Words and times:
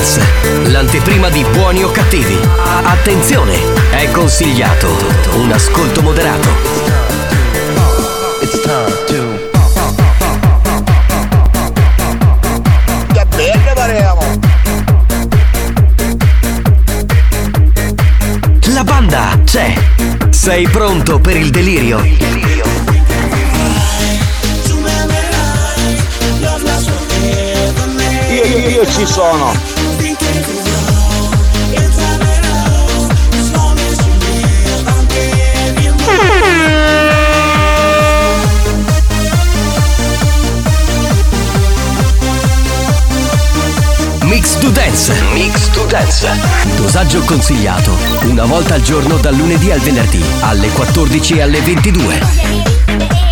Dance, 0.00 0.22
l'anteprima 0.68 1.28
di 1.28 1.44
buoni 1.52 1.84
o 1.84 1.90
cattivi. 1.90 2.38
Attenzione, 2.84 3.54
è 3.90 4.10
consigliato 4.10 4.88
un 5.34 5.52
ascolto 5.52 6.00
moderato. 6.00 6.48
Che 13.12 13.26
bene 13.36 13.72
parliamo! 13.74 14.22
La 18.72 18.84
banda 18.84 19.38
c'è. 19.44 19.74
Sei 20.30 20.66
pronto 20.68 21.18
per 21.18 21.36
il 21.36 21.50
delirio? 21.50 22.02
Io, 28.30 28.44
io, 28.44 28.68
io 28.68 28.86
ci 28.86 29.04
sono! 29.04 29.79
Mix 44.40 44.56
to 44.56 44.70
Dance. 44.70 45.12
Mix 45.34 45.68
to 45.68 45.84
Dance. 45.84 46.26
Dosaggio 46.74 47.20
consigliato. 47.26 47.94
Una 48.22 48.46
volta 48.46 48.72
al 48.72 48.80
giorno 48.80 49.18
dal 49.18 49.34
lunedì 49.34 49.70
al 49.70 49.80
venerdì 49.80 50.24
alle 50.40 50.70
14 50.70 51.34
e 51.34 51.42
alle 51.42 51.60
22. 51.60 53.29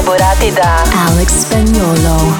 E 0.00 0.02
rielaborate 0.02 0.52
da 0.52 0.82
Alex 1.08 1.40
Spagnolo. 1.40 2.39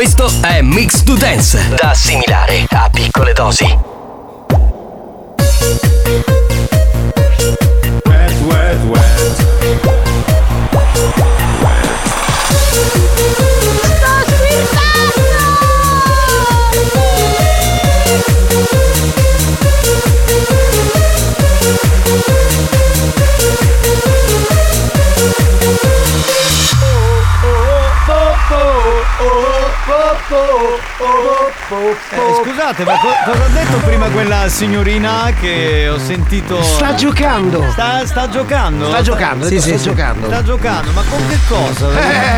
Questo 0.00 0.32
è 0.40 0.62
Mix 0.62 1.02
to 1.02 1.14
Dance, 1.14 1.74
da 1.74 1.90
assimilare 1.90 2.64
a 2.70 2.88
piccole 2.88 3.34
dosi. 3.34 3.89
Eh, 31.72 31.96
scusa 32.16 32.42
scusate, 32.42 32.84
ma 32.84 32.94
co- 32.98 33.30
cosa 33.30 33.44
ha 33.44 33.48
detto 33.48 33.76
prima 33.86 34.08
quella 34.08 34.48
signorina 34.48 35.32
che 35.38 35.88
ho 35.88 35.98
sentito. 36.00 36.60
Sta 36.64 36.94
giocando. 36.94 37.64
Sta, 37.70 38.04
sta 38.04 38.28
giocando? 38.28 38.88
Sta 38.88 39.02
giocando, 39.02 39.46
Sì, 39.46 39.60
sta 39.60 39.70
sì, 39.70 39.78
sì. 39.78 39.84
giocando. 39.84 40.26
Sta 40.26 40.42
giocando, 40.42 40.90
ma 40.90 41.02
con 41.08 41.24
che 41.28 41.38
cosa? 41.46 41.88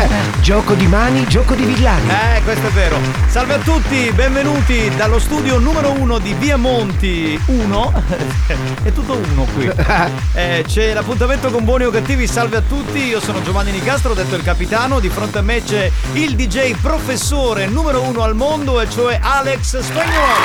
Eh, 0.03 0.07
gioco 0.41 0.73
di 0.75 0.85
mani, 0.85 1.25
gioco 1.27 1.55
di 1.55 1.63
villani. 1.63 2.09
Eh, 2.09 2.43
questo 2.43 2.67
è 2.67 2.69
vero. 2.69 2.99
Salve 3.27 3.55
a 3.55 3.57
tutti, 3.57 4.11
benvenuti 4.13 4.91
dallo 4.95 5.17
studio 5.17 5.57
numero 5.57 5.89
uno 5.93 6.19
di 6.19 6.33
Via 6.33 6.57
Monti 6.57 7.41
1. 7.43 8.03
è 8.83 8.93
tutto 8.93 9.13
uno 9.31 9.47
qui. 9.55 9.71
Eh, 10.35 10.63
c'è 10.67 10.93
l'appuntamento 10.93 11.49
con 11.51 11.63
buoni 11.63 11.83
o 11.85 11.91
cattivi, 11.91 12.27
salve 12.27 12.57
a 12.57 12.61
tutti. 12.61 13.05
Io 13.05 13.19
sono 13.19 13.41
Giovanni 13.43 13.71
Nicastro, 13.71 14.13
detto 14.13 14.35
il 14.35 14.43
capitano. 14.43 14.99
Di 14.99 15.09
fronte 15.09 15.37
a 15.37 15.41
me 15.41 15.63
c'è 15.63 15.89
il 16.13 16.35
DJ 16.35 16.75
professore 16.81 17.67
numero 17.67 18.01
uno 18.01 18.23
al 18.23 18.35
mondo, 18.35 18.81
e 18.81 18.89
cioè 18.89 19.19
Alex 19.25 19.79
Spagnolo. 19.79 20.41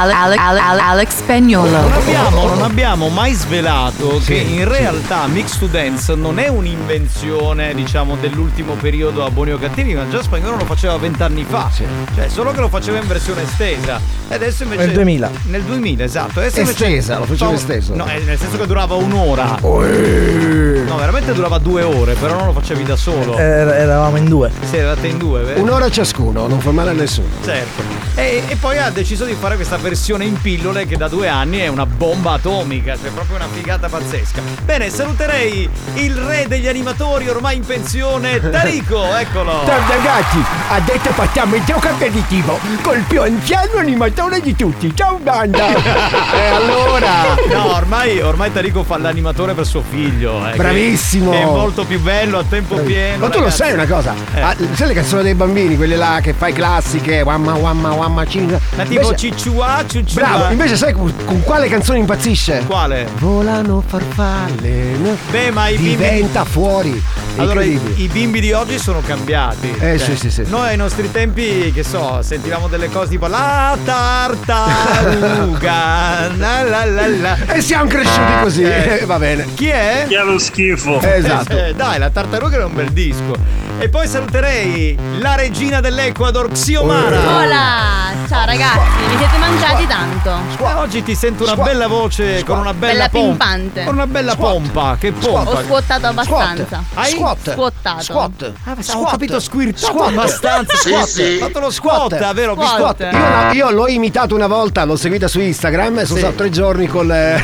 Ale- 0.00 0.12
Ale- 0.12 0.36
Ale- 0.36 0.60
Ale- 0.60 0.80
Alex 0.80 1.08
Spagnolo. 1.16 1.70
Non 1.70 1.92
abbiamo, 1.92 2.46
non 2.46 2.62
abbiamo 2.62 3.08
mai 3.08 3.32
svelato 3.32 4.20
che 4.24 4.34
in 4.34 4.68
realtà 4.68 5.26
Mix 5.26 5.58
to 5.58 5.66
Dance 5.66 6.14
non 6.14 6.38
è 6.38 6.46
un'invenzione, 6.46 7.74
diciamo, 7.74 8.14
dell'ultimo 8.16 8.74
periodo 8.74 9.24
a 9.24 9.30
Buoni 9.30 9.52
o 9.52 9.58
Cattivi, 9.58 9.94
ma 9.94 10.08
già 10.08 10.22
Spagnolo 10.22 10.56
lo 10.58 10.64
faceva 10.66 10.96
vent'anni 10.98 11.44
fa. 11.48 11.68
Cioè, 12.14 12.28
solo 12.28 12.52
che 12.52 12.60
lo 12.60 12.68
faceva 12.68 12.98
in 12.98 13.08
versione 13.08 13.42
estesa. 13.42 13.98
E 14.28 14.34
adesso 14.34 14.62
invece. 14.62 14.84
Nel 14.84 14.92
2000. 14.94 15.30
Nel 15.46 15.62
2000, 15.62 16.04
esatto. 16.04 16.38
Adesso 16.38 16.60
invece- 16.60 16.86
Estesa, 16.86 17.18
lo 17.18 17.24
faceva 17.24 17.50
No, 17.50 17.56
esteso. 17.56 17.94
No, 17.96 18.06
eh, 18.06 18.18
nel 18.20 18.38
senso 18.38 18.56
che 18.58 18.66
durava 18.66 18.94
un'ora. 18.94 19.56
No, 19.60 20.96
veramente 20.96 21.32
durava 21.32 21.58
due 21.58 21.82
ore, 21.82 22.14
però 22.14 22.34
non 22.36 22.46
lo 22.46 22.52
facevi 22.52 22.84
da 22.84 22.94
solo. 22.96 23.36
Era- 23.36 23.76
eravamo 23.76 24.16
in 24.16 24.26
due. 24.26 24.50
Sì, 24.68 24.76
eravate 24.76 25.08
in 25.08 25.18
due, 25.18 25.42
vero? 25.42 25.60
Un'ora 25.60 25.90
ciascuno, 25.90 26.17
non 26.22 26.58
fa 26.60 26.70
male 26.72 26.90
a 26.90 26.92
nessuno. 26.92 27.28
Certo. 27.44 27.82
E, 28.16 28.42
e 28.48 28.56
poi 28.56 28.78
ha 28.78 28.90
deciso 28.90 29.24
di 29.24 29.34
fare 29.38 29.54
questa 29.54 29.76
versione 29.76 30.24
in 30.24 30.40
pillole 30.40 30.86
che 30.86 30.96
da 30.96 31.06
due 31.08 31.28
anni 31.28 31.58
è 31.58 31.68
una 31.68 31.86
bomba 31.86 32.32
atomica, 32.32 32.96
cioè 33.00 33.10
proprio 33.10 33.36
una 33.36 33.46
figata 33.52 33.88
pazzesca. 33.88 34.40
Bene, 34.64 34.90
saluterei 34.90 35.68
il 35.94 36.14
re 36.16 36.46
degli 36.48 36.66
animatori 36.66 37.28
ormai 37.28 37.56
in 37.56 37.64
pensione, 37.64 38.40
Tarico, 38.50 39.14
eccolo. 39.16 39.62
Ciao 39.64 39.88
ragazzi, 39.88 40.38
adesso 40.70 41.12
facciamo 41.12 41.54
il 41.54 41.64
gioco 41.64 41.86
aperitivo 41.86 42.58
col 42.82 43.00
più 43.06 43.22
anziano 43.22 43.78
animatore 43.78 44.40
di 44.40 44.54
tutti. 44.56 44.92
Ciao 44.94 45.18
banda! 45.22 46.16
E 46.38 46.46
allora? 46.46 47.34
No, 47.52 47.74
ormai, 47.76 48.20
ormai 48.20 48.52
Tarico 48.52 48.82
fa 48.82 48.98
l'animatore 48.98 49.54
per 49.54 49.66
suo 49.66 49.82
figlio. 49.88 50.46
eh, 50.48 50.56
Bravissimo. 50.56 51.30
Che 51.30 51.40
è 51.40 51.44
molto 51.44 51.84
più 51.84 52.00
bello 52.00 52.38
a 52.38 52.44
tempo 52.48 52.76
pieno. 52.76 53.18
Ma 53.18 53.26
tu 53.28 53.38
lo 53.38 53.44
ragazzi. 53.44 53.56
sai 53.56 53.72
una 53.72 53.86
cosa? 53.86 54.14
Eh. 54.34 54.40
Ah, 54.40 54.56
sai 54.74 54.88
le 54.88 54.94
canzoni 54.94 55.22
dei 55.22 55.34
bambini, 55.34 55.76
quelle 55.76 55.96
là 55.96 56.07
che 56.20 56.32
fai 56.32 56.52
classiche, 56.52 57.20
wamma 57.22 57.54
wamma 57.54 57.92
wamma 57.92 58.24
cinga. 58.26 58.58
Ma 58.76 58.82
tipo 58.84 59.00
Invece- 59.02 59.16
cicciua, 59.16 59.84
ciucciua. 59.86 60.20
Bravo, 60.22 60.50
invece 60.52 60.76
sai 60.76 60.92
con, 60.92 61.12
con 61.24 61.42
quale 61.42 61.68
canzone 61.68 61.98
impazzisce? 61.98 62.64
Quale? 62.66 63.06
Volano 63.18 63.82
farfalle. 63.86 64.96
no? 64.96 65.16
Beh, 65.30 65.50
ma 65.50 65.68
i 65.68 65.76
bimbi. 65.76 65.88
Diventa 65.90 66.44
fuori. 66.44 67.02
Allora, 67.36 67.62
i, 67.62 67.78
i 67.96 68.08
bimbi 68.08 68.40
di 68.40 68.52
oggi 68.52 68.78
sono 68.78 69.00
cambiati. 69.00 69.72
Cioè, 69.78 69.92
Eh, 69.92 69.98
sì, 69.98 70.16
sì, 70.16 70.30
sì. 70.30 70.42
Noi 70.48 70.68
ai 70.70 70.76
nostri 70.76 71.08
tempi, 71.10 71.70
che 71.72 71.84
so, 71.84 72.20
sentivamo 72.22 72.66
delle 72.66 72.88
cose 72.90 73.10
tipo 73.10 73.26
la 73.28 73.76
tartaruga. 74.88 76.28
la 76.36 76.62
la 76.62 76.84
la 76.84 77.06
la. 77.06 77.36
E 77.54 77.60
siamo 77.60 77.86
cresciuti 77.88 78.32
così. 78.42 78.62
Eh. 78.62 78.98
Eh, 79.00 79.04
va 79.06 79.18
bene. 79.18 79.46
Chi 79.54 79.68
è? 79.68 80.06
Che 80.08 80.16
è 80.18 80.24
lo 80.24 80.38
schifo. 80.38 81.00
Esatto. 81.00 81.56
Eh, 81.66 81.74
dai, 81.74 81.98
la 81.98 82.10
tartaruga 82.10 82.56
era 82.56 82.66
un 82.66 82.74
bel 82.74 82.90
disco. 82.90 83.34
E 83.78 83.88
poi 83.88 84.08
saluterei 84.08 84.98
la 85.20 85.36
regina 85.36 85.80
dell'Ecuador, 86.02 86.48
Xiomara. 86.52 87.36
Hola! 87.38 87.96
Ciao 88.28 88.44
ragazzi, 88.44 88.78
mi 89.08 89.16
siete 89.16 89.36
mangiati 89.38 89.86
tanto. 89.86 90.30
Eh, 90.64 90.72
oggi 90.74 91.02
ti 91.02 91.14
sento 91.14 91.42
una 91.44 91.52
Squat. 91.52 91.66
bella 91.68 91.86
voce 91.88 92.44
con 92.44 92.58
una 92.58 92.72
bella, 92.74 92.92
Bella 92.92 93.08
pompa. 93.08 93.28
pimpante. 93.46 93.84
Con 93.84 93.94
una 93.94 94.06
bella 94.06 94.32
Squat. 94.32 94.52
pompa. 94.52 94.96
Che 95.00 95.12
pompa. 95.12 95.50
Ho 95.50 95.62
squattato 95.62 96.06
abbastanza. 96.06 96.84
Hai? 96.94 97.10
Squat. 97.12 97.52
Squattato. 97.52 98.02
Squat. 98.02 98.52
Ah, 98.64 98.74
ho 98.78 98.82
Squat. 98.82 99.10
capito, 99.10 99.40
squirtato 99.40 99.86
Squat. 99.86 100.08
abbastanza. 100.10 100.76
Sì, 100.76 100.88
Squat. 100.90 101.06
sì. 101.06 101.38
Ho 101.40 101.46
fatto 101.46 101.60
lo 101.60 101.70
squat, 101.70 102.14
Squat. 102.16 102.32
vero? 102.34 102.52
Ho 102.52 102.56
visto- 102.56 102.74
Squat. 102.76 103.00
Io, 103.00 103.10
la- 103.10 103.50
io 103.52 103.70
l'ho 103.70 103.88
imitato 103.88 104.34
una 104.34 104.46
volta, 104.46 104.84
l'ho 104.84 104.96
seguita 104.96 105.26
su 105.26 105.40
Instagram 105.40 105.98
e 106.00 106.04
sono 106.04 106.14
Sì. 106.18 106.24
stato 106.24 106.36
tre 106.36 106.50
giorni 106.50 106.86
col. 106.86 107.10
eh, 107.10 107.42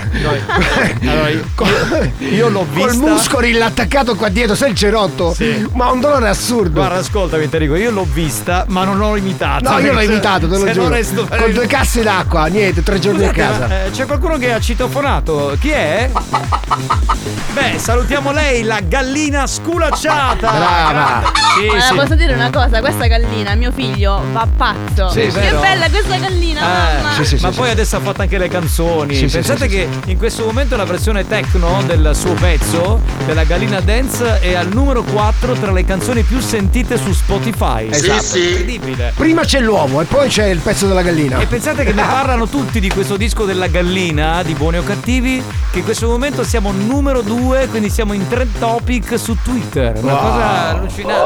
Allora, 1.03 1.29
io, 1.29 1.45
io 2.19 2.49
l'ho 2.49 2.59
Col 2.73 2.89
vista. 2.91 3.07
muscoli 3.07 3.61
attaccato 3.61 4.15
qua 4.17 4.29
dietro, 4.29 4.55
sai 4.55 4.71
il 4.71 4.77
cerotto? 4.77 5.33
Sì. 5.35 5.67
Ma 5.73 5.91
un 5.91 6.01
dolore 6.01 6.29
assurdo. 6.29 6.81
Guarda, 6.81 6.99
ascoltami, 6.99 7.49
te 7.49 7.59
dico, 7.59 7.75
io 7.75 7.91
l'ho 7.91 8.07
vista, 8.13 8.44
ma 8.69 8.85
non 8.85 8.99
l'ho 8.99 9.17
imitato. 9.17 9.71
no, 9.71 9.79
io 9.79 9.93
l'ho 9.93 10.01
imitato, 10.01 10.49
te 10.49 10.59
lo 10.59 10.71
giuro. 10.71 10.89
resto 10.89 11.27
Con 11.29 11.53
due 11.53 11.67
casse 11.67 12.03
d'acqua, 12.03 12.47
niente, 12.47 12.83
tre 12.83 12.99
giorni 12.99 13.21
Scusate, 13.27 13.41
a 13.43 13.45
casa. 13.51 13.85
eh, 13.87 13.91
c'è 13.91 14.07
qualcuno 14.07 14.37
che 14.39 14.53
ha 14.53 14.61
citofonato. 14.61 15.57
Chi 15.61 15.71
è? 15.71 16.11
Beh, 17.53 17.79
salutiamo 17.79 18.33
lei, 18.33 18.63
la 18.63 18.81
gallina 18.81 19.47
sculacciata. 19.47 20.51
Brava. 20.51 21.33
Sì, 21.57 21.67
Allora, 21.69 21.81
sì. 21.81 21.95
posso 21.95 22.15
dire 22.17 22.35
una 22.35 22.51
cosa? 22.51 22.81
Questa 22.81 23.07
gallina, 23.07 23.55
mio 23.55 23.71
figlio, 23.73 24.21
va 24.33 24.47
pazzo. 24.57 25.09
Sì, 25.11 25.21
che 25.21 25.31
vero? 25.31 25.61
bella 25.61 25.89
questa 25.89 26.17
gallina, 26.17 26.61
Eh, 26.61 27.03
mamma. 27.03 27.13
sì, 27.15 27.25
sì, 27.25 27.43
ma 27.43 27.51
sì, 27.53 27.57
poi 27.57 27.67
sì. 27.67 27.73
adesso 27.73 27.97
ha 27.97 28.01
fatto 28.01 28.23
anche 28.23 28.39
le 28.39 28.49
canzoni. 28.49 29.17
Pensate 29.17 29.57
sì, 29.57 29.63
sì, 29.63 29.69
che 29.69 29.89
in 30.07 30.19
questo 30.19 30.45
momento 30.45 30.75
la 30.77 30.85
versione 30.85 31.27
techno 31.27 31.83
del 31.87 32.11
suo 32.15 32.33
pezzo, 32.35 33.01
della 33.25 33.45
Gallina 33.45 33.81
Dance, 33.81 34.41
è 34.41 34.55
al 34.55 34.69
numero 34.69 35.03
4 35.03 35.53
tra 35.55 35.71
le 35.71 35.85
canzoni 35.85 36.23
più 36.23 36.41
sentite 36.41 36.99
su 36.99 37.13
Spotify. 37.13 37.89
Esatto. 37.91 38.34
Incredibile. 38.39 39.13
Prima 39.17 39.43
c'è 39.43 39.61
l'uovo 39.61 40.01
e 40.01 40.05
poi 40.05 40.29
c'è 40.29 40.47
il 40.47 40.59
pezzo 40.59 40.87
della 40.87 41.03
gallina. 41.03 41.39
E 41.39 41.47
pensate 41.47 41.85
che 41.85 41.93
ne 41.93 42.03
parlano 42.03 42.47
tutti 42.49 42.81
di 42.81 42.89
questo 42.89 43.17
disco 43.17 43.45
della 43.45 43.67
gallina 43.69 44.43
di 44.43 44.55
Buoni 44.55 44.79
o 44.79 44.83
Cattivi, 44.83 45.43
che 45.71 45.79
in 45.79 45.85
questo 45.85 46.09
momento 46.09 46.43
siamo 46.45 46.73
numero 46.73 47.21
2, 47.23 47.69
quindi 47.69 47.91
siamo 47.91 48.13
in 48.13 48.27
trend 48.29 48.59
topic 48.59 49.19
su 49.19 49.37
Twitter. 49.43 49.93
Una 50.03 50.13
Wow. 50.15 50.23
cosa 50.23 50.69
allucinante. 50.71 51.23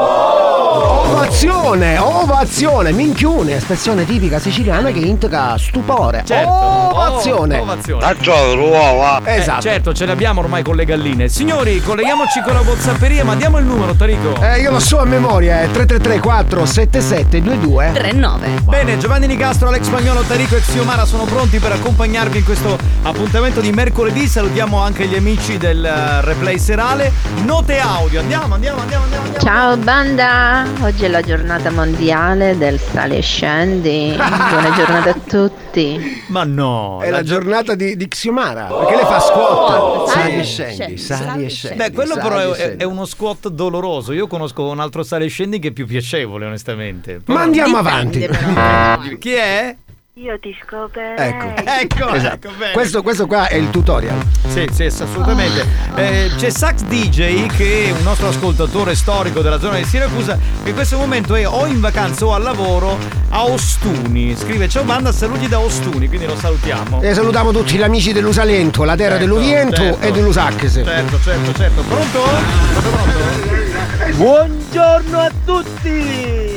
Ovazione, 1.09 1.99
ovazione, 1.99 2.93
minchione, 2.93 3.57
espressione 3.57 4.05
tipica 4.05 4.39
siciliana 4.39 4.91
che 4.91 4.99
indica 5.01 5.57
stupore. 5.59 6.23
Certo. 6.27 6.51
Ovazione. 6.51 7.59
Oh, 7.59 7.63
ovazione. 7.63 8.01
Faccio 8.03 8.55
l'uovo. 8.55 9.25
Eh, 9.25 9.37
Esatto. 9.37 9.63
certo, 9.63 9.93
ce 9.95 10.07
l'abbiamo 10.07 10.41
ormai 10.41 10.63
con 10.63 10.77
le 10.77 10.85
galline. 10.85 11.29
Signori, 11.29 11.81
colleghiamoci 11.83 12.41
con 12.43 12.53
la 12.55 12.61
Whatsapperia, 12.61 13.25
ma 13.25 13.35
diamo 13.35 13.59
il 13.59 13.65
numero, 13.65 13.95
Tarico. 13.95 14.35
Eh, 14.41 14.61
io 14.61 14.71
lo 14.71 14.79
so 14.81 14.99
a 15.01 15.05
memoria, 15.05 15.61
è 15.63 15.71
333 15.71 16.21
477 16.21 16.88
22 16.91 17.93
3-9. 17.93 18.65
Bene, 18.65 18.97
Giovanni 18.99 19.27
Nicastro, 19.27 19.69
Alex 19.69 19.83
Spagnolo, 19.83 20.23
Tarico 20.23 20.57
e 20.57 20.61
Xiomara 20.61 21.05
sono 21.05 21.25
pronti 21.25 21.59
per 21.59 21.73
accompagnarvi 21.73 22.39
in 22.39 22.45
questo 22.45 22.79
appuntamento 23.03 23.61
di 23.61 23.71
mercoledì. 23.73 24.27
Salutiamo 24.27 24.79
anche 24.79 25.07
gli 25.07 25.15
amici 25.15 25.59
del 25.59 25.85
eh, 25.85 26.21
replay 26.23 26.59
serale. 26.59 27.13
Note 27.45 27.79
audio, 27.79 28.21
andiamo, 28.21 28.55
andiamo, 28.55 28.81
andiamo, 28.81 29.05
andiamo. 29.05 29.25
andiamo. 29.25 29.45
Ciao 29.45 29.77
banda, 29.77 30.67
oggi 30.81 31.05
è 31.05 31.09
la 31.09 31.23
giornata 31.23 31.71
mondiale 31.71 32.57
del 32.57 32.79
sale 32.79 33.19
e 33.19 33.23
scendi. 33.23 34.15
Buona 34.17 34.73
giornata 34.75 35.11
a 35.11 35.17
tutti. 35.27 36.25
Ma 36.29 36.45
no. 36.45 37.01
È 37.03 37.11
la 37.11 37.23
giornata 37.23 37.75
di, 37.75 37.97
di 37.97 38.09
Xiomara, 38.09 38.65
perché 38.65 38.95
lei 38.97 39.05
fa 39.05 39.21
squat. 39.21 40.09
Sali 40.09 40.29
Sali 40.29 40.39
e 40.39 40.45
scendi, 40.45 40.75
scendi, 40.75 40.99
sali 40.99 41.45
e 41.45 41.49
scendi. 41.49 41.77
Beh, 41.77 41.93
quello 41.93 42.17
però 42.17 42.39
è, 42.39 42.77
è 42.77 42.85
uno 42.85 43.05
squat 43.05 43.49
doloroso. 43.49 44.13
Io 44.13 44.27
conosco 44.27 44.69
un 44.69 44.81
altro 44.81 45.03
sale 45.03 45.27
e 45.27 45.29
scendi 45.29 45.59
che 45.59 45.69
è 45.69 45.73
più 45.73 45.87
piacevole, 45.87 46.47
onestamente. 46.47 46.78
Ma 47.27 47.41
andiamo 47.43 47.79
Dipende, 47.83 48.27
avanti. 48.27 48.99
però. 49.05 49.17
Chi 49.19 49.33
è? 49.33 49.77
Io 50.15 50.37
ti 50.41 50.53
scoperei. 50.65 51.15
Ecco. 51.29 51.71
Ecco, 52.01 52.13
Esatto. 52.15 52.49
ecco 52.49 52.57
bene. 52.59 52.73
Questo, 52.73 53.03
questo 53.03 53.27
qua 53.29 53.47
è 53.47 53.55
il 53.55 53.71
tutorial. 53.71 54.17
Sì, 54.49 54.67
sì, 54.73 54.83
assolutamente. 54.85 55.65
Eh, 55.95 56.29
c'è 56.37 56.51
Sax 56.51 56.81
DJ 56.83 57.47
che 57.47 57.85
è 57.87 57.91
un 57.93 58.03
nostro 58.03 58.27
ascoltatore 58.27 58.97
storico 58.97 59.43
della 59.43 59.61
zona 59.61 59.77
di 59.77 59.85
Siracusa 59.85 60.37
che 60.65 60.71
in 60.71 60.75
questo 60.75 60.97
momento 60.99 61.37
è 61.37 61.47
o 61.47 61.67
in 61.67 61.79
vacanza 61.79 62.25
o 62.27 62.35
al 62.35 62.43
lavoro 62.43 62.99
a 63.29 63.45
Ostuni. 63.45 64.35
Scrive 64.37 64.69
ciao 64.69 64.83
banda, 64.83 65.13
saluti 65.13 65.47
da 65.47 65.61
Ostuni, 65.61 66.09
quindi 66.09 66.27
lo 66.27 66.35
salutiamo. 66.37 67.01
E 67.01 67.15
salutiamo 67.15 67.53
tutti 67.53 67.77
gli 67.77 67.83
amici 67.83 68.13
dell'Usalento, 68.13 68.83
la 68.83 68.97
terra 68.97 69.19
Certo, 69.19 69.25
dell'Uviento 69.25 69.77
certo. 69.77 70.01
e 70.05 70.11
dell'Usacchese. 70.11 70.83
Certo, 70.85 71.21
certo, 71.23 71.55
certo. 71.55 71.83
Pronto? 71.83 72.23
Pronto, 72.23 72.89
pronto? 72.91 74.17
Buongiorno 74.17 75.19
a 75.21 75.31
tutti. 75.45 76.48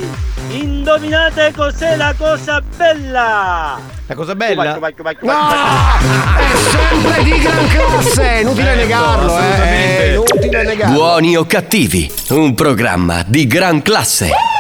Indovinate 0.82 1.54
cos'è 1.56 1.96
la 1.96 2.12
cosa 2.18 2.60
bella? 2.76 3.80
La 4.08 4.16
cosa 4.16 4.34
bella? 4.34 4.74
No! 4.74 4.80
È 4.80 6.56
sempre 6.56 7.24
di 7.24 7.38
gran 7.38 7.68
classe! 7.68 8.40
Inutile 8.42 8.64
Certo, 8.64 8.82
negarlo, 8.82 9.38
eh! 9.38 10.14
Inutile 10.16 10.64
negarlo. 10.64 10.96
Buoni 10.96 11.38
o 11.38 11.46
cattivi, 11.46 12.12
un 12.30 12.56
programma 12.56 13.24
di 13.28 13.46
gran 13.46 13.84
classe. 13.84 14.51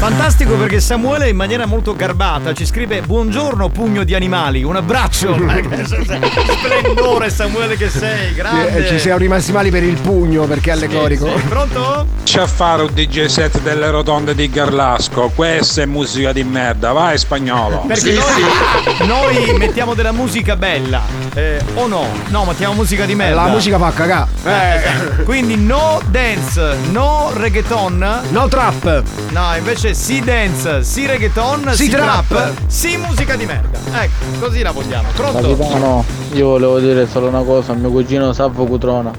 Fantastico 0.00 0.54
perché 0.54 0.80
Samuele 0.80 1.28
in 1.28 1.36
maniera 1.36 1.66
molto 1.66 1.94
garbata 1.94 2.54
ci 2.54 2.64
scrive 2.64 3.02
buongiorno 3.02 3.68
pugno 3.68 4.02
di 4.02 4.14
animali, 4.14 4.62
un 4.62 4.76
abbraccio. 4.76 5.34
Splendore 5.36 7.28
Samuele 7.28 7.76
che 7.76 7.90
sei. 7.90 8.34
Eh, 8.34 8.86
Ci 8.86 8.98
siamo 8.98 9.18
rimasti 9.18 9.52
mali 9.52 9.68
per 9.70 9.82
il 9.82 10.00
pugno 10.00 10.46
perché 10.46 10.70
è 10.70 10.72
allegorico. 10.72 11.26
Pronto? 11.46 12.06
C'è 12.24 12.40
a 12.40 12.46
fare 12.46 12.84
un 12.84 12.90
DJ 12.94 13.26
set 13.26 13.60
delle 13.60 13.90
rotonde 13.90 14.34
di 14.34 14.48
Garlasco. 14.48 15.30
Questa 15.34 15.82
è 15.82 15.84
musica 15.84 16.32
di 16.32 16.44
merda, 16.44 16.92
vai 16.92 17.18
spagnolo. 17.18 17.84
Perché 17.86 18.12
noi, 18.12 19.06
noi 19.06 19.58
mettiamo 19.58 19.92
della 19.92 20.12
musica 20.12 20.56
bella. 20.56 21.02
Eh, 21.34 21.60
o 21.74 21.86
no? 21.86 22.06
No, 22.28 22.44
mettiamo 22.46 22.72
musica 22.72 23.04
di 23.04 23.14
merda. 23.14 23.44
La 23.44 23.48
musica 23.48 23.78
fa 23.78 23.92
cagà. 23.92 24.26
Eh, 24.44 24.76
esatto. 24.76 25.22
Quindi 25.24 25.56
no 25.56 26.00
dance, 26.06 26.76
no 26.90 27.32
reggaeton. 27.34 28.20
No 28.30 28.48
trap. 28.48 29.02
No, 29.30 29.54
invece 29.56 29.89
sì 29.94 30.20
dance, 30.20 30.82
sì 30.82 31.06
reggaeton, 31.06 31.70
Sì 31.72 31.84
sì, 31.84 31.90
trap. 31.90 32.26
trap, 32.26 32.52
sì 32.66 32.96
musica 32.96 33.36
di 33.36 33.46
merda. 33.46 33.78
Ecco, 34.02 34.38
così 34.46 34.62
la 34.62 34.70
vogliamo. 34.70 35.08
Pronto? 35.14 35.56
Capitano, 35.56 36.04
io 36.32 36.46
volevo 36.46 36.78
dire 36.78 37.06
solo 37.06 37.28
una 37.28 37.42
cosa, 37.42 37.72
mio 37.74 37.90
cugino 37.90 38.32
Salvo 38.32 38.64
Cutrona. 38.64 39.10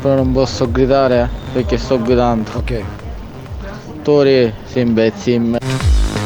Però 0.00 0.14
non 0.14 0.32
posso 0.32 0.70
gridare 0.70 1.28
perché 1.52 1.76
sto 1.76 2.00
guidando. 2.00 2.50
Ok. 2.54 2.82
Tori 4.02 4.52
si 4.64 4.80
imbezzi. 4.80 5.58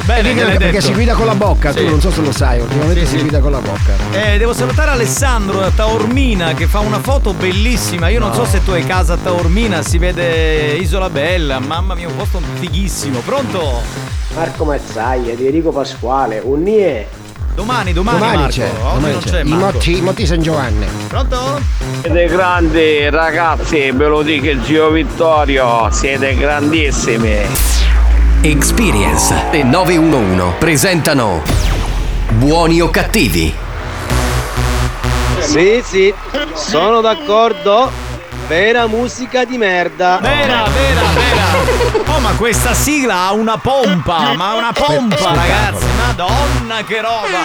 Gliel'hai 0.06 0.56
perché 0.58 0.70
detto. 0.72 0.80
si 0.86 0.92
guida 0.92 1.14
con 1.14 1.26
la 1.26 1.34
bocca, 1.34 1.72
Sì. 1.72 1.78
tu 1.78 1.88
non 1.90 2.00
so 2.00 2.10
se 2.10 2.20
lo 2.20 2.32
sai, 2.32 2.60
ultimamente 2.60 3.00
Sì, 3.00 3.06
si 3.06 3.16
sì. 3.16 3.20
guida 3.22 3.38
con 3.40 3.50
la 3.52 3.58
bocca. 3.60 3.92
Eh, 4.12 4.38
devo 4.38 4.52
salutare 4.52 4.90
Alessandro 4.90 5.60
da 5.60 5.70
Taormina 5.70 6.52
che 6.54 6.66
fa 6.66 6.80
una 6.80 6.98
foto 7.00 7.32
bellissima. 7.32 8.08
Io 8.08 8.18
non 8.20 8.28
No. 8.28 8.34
so 8.34 8.44
se 8.44 8.62
tu 8.64 8.70
hai 8.72 8.84
casa 8.84 9.14
a 9.14 9.18
Taormina, 9.22 9.82
si 9.82 9.98
vede 9.98 10.74
Isola 10.78 11.08
Bella. 11.10 11.58
Mamma 11.58 11.94
mia, 11.94 12.08
un 12.08 12.16
posto 12.16 12.40
fighissimo. 12.58 13.20
Pronto? 13.20 13.80
Marco 14.34 14.64
Mazzaglia, 14.64 15.34
di 15.34 15.46
Enrico 15.46 15.70
Pasquale, 15.70 16.40
un 16.42 16.62
NIE. 16.62 17.06
Domani, 17.54 17.92
domani, 17.92 18.18
Marco. 18.18 18.48
c'è, 18.48 18.64
Oggi 18.68 18.94
domani 18.94 19.12
non 19.12 19.22
c'è. 19.22 19.30
c'è 19.30 19.42
Marco. 19.44 19.64
Motti, 19.74 19.96
i 19.96 20.00
Motti 20.00 20.26
San 20.26 20.42
Giovanni. 20.42 20.86
Pronto? 21.06 21.60
Siete 22.02 22.26
grandi 22.26 23.08
ragazzi, 23.10 23.90
ve 23.92 24.06
lo 24.08 24.22
dico 24.22 24.46
il 24.50 24.60
zio 24.64 24.90
Vittorio, 24.90 25.88
siete 25.92 26.34
grandissimi. 26.34 27.36
Experience 28.46 29.34
e 29.52 29.62
911 29.62 30.56
presentano 30.58 31.40
Buoni 32.32 32.82
o 32.82 32.90
cattivi? 32.90 33.54
Sì, 35.38 35.82
sì, 35.82 36.12
sono 36.52 37.00
d'accordo. 37.00 37.90
Vera 38.46 38.86
musica 38.86 39.46
di 39.46 39.56
merda. 39.56 40.18
Vera, 40.20 40.64
vera, 40.64 41.00
vera. 41.14 42.14
Oh, 42.14 42.18
ma 42.20 42.32
questa 42.32 42.74
sigla 42.74 43.28
ha 43.28 43.32
una 43.32 43.56
pompa, 43.56 44.34
ma 44.34 44.52
una 44.52 44.72
pompa, 44.74 45.32
ragazzi. 45.32 45.86
Madonna, 45.96 46.84
che 46.86 47.00
roba. 47.00 47.38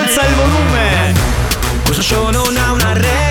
Alza 0.00 0.26
il 0.26 0.34
volume. 0.34 1.14
Questo 1.84 2.02
show 2.02 2.28
non 2.30 2.56
ha 2.56 2.72
una 2.72 2.92
regola 2.94 3.29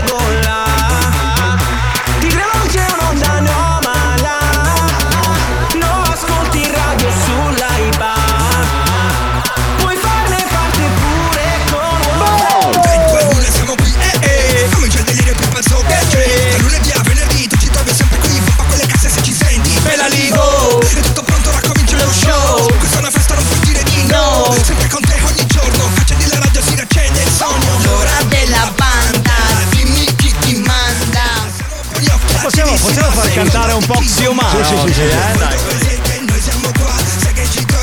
Possiamo, 32.50 32.72
possiamo 32.72 33.12
far 33.12 33.32
cantare 33.32 33.74
un 33.74 33.86
po' 33.86 34.00
Xiomara 34.00 34.66
Sì, 34.66 34.76
sì, 34.76 34.94
sì, 34.94 35.02
eh? 35.04 35.38
Dai. 35.38 35.58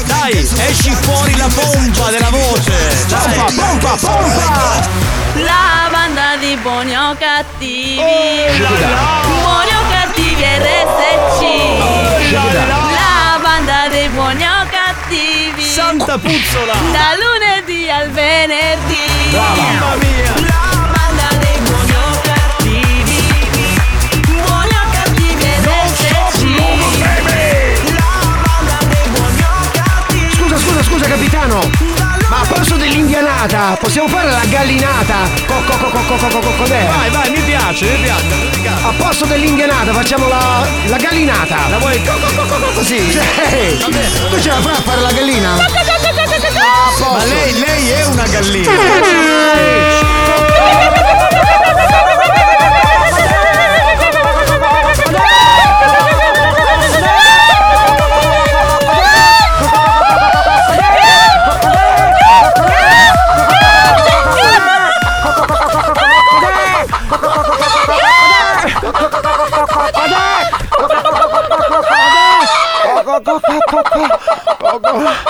Dai, 0.06 0.48
esci 0.66 0.90
fuori 1.02 1.36
la 1.36 1.46
pompa 1.54 2.10
della 2.10 2.30
voce. 2.30 3.06
Dai. 3.06 3.34
Pompa, 3.54 3.94
pompa! 3.94 4.88
La 5.34 5.88
banda 5.88 6.34
di 6.40 6.56
buoni 6.56 6.96
o 6.96 7.14
cattivi. 7.16 8.00
Oh, 8.00 8.58
la 8.58 8.70
la. 8.70 9.20
Buoni 9.40 9.70
o 9.70 9.82
cattivi 9.88 10.42
RSC. 10.42 12.32
la 12.32 12.42
la. 12.52 12.64
La 12.66 13.38
banda 13.40 13.88
dei 13.88 14.08
buoni 14.08 14.42
o 14.42 14.66
cattivi. 14.68 15.62
Santa 15.62 16.18
puzzola. 16.18 16.74
Da 16.90 17.14
lunedì 17.14 17.88
al 17.88 18.10
venerdì. 18.10 19.30
Mamma 19.30 19.94
mia. 19.94 20.45
Dell'indianata 33.46 33.76
possiamo 33.76 34.08
fare 34.08 34.28
la 34.28 34.44
gallinata? 34.48 35.14
Co, 35.46 35.54
co, 35.66 35.76
co, 35.76 35.88
co, 35.90 36.16
co, 36.16 36.28
co, 36.28 36.38
co, 36.40 36.50
cos'è? 36.58 36.84
Vai, 36.84 37.10
vai, 37.10 37.30
mi 37.30 37.40
piace, 37.42 37.86
mi 37.86 38.02
piace. 38.02 38.26
A 38.82 38.92
posto 38.98 39.24
dell'indianata 39.26 39.92
facciamo 39.92 40.26
la, 40.26 40.66
la 40.86 40.96
gallinata! 40.96 41.56
La 41.70 41.78
vuoi 41.78 42.02
co- 42.02 42.12
co- 42.12 42.34
co- 42.34 42.46
co- 42.46 42.58
co- 42.66 42.72
così? 42.74 42.98
Sì. 43.10 43.18
Tu 44.30 44.40
ce 44.40 44.48
la 44.48 44.60
fai 44.60 44.72
a 44.74 44.80
fare 44.82 45.00
la 45.00 45.12
gallina? 45.12 45.54
A 45.54 47.12
Ma 47.12 47.24
lei, 47.24 47.58
lei 47.58 47.88
è 47.90 48.04
una 48.06 48.26
gallina. 48.26 48.70
Cioè, 74.98 75.25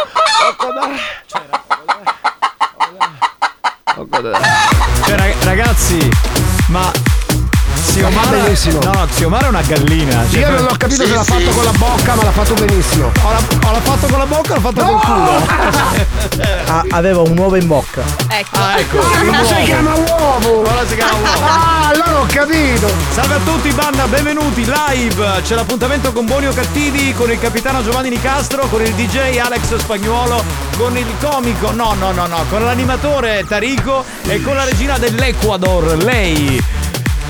benissimo. 8.70 8.92
No, 8.92 8.98
no, 9.00 9.06
Xiomara 9.06 9.46
è 9.46 9.48
una 9.48 9.62
gallina. 9.62 10.24
cioè- 10.30 10.40
Io 10.40 10.50
non 10.50 10.64
ho 10.64 10.76
capito 10.76 11.02
Sì, 11.02 11.08
se 11.08 11.14
l'ha 11.14 11.22
sì. 11.24 11.32
fatto 11.32 11.50
con 11.50 11.64
la 11.64 11.72
bocca, 11.72 12.14
ma 12.14 12.22
l'ha 12.24 12.30
fatto 12.32 12.54
benissimo. 12.54 13.12
Ho, 13.22 13.30
la- 13.32 13.68
ho 13.68 13.72
l'ha 13.72 13.80
fatto 13.80 14.06
con 14.06 14.18
la 14.18 14.26
bocca 14.26 14.52
o 14.52 14.54
l'ha 14.54 14.60
fatto 14.60 14.84
col 14.84 15.00
culo? 15.00 16.54
aveva 16.90 17.20
un 17.22 17.38
uovo 17.38 17.56
in 17.56 17.66
bocca. 17.66 18.02
Ecco. 18.28 18.56
Ah, 18.58 18.78
ecco. 18.78 18.96
Ma 19.24 19.40
il 19.40 19.46
si 19.46 19.62
chiama 19.64 19.94
uovo! 19.94 20.60
Ora 20.60 20.86
si 20.86 20.94
chiama 20.94 21.12
uovo. 21.12 21.44
Ah, 21.46 21.88
allora 21.88 22.20
ho 22.20 22.26
capito! 22.26 22.90
Salve 23.12 23.34
a 23.34 23.38
tutti, 23.44 23.70
banda, 23.70 24.06
benvenuti 24.06 24.64
live. 24.64 25.40
C'è 25.42 25.54
l'appuntamento 25.54 26.12
con 26.12 26.24
Buoni 26.26 26.46
o 26.46 26.52
Cattivi, 26.52 27.12
con 27.14 27.30
il 27.30 27.38
capitano 27.38 27.82
Giovanni 27.82 28.10
Nicastro, 28.10 28.66
con 28.68 28.82
il 28.82 28.92
DJ 28.94 29.38
Alex 29.38 29.76
Spagnuolo, 29.76 30.42
con 30.76 30.96
il 30.96 31.06
comico, 31.20 31.70
no, 31.72 31.94
no, 31.98 32.12
no, 32.12 32.26
no, 32.26 32.44
con 32.50 32.64
l'animatore 32.64 33.44
Tarico 33.46 34.04
e 34.26 34.40
con 34.42 34.54
la 34.56 34.64
regina 34.64 34.98
dell'Ecuador, 34.98 35.96
lei. 36.02 36.62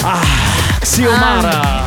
Ah, 0.02 0.46
Xiomara. 0.87 1.83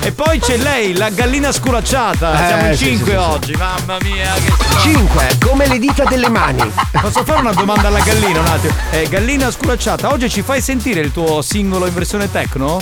E 0.00 0.10
poi 0.10 0.40
c'è 0.40 0.56
lei, 0.56 0.96
la 0.96 1.10
gallina 1.10 1.52
sculacciata. 1.52 2.32
Eh, 2.32 2.46
Siamo 2.48 2.66
in 2.66 2.76
sì, 2.76 2.84
cinque 2.86 3.12
sì, 3.12 3.16
sì, 3.16 3.22
sì. 3.22 3.30
oggi, 3.30 3.54
mamma 3.54 3.98
mia. 4.02 4.32
Che... 4.34 4.52
Cinque, 4.80 5.38
come 5.40 5.68
le 5.68 5.78
dita 5.78 6.04
delle 6.04 6.28
mani. 6.28 6.70
Posso 7.00 7.24
fare 7.24 7.40
una 7.40 7.52
domanda 7.52 7.86
alla 7.86 8.00
gallina 8.00 8.40
un 8.40 8.46
attimo? 8.46 8.74
Eh, 8.90 9.08
gallina 9.08 9.50
sculacciata, 9.50 10.12
oggi 10.12 10.28
ci 10.28 10.42
fai 10.42 10.60
sentire 10.60 11.00
il 11.00 11.12
tuo 11.12 11.40
singolo 11.40 11.86
in 11.86 11.94
versione 11.94 12.28
techno? 12.30 12.80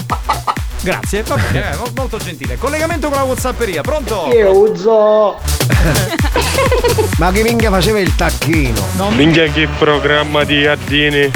Grazie, 0.80 1.22
va 1.22 1.36
bene, 1.36 1.72
eh, 1.72 1.76
mo- 1.76 1.90
molto 1.94 2.16
gentile. 2.16 2.56
Collegamento 2.56 3.08
con 3.08 3.18
la 3.18 3.24
Whatsapperia, 3.24 3.82
pronto? 3.82 4.28
Io 4.32 4.50
uso. 4.58 5.38
Ma 7.18 7.30
che 7.30 7.42
minchia 7.42 7.70
faceva 7.70 8.00
il 8.00 8.16
tacchino? 8.16 8.80
Non 8.96 9.14
Minchia 9.14 9.46
che 9.48 9.68
programma 9.78 10.42
di 10.42 10.66
Ardini. 10.66 11.30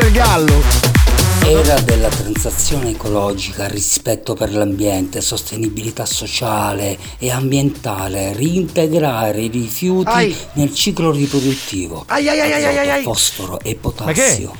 Il 0.00 0.12
gallo? 0.12 0.60
Era 1.42 1.78
della 1.80 2.08
transazione 2.08 2.90
ecologica, 2.90 3.68
rispetto 3.68 4.34
per 4.34 4.52
l'ambiente, 4.52 5.20
sostenibilità 5.20 6.04
sociale 6.04 6.98
e 7.18 7.30
ambientale, 7.30 8.32
reintegrare 8.32 9.42
i 9.42 9.48
rifiuti 9.48 10.10
Ai. 10.10 10.36
nel 10.54 10.74
ciclo 10.74 11.10
riproduttivo, 11.10 12.04
Ai, 12.08 12.28
ai, 12.28 12.40
ai, 12.40 12.52
ai, 12.52 12.78
ai, 12.78 12.90
ai. 12.90 13.02
fosforo 13.02 13.60
e 13.60 13.74
potassio, 13.74 14.54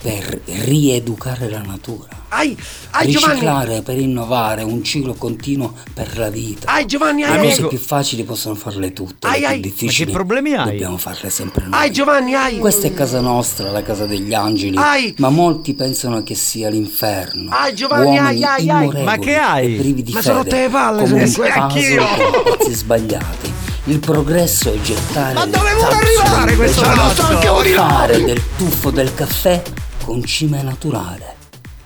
per 0.00 0.40
rieducare 0.44 1.48
la 1.48 1.60
natura. 1.60 2.19
Ai, 2.32 2.56
ai 2.92 3.10
Giovanni. 3.10 3.32
Riciclare 3.34 3.82
per 3.82 3.98
innovare, 3.98 4.62
un 4.62 4.82
ciclo 4.84 5.14
continuo 5.14 5.74
per 5.92 6.16
la 6.16 6.30
vita. 6.30 6.72
Ai 6.72 6.86
Giovanni, 6.86 7.24
ai, 7.24 7.40
Le 7.40 7.48
cose 7.48 7.66
più 7.66 7.78
facili 7.78 8.22
possono 8.22 8.54
farle 8.54 8.92
tutte, 8.92 9.26
Ai, 9.26 9.40
le 9.40 9.46
ai. 9.46 9.60
più 9.60 9.70
Ma 9.70 9.74
che 9.76 9.80
difficili 9.82 10.12
problemi 10.12 10.54
hai? 10.54 10.64
dobbiamo 10.70 10.96
farle 10.96 11.28
sempre 11.28 11.66
noi. 11.66 11.80
Ai 11.80 11.90
Giovanni, 11.92 12.34
ai. 12.34 12.58
Questa 12.58 12.86
è 12.86 12.94
casa 12.94 13.20
nostra, 13.20 13.70
la 13.70 13.82
casa 13.82 14.06
degli 14.06 14.32
angeli, 14.32 14.76
Ai. 14.76 15.14
ma 15.18 15.28
molti 15.28 15.74
pensano 15.74 16.22
che 16.22 16.34
sia 16.36 16.68
l'inferno. 16.68 17.50
Ai, 17.50 17.74
Giovanni, 17.74 18.16
Uomini 18.16 18.44
ai, 18.44 18.68
ai, 18.68 19.02
Ma 19.02 19.18
che 19.18 19.36
hai? 19.36 19.74
privi 19.74 20.02
di 20.02 20.12
Ma 20.12 20.20
fede, 20.20 20.32
sono 20.32 20.44
te 20.44 20.60
le 20.62 20.68
palle, 20.68 21.02
come 21.02 21.24
un 21.24 21.32
puzzle 21.32 22.42
pezzi 22.56 22.72
sbagliati. 22.72 23.52
Il 23.84 23.98
progresso 23.98 24.72
è 24.72 24.80
gettare 24.80 25.34
Ma 25.34 25.46
dove 25.46 25.72
vuole 25.74 25.94
arrivare 25.94 26.54
questo 26.54 26.82
ragazzo? 26.84 27.22
Fare 27.24 28.22
del 28.22 28.40
tuffo 28.56 28.90
del 28.90 29.12
caffè 29.14 29.62
con 30.04 30.22
cime 30.24 30.62
naturale. 30.62 31.38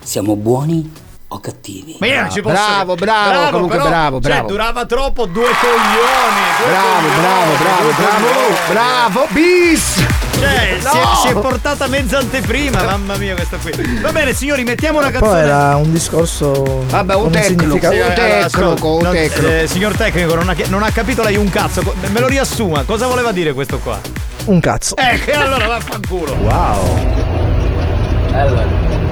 Siamo 0.04 0.37
buoni 0.37 0.92
o 1.28 1.40
cattivi? 1.40 1.96
Ma 1.99 2.06
io 2.06 2.20
non 2.20 2.30
ci 2.30 2.40
posso 2.42 2.54
Bravo, 2.54 2.94
bravo, 2.94 3.50
comunque 3.50 3.76
però, 3.78 3.88
bravo, 3.88 4.20
cioè, 4.20 4.30
bravo. 4.32 4.49
durava 4.49 4.84
troppo, 4.87 5.25
due 5.26 5.49
coglioni. 5.61 6.42
due 6.58 6.68
Bravo, 6.70 7.00
coglioni, 7.00 7.20
bravo, 7.20 7.52
bravo, 7.56 7.90
bravo, 7.96 8.26
coglioni. 8.26 8.56
bravo, 8.68 9.26
bis! 9.30 10.04
Cioè, 10.38 10.76
si, 10.80 10.87
è, 10.87 11.00
No! 11.00 11.14
si 11.23 11.28
è 11.28 11.32
portata 11.32 11.87
mezza 11.87 12.18
anteprima, 12.18 12.82
mamma 12.82 13.16
mia, 13.16 13.34
questa 13.34 13.56
qui. 13.56 13.73
Va 14.00 14.12
bene, 14.12 14.34
signori, 14.34 14.62
mettiamo 14.64 14.99
una 14.99 15.11
Poi 15.11 15.20
canzone. 15.20 15.40
era 15.40 15.76
un 15.76 15.90
discorso. 15.90 16.84
Vabbè, 16.88 17.14
un 17.14 17.30
tecnico, 17.30 17.78
sì, 17.78 17.99
un 17.99 18.12
tecnico, 18.14 18.94
un 18.96 19.02
non- 19.02 19.12
tecnico. 19.12 19.46
eh, 19.49 19.66
signor 19.66 19.96
tecnico, 19.96 20.34
non 20.34 20.49
ha, 20.50 20.54
non 20.68 20.82
ha 20.82 20.90
capito 20.90 21.23
lei 21.23 21.37
un 21.37 21.49
cazzo. 21.49 21.82
Me 22.12 22.20
lo 22.20 22.26
riassuma, 22.26 22.82
cosa 22.82 23.06
voleva 23.06 23.32
dire 23.32 23.52
questo 23.54 23.78
qua? 23.78 23.99
Un 24.46 24.61
cazzo. 24.61 24.96
Eh, 24.96 25.18
che 25.25 25.32
allora 25.32 25.66
vaffanculo. 25.66 26.34
Wow. 26.34 27.23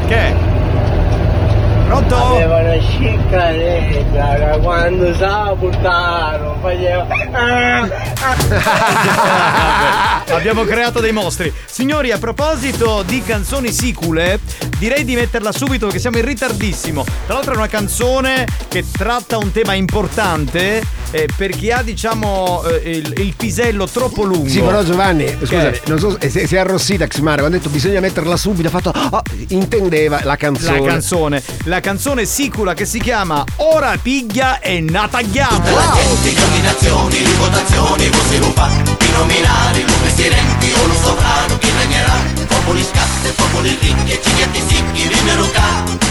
Che? 0.08 0.51
Pronto? 1.92 2.16
Aveva 2.16 2.60
una 2.60 2.80
sciccanetta 2.80 4.38
da 4.38 4.58
quando 4.62 5.14
sa 5.14 5.54
puttano 5.58 6.56
faceva 6.62 7.06
Abbiamo 10.34 10.64
creato 10.64 11.00
dei 11.00 11.12
mostri. 11.12 11.52
Signori, 11.66 12.10
a 12.10 12.16
proposito 12.18 13.02
di 13.06 13.22
canzoni 13.22 13.70
sicule, 13.70 14.40
direi 14.78 15.04
di 15.04 15.14
metterla 15.14 15.52
subito 15.52 15.84
perché 15.84 16.00
siamo 16.00 16.16
in 16.16 16.24
ritardissimo. 16.24 17.04
Tra 17.26 17.34
l'altro 17.34 17.52
è 17.52 17.56
una 17.56 17.68
canzone 17.68 18.46
che 18.68 18.82
tratta 18.90 19.36
un 19.36 19.52
tema 19.52 19.74
importante 19.74 20.82
eh, 21.10 21.28
per 21.36 21.50
chi 21.50 21.70
ha, 21.70 21.82
diciamo, 21.82 22.62
eh, 22.64 22.90
il, 22.90 23.12
il 23.18 23.34
pisello 23.36 23.86
troppo 23.86 24.22
lungo. 24.22 24.48
Sì, 24.48 24.60
però 24.60 24.82
Giovanni, 24.82 25.28
scusa, 25.38 25.70
Che- 25.70 25.82
non 25.86 25.98
so, 25.98 26.16
se 26.18 26.46
si 26.46 26.56
è 26.56 26.58
arrossita 26.58 27.06
Xmara 27.06 27.40
quando 27.40 27.56
ha 27.56 27.60
detto 27.60 27.70
bisogna 27.70 28.00
metterla 28.00 28.36
subito, 28.38 28.68
ha 28.68 28.70
fatto 28.70 28.90
"Ah", 28.90 29.22
intendeva 29.48 30.20
la 30.22 30.36
canzone. 30.36 30.80
La 30.80 30.86
canzone, 30.86 31.42
la 31.64 31.80
canzone 31.82 32.24
sicula 32.24 32.72
che 32.72 32.86
si 32.86 33.00
chiama 33.00 33.44
Ora 33.56 33.98
piglia 34.00 34.60
e 34.60 34.80
natagliamo. 34.80 35.60
Combinazioni, 36.38 37.18
rivotazioni, 37.18 38.08
voci 38.08 38.38
rupa 38.38 38.70
I 38.70 39.10
nominari, 39.12 39.82
lume 39.82 40.14
sirenti 40.14 40.72
o 40.80 40.86
lo 40.86 40.94
sovrano 40.94 41.58
Chi 41.58 41.68
regnerà? 41.76 42.14
Popoli 42.46 42.82
scasse, 42.82 43.32
popoli 43.34 43.76
ricchi 43.80 44.18
Cicchetti 44.22 44.62
sicchi, 44.66 45.08
rimeruca 45.08 45.62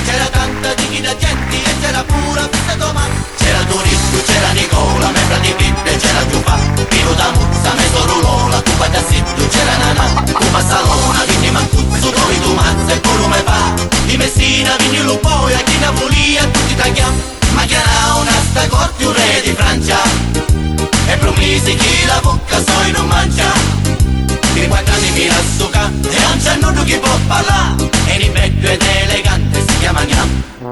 C'era 0.05 0.25
tanta 0.25 0.73
dignità 0.73 1.15
gente 1.17 1.55
E 1.55 1.79
c'era 1.79 2.03
pura 2.03 2.47
festa 2.51 2.75
domani 2.75 3.13
C'era 3.37 3.63
Turismo, 3.63 4.00
c'era 4.23 4.51
Nicola 4.51 5.09
Membra 5.11 5.37
di 5.37 5.53
Pippe, 5.55 5.95
c'era 5.97 6.25
Giufà 6.27 6.57
Pino 6.89 7.13
da 7.13 7.31
Muzza, 7.31 7.73
Meso 7.73 8.05
Rulola 8.05 8.61
Cuba 8.61 8.87
da 8.87 9.01
Sittu, 9.07 9.47
c'era 9.47 9.77
Nanà 9.77 10.23
Cuba 10.31 10.61
Salona, 10.65 11.23
Vigni 11.27 11.51
Mancuzzo 11.51 12.09
Dori 12.09 12.39
tu 12.41 12.53
Mazza 12.53 12.93
e 12.93 12.99
Polume 12.99 13.41
fa 13.45 13.73
Di 14.05 14.17
Messina, 14.17 14.75
Vigni 14.77 15.01
Lupoia 15.03 15.57
Chi 15.63 15.77
Napoli 15.79 16.35
e 16.35 16.51
tutti 16.51 16.75
tagliamo 16.75 17.17
Ma 17.53 17.63
chi 17.65 17.73
era 17.73 18.15
una 18.19 18.31
sta 18.49 18.67
corti 18.67 19.03
un 19.03 19.13
re 19.13 19.41
di 19.43 19.53
Francia. 19.53 19.97
E 21.07 21.17
promisi 21.17 21.75
chi 21.75 22.05
la 22.05 22.19
bocca 22.21 22.61
soi 22.63 22.91
non 22.91 23.07
mangia. 23.07 23.51
Di 24.53 24.67
quattro 24.67 24.93
anni 24.93 25.11
mi 25.11 25.27
rassuca 25.27 25.89
E 26.09 26.19
non 26.19 26.37
c'è 26.41 26.55
nulla 26.57 26.83
chi 26.83 26.97
può 26.97 27.17
parlare. 27.27 27.89
E 28.05 28.17
di 28.17 28.29
vecchio 28.29 28.69
ed 28.69 28.81
elegante 28.81 29.65
si 29.67 29.77
chiama 29.79 30.03
Gnam 30.03 30.70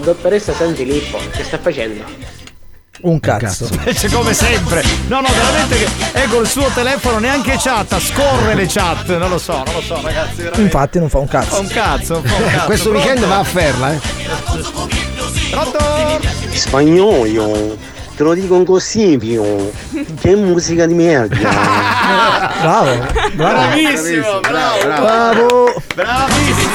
dottoressa 0.00 0.52
San 0.54 0.74
Filippo 0.74 1.18
che 1.30 1.44
sta 1.44 1.58
facendo? 1.58 2.04
Un 3.02 3.18
cazzo. 3.18 3.66
C'è 3.84 4.08
come 4.12 4.34
sempre. 4.34 4.82
No, 5.08 5.20
no, 5.20 5.28
veramente 5.32 5.78
che 5.78 5.88
è 6.12 6.26
col 6.28 6.46
suo 6.46 6.68
telefono, 6.74 7.18
neanche 7.18 7.56
chatta, 7.58 7.98
scorre 7.98 8.54
le 8.54 8.66
chat. 8.66 9.16
Non 9.16 9.30
lo 9.30 9.38
so, 9.38 9.54
non 9.64 9.72
lo 9.74 9.80
so, 9.80 9.98
ragazzi. 10.02 10.36
Veramente. 10.36 10.60
Infatti 10.60 10.98
non 10.98 11.08
fa 11.08 11.18
un 11.18 11.26
Fa 11.28 11.38
cazzo. 11.40 11.60
un 11.60 11.66
cazzo, 11.68 12.22
fa 12.22 12.34
un 12.36 12.44
cazzo. 12.50 12.64
Questo 12.66 12.90
Pronto? 12.90 13.06
weekend 13.08 13.26
va 13.26 13.38
a 13.38 13.44
Ferla, 13.44 13.92
eh. 13.94 14.00
Pronto? 15.50 15.78
Spagnolo, 16.50 17.76
te 18.16 18.22
lo 18.22 18.34
dico 18.34 18.62
così, 18.64 19.16
pio. 19.16 19.72
Che 20.20 20.34
musica 20.36 20.84
di 20.84 20.92
merda. 20.94 21.36
Bravo. 22.60 23.06
Bravissimo, 23.32 24.40
bravo, 24.40 24.78
bravo. 24.82 25.04
Bravo. 25.04 25.82
Bravissimo, 25.94 26.70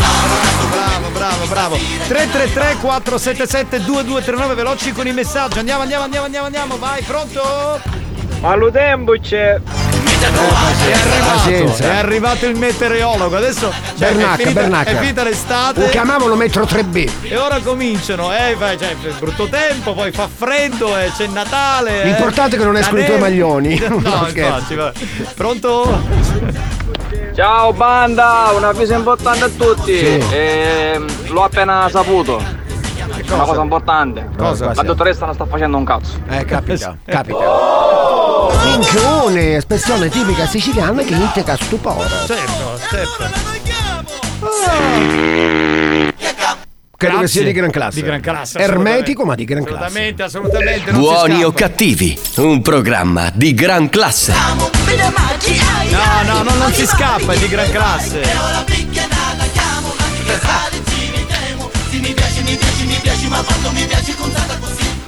bravo, 1.26 1.46
bravo, 1.48 1.76
bravo. 1.76 1.78
333 2.08 2.78
477 2.82 3.84
2239 3.84 4.54
veloci 4.54 4.92
con 4.92 5.08
i 5.08 5.12
messaggi. 5.14 5.58
Andiamo, 5.60 5.82
andiamo, 5.82 6.04
andiamo, 6.04 6.26
andiamo, 6.26 6.46
andiamo. 6.46 6.78
Vai, 6.78 7.02
pronto? 7.02 7.82
Allo 8.42 8.72
tempo 8.72 9.14
c'è. 9.20 9.60
È 10.18 10.28
arrivato, 10.28 11.36
Pazienza. 11.36 11.84
è 11.84 11.96
arrivato 11.98 12.46
il 12.48 12.56
meteorologo. 12.58 13.36
Adesso 13.38 13.72
cioè, 13.98 14.12
Bernacca, 14.14 14.34
è, 14.34 14.38
finita, 14.38 14.62
Bernacca. 14.62 14.90
è 14.90 14.96
finita 14.98 15.24
l'estate. 15.24 15.80
Lo 15.82 15.90
chiamavano 15.90 16.36
Metro 16.36 16.64
3B. 16.64 17.10
E 17.24 17.38
ora 17.38 17.60
cominciano, 17.60 18.34
eh, 18.34 18.56
cioè, 18.60 18.96
brutto 19.20 19.48
tempo, 19.48 19.94
poi 19.94 20.12
fa 20.12 20.28
freddo, 20.34 20.98
eh, 20.98 21.12
c'è 21.16 21.28
Natale. 21.28 22.02
eh. 22.02 22.06
L'importante 22.06 22.56
è 22.56 22.60
che 22.60 22.66
non 22.66 22.74
La 22.74 22.80
escono 22.80 23.02
i 23.02 23.06
tuoi 23.06 23.20
maglioni. 23.20 23.78
No, 23.86 24.00
No, 24.00 24.28
infatti, 24.28 24.76
va. 24.76 24.92
Pronto? 25.36 26.75
Ciao 27.36 27.74
banda, 27.74 28.52
un 28.56 28.64
avviso 28.64 28.94
importante 28.94 29.44
a 29.44 29.50
tutti. 29.50 29.98
Sì. 29.98 30.24
Ehm, 30.32 31.06
l'ho 31.34 31.44
appena 31.44 31.90
saputo. 31.90 32.42
Una 33.30 33.44
cosa 33.44 33.62
importante. 33.62 34.30
Cosa? 34.38 34.74
La 34.74 34.84
dottoressa 34.84 35.26
non 35.26 35.34
sta 35.34 35.46
facendo 35.46 35.76
un 35.76 35.84
cazzo. 35.84 36.18
Eh, 36.30 36.46
capita, 36.46 36.98
capita. 37.04 37.38
Minchione, 38.64 39.58
espressione 39.58 40.08
tipica 40.08 40.46
siciliana 40.46 41.04
che 41.04 41.14
indica 41.14 41.58
stupore. 41.58 42.08
Certo, 42.26 42.80
certo. 42.90 43.24
Credo 46.98 47.16
che 47.16 47.20
Grazie. 47.20 47.42
sia 47.42 47.44
di 47.44 47.52
gran 47.52 47.72
classe. 47.72 47.96
Di 48.00 48.06
gran 48.06 48.22
classe, 48.22 48.60
Ermetico, 48.60 49.26
ma 49.26 49.36
di 49.36 49.44
gran 49.44 49.64
classe. 49.66 50.16
Assolutamente, 50.18 50.92
Buoni 50.94 51.44
o 51.44 51.52
cattivi, 51.52 52.18
un 52.38 52.62
programma 52.62 53.30
di 53.34 53.54
gran 53.54 53.90
classe. 53.90 54.34
No, 55.92 56.34
no, 56.34 56.44
no, 56.44 56.56
non 56.56 56.72
si 56.72 56.86
scappa, 56.86 57.34
è 57.34 57.38
di 57.38 57.50
gran 57.50 57.70
classe. 57.70 58.22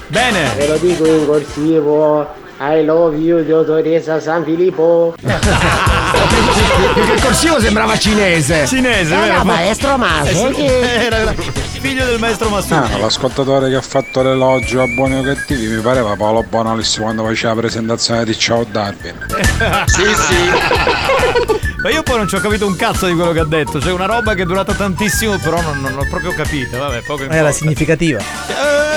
Bene. 0.07 0.53
Ve 0.55 0.67
lo 0.67 0.77
dico 0.77 1.05
in 1.05 1.25
corsivo. 1.25 2.46
I 2.59 2.83
love 2.83 3.15
you, 3.17 3.43
dottoressa 3.43 4.19
San 4.19 4.43
Filippo. 4.43 5.13
Perché 5.21 7.13
il 7.13 7.21
corsivo 7.21 7.59
sembrava 7.59 7.95
cinese. 7.97 8.65
Cinese, 8.65 9.13
Era 9.13 9.25
vero? 9.25 9.43
maestro 9.45 9.97
Maso. 9.97 10.47
Eh, 10.49 10.65
Era 10.65 11.17
era 11.17 11.33
figlio 11.79 12.05
del 12.05 12.17
maestro 12.19 12.49
Massucci. 12.49 12.73
Ah, 12.93 12.97
l'ascoltatore 12.97 13.69
che 13.69 13.75
ha 13.75 13.81
fatto 13.81 14.23
l'elogio 14.23 14.81
a 14.81 14.87
buoni 14.87 15.19
o 15.19 15.21
cattivi 15.21 15.67
mi 15.75 15.81
pareva 15.81 16.15
Paolo 16.15 16.43
Bonalissimo 16.43 17.05
quando 17.05 17.23
faceva 17.23 17.53
la 17.53 17.59
presentazione 17.59 18.25
di 18.25 18.37
Ciao 18.37 18.65
Darwin. 18.69 19.15
Sì, 19.85 20.03
sì. 20.15 21.55
Ma 21.83 21.91
io 21.91 22.01
poi 22.03 22.17
non 22.17 22.27
ci 22.27 22.35
ho 22.35 22.39
capito 22.39 22.65
un 22.65 22.75
cazzo 22.75 23.05
di 23.05 23.13
quello 23.13 23.31
che 23.31 23.39
ha 23.39 23.45
detto. 23.45 23.77
C'è 23.79 23.91
una 23.91 24.05
roba 24.05 24.33
che 24.33 24.41
è 24.41 24.45
durata 24.45 24.73
tantissimo, 24.73 25.37
però 25.37 25.61
non, 25.61 25.79
non 25.79 25.97
ho 25.97 26.07
proprio 26.09 26.33
capito. 26.33 26.77
Vabbè, 26.79 27.01
poco 27.03 27.23
Era 27.23 27.33
importa. 27.35 27.51
significativa. 27.53 28.19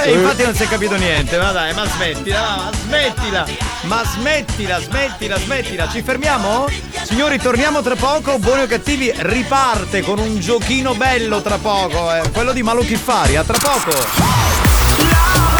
Eh, 0.03 0.13
infatti 0.13 0.43
non 0.45 0.55
si 0.55 0.63
è 0.63 0.67
capito 0.67 0.97
niente. 0.97 1.37
Ma 1.37 1.53
dai, 1.53 1.75
ma 1.75 1.85
smettila, 1.87 2.41
ma 2.41 2.71
smettila. 2.83 3.47
Ma 3.83 4.03
smettila, 4.05 4.81
smettila, 4.81 5.39
smettila. 5.39 5.89
Ci 5.89 6.03
fermiamo? 6.03 6.67
Signori, 7.03 7.39
torniamo 7.39 7.83
tra 7.83 7.97
poco. 7.97 8.39
Buoni 8.39 8.63
o 8.63 8.67
cattivi 8.67 9.13
riparte 9.15 10.01
con 10.01 10.19
un 10.19 10.39
giochino 10.41 10.95
bello 10.95 11.43
tra 11.43 11.59
poco. 11.59 12.13
eh. 12.15 12.23
Quello 12.33 12.53
di 12.53 12.63
Malo 12.63 12.81
Chiffari. 12.81 13.37
A 13.37 13.45
tra 13.45 13.59
poco. 13.59 15.60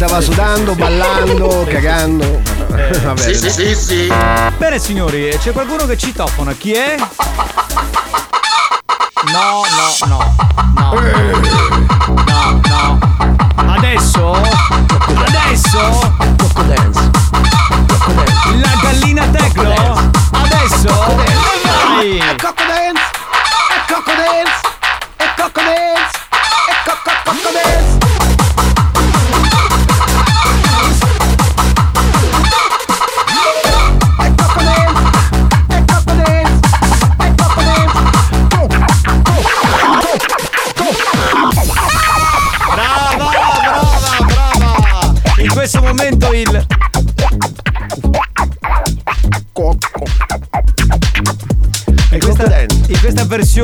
Stava 0.00 0.22
sudando, 0.22 0.74
ballando, 0.74 1.66
cagando. 1.68 2.40
Vabbè. 3.04 3.20
Sì, 3.20 3.34
sì, 3.34 3.50
sì, 3.50 3.74
sì. 3.74 4.12
Bene 4.56 4.78
signori, 4.78 5.28
c'è 5.38 5.52
qualcuno 5.52 5.84
che 5.84 5.98
citofona, 5.98 6.54
chi 6.54 6.72
è? 6.72 6.96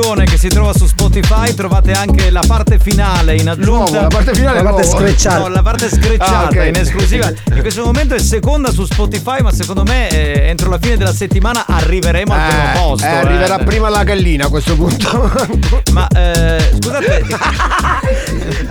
Versione 0.07 0.23
che 0.25 0.37
si 0.37 0.47
trova 0.47 0.71
su 0.73 0.85
Spotify 0.87 1.53
trovate 1.53 1.91
anche 1.91 2.29
la 2.29 2.41
parte 2.47 2.79
finale 2.79 3.35
in 3.35 3.49
aggiunta. 3.49 3.69
Nuovo, 3.71 3.93
la 3.99 4.07
parte 4.07 4.33
finale 4.33 4.61
La 4.63 4.69
parte 4.69 4.83
screcciata. 4.87 5.37
No, 5.39 5.47
la 5.49 5.61
parte 5.61 5.89
screcciata 5.89 6.37
Ah, 6.37 6.43
ok. 6.45 6.65
in 6.67 6.75
esclusiva. 6.77 7.27
In 7.53 7.59
questo 7.59 7.83
momento 7.83 8.15
è 8.15 8.19
seconda 8.19 8.71
su 8.71 8.85
Spotify, 8.85 9.41
ma 9.41 9.51
secondo 9.51 9.83
me 9.83 10.07
eh, 10.09 10.47
entro 10.47 10.69
la 10.69 10.77
fine 10.79 10.95
della 10.95 11.13
settimana 11.13 11.65
arriveremo 11.67 12.33
al 12.33 12.39
primo 12.47 12.63
Eh, 12.63 12.77
posto. 12.77 13.05
eh, 13.05 13.09
arriverà 13.09 13.59
eh. 13.59 13.63
prima 13.65 13.89
la 13.89 14.03
gallina 14.03 14.45
a 14.45 14.49
questo 14.49 14.75
punto. 14.75 15.29
Ma 15.91 16.07
eh, 16.07 16.71
scusate, 16.81 17.25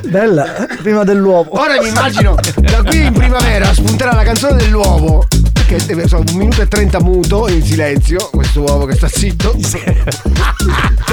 Bella, 0.09 0.67
prima 0.81 1.05
dell'uovo. 1.05 1.61
Ora 1.61 1.81
mi 1.83 1.89
immagino 1.89 2.35
da 2.61 2.83
qui 2.83 3.05
in 3.05 3.13
primavera 3.13 3.73
spunterà 3.75 4.15
la 4.15 4.23
canzone 4.23 4.57
dell'uovo. 4.57 5.27
Che 5.67 5.85
deve 5.85 6.07
so, 6.07 6.19
un 6.19 6.25
minuto 6.37 6.63
e 6.63 6.69
trenta 6.69 7.01
muto 7.01 7.49
in 7.49 7.63
silenzio. 7.63 8.29
Questo 8.33 8.61
uovo 8.61 8.87
che 8.87 8.95
sta 8.95 9.09
zitto. 9.09 9.53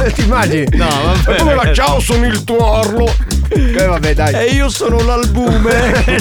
Ti 0.14 0.22
immagini? 0.22 0.66
No, 0.74 0.88
vabbè. 0.88 1.34
E 1.34 1.38
come 1.38 1.54
va? 1.56 1.74
Ciao, 1.74 2.00
sono 2.00 2.26
il 2.26 2.44
tuo 2.44 2.64
orlo. 2.64 3.14
Eh 3.54 3.86
vabbè, 3.86 4.16
dai. 4.16 4.34
E 4.34 4.46
io 4.54 4.68
sono 4.68 5.00
l'albume. 5.04 6.04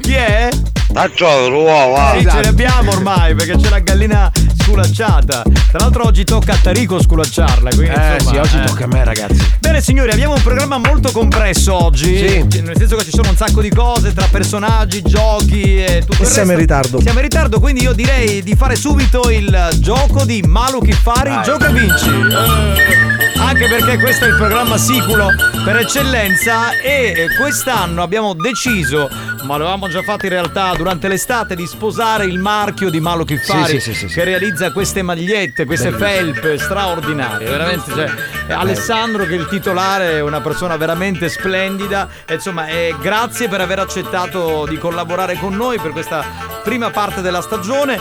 Chi 0.00 0.12
è? 0.12 0.48
Faccio 0.92 1.48
l'uovo, 1.48 2.18
Sì, 2.18 2.26
ce 2.28 2.40
ne 2.40 2.48
abbiamo 2.48 2.90
ormai 2.90 3.34
perché 3.36 3.56
c'è 3.56 3.68
la 3.68 3.78
gallina 3.78 4.30
sculacciata. 4.60 5.44
Tra 5.72 5.80
l'altro 5.80 6.04
oggi 6.04 6.24
tocca 6.24 6.52
a 6.52 6.58
Tarico 6.60 7.00
sculacciarla. 7.00 7.70
Quindi, 7.70 7.94
Eh 7.98 8.14
insomma, 8.16 8.30
sì, 8.30 8.36
oggi 8.36 8.62
eh. 8.62 8.66
tocca 8.66 8.84
a 8.84 8.86
me, 8.88 9.04
ragazzi. 9.04 9.52
Bene 9.58 9.80
signori, 9.80 10.10
abbiamo 10.10 10.34
un 10.34 10.42
programma 10.42 10.76
molto 10.76 11.10
compresso 11.12 11.82
oggi. 11.84 12.14
Sì. 12.50 12.60
Nel 12.60 12.76
senso 12.76 12.96
che 12.96 13.04
ci 13.04 13.10
sono 13.10 13.30
un 13.30 13.36
sacco 13.36 13.62
di 13.62 13.70
cose 13.70 14.12
tra 14.12 14.26
personaggi, 14.30 15.00
giochi 15.00 15.82
e 15.82 16.02
tutto 16.04 16.22
E 16.22 16.26
il 16.26 16.30
siamo 16.30 16.50
resto. 16.50 16.52
in 16.52 16.58
ritardo. 16.58 17.00
Siamo 17.00 17.18
in 17.20 17.24
ritardo, 17.24 17.58
quindi 17.58 17.82
io 17.84 17.92
direi 17.94 18.42
di 18.42 18.54
fare 18.54 18.76
subito 18.76 19.30
il 19.30 19.70
gioco 19.78 20.26
di 20.26 20.42
Malu 20.46 20.80
Kiffari, 20.82 21.30
Vai. 21.30 21.42
gioca 21.42 21.70
vinci. 21.70 22.08
Eh, 22.10 23.40
Anche 23.40 23.66
perché 23.68 23.98
questo 23.98 24.24
è 24.26 24.28
il 24.28 24.36
programma 24.36 24.76
siculo 24.78 25.28
per 25.64 25.76
eccellenza 25.76 26.78
e 26.80 27.12
eh, 27.16 27.36
quest'anno 27.38 28.02
abbiamo 28.02 28.34
deciso 28.34 29.08
ma 29.52 29.58
l'avevamo 29.58 29.88
già 29.88 30.00
fatto 30.00 30.24
in 30.24 30.30
realtà 30.30 30.72
durante 30.74 31.08
l'estate, 31.08 31.54
di 31.54 31.66
sposare 31.66 32.24
il 32.24 32.38
marchio 32.38 32.88
di 32.88 33.00
Malo 33.00 33.24
Chiffari 33.24 33.78
Sì, 33.78 33.80
sì, 33.80 33.94
sì, 33.94 34.08
sì, 34.08 34.14
che 34.14 34.24
realizza 34.24 34.72
queste 34.72 35.02
magliette, 35.02 35.66
queste 35.66 35.90
Bellissimo. 35.90 36.32
felpe 36.32 36.58
straordinarie. 36.58 37.50
Veramente, 37.50 37.92
cioè, 37.92 38.10
è 38.46 38.52
Alessandro, 38.54 39.24
che 39.24 39.34
è 39.34 39.38
il 39.38 39.46
titolare, 39.48 40.12
è 40.12 40.20
una 40.20 40.40
persona 40.40 40.78
veramente 40.78 41.28
splendida. 41.28 42.08
E, 42.24 42.34
insomma, 42.34 42.66
e 42.68 42.94
grazie 42.98 43.48
per 43.48 43.60
aver 43.60 43.80
accettato 43.80 44.64
di 44.66 44.78
collaborare 44.78 45.36
con 45.36 45.54
noi 45.54 45.78
per 45.78 45.90
questa 45.90 46.24
prima 46.62 46.88
parte 46.88 47.20
della 47.20 47.42
stagione. 47.42 48.00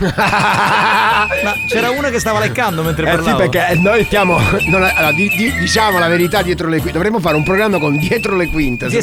Ma 0.00 1.54
c'era 1.66 1.90
una 1.90 2.10
che 2.10 2.18
stava 2.20 2.38
leccando 2.38 2.82
mentre 2.82 3.06
Eh 3.06 3.10
sì, 3.10 3.16
parlavo. 3.24 3.48
perché 3.48 3.74
noi 3.80 4.04
stiamo. 4.04 4.38
non- 4.66 4.82
allora, 4.82 5.12
di- 5.12 5.28
di- 5.36 5.52
diciamo 5.58 5.98
la 5.98 6.08
verità 6.08 6.42
dietro 6.42 6.66
le 6.68 6.76
quinte. 6.78 6.92
Dovremmo 6.92 7.20
fare 7.20 7.36
un 7.36 7.42
programma 7.42 7.78
con 7.78 7.96
dietro 7.96 8.36
le 8.36 8.46
quinte. 8.48 8.88
Sì, 8.90 9.02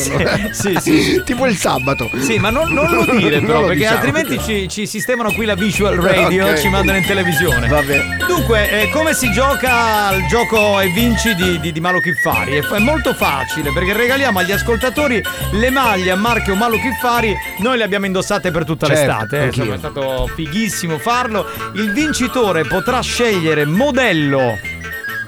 sì, 0.51 0.75
sì. 0.79 1.21
tipo 1.25 1.45
il 1.47 1.55
sabato. 1.57 2.09
Sì, 2.19 2.37
ma 2.37 2.49
non, 2.49 2.71
non 2.71 2.89
lo 2.91 3.05
dire 3.15 3.39
però, 3.41 3.61
lo 3.61 3.67
perché 3.67 3.79
diciamo. 3.81 3.95
altrimenti 3.97 4.39
ci, 4.39 4.67
ci 4.69 4.87
sistemano 4.87 5.31
qui 5.33 5.45
la 5.45 5.55
visual 5.55 5.95
radio, 5.95 6.47
Ok. 6.47 6.59
ci 6.59 6.69
mandano 6.69 6.97
in 6.97 7.05
televisione. 7.05 7.67
Vabbè. 7.67 8.03
Dunque, 8.27 8.69
eh, 8.81 8.89
come 8.89 9.13
si 9.13 9.31
gioca 9.31 10.07
al 10.07 10.25
gioco 10.27 10.79
e 10.79 10.87
vinci 10.89 11.33
di, 11.35 11.59
di, 11.59 11.71
di 11.71 11.79
Malo 11.79 11.99
Chiffari? 11.99 12.57
È, 12.57 12.63
è 12.65 12.79
molto 12.79 13.13
facile 13.13 13.71
perché 13.71 13.93
regaliamo 13.93 14.39
agli 14.39 14.51
ascoltatori 14.51 15.21
le 15.51 15.69
maglie 15.69 16.11
a 16.11 16.15
marchio 16.15 16.55
Malo 16.55 16.77
Chiffari. 16.77 17.35
Noi 17.59 17.77
le 17.77 17.83
abbiamo 17.83 18.05
indossate 18.05 18.51
per 18.51 18.65
tutta 18.65 18.87
Certo, 18.87 19.01
l'estate. 19.01 19.41
eh, 19.41 19.45
insomma, 19.47 19.73
è 19.75 19.77
stato 19.77 20.29
fighissimo 20.35 20.84
farlo. 20.99 21.45
Il 21.73 21.91
vincitore 21.91 22.63
potrà 22.65 23.01
scegliere 23.01 23.65
modello. 23.65 24.57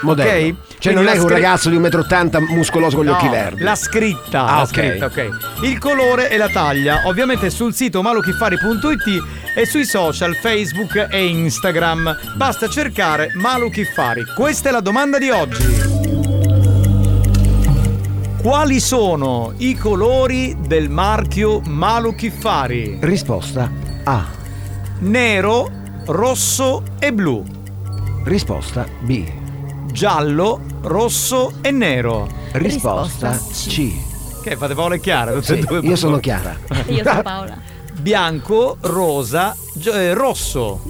Modello. 0.02 0.30
Ok? 0.30 0.56
Cioè, 0.80 0.94
Quindi 0.94 1.10
non 1.10 1.20
è 1.20 1.24
un 1.24 1.28
ragazzo 1.28 1.70
di 1.72 1.78
1,80 1.80 2.40
m 2.40 2.54
muscoloso 2.54 2.98
con 2.98 3.06
gli 3.06 3.10
No, 3.10 3.16
occhi 3.16 3.28
verdi. 3.30 3.64
La 3.64 3.76
scritta, 3.76 4.46
Ah, 4.46 4.56
la 4.58 4.62
ok. 4.62 4.68
scritta, 4.68 5.06
ok. 5.08 5.30
Il 5.64 5.80
colore 5.80 6.30
e 6.30 6.38
la 6.38 6.50
taglia, 6.50 7.02
ovviamente 7.06 7.50
sul 7.50 7.74
sito 7.74 8.04
maluchiffari.it 8.04 9.24
e 9.56 9.66
sui 9.66 9.86
social 9.86 10.36
Facebook 10.36 11.08
e 11.10 11.26
Instagram. 11.26 12.16
Basta 12.36 12.70
cercare 12.70 13.32
Malu 13.34 13.72
Chiffari. 13.72 14.24
Questa 14.36 14.70
è 14.70 14.72
la 14.72 14.82
domanda 14.82 15.18
di 15.18 15.32
oggi. 15.32 15.66
Quali 18.40 18.80
sono 18.80 19.54
i 19.58 19.76
colori 19.76 20.56
del 20.60 20.90
marchio 20.90 21.60
Malu 21.66 22.14
Chiffari? 22.14 22.98
Risposta 23.02 23.70
A. 24.04 24.37
Nero, 25.00 25.70
rosso 26.06 26.82
e 27.00 27.14
blu. 27.14 27.44
Risposta 28.24 28.86
B. 29.02 29.26
Giallo, 29.92 30.60
rosso 30.82 31.54
e 31.62 31.72
nero. 31.72 32.28
Risposta 32.54 33.38
C. 33.38 33.92
Che 34.42 34.56
fate 34.56 34.74
Paola 34.74 34.96
e 34.96 35.00
Chiara? 35.00 35.32
Tutte 35.34 35.46
Sì, 35.46 35.54
e 35.60 35.66
due 35.66 35.80
io 35.80 35.96
sono 35.96 36.20
Chiara. 36.20 36.56
Io 36.88 37.04
sono 37.04 37.22
Paola. 37.22 37.58
Bianco, 38.00 38.78
rosa, 38.82 39.56
gio- 39.74 39.94
eh, 39.94 40.14
rosso. 40.14 40.82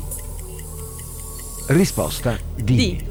Risposta 1.67 2.37
D. 2.55 3.03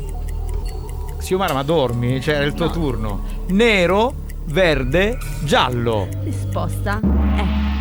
Siomara, 1.18 1.52
ma 1.52 1.62
dormi? 1.62 2.20
Cioè, 2.20 2.38
è 2.38 2.44
il 2.44 2.54
tuo 2.54 2.70
turno. 2.70 3.22
Nero, 3.48 4.14
verde, 4.46 5.18
giallo. 5.42 6.08
Risposta 6.22 7.00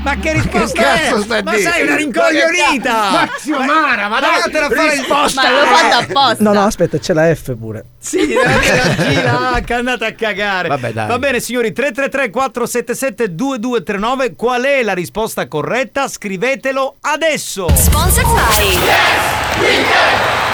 Ma 0.05 0.15
che 0.17 0.33
risposta 0.33 0.79
Che 0.79 0.85
è? 0.93 1.09
cazzo 1.09 1.21
stai 1.23 1.39
a 1.39 1.43
ma 1.43 1.55
dire? 1.55 1.71
sei 1.71 1.81
una 1.81 1.95
rincoglionita! 1.95 2.93
Ma 3.09 3.27
Xiomara, 3.35 4.07
ma 4.07 4.19
dai, 4.19 4.39
Vattene 4.39 4.65
a 4.65 4.69
fare 4.69 4.91
risposta! 4.91 5.41
Ma 5.41 5.49
l'ho 5.49 5.65
fatto 5.65 5.95
apposta. 5.95 6.43
No, 6.43 6.53
no, 6.53 6.61
aspetta, 6.61 6.99
c'è 6.99 7.13
la 7.13 7.33
F 7.35 7.55
pure. 7.57 7.85
Sì, 7.97 8.33
la 8.35 9.63
G, 9.63 9.65
H, 9.67 9.71
andate 9.73 10.05
a 10.05 10.13
cagare. 10.13 10.67
Vabbè, 10.67 10.93
dai. 10.93 11.07
Va 11.07 11.17
bene, 11.17 11.39
signori, 11.39 11.73
333 11.73 12.29
477 12.29 13.33
2239. 13.33 14.35
Qual 14.35 14.61
è 14.63 14.83
la 14.83 14.93
risposta 14.93 15.47
corretta? 15.47 16.07
Scrivetelo 16.07 16.97
adesso. 17.01 17.67
Sponsor 17.75 18.23
Party. 18.25 18.77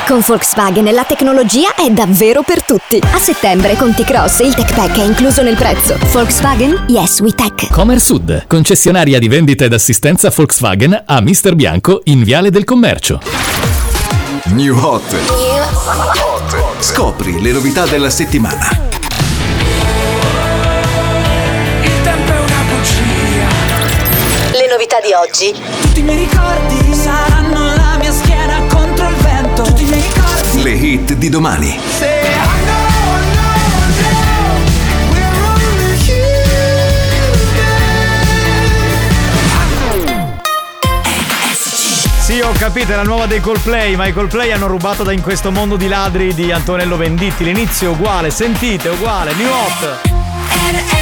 Con 0.07 0.21
Volkswagen 0.25 0.93
la 0.93 1.03
tecnologia 1.05 1.73
è 1.75 1.89
davvero 1.89 2.41
per 2.41 2.63
tutti. 2.63 2.99
A 3.13 3.17
settembre 3.17 3.75
con 3.75 3.93
T-Cross 3.93 4.39
il 4.39 4.53
Tech 4.53 4.73
Pack 4.73 4.97
è 4.97 5.03
incluso 5.03 5.41
nel 5.41 5.55
prezzo. 5.55 5.97
Volkswagen 6.11 6.85
Yes 6.87 7.21
We 7.21 7.33
Tech. 7.33 7.69
Comer 7.71 7.99
Sud, 7.99 8.45
concessionaria 8.47 9.19
di 9.19 9.27
vendita 9.29 9.63
ed 9.63 9.73
assistenza 9.73 10.29
Volkswagen 10.35 11.03
a 11.05 11.21
Mister 11.21 11.55
Bianco 11.55 12.01
in 12.05 12.23
Viale 12.23 12.49
del 12.49 12.65
Commercio. 12.65 13.21
New 14.45 14.77
Hot. 14.77 15.15
Scopri 16.79 17.41
le 17.41 17.51
novità 17.51 17.85
della 17.85 18.09
settimana. 18.09 18.67
Il 21.83 22.01
tempo 22.03 22.31
è 22.31 22.39
una 22.39 22.63
bugia. 22.67 23.47
Le 24.51 24.67
novità 24.69 24.97
di 24.99 25.13
oggi. 25.13 25.53
Tutti 25.81 25.99
i 25.99 26.03
miei 26.03 26.17
ricordi 26.17 26.93
saranno 26.93 27.40
Le 30.63 30.74
hit 30.74 31.13
di 31.13 31.30
domani. 31.30 31.80
Sì, 42.19 42.39
ho 42.41 42.52
capito, 42.52 42.91
è 42.91 42.95
la 42.95 43.02
nuova 43.02 43.26
dei 43.26 43.39
Coldplay, 43.39 43.95
ma 43.95 44.06
i 44.06 44.13
Coldplay 44.13 44.52
hanno 44.52 44.67
rubato 44.67 45.02
da 45.02 45.12
In 45.12 45.21
questo 45.21 45.50
mondo 45.50 45.78
di 45.78 45.88
ladri 45.88 46.32
di 46.36 46.52
Antonello 46.52 46.95
Venditti. 46.95 47.43
L'inizio 47.43 47.89
è 47.89 47.93
uguale, 47.93 48.30
sentite, 48.30 48.89
è 48.89 48.91
uguale, 48.91 49.34
New 49.34 49.50
Hot. 49.50 51.00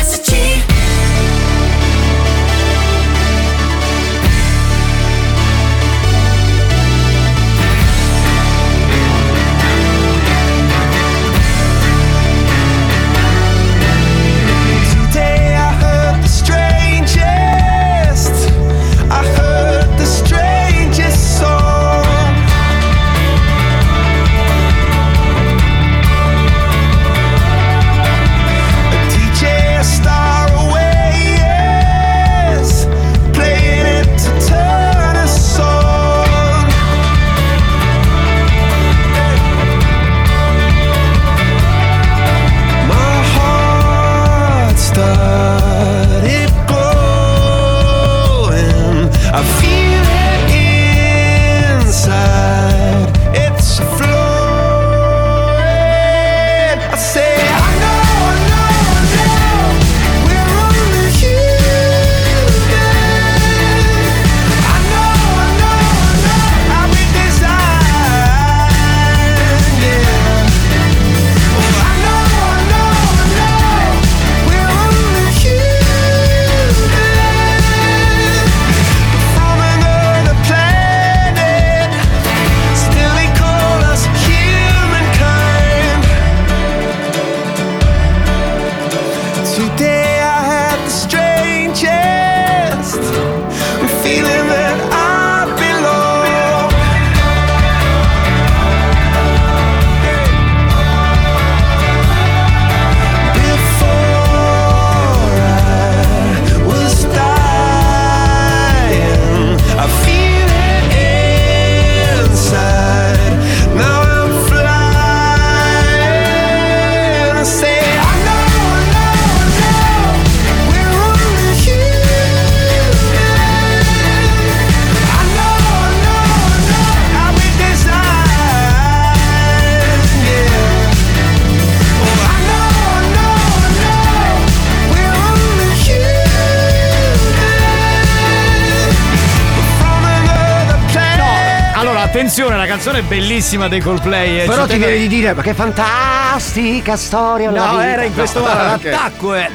Canzone 142.81 143.01
bellissima 143.01 143.67
dei 143.67 143.81
Coldplay. 143.81 144.39
eh, 144.39 144.45
Però 144.45 144.61
ci 144.61 144.61
ti 144.61 144.67
tengo- 144.69 144.85
viene 144.85 145.01
di 145.01 145.07
dire, 145.09 145.33
ma 145.33 145.41
che 145.41 145.53
fantastica 145.53 146.95
storia. 146.95 147.51
la 147.51 147.71
No, 147.73 147.81
era 147.81 148.03
in 148.05 148.13
questo 148.13 148.39
No, 148.39 148.45
l'attacco 148.45 149.33
è 149.33 149.49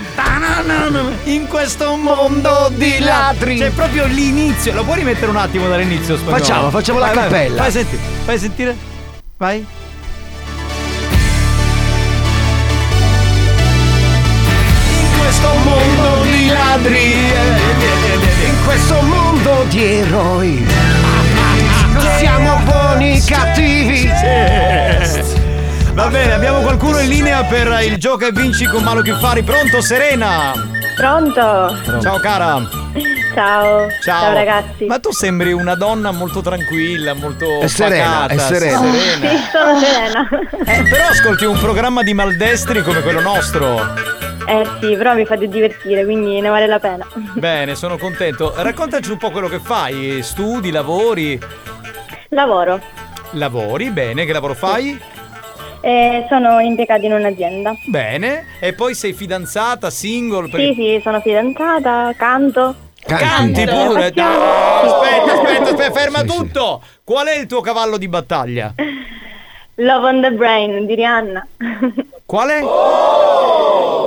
in 1.25 1.47
questo 1.49 1.97
mondo 1.97 2.71
di 2.75 2.99
ladri. 2.99 3.57
C'è 3.57 3.71
proprio 3.71 4.05
l'inizio. 4.05 4.75
Lo 4.75 4.85
puoi 4.85 4.99
rimettere 4.99 5.31
un 5.31 5.39
attimo 5.39 5.67
dall'inizio 5.69 6.17
spagnolo? 6.19 6.37
Facciamo, 6.37 6.69
facciamo 6.71 6.99
la 6.99 7.07
Vai, 7.07 7.15
vai, 7.15 7.25
cappella. 7.25 7.63
Fai 7.63 7.71
sentire. 7.73 8.03
Fai 8.27 8.39
sentire. 8.39 8.77
Vai. 9.39 9.67
In 15.01 15.19
questo 15.19 15.49
mondo 15.65 16.23
di 16.31 16.47
ladri. 16.49 17.13
In 18.45 18.65
questo 18.67 19.01
mondo 19.01 19.65
di 19.71 19.83
eroi. 19.83 20.67
Siamo 22.25 22.59
buoni 22.65 23.21
cattivi. 23.21 24.09
Va 25.93 26.09
bene, 26.09 26.33
abbiamo 26.33 26.61
qualcuno 26.61 26.99
in 27.01 27.09
linea 27.11 27.45
per 27.45 27.81
il 27.85 27.99
gioco 27.99 28.25
e 28.27 28.33
vinci 28.33 28.65
con 28.65 28.83
Malo 28.83 29.03
Chiuffari. 29.03 29.43
Pronto, 29.43 29.83
Serena? 29.83 30.55
Pronto? 30.97 32.01
Ciao 32.01 32.19
cara. 32.21 32.67
Ciao. 33.35 33.89
Ciao. 34.03 34.33
ragazzi. 34.33 34.87
Ma 34.87 34.99
tu 35.01 35.13
sembri 35.13 35.53
una 35.53 35.75
donna 35.75 36.13
molto 36.13 36.41
tranquilla, 36.41 37.13
molto 37.13 37.61
È 37.61 37.67
serena, 37.67 38.27
pacata, 38.27 38.33
è 38.33 38.39
serena. 38.39 38.79
serena. 38.79 39.29
Sì, 39.29 39.37
sono 39.53 39.79
serena. 39.79 40.29
Eh, 40.65 40.83
però 40.89 41.05
ascolti 41.09 41.45
un 41.45 41.59
programma 41.59 42.03
di 42.03 42.15
maldestri 42.15 42.83
come 42.83 43.03
quello 43.03 43.21
nostro. 43.21 43.83
Eh 44.47 44.67
sì, 44.81 44.97
però 44.97 45.15
mi 45.15 45.27
fate 45.27 45.47
divertire, 45.47 46.05
quindi 46.05 46.41
ne 46.41 46.49
vale 46.49 46.67
la 46.67 46.79
pena. 46.79 47.07
Bene, 47.35 47.75
sono 47.75 47.99
contento. 47.99 48.55
Raccontaci 48.57 49.11
un 49.11 49.19
po' 49.19 49.31
quello 49.31 49.49
che 49.49 49.61
fai. 49.63 50.21
Studi, 50.23 50.71
lavori? 50.71 51.39
Lavoro. 52.29 52.81
Lavori, 53.33 53.91
bene, 53.91 54.25
che 54.25 54.33
lavoro 54.33 54.55
fai? 54.55 54.99
Eh, 55.81 56.25
sono 56.29 56.61
impiegata 56.61 57.05
in 57.05 57.13
un'azienda. 57.13 57.75
Bene. 57.87 58.47
E 58.59 58.73
poi 58.73 58.95
sei 58.95 59.13
fidanzata, 59.13 59.91
single? 59.91 60.49
Sì, 60.51 60.73
sì, 60.75 61.01
sono 61.03 61.21
fidanzata, 61.21 62.13
canto. 62.17 62.75
Canti 63.05 63.65
pure. 63.65 64.13
No, 64.15 64.25
aspetta, 64.25 65.33
aspetta, 65.33 65.71
aspetta, 65.71 65.91
ferma 65.93 66.23
tutto. 66.23 66.81
Qual 67.05 67.27
è 67.27 67.37
il 67.37 67.47
tuo 67.47 67.61
cavallo 67.61 67.99
di 67.99 68.09
battaglia? 68.09 68.73
Love 69.75 70.07
on 70.07 70.21
the 70.23 70.31
Brain 70.31 70.87
di 70.87 70.95
Rihanna. 70.95 71.47
Quale? 72.25 72.63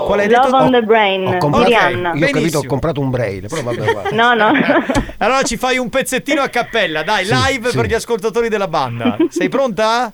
Qual 0.07 0.19
hai 0.19 0.27
detto? 0.27 0.47
Love 0.47 0.63
on 0.63 0.71
the 0.71 0.81
Brain 0.83 1.27
Ho 1.27 1.31
di 1.31 1.37
comprato, 1.37 1.65
Rihanna. 1.67 2.13
io 2.13 2.25
ho 2.25 2.29
capito, 2.29 2.57
ho 2.59 2.63
comprato 2.65 3.01
un 3.01 3.09
braille, 3.09 3.47
però 3.47 3.61
vabbè, 3.61 3.91
guarda. 3.91 4.09
No, 4.11 4.33
no. 4.33 4.51
Allora 5.19 5.41
ci 5.43 5.57
fai 5.57 5.77
un 5.77 5.89
pezzettino 5.89 6.41
a 6.41 6.47
cappella, 6.47 7.03
dai, 7.03 7.25
Sì, 7.25 7.33
live 7.33 7.69
sì. 7.71 7.75
per 7.75 7.85
gli 7.87 7.93
ascoltatori 7.93 8.47
della 8.49 8.67
banda. 8.67 9.17
Sei 9.29 9.49
pronta? 9.49 10.13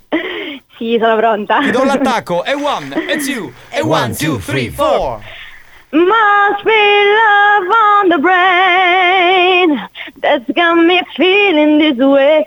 Sì, 0.77 0.97
sono 0.99 1.15
pronta. 1.17 1.59
Ti 1.59 1.69
do 1.71 1.83
l'attacco. 1.83 2.43
E 2.43 2.53
one, 2.53 3.05
e 3.07 3.17
two, 3.17 3.51
e 3.69 3.81
one, 3.81 4.15
two, 4.15 4.37
three, 4.39 4.69
four. 4.71 5.19
Must 5.93 6.63
be 6.65 7.13
love 7.13 7.69
on 7.69 8.09
the 8.09 8.17
brain 8.17 9.79
that's 10.21 10.49
got 10.55 10.75
me 10.83 10.99
feeling 11.15 11.77
this 11.77 11.97
way. 12.03 12.43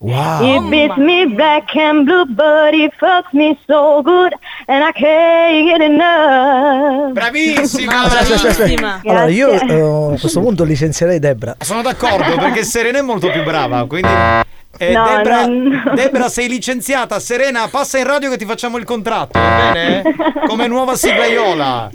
Wow. 0.00 0.42
It 0.42 0.68
beats 0.68 0.96
me 0.96 1.26
black 1.26 1.74
and 1.76 2.04
blue, 2.04 2.24
but 2.26 2.74
it 2.74 2.92
fucks 3.00 3.32
me 3.32 3.56
so 3.68 4.02
good, 4.02 4.34
and 4.66 4.82
I 4.82 4.90
can't 4.92 5.68
get 5.68 5.80
enough. 5.80 7.12
Bravissima! 7.12 8.02
Aspetta, 8.02 8.34
aspetta, 8.34 8.48
aspetta. 8.48 9.00
Allora, 9.04 9.26
io 9.28 9.50
eh, 9.52 10.14
a 10.14 10.18
questo 10.18 10.40
punto 10.40 10.64
licenzierei 10.64 11.20
Debra. 11.20 11.54
Sono 11.60 11.82
d'accordo 11.82 12.34
perché 12.36 12.64
Serena 12.64 12.98
è 12.98 13.02
molto 13.02 13.30
più 13.30 13.44
brava, 13.44 13.86
quindi... 13.86 14.08
Eh, 14.76 14.92
No, 14.92 15.04
Debra, 15.06 15.46
non- 15.46 15.92
Debra, 15.94 16.28
sei 16.28 16.48
licenziata. 16.48 17.20
Serena, 17.20 17.68
passa 17.68 17.96
in 17.98 18.04
radio 18.08 18.28
che 18.28 18.36
ti 18.36 18.44
facciamo 18.44 18.76
il 18.76 18.84
contratto, 18.84 19.38
va 19.38 19.70
bene? 19.72 20.02
Come 20.48 20.66
nuova 20.66 20.96
siglaiola. 20.96 21.90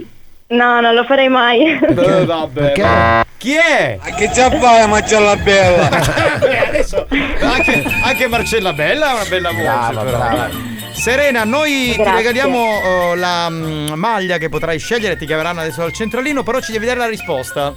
No, 0.50 0.80
non 0.82 0.94
lo 0.96 1.04
farei 1.04 1.30
mai. 1.30 1.78
Eh, 1.80 2.26
vabbè. 2.26 3.24
Chi 3.38 3.54
è? 3.56 4.00
Che 4.18 4.30
già 4.32 4.50
vai 4.50 4.82
a 4.82 4.88
mangiare 4.88 5.24
la 5.26 5.36
bella? 5.38 5.90
Beh, 6.40 6.68
adesso 6.68 7.08
anche, 7.42 7.84
anche 8.04 8.28
Marcella 8.28 8.74
Bella 8.74 9.12
ha 9.12 9.14
una 9.16 9.26
bella 9.26 9.50
voce 9.52 9.64
Brava, 9.64 10.02
però. 10.04 10.18
brava. 10.18 10.50
Serena, 10.92 11.44
noi 11.46 11.92
ti 11.92 11.96
Grazie. 11.96 12.16
regaliamo 12.16 12.66
eh, 13.14 13.16
la 13.16 13.50
mm, 13.50 13.88
maglia 13.94 14.38
che 14.38 14.50
potrai 14.50 14.78
scegliere, 14.80 15.16
ti 15.18 15.26
chiameranno 15.26 15.62
adesso 15.62 15.84
al 15.84 15.94
centralino, 15.94 16.44
però 16.44 16.60
ci 16.60 16.72
devi 16.74 16.86
dare 16.86 17.00
la 17.00 17.08
risposta. 17.08 17.74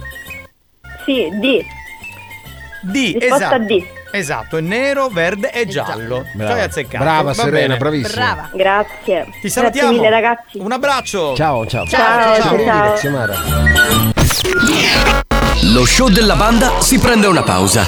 Sì, 1.05 1.29
D. 1.31 1.63
D, 2.81 2.93
Risposta 3.17 3.35
esatto. 3.35 3.59
D. 3.59 3.83
Esatto, 4.15 4.57
è 4.57 4.61
nero, 4.61 5.07
verde 5.07 5.51
e 5.51 5.65
giallo. 5.65 6.23
Ci 6.35 6.41
hai 6.43 6.61
azzeccato. 6.61 7.03
Brava, 7.03 7.23
Va 7.23 7.33
Serena, 7.33 7.59
bene. 7.59 7.77
bravissima. 7.77 8.49
Grazie. 8.53 9.27
Ti 9.41 9.49
salutiamo. 9.49 9.87
Grazie 9.89 10.09
mille 10.09 10.09
ragazzi. 10.21 10.59
Un 10.59 10.71
abbraccio. 10.71 11.35
Ciao, 11.35 11.65
ciao. 11.65 11.87
Ciao, 11.87 12.39
ciao. 12.39 12.63
ciao. 12.63 12.93
Xiomara. 12.93 13.35
Lo 15.63 15.85
show 15.85 16.09
della 16.09 16.35
banda 16.35 16.79
si 16.79 16.99
prende 16.99 17.25
una 17.25 17.41
pausa. 17.41 17.83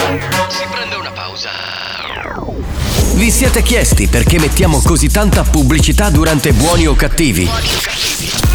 Vi 3.14 3.30
siete 3.30 3.62
chiesti 3.62 4.08
perché 4.08 4.40
mettiamo 4.40 4.82
così 4.82 5.10
tanta 5.12 5.44
pubblicità 5.44 6.10
durante 6.10 6.54
buoni 6.54 6.88
o 6.88 6.96
cattivi? 6.96 7.48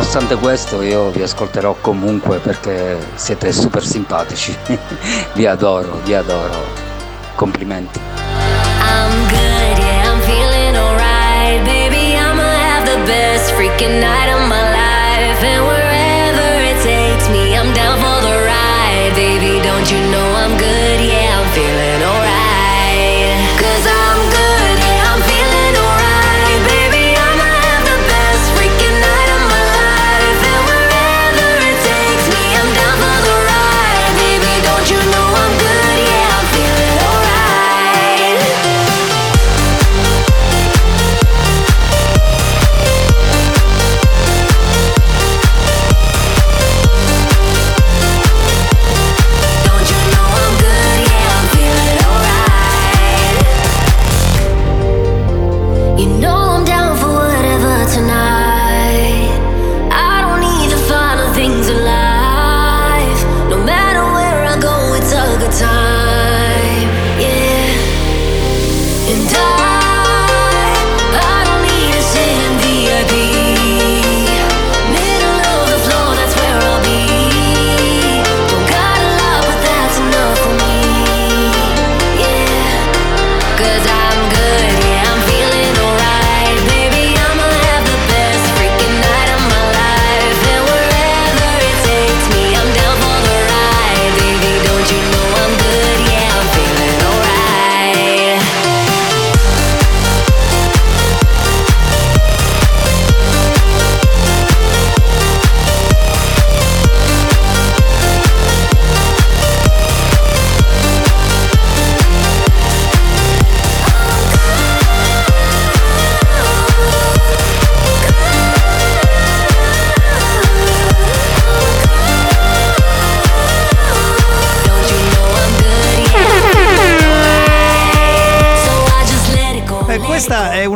Nonostante 0.00 0.36
questo 0.36 0.80
io 0.80 1.10
vi 1.10 1.20
ascolterò 1.20 1.76
comunque 1.78 2.38
perché 2.38 2.96
siete 3.16 3.52
super 3.52 3.84
simpatici. 3.84 4.56
vi 5.34 5.44
adoro, 5.44 6.00
vi 6.04 6.14
adoro. 6.14 6.54
Complimenti. 7.34 7.98
I'm 7.98 9.28
good, 9.28 9.78
yeah, 9.78 10.10
I'm 10.10 10.20
feeling 10.22 10.74
alright. 10.74 11.62
Baby, 11.66 12.16
I'ma 12.16 12.42
have 12.42 12.86
the 12.86 13.04
best 13.04 13.52
freaking 13.52 14.00
night 14.00 14.32
of 14.32 14.48
my 14.48 14.62
life. 14.72 15.44
And 15.44 15.66
wherever 15.66 16.48
it 16.64 16.82
takes 16.82 17.28
me, 17.28 17.54
I'm 17.54 17.70
down 17.74 17.98
for 17.98 18.22
the 18.22 18.36
ride. 18.46 19.12
Baby, 19.14 19.60
don't 19.62 19.86
you 19.92 20.00
know 20.10 20.29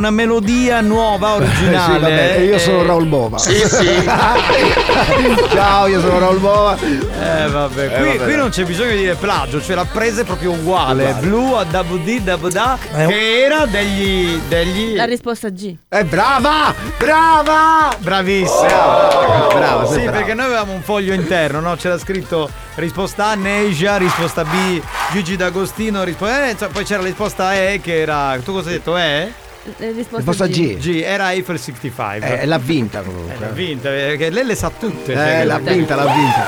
una 0.04 0.10
melodia 0.10 0.82
nuova, 0.82 1.32
originale. 1.34 1.94
Sì, 1.94 2.00
vabbè, 2.00 2.36
io 2.40 2.58
sono 2.58 2.82
Eh, 2.82 2.86
Raul 2.86 3.06
Bova. 3.06 3.38
Sì, 3.38 3.54
sì. 3.66 4.04
Ciao, 5.50 5.86
io 5.86 6.00
sono 6.00 6.18
Raul 6.18 6.38
Bova. 6.40 6.76
Eh 6.78 7.48
vabbè, 7.48 7.88
qui, 7.90 8.06
vabbè. 8.18 8.24
qui 8.24 8.36
non 8.36 8.50
c'è 8.50 8.64
bisogno 8.64 8.90
di 8.90 8.98
dire 8.98 9.14
plagio, 9.14 9.62
cioè 9.62 9.74
la 9.74 9.86
presa 9.90 10.20
è 10.20 10.24
proprio 10.24 10.50
uguale. 10.52 11.04
Uguale. 11.04 11.26
Blu 11.26 11.52
a 11.54 11.64
WD, 11.64 12.36
WD, 12.38 12.78
Eh, 12.96 13.06
che 13.06 13.40
era 13.44 13.64
degli. 13.64 14.38
degli. 14.46 14.94
La 14.94 15.04
risposta 15.04 15.48
G. 15.48 15.74
Eh, 15.88 16.04
brava! 16.04 16.74
Brava! 16.98 17.96
Bravissima! 17.98 18.66
Brava, 18.66 19.54
brava, 19.54 19.86
Sì, 19.86 20.02
brava. 20.02 20.10
perché 20.10 20.34
noi 20.34 20.44
avevamo 20.46 20.72
un 20.72 20.82
foglio 20.82 21.14
interno, 21.14 21.60
no? 21.60 21.76
C'era 21.76 21.96
scritto 21.98 22.50
risposta 22.74 23.28
A 23.28 23.34
Neja, 23.36 23.96
risposta 23.96 24.44
B 24.44 24.82
Gigi 25.12 25.36
D'Agostino, 25.36 26.02
risposta 26.04 26.48
eh, 26.50 26.56
cioè, 26.58 26.68
poi 26.68 26.84
c'era 26.84 27.00
la 27.00 27.06
risposta 27.06 27.54
E 27.54 27.80
che 27.82 28.00
era. 28.02 28.36
Tu 28.44 28.52
cosa 28.52 28.68
hai 28.68 28.74
detto? 28.74 28.96
E? 28.98 29.32
La 29.78 29.86
risposta, 29.86 30.16
Risposta 30.16 30.46
G. 30.46 30.76
G, 30.76 31.00
era 31.02 31.32
Eiffel 31.32 31.58
65. 31.58 32.40
Eh, 32.40 32.44
l'ha 32.46 32.58
vinta 32.58 33.00
comunque. 33.00 33.34
L'ha 33.38 33.48
vinta, 33.48 33.88
perché 33.88 34.28
lei 34.30 34.44
le 34.44 34.54
sa 34.54 34.70
tutte. 34.70 35.12
Eh, 35.12 35.16
cioè, 35.16 35.44
l'ha 35.44 35.58
che- 35.62 35.72
vinta, 35.72 35.94
l'ha 35.94 36.04
vinta. 36.12 36.44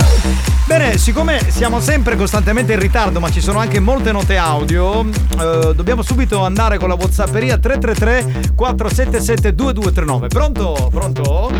Bene, 0.67 0.99
siccome 0.99 1.41
siamo 1.49 1.81
sempre 1.81 2.17
costantemente 2.17 2.73
in 2.75 2.81
ritardo, 2.81 3.21
ma 3.21 3.31
ci 3.31 3.41
sono 3.41 3.59
anche 3.61 3.79
molte 3.79 4.11
note 4.13 4.37
audio, 4.37 5.01
eh, 5.09 5.73
dobbiamo 5.75 6.03
subito 6.03 6.43
andare 6.45 6.77
con 6.77 6.89
la 6.89 6.95
Whatsapperia 6.97 7.57
333 7.57 8.53
477 8.57 9.55
2239. 9.55 10.27
Pronto? 10.29 10.89
Pronto? 10.93 11.53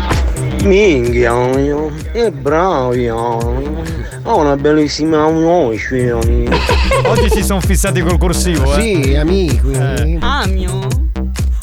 Minchia, 0.63 1.31
io- 1.57 1.91
è 2.11 2.29
bravo, 2.31 2.93
io. 2.93 3.15
ho 3.15 4.37
una 4.37 4.57
bellissima 4.57 5.25
voce. 5.29 6.11
Oggi 6.11 7.29
si 7.31 7.43
sono 7.43 7.61
fissati 7.61 8.01
col 8.01 8.17
corsivo, 8.17 8.75
eh. 8.75 8.81
Sì, 9.03 9.15
amici. 9.15 9.61
Amio. 10.19 10.87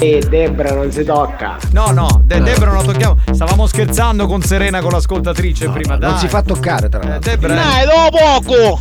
E 0.05 0.23
Debra 0.29 0.75
non 0.75 0.93
si 0.93 1.03
tocca. 1.03 1.57
No, 1.71 1.91
no, 1.91 2.21
De- 2.25 2.43
Debra 2.43 2.67
non 2.67 2.77
la 2.77 2.83
tocchiamo. 2.93 3.17
Stavamo 3.33 3.67
scherzando 3.67 4.27
con 4.27 4.43
Serena, 4.43 4.83
con 4.83 4.91
l'ascoltatrice 4.91 5.71
prima, 5.71 5.97
dai. 5.97 6.11
Non 6.11 6.19
si 6.19 6.29
fa 6.29 6.43
toccare, 6.43 6.91
tra 6.91 7.01
Eh, 7.01 7.09
l'altro. 7.09 7.31
Debra. 7.31 7.55
Dai, 7.55 7.87
dopo 7.87 8.19
poco! 8.45 8.81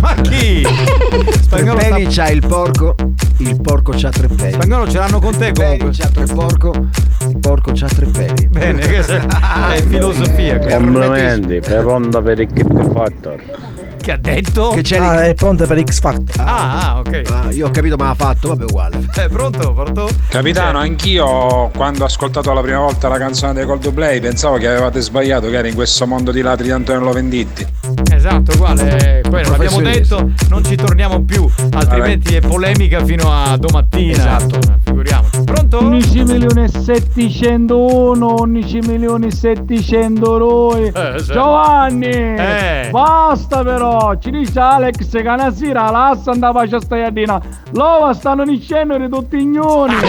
Ma 0.00 0.14
chi? 0.14 0.62
Tre 0.62 1.32
Spagnolo, 1.42 1.80
sta- 1.80 1.98
c'ha 2.08 2.28
il 2.30 2.46
porco, 2.46 2.94
il 3.38 3.60
porco 3.60 3.92
c'ha 3.96 4.10
tre 4.10 4.28
peli. 4.28 4.52
Spagnolo 4.52 4.88
ce 4.88 4.98
l'hanno 4.98 5.18
con 5.18 5.36
te 5.36 5.52
comunque. 5.52 5.90
c'ha 5.90 6.06
tre 6.08 6.24
porco, 6.26 6.72
il 7.28 7.38
porco 7.40 7.72
c'ha 7.74 7.88
tre 7.88 8.06
peli. 8.06 8.46
Bene, 8.46 8.80
che 8.86 9.02
se- 9.02 9.16
è 9.74 9.82
filosofia. 9.88 10.58
Complimenti, 10.60 11.58
per 11.58 11.84
onda 11.84 12.22
per 12.22 12.38
il 12.38 12.48
Factor. 12.94 13.42
Che 14.08 14.14
ha 14.14 14.16
detto? 14.16 14.70
Che 14.70 14.80
c'è 14.80 14.96
Ah, 14.96 15.26
è 15.26 15.34
pronta 15.34 15.66
per 15.66 15.82
X 15.84 16.00
Factor. 16.00 16.42
Ah, 16.42 16.92
ah, 16.92 16.98
ok. 17.00 17.22
Ah, 17.30 17.52
io 17.52 17.66
ho 17.66 17.70
capito 17.70 17.96
ma 17.96 18.08
ha 18.08 18.14
fatto, 18.14 18.48
vabbè 18.48 18.64
uguale. 18.64 19.06
Eh, 19.14 19.28
pronto, 19.28 19.74
pronto? 19.74 20.08
Capitano, 20.28 20.78
anch'io 20.78 21.68
quando 21.76 22.04
ho 22.04 22.06
ascoltato 22.06 22.50
la 22.54 22.62
prima 22.62 22.78
volta 22.78 23.08
la 23.08 23.18
canzone 23.18 23.52
dei 23.52 23.66
Coldplay 23.66 24.18
pensavo 24.18 24.56
che 24.56 24.66
avevate 24.66 25.02
sbagliato, 25.02 25.50
che 25.50 25.56
era 25.58 25.68
in 25.68 25.74
questo 25.74 26.06
mondo 26.06 26.32
di 26.32 26.40
ladri 26.40 26.64
di 26.64 26.70
Antonello 26.70 27.12
Venditti. 27.12 27.66
Esatto, 28.10 28.52
uguale. 28.54 29.20
Non 29.28 29.42
l'abbiamo 29.42 29.82
detto, 29.82 30.30
non 30.48 30.64
ci 30.64 30.74
torniamo 30.74 31.22
più, 31.24 31.46
altrimenti 31.72 32.34
è 32.34 32.40
polemica 32.40 33.04
fino 33.04 33.30
a 33.30 33.58
domattina. 33.58 34.16
Esatto. 34.16 34.58
Pronto? 35.78 35.96
11 35.96 36.22
milioni 36.24 36.64
e 36.64 36.68
701, 36.68 38.34
11 38.40 38.78
milioni 38.80 39.26
e 39.26 39.30
700 39.30 40.76
Eh, 40.76 41.18
sì. 41.18 41.32
Giovanni! 41.32 42.06
Eh. 42.06 42.88
Basta 42.90 43.62
però! 43.62 44.16
Ci 44.18 44.30
dice 44.30 44.58
Alex 44.58 45.10
che 45.10 45.28
una 45.28 45.52
sera 45.52 45.90
l'assa 45.90 46.32
andava 46.32 46.62
a 46.62 46.80
stajadina. 46.80 47.40
Loro 47.72 48.12
stanno 48.12 48.44
dicendo 48.44 48.96
tutti 49.08 49.36
ignoni! 49.36 49.94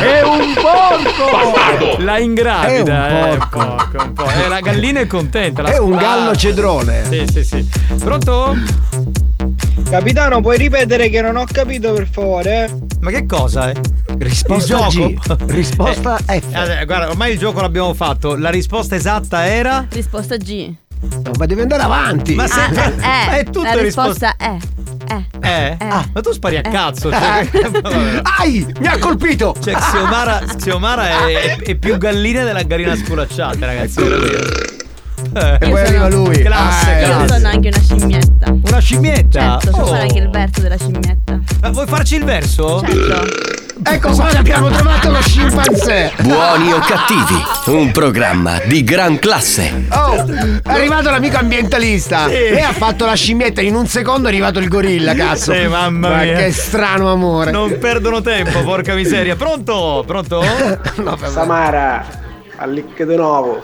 È 0.00 0.22
un 0.22 0.54
porco! 0.54 2.02
La 2.02 2.18
ingravida, 2.18 3.08
È 3.08 3.22
un 3.22 3.30
eh, 3.32 3.36
porco. 3.36 3.58
porco, 3.58 4.02
un 4.04 4.12
po'. 4.12 4.24
Eh, 4.24 4.48
la 4.48 4.60
gallina 4.60 5.00
è 5.00 5.06
contenta. 5.06 5.62
la 5.62 5.70
È 5.70 5.78
un 5.78 5.96
gallo 5.96 6.36
cedrone. 6.36 7.04
Sì, 7.04 7.26
sì, 7.30 7.44
sì. 7.44 7.68
Pronto? 7.98 8.54
Capitano, 9.88 10.40
puoi 10.40 10.58
ripetere 10.58 11.08
che 11.08 11.20
non 11.20 11.36
ho 11.36 11.44
capito 11.50 11.92
per 11.92 12.08
favore? 12.10 12.78
Ma 13.00 13.10
che 13.10 13.26
cosa, 13.26 13.70
eh? 13.70 13.74
Risposta 14.18 14.86
G. 14.88 15.14
Risposta 15.46 16.18
Eh, 16.26 16.40
F. 16.40 16.54
eh, 16.54 16.84
guarda, 16.84 17.10
ormai 17.10 17.32
il 17.32 17.38
gioco 17.38 17.60
l'abbiamo 17.60 17.92
fatto. 17.94 18.36
La 18.36 18.50
risposta 18.50 18.94
esatta 18.94 19.46
era. 19.46 19.86
Risposta 19.90 20.36
G. 20.36 20.72
No, 21.22 21.30
ma 21.38 21.46
devi 21.46 21.60
andare 21.60 21.82
avanti. 21.82 22.34
Ma 22.34 22.44
Ah, 22.44 22.48
sempre. 22.48 22.84
eh, 22.86 22.96
ma 23.00 23.30
è 23.30 23.38
eh, 23.40 23.44
tutto 23.44 23.62
la 23.62 23.80
risposta. 23.80 24.34
risposta 24.36 24.36
è. 24.36 24.56
Eh. 25.08 25.24
Eh? 25.40 25.76
Eh. 25.80 25.86
Ah, 25.88 26.04
ma 26.12 26.20
tu 26.20 26.32
spari 26.32 26.56
a 26.56 26.60
Eh. 26.60 26.70
cazzo. 26.70 27.10
Cioè, 27.10 27.48
vabbè. 27.70 28.20
Ai! 28.38 28.66
Mi 28.80 28.86
ha 28.86 28.98
colpito! 28.98 29.54
Cioè, 29.62 29.74
Xiomara, 29.74 30.40
Xiomara 30.56 31.26
è, 31.28 31.58
è 31.58 31.74
più 31.76 31.96
gallina 31.98 32.42
della 32.44 32.62
gallina 32.62 32.96
sculacciata, 32.96 33.66
ragazzi. 33.66 34.02
veramente. 34.02 34.74
E 35.32 35.58
poi 35.60 35.68
Io 35.70 35.76
arriva 35.76 36.08
lui. 36.08 36.38
Classe, 36.42 36.90
Ah, 36.90 36.98
Io 37.00 37.06
classe. 37.06 37.34
sono 37.34 37.48
anche 37.48 37.68
una 37.68 37.80
scimmietta. 37.80 38.52
Una 38.64 38.78
scimmietta? 38.78 39.58
Certo, 39.60 39.76
so 39.76 39.82
Oh. 39.82 39.86
fare 39.86 40.02
anche 40.02 40.18
il 40.18 40.30
verso 40.30 40.60
della 40.60 40.76
scimmietta. 40.78 41.40
Ma 41.60 41.70
vuoi 41.70 41.86
farci 41.86 42.16
il 42.16 42.24
verso? 42.24 42.80
Certo. 42.80 43.65
Ecco 43.82 44.10
qua 44.12 44.28
abbiamo 44.30 44.68
trovato 44.70 45.10
lo 45.10 45.20
scimpanzé. 45.20 46.12
Buoni 46.22 46.72
o 46.72 46.78
cattivi, 46.78 47.44
un 47.66 47.90
programma 47.92 48.58
di 48.64 48.82
gran 48.82 49.18
classe. 49.18 49.86
Oh, 49.90 50.24
è 50.26 50.60
arrivato 50.64 51.10
l'amico 51.10 51.36
ambientalista. 51.36 52.26
Sì. 52.26 52.32
Lei 52.32 52.62
ha 52.62 52.72
fatto 52.72 53.04
la 53.04 53.14
scimmietta, 53.14 53.60
in 53.60 53.74
un 53.74 53.86
secondo 53.86 54.28
è 54.28 54.30
arrivato 54.30 54.60
il 54.60 54.68
gorilla, 54.68 55.14
cazzo. 55.14 55.52
Sì, 55.52 55.66
mamma 55.66 56.08
Ma 56.08 56.22
mia. 56.22 56.36
che 56.36 56.52
strano 56.52 57.12
amore. 57.12 57.50
Non 57.50 57.76
perdono 57.78 58.22
tempo, 58.22 58.62
porca 58.62 58.94
miseria. 58.94 59.36
Pronto? 59.36 60.02
Pronto? 60.06 60.42
No. 60.96 61.16
Samara, 61.26 62.04
allicche 62.56 63.04
di 63.04 63.14
nuovo. 63.16 63.62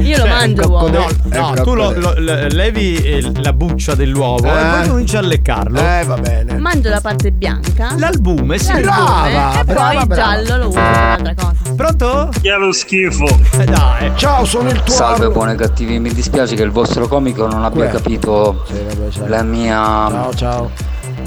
Io 0.00 0.18
lo 0.18 0.26
mangio 0.26 0.62
l'uovo. 0.66 0.88
No, 0.88 1.06
Eh, 1.08 1.38
no, 1.38 1.52
il 1.54 1.60
tu 1.62 1.74
lo, 1.74 1.92
lo- 1.96 2.14
levi 2.16 2.96
eh, 2.96 3.32
la 3.42 3.52
buccia 3.52 3.94
dell'uovo 3.94 4.46
e 4.46 4.50
Eh. 4.60 4.70
poi 4.80 4.88
cominci 4.88 5.16
a 5.16 5.20
leccarlo. 5.20 5.78
Eh, 5.80 6.04
va 6.06 6.16
bene. 6.16 6.58
Mangio 6.58 6.88
la 6.88 7.00
parte 7.00 7.30
bianca. 7.30 7.94
L'albume, 7.96 8.58
sì. 8.58 8.68
l'albume, 8.72 8.90
brava, 8.90 9.60
e 9.60 9.64
brava, 9.64 9.90
poi 9.90 10.00
il 10.00 10.06
brava. 10.06 10.14
giallo 10.14 10.56
lo 10.62 10.68
uso 10.68 10.78
per 10.80 10.90
un'altra 10.90 11.34
cosa. 11.34 11.54
Pronto? 11.76 12.30
Che 12.40 12.50
lo 12.56 12.72
schifo! 12.72 13.26
Eh, 13.58 13.64
dai. 13.64 14.12
Ciao, 14.16 14.44
sono 14.44 14.70
il 14.70 14.82
tuo. 14.82 14.94
Salve 14.94 15.28
buoni 15.28 15.52
e 15.52 15.54
cattivi, 15.56 15.98
mi 15.98 16.12
dispiace 16.12 16.54
che 16.54 16.62
il 16.62 16.70
vostro 16.70 17.06
comico 17.08 17.46
non 17.46 17.64
abbia 17.64 17.84
Uè. 17.84 17.90
capito 17.90 18.64
Sì, 18.66 18.74
vabbè, 18.86 19.10
ciao. 19.10 19.26
la 19.28 19.42
mia, 19.42 19.74
Ciao, 19.74 20.34
ciao. 20.34 20.70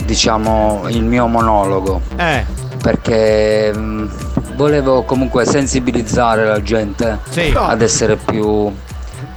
diciamo, 0.05 0.83
il 0.89 1.03
mio 1.03 1.27
monologo, 1.27 2.01
Eh, 2.17 2.45
perché 2.81 3.71
mh, 3.73 4.09
volevo 4.55 5.03
comunque 5.03 5.45
sensibilizzare 5.45 6.45
la 6.45 6.61
gente 6.61 7.19
sì, 7.29 7.53
ad 7.55 7.81
essere 7.81 8.15
più 8.17 8.71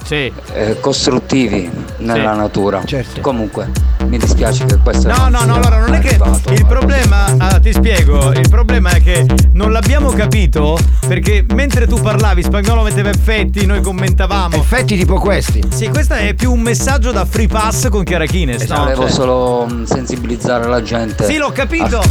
sì. 0.03 0.31
eh, 0.53 0.77
costruttivi 0.79 1.69
nella 1.97 2.33
Sì. 2.33 2.37
natura. 2.39 2.81
Certo. 2.85 3.21
Comunque, 3.21 3.69
mi 4.07 4.17
dispiace 4.19 4.65
che 4.65 4.77
questo 4.77 5.07
No, 5.07 5.29
no, 5.29 5.37
sia 5.39 5.47
no, 5.47 5.55
allora 5.55 5.79
non 5.79 5.93
è 5.95 5.99
che 5.99 6.09
arrivato. 6.09 6.53
il 6.53 6.65
problema, 6.65 7.25
ah, 7.37 7.59
ti 7.59 7.73
spiego, 7.73 8.31
il 8.33 8.47
problema 8.49 8.91
è 8.91 9.01
che 9.01 9.25
non 9.53 9.71
l'abbiamo 9.71 10.09
capito 10.11 10.77
perché 11.07 11.43
mentre 11.53 11.87
tu 11.87 11.99
parlavi 11.99 12.43
spagnolo 12.43 12.83
metteva 12.83 13.09
effetti, 13.09 13.65
noi 13.65 13.81
commentavamo. 13.81 14.55
Effetti 14.57 14.95
tipo 14.97 15.15
questi. 15.15 15.63
Sì, 15.73 15.87
questo 15.89 16.13
è 16.13 16.33
più 16.35 16.51
un 16.51 16.59
messaggio 16.59 17.11
da 17.11 17.25
free 17.25 17.47
pass 17.47 17.89
con 17.89 18.03
Chiara 18.03 18.25
Kines, 18.25 18.63
no? 18.69 18.77
Volevo 18.83 19.01
Cioè- 19.03 19.11
solo 19.11 19.65
mh, 19.65 19.83
sensibilizzare 19.85 20.67
la 20.67 20.81
gente. 20.83 21.25
Sì, 21.25 21.37
l'ho 21.37 21.51
capito. 21.51 22.01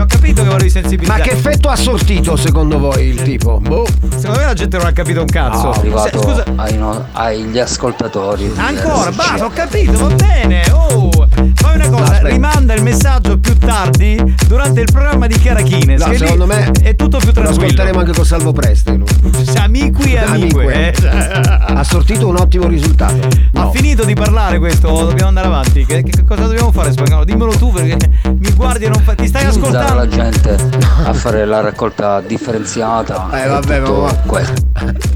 Ho 0.00 0.06
capito 0.06 0.42
che 0.42 0.48
volevi 0.48 0.64
Ma 0.64 0.70
sensibilizzare. 0.70 1.22
che 1.22 1.30
effetto 1.32 1.68
ha 1.68 1.76
sortito 1.76 2.36
secondo 2.36 2.78
voi 2.78 3.06
il 3.08 3.22
tipo? 3.22 3.58
Boh. 3.60 3.86
Secondo 4.16 4.38
me 4.38 4.44
la 4.46 4.54
gente 4.54 4.76
non 4.78 4.86
ha 4.86 4.92
capito 4.92 5.20
un 5.20 5.26
cazzo. 5.26 5.72
È 5.72 5.78
arrivato 5.78 6.18
Se- 6.20 6.24
scusa, 6.26 6.44
ai 6.56 6.76
no- 6.76 7.06
agli 7.12 7.58
ascoltatori. 7.58 8.50
Ancora, 8.56 9.10
basta, 9.12 9.44
ho 9.44 9.50
capito, 9.50 9.92
va 10.08 10.14
bene. 10.14 10.62
Oh, 10.72 11.10
fai 11.54 11.74
una 11.76 11.88
cosa, 11.88 12.02
Aspetta. 12.12 12.28
rimanda 12.28 12.74
il 12.74 12.82
messaggio 12.82 13.38
più 13.38 13.56
tardi 13.58 14.36
durante 14.46 14.80
il 14.80 14.88
programma 14.92 15.26
di 15.26 15.38
Chiara 15.38 15.62
Kines. 15.62 16.02
No, 16.04 16.14
secondo 16.14 16.46
me 16.46 16.70
è 16.82 16.96
tutto 16.96 17.18
più 17.18 17.26
Lo 17.28 17.32
tranquillo. 17.32 17.64
ascolteremo 17.64 17.98
anche 17.98 18.12
con 18.12 18.24
Salvo 18.24 18.52
Preste. 18.52 18.92
lui. 18.94 19.06
Amici 19.56 20.12
e 20.14 20.18
amiche. 20.18 20.54
Amique. 20.56 20.92
eh. 20.92 21.08
Ha 21.72 21.84
sortito 21.84 22.26
un 22.26 22.36
ottimo 22.36 22.66
risultato. 22.66 23.14
Ha 23.54 23.62
No. 23.64 23.70
finito 23.72 24.04
di 24.04 24.14
parlare 24.14 24.58
questo, 24.58 24.88
dobbiamo 24.88 25.28
andare 25.28 25.46
avanti. 25.46 25.84
Che, 25.86 26.02
che 26.02 26.24
cosa 26.24 26.42
dobbiamo 26.46 26.72
fare, 26.72 26.92
spagnolo? 26.92 27.24
Dimmelo 27.24 27.52
tu 27.52 27.70
perché 27.72 27.96
mi 28.24 28.50
guardi 28.52 28.84
e 28.84 28.88
non 28.88 29.00
fa. 29.02 29.14
Ti 29.14 29.26
stai 29.26 29.46
Utilizzare 29.50 29.84
ascoltando? 29.90 29.98
la 30.00 30.06
gente 30.08 30.56
a 31.04 31.12
fare 31.14 31.44
la 31.44 31.60
raccolta 31.60 32.20
differenziata. 32.20 33.28
Eh, 33.32 33.42
e 33.42 33.46
vabbè, 33.48 33.80
ma- 33.80 34.16
questo. 34.26 34.54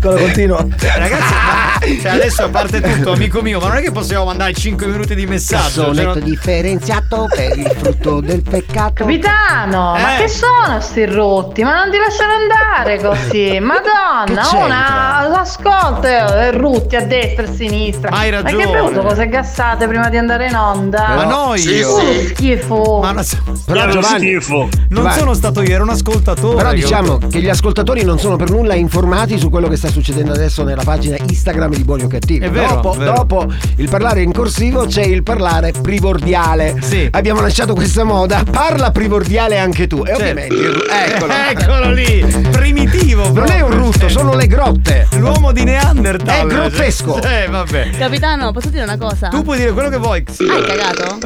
Quello 0.00 0.16
continua. 0.18 0.66
Ragazzi, 0.78 1.32
ma, 1.32 2.00
cioè 2.02 2.10
adesso 2.12 2.44
a 2.44 2.48
parte 2.48 2.80
tutto, 2.80 3.12
amico 3.12 3.40
mio, 3.40 3.60
ma 3.60 3.68
non 3.68 3.76
è 3.78 3.80
che 3.82 3.92
possiamo 3.92 4.24
mandare 4.26 4.52
5 4.52 4.86
minuti 4.86 5.14
di 5.14 5.26
messaggio. 5.26 5.62
cioè, 5.62 5.84
Sonetto 5.94 6.18
non- 6.18 6.22
differenziato 6.24 7.26
per 7.34 7.56
il 7.58 7.70
frutto 7.76 8.20
del 8.20 8.42
peccato. 8.42 8.92
Capitano, 9.04 9.92
ma 9.92 10.16
Eh. 10.16 10.22
che 10.22 10.28
sono 10.28 10.80
sti 10.80 11.04
rotti? 11.06 11.62
Ma 11.62 11.82
non 11.82 11.90
ti 11.90 11.98
lasciano 11.98 12.32
andare 12.34 13.00
così. 13.00 13.58
Madonna, 13.64 14.48
una 14.64 15.28
l'ascolta 15.28 16.46
eh, 16.46 16.50
rutti 16.52 16.96
a 16.96 17.02
destra 17.06 17.44
e 17.44 17.46
a 17.48 17.52
sinistra. 17.52 18.10
Hai 18.10 18.30
Ma 18.30 18.36
che 18.42 18.42
ragione. 18.42 18.66
bevuto 18.66 19.00
cose 19.02 19.28
gassate 19.28 19.86
prima 19.86 20.08
di 20.08 20.16
andare 20.18 20.48
in 20.48 20.56
onda? 20.56 21.08
Ma 21.14 21.24
no, 21.24 21.54
io. 21.54 21.88
Puro 21.88 22.12
schifo. 22.28 22.98
Ma 23.02 23.12
no, 23.12 23.22
Però 23.66 23.88
Giovanni, 23.88 24.40
Non 24.64 24.88
Giovanni. 24.88 25.18
sono 25.18 25.34
stato 25.34 25.62
io, 25.62 25.74
ero 25.74 25.82
un 25.82 25.90
ascoltatore. 25.90 26.56
Però 26.56 26.70
che- 26.70 26.74
diciamo 26.76 27.18
che 27.18 27.40
gli 27.40 27.48
ascoltatori 27.48 28.04
non 28.04 28.18
sono 28.18 28.36
per 28.36 28.50
nulla 28.50 28.74
informati 28.74 29.38
su 29.38 29.50
quello 29.50 29.68
che 29.68 29.76
sta 29.76 29.88
succedendo 29.88 30.32
adesso 30.32 30.62
nella 30.62 30.82
pagina 30.84 31.16
Instagram 31.20 31.74
di 31.74 31.84
Buoni 31.84 32.02
o 32.04 32.08
Cattivi. 32.08 32.44
È 32.44 32.50
vero, 32.50 32.74
dopo, 32.74 32.92
vero. 32.92 33.12
dopo 33.12 33.52
il 33.76 33.88
parlare 33.88 34.22
in 34.22 34.32
corsivo 34.32 34.86
c'è 34.86 35.02
il 35.04 35.22
parlare 35.22 35.72
primordiale. 35.72 36.76
Sì. 36.80 37.08
Abbiamo 37.10 37.40
lanciato 37.40 37.74
questa 37.74 38.04
moda. 38.04 38.42
Parla 38.50 38.90
primordiale 38.90 39.58
anche 39.58 39.86
tu. 39.86 40.02
E 40.06 40.12
ovviamente. 40.12 40.54
Eccolo. 40.54 41.32
Eccolo 41.50 41.90
lì, 41.92 42.24
primitivo. 42.50 43.30
Non 43.32 43.50
è 43.50 43.60
un 43.60 43.70
rutto, 43.76 44.08
sono 44.08 44.34
le 44.34 44.46
grotte. 44.46 45.08
L'uomo 45.16 45.52
di 45.52 45.64
Neanderthal. 45.64 46.48
È 46.48 46.52
grottesco. 46.52 47.20
Eh, 47.34 47.46
vabbè. 47.48 47.90
Capitano, 47.98 48.52
posso 48.52 48.68
dire 48.68 48.82
una 48.84 48.96
cosa? 48.98 49.28
Tu 49.28 49.42
puoi 49.42 49.58
dire 49.58 49.72
quello 49.72 49.88
che 49.88 49.96
vuoi. 49.96 50.24
Hai 50.38 50.62
cagato? 50.66 51.18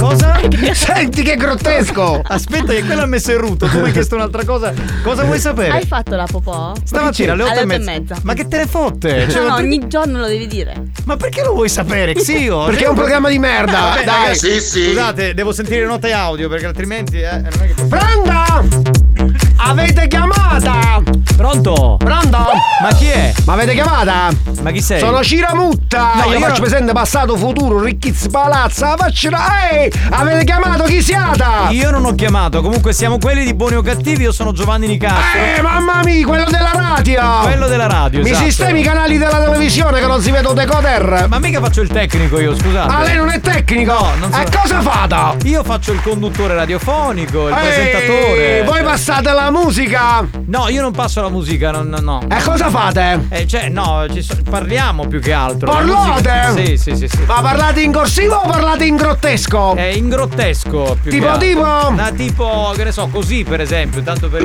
Cosa? 0.00 0.40
Senti 0.72 1.22
che 1.22 1.36
grottesco! 1.36 2.20
Aspetta, 2.24 2.72
che 2.82 2.86
quello 2.86 3.02
ha 3.02 3.06
messo 3.06 3.30
il 3.32 3.38
rutto. 3.38 3.66
Tu 3.66 3.78
mi 3.80 3.86
hai 3.86 3.92
chiesto 3.92 4.14
un'altra 4.16 4.44
cosa. 4.44 4.72
Cosa 5.02 5.24
vuoi 5.24 5.38
sapere? 5.38 5.70
Hai 5.72 5.86
fatto 5.86 6.14
la 6.16 6.26
popò? 6.30 6.72
Stamattina 6.84 7.32
alle 7.32 7.42
8 7.44 7.60
e 7.60 7.64
mezza. 7.78 8.16
Ma 8.22 8.34
che 8.34 8.48
te 8.48 8.58
ne 8.58 8.66
fotte? 8.66 9.28
Cioè, 9.30 9.42
no, 9.42 9.48
no, 9.48 9.54
ogni 9.56 9.86
giorno 9.88 10.18
lo 10.18 10.26
devi 10.26 10.46
dire. 10.46 10.90
Ma 11.04 11.16
perché 11.16 11.42
lo 11.42 11.52
vuoi 11.52 11.68
sapere, 11.68 12.12
Xio? 12.14 12.64
Perché 12.64 12.84
è 12.84 12.88
un 12.88 12.94
programma 12.94 13.28
di 13.28 13.38
merda. 13.38 13.80
Vabbè, 13.80 14.04
Dai. 14.04 14.14
ragazzi, 14.22 14.52
Sì, 14.52 14.60
sì. 14.60 14.84
Scusate, 14.88 15.34
devo 15.34 15.52
sentire 15.52 15.86
note 15.86 16.12
audio 16.12 16.48
perché 16.48 16.66
altrimenti 16.66 17.18
eh, 17.20 17.30
non 17.40 17.52
è 17.62 17.66
che 17.66 17.74
posso. 17.74 17.88
Pronto? 18.22 18.90
Avete 19.56 20.08
chiamata? 20.08 21.00
Pronto? 21.36 21.96
Pronto? 21.98 22.51
Ma 22.82 22.88
chi 22.94 23.06
è? 23.06 23.32
Ma 23.44 23.52
avete 23.52 23.74
chiamata? 23.74 24.28
Ma 24.60 24.70
chi 24.72 24.80
sei? 24.82 24.98
Sono 24.98 25.22
Ciramutta! 25.22 26.12
No, 26.16 26.24
io, 26.24 26.32
io 26.32 26.38
faccio 26.40 26.62
no- 26.62 26.66
presente 26.68 26.92
passato, 26.92 27.36
futuro, 27.36 27.80
ricchizza, 27.80 28.28
palazza, 28.28 28.96
faccio. 28.96 29.28
Ehi! 29.28 29.92
Avete 30.10 30.44
chiamato 30.44 30.82
chi 30.84 31.00
siate? 31.00 31.44
Io 31.74 31.90
non 31.90 32.04
ho 32.04 32.14
chiamato, 32.14 32.60
comunque 32.60 32.92
siamo 32.92 33.18
quelli 33.18 33.44
di 33.44 33.54
buoni 33.54 33.76
o 33.76 33.82
cattivi, 33.82 34.24
io 34.24 34.32
sono 34.32 34.52
Giovanni 34.52 34.88
Nicastro. 34.88 35.40
Eh, 35.40 35.62
mamma 35.62 36.00
mia, 36.02 36.26
quello 36.26 36.44
della 36.50 36.72
radio! 36.74 37.20
Quello 37.42 37.68
della 37.68 37.86
radio, 37.86 38.20
Mi 38.22 38.30
esatto. 38.30 38.44
sistemi 38.46 38.80
i 38.80 38.82
canali 38.82 39.16
della 39.16 39.44
televisione 39.44 40.00
che 40.00 40.06
non 40.06 40.20
si 40.20 40.30
vede 40.32 40.48
un 40.48 40.54
decoder! 40.54 41.26
Ma 41.28 41.38
mica 41.38 41.60
faccio 41.60 41.82
il 41.82 41.88
tecnico 41.88 42.40
io, 42.40 42.56
scusate. 42.56 42.92
Ah, 42.92 43.02
lei 43.02 43.16
non 43.16 43.28
è 43.30 43.38
tecnico? 43.40 43.92
No, 43.92 44.10
non 44.18 44.32
so. 44.32 44.40
E 44.40 44.46
cosa 44.50 44.80
fate? 44.80 45.48
Io 45.48 45.62
faccio 45.62 45.92
il 45.92 46.02
conduttore 46.02 46.54
radiofonico, 46.54 47.46
il 47.48 47.54
Ehi, 47.54 47.60
presentatore. 47.60 48.62
Voi 48.64 48.82
passate 48.82 49.30
la 49.32 49.50
musica! 49.52 50.26
No, 50.46 50.68
io 50.68 50.82
non 50.82 50.90
passo 50.92 51.20
la 51.20 51.28
musica, 51.28 51.70
no, 51.70 51.82
no. 51.82 51.98
no. 52.00 52.20
E 52.28 52.42
cosa 52.52 52.70
fate? 52.70 53.26
Eh, 53.30 53.46
cioè, 53.46 53.68
no, 53.68 54.04
ci 54.12 54.22
so- 54.22 54.36
parliamo 54.48 55.06
più 55.06 55.20
che 55.20 55.32
altro. 55.32 55.72
La 55.72 55.78
Parlate? 55.78 56.66
Sì, 56.66 56.76
sì, 56.76 56.96
sì, 56.96 57.08
sì. 57.08 57.18
Ma 57.26 57.40
parlate 57.40 57.80
in 57.80 57.92
corsivo 57.92 58.34
o 58.36 58.48
parlate 58.48 58.84
in 58.84 58.96
grottesco? 58.96 59.74
È 59.74 59.82
in 59.82 60.08
grottesco 60.08 60.96
più 61.02 61.10
Tipo, 61.10 61.24
che 61.24 61.30
altro. 61.32 61.48
tipo? 61.48 61.64
Ah, 61.64 62.10
tipo, 62.14 62.72
che 62.76 62.84
ne 62.84 62.92
so, 62.92 63.08
così 63.10 63.44
per 63.44 63.60
esempio, 63.60 64.02
tanto 64.02 64.28
per. 64.28 64.42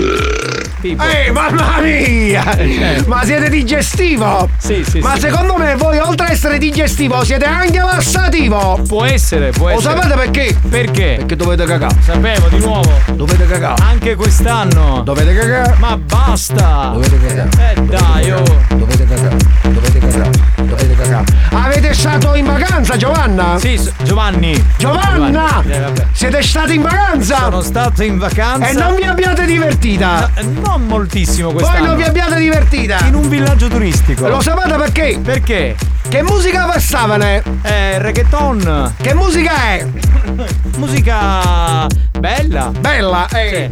Tipo. 0.79 1.03
Ehi, 1.03 1.31
mamma 1.31 1.79
mia! 1.81 2.55
Eh. 2.55 3.03
Ma 3.07 3.23
siete 3.25 3.49
digestivo? 3.49 4.47
Sì, 4.57 4.83
sì, 4.87 4.99
Ma 4.99 5.15
sì. 5.15 5.21
secondo 5.21 5.55
me 5.57 5.75
voi 5.75 5.97
oltre 5.97 6.27
a 6.27 6.31
essere 6.31 6.57
digestivo 6.59 7.23
siete 7.23 7.45
anche 7.45 7.79
lassativo! 7.79 8.79
Può 8.87 9.03
essere, 9.03 9.49
può 9.49 9.69
Lo 9.69 9.77
essere. 9.79 9.95
sapete 9.99 10.15
perché? 10.15 10.57
Perché? 10.69 11.15
Perché 11.17 11.35
dovete 11.35 11.65
cagare. 11.65 11.95
Sapevo 12.01 12.47
di 12.47 12.59
nuovo. 12.59 12.91
Dovete 13.11 13.47
cagare. 13.47 13.81
Anche 13.83 14.15
quest'anno. 14.15 15.01
Dovete 15.03 15.33
cagare. 15.35 15.75
Ma 15.79 15.97
basta. 15.97 16.91
Dovete 16.93 17.19
cagare. 17.25 17.49
Eh 17.73 17.81
dai, 17.97 18.31
oh. 18.31 18.43
Dovete 18.75 19.05
cagare. 19.05 19.37
Dovete 19.63 19.99
cagare. 19.99 20.29
Dovete 20.55 20.95
cagare. 20.95 21.25
Avete 21.51 21.93
stato 21.93 22.35
in 22.35 22.45
vacanza, 22.45 22.95
Giovanna? 22.97 23.57
Sì, 23.59 23.79
Giovanni. 24.03 24.63
Giovanna! 24.77 25.61
Giovanni. 25.63 25.71
Eh. 25.71 26.05
Siete 26.11 26.41
stati 26.41 26.75
in 26.75 26.81
vacanza? 26.81 27.37
Sono 27.37 27.61
stato 27.61 28.03
in 28.03 28.17
vacanza. 28.17 28.67
E 28.67 28.73
non 28.73 28.95
vi 28.95 29.03
abbiate 29.03 29.45
divertita? 29.45 30.29
No, 30.35 30.41
eh, 30.41 30.43
non 30.43 30.85
moltissimo 30.85 31.51
Voi 31.51 31.61
quest'anno. 31.61 31.87
non 31.87 31.95
vi 31.97 32.03
abbiate 32.03 32.35
divertita? 32.35 33.05
In 33.05 33.15
un 33.15 33.27
villaggio 33.29 33.67
turistico. 33.67 34.27
Lo 34.27 34.41
sapete 34.41 34.75
perché? 34.75 35.19
Perché? 35.23 35.75
Che 36.07 36.23
musica 36.23 36.65
passavano? 36.65 37.25
Eh, 37.25 37.99
reggaeton. 37.99 38.93
Che 39.01 39.13
musica 39.13 39.53
è? 39.63 39.85
Musica 40.77 41.87
bella. 42.19 42.71
Bella, 42.79 43.27
eh. 43.29 43.71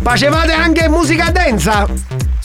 Facevate 0.00 0.52
anche 0.52 0.88
musica 0.88 1.30
densa? 1.30 1.86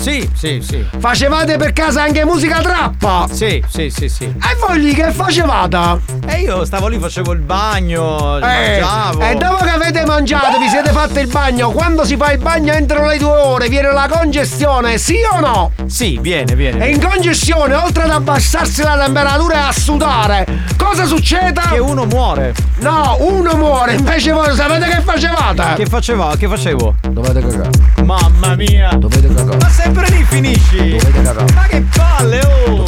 Sì, 0.03 0.29
sì, 0.33 0.59
sì. 0.61 0.85
Facevate 0.99 1.55
per 1.55 1.71
casa 1.71 2.01
anche 2.03 2.25
musica 2.25 2.59
trappa? 2.59 3.25
Sì, 3.31 3.63
sì, 3.69 3.89
sì, 3.89 4.09
sì. 4.09 4.25
E 4.25 4.55
voi 4.59 4.81
lì 4.81 4.93
che 4.93 5.11
facevate? 5.13 6.01
E 6.27 6.41
io 6.41 6.65
stavo 6.65 6.89
lì, 6.89 6.99
facevo 6.99 7.31
il 7.31 7.39
bagno, 7.39 8.37
Eh, 8.39 8.81
mangiavo. 8.81 9.21
e 9.21 9.35
dopo 9.35 9.63
che 9.63 9.69
avete 9.69 10.03
mangiato, 10.05 10.59
vi 10.59 10.67
siete 10.67 10.91
fatti 10.91 11.19
il 11.19 11.27
bagno, 11.27 11.71
quando 11.71 12.03
si 12.03 12.17
fa 12.17 12.33
il 12.33 12.39
bagno 12.39 12.73
entro 12.73 13.05
le 13.07 13.17
due 13.17 13.29
ore 13.31 13.69
viene 13.69 13.93
la 13.93 14.07
congestione, 14.09 14.97
sì 14.97 15.15
o 15.31 15.39
no? 15.39 15.71
Sì, 15.85 16.17
viene, 16.21 16.53
viene. 16.53 16.85
E 16.85 16.89
in 16.89 17.01
congestione, 17.01 17.73
oltre 17.73 18.03
ad 18.03 18.09
abbassarsi 18.11 18.81
la 18.83 18.97
temperatura 18.97 19.53
e 19.55 19.67
a 19.69 19.71
sudare, 19.71 20.45
cosa 20.75 21.05
succede? 21.05 21.61
Che 21.71 21.77
uno 21.79 22.03
muore. 22.05 22.53
No, 22.79 23.15
uno 23.21 23.55
muore, 23.55 23.93
invece 23.93 24.33
voi 24.33 24.53
sapete 24.53 24.85
che 24.89 25.01
facevate? 25.01 25.75
Che 25.75 25.85
faceva? 25.85 26.35
Che 26.37 26.47
facevo? 26.49 26.95
Dovete 27.09 27.39
cagare. 27.39 27.69
Mamma 28.03 28.55
mia. 28.55 28.89
Dovete 28.97 29.33
cagare. 29.33 29.57
Ma 29.61 29.69
sempre 29.93 30.09
lì 30.09 30.23
finisci. 30.23 30.97
Ma 31.53 31.63
che 31.67 31.83
palle, 31.95 32.41
oh. 32.67 32.85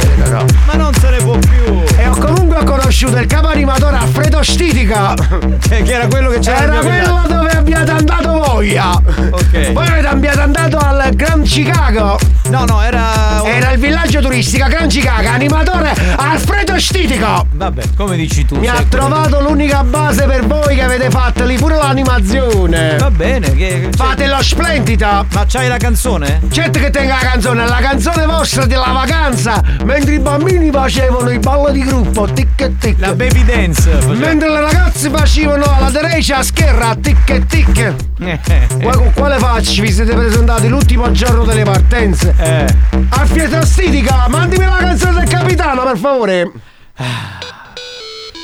Ma 0.66 0.74
non 0.74 0.92
se 0.94 1.10
ne 1.10 1.18
può 1.18 1.38
più. 1.38 1.82
E 1.96 2.08
ho 2.08 2.16
comunque 2.16 2.64
conosciuto 2.64 3.16
il 3.18 3.26
capo 3.26 3.48
animatore 3.48 3.96
Alfredo 3.96 4.42
Stitica. 4.42 5.14
Che, 5.14 5.82
che 5.84 5.92
era 5.92 6.08
quello 6.08 6.30
che 6.30 6.40
c'era 6.40 6.62
Era 6.62 6.78
quello 6.78 7.22
dove 7.28 7.50
abbiate 7.50 7.90
andato 7.92 8.44
voi. 8.44 8.76
Ok. 8.76 9.72
Voi 9.72 9.86
avete 9.86 10.06
abbiate 10.06 10.40
andato 10.40 10.78
al 10.78 11.10
Grand 11.14 11.44
Chicago. 11.44 12.18
No, 12.48 12.64
no, 12.64 12.82
era. 12.82 13.40
un- 13.42 13.48
Era 13.48 13.70
il 13.72 13.78
villaggio 13.78 14.20
turistico 14.20 14.66
Gran 14.68 14.88
Chicago, 14.88 15.28
animatore 15.28 15.92
Alfredo 16.16 16.78
Stitico. 16.78 17.46
Vabbè, 17.52 17.82
come 17.96 18.16
dici 18.16 18.44
tu. 18.44 18.56
Mi 18.56 18.68
ha 18.68 18.84
trovato 18.88 19.40
l'unica 19.40 19.82
base 19.82 20.24
per 20.24 20.46
voi 20.46 20.74
che 20.76 20.82
avete 20.82 21.10
fatto 21.10 21.44
lì 21.44 21.56
pure 21.56 21.76
l'animazione. 21.76 22.96
Va 22.98 23.10
bene, 23.10 23.54
che. 23.54 23.88
Fate 23.94 24.26
lo 24.26 24.42
splendida. 24.42 25.24
Ma 25.32 25.44
c'hai 25.48 25.68
la 25.68 25.76
canzone? 25.76 26.40
Certo 26.50 26.78
che 26.78 26.90
tenga 26.90 27.14
la 27.20 27.28
canzone, 27.30 27.66
la 27.66 27.78
canzone 27.80 28.26
vostra 28.26 28.64
della 28.66 28.90
vacanza, 28.92 29.62
mentre 29.84 30.14
i 30.14 30.18
bambini 30.18 30.70
facevano 30.70 31.30
i 31.30 31.38
ballo 31.38 31.70
di 31.70 31.82
gruppo, 31.84 32.26
tic 32.32 32.60
e 32.60 32.78
tic. 32.78 32.96
La 32.98 33.12
baby 33.14 33.44
dance. 33.44 33.90
faceva- 33.90 34.14
Mentre 34.14 34.50
le 34.50 34.60
ragazze 34.60 35.10
facevano 35.10 35.64
alla 35.64 35.90
derecha 35.90 36.38
a 36.38 36.42
scherra, 36.42 36.94
tic 37.00 37.28
e 37.30 37.46
tic. 37.46 37.94
Qua- 38.82 38.92
con 38.96 39.12
quale 39.12 39.38
faccia 39.38 39.82
vi 39.82 39.92
siete 39.92 40.14
presentati 40.14 40.68
l'ultimo 40.68 41.10
giorno 41.12 41.44
delle 41.44 41.64
partenze? 41.64 42.34
Eh. 42.38 42.66
A 43.08 43.26
Pietro 43.32 43.64
Stitica, 43.64 44.26
mandimi 44.28 44.64
la 44.64 44.76
canzone 44.76 45.20
del 45.20 45.28
capitano, 45.28 45.82
per 45.84 45.98
favore. 45.98 46.50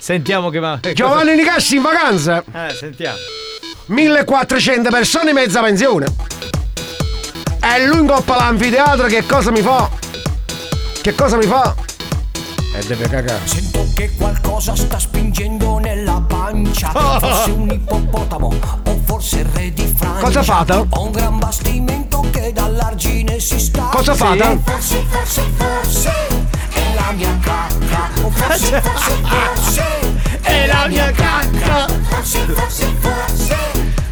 Sentiamo 0.00 0.48
che 0.48 0.58
va. 0.58 0.80
Giovanni 0.94 1.34
Nicassi 1.34 1.76
in 1.76 1.82
vacanza. 1.82 2.42
Eh, 2.52 2.74
sentiamo. 2.74 3.16
1400 3.86 4.90
persone, 4.90 5.32
mezza 5.32 5.60
pensione. 5.60 6.06
E 7.60 7.86
lungo 7.86 8.24
l'anfiteatro 8.26 9.06
che 9.06 9.24
cosa 9.26 9.50
mi 9.50 9.60
fa? 9.60 9.88
Che 11.00 11.14
cosa 11.14 11.36
mi 11.36 11.44
fa? 11.44 11.74
E 12.74 12.82
deve 12.86 13.08
cagare. 13.08 13.40
Sento 13.44 13.86
che 13.94 14.10
qualcosa 14.16 14.74
sta 14.74 14.98
spingendo 14.98 15.78
nella 15.78 16.22
pancia. 16.26 16.90
Forse 17.20 17.50
un 17.50 17.70
ippopotamo 17.70 18.54
o 18.84 19.00
forse 19.04 19.40
il 19.40 19.44
re 19.46 19.72
di 19.72 19.92
Francia. 19.94 20.20
Cosa 20.22 20.42
fate? 20.42 20.86
Ho 20.88 21.04
un 21.04 21.10
gran 21.12 21.38
bastimento 21.38 22.24
che 22.30 22.52
dall'argine 22.52 23.38
si 23.40 23.58
sta. 23.58 23.82
Cosa 23.92 24.14
fate? 24.14 24.58
Forse, 24.64 25.04
forse, 25.08 25.42
forse 25.56 26.12
è 26.72 26.94
la 26.94 27.12
mia 27.12 27.38
cacca. 27.40 28.08
O 28.22 28.30
forse, 28.30 28.80
forse, 28.82 29.12
forse 29.22 29.84
È 30.40 30.66
la 30.66 30.86
mia 30.88 31.10
cacca. 31.10 31.86
Forse, 32.08 32.38
forse, 32.46 32.86
forse 33.00 33.56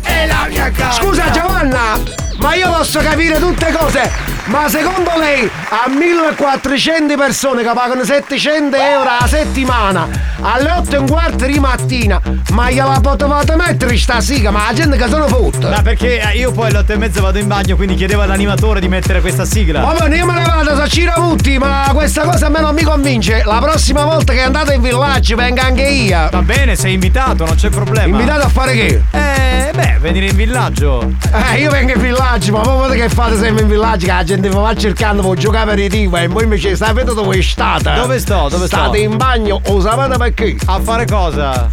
è 0.02 0.26
la 0.26 0.46
mia 0.48 0.70
cacca. 0.70 0.92
Scusa 0.92 1.30
Giovanna, 1.30 1.98
ma 2.41 2.55
io 2.55 2.70
posso 2.72 3.01
capire 3.01 3.38
tutte 3.38 3.70
cose, 3.72 4.11
ma 4.47 4.68
secondo 4.68 5.11
lei 5.16 5.49
a 5.68 5.88
1400 5.88 7.16
persone 7.16 7.62
che 7.62 7.70
pagano 7.74 8.05
700 8.05 8.76
euro 8.76 9.09
a 9.09 9.26
settimana, 9.26 10.09
alle 10.41 10.70
8 10.70 10.95
e 10.95 10.99
un 10.99 11.09
quarto 11.09 11.47
di 11.47 11.59
mattina, 11.59 12.20
ma 12.53 12.70
gliela 12.70 12.99
potevate 13.01 13.55
mettere 13.57 13.97
sta 13.97 14.20
siga, 14.20 14.51
ma 14.51 14.66
la 14.66 14.72
gente 14.72 14.97
che 14.97 15.09
sono 15.09 15.28
fotta. 15.28 15.68
Ma 15.68 15.82
perché 15.82 16.20
eh, 16.20 16.36
io 16.38 16.51
poi 16.53 16.68
alle 16.68 16.78
8 16.78 16.93
e 16.93 16.97
mezza 16.97 17.20
vado 17.20 17.38
in 17.38 17.47
bagno, 17.47 17.76
quindi 17.76 17.95
chiedevo 17.95 18.22
all'animatore 18.22 18.80
di 18.80 18.88
mettere 18.88 19.20
questa 19.20 19.45
sigla. 19.45 19.80
Va 19.80 19.93
bene, 19.93 20.16
io 20.16 20.26
me 20.26 20.34
ne 20.34 20.45
vado, 20.45 20.74
so 20.76 20.88
Ciramutti, 20.88 21.59
ma 21.59 21.91
questa 21.93 22.22
cosa 22.22 22.47
a 22.47 22.49
me 22.49 22.61
non 22.61 22.74
mi 22.74 22.82
convince. 22.82 23.43
La 23.45 23.59
prossima 23.59 24.05
volta 24.05 24.32
che 24.32 24.43
andate 24.43 24.74
in 24.74 24.80
villaggio 24.82 25.36
venga 25.36 25.64
anche 25.64 25.82
io. 25.82 26.28
Va 26.30 26.43
bene, 26.43 26.74
sei 26.74 26.95
invitato, 26.95 27.45
non 27.45 27.55
c'è 27.55 27.68
problema. 27.68 28.16
Invitato 28.16 28.47
a 28.47 28.49
fare 28.49 28.72
che? 28.72 29.03
Eh, 29.11 29.70
beh, 29.74 29.99
venire 30.01 30.26
in 30.26 30.36
villaggio. 30.36 31.12
Eh, 31.53 31.61
io 31.61 31.70
vengo 31.70 31.93
in 31.93 32.01
villaggio, 32.01 32.30
ma 32.31 32.61
voi 32.62 32.97
che 32.97 33.09
fate 33.09 33.37
sempre 33.37 33.62
in 33.62 33.68
villaggio? 33.68 34.07
Che 34.07 34.12
la 34.12 34.22
gente 34.22 34.49
vi 34.49 34.55
va 34.55 34.72
cercando 34.72 35.28
per 35.28 35.37
giocare 35.37 35.72
aperitivo 35.72 36.16
e 36.16 36.28
voi 36.28 36.45
invece 36.45 36.76
sapete 36.76 37.12
dove 37.12 37.43
state? 37.43 37.93
Dove 37.95 38.20
sto? 38.20 38.47
Dove 38.49 38.66
sto? 38.66 38.76
State 38.76 38.99
in 38.99 39.16
bagno 39.16 39.61
o 39.66 39.81
sapete 39.81 40.16
perché? 40.16 40.57
A 40.66 40.81
fare 40.81 41.07
cosa? 41.07 41.68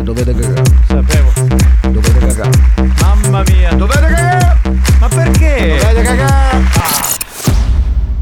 Dovete 0.00 0.34
cagare. 0.34 0.62
Sapevo. 0.86 1.32
Dovete 1.90 2.18
cagare. 2.18 2.50
Mamma 3.02 3.42
mia. 3.46 3.74
Dovete 3.74 4.00
cagare? 4.00 4.58
Ma 5.00 5.08
perché? 5.08 5.76
Dovete 5.78 6.02
cagare? 6.02 6.64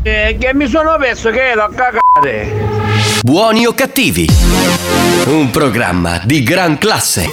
Eh, 0.03 0.37
che 0.41 0.55
mi 0.55 0.67
sono 0.67 0.97
perso 0.99 1.31
che 1.31 1.51
ero 1.51 1.63
a 1.63 1.71
cagare. 1.73 2.53
Buoni 3.23 3.67
o 3.67 3.73
cattivi? 3.73 4.29
Un 5.27 5.51
programma 5.53 6.21
di 6.25 6.43
gran 6.43 6.77
classe. 6.77 7.31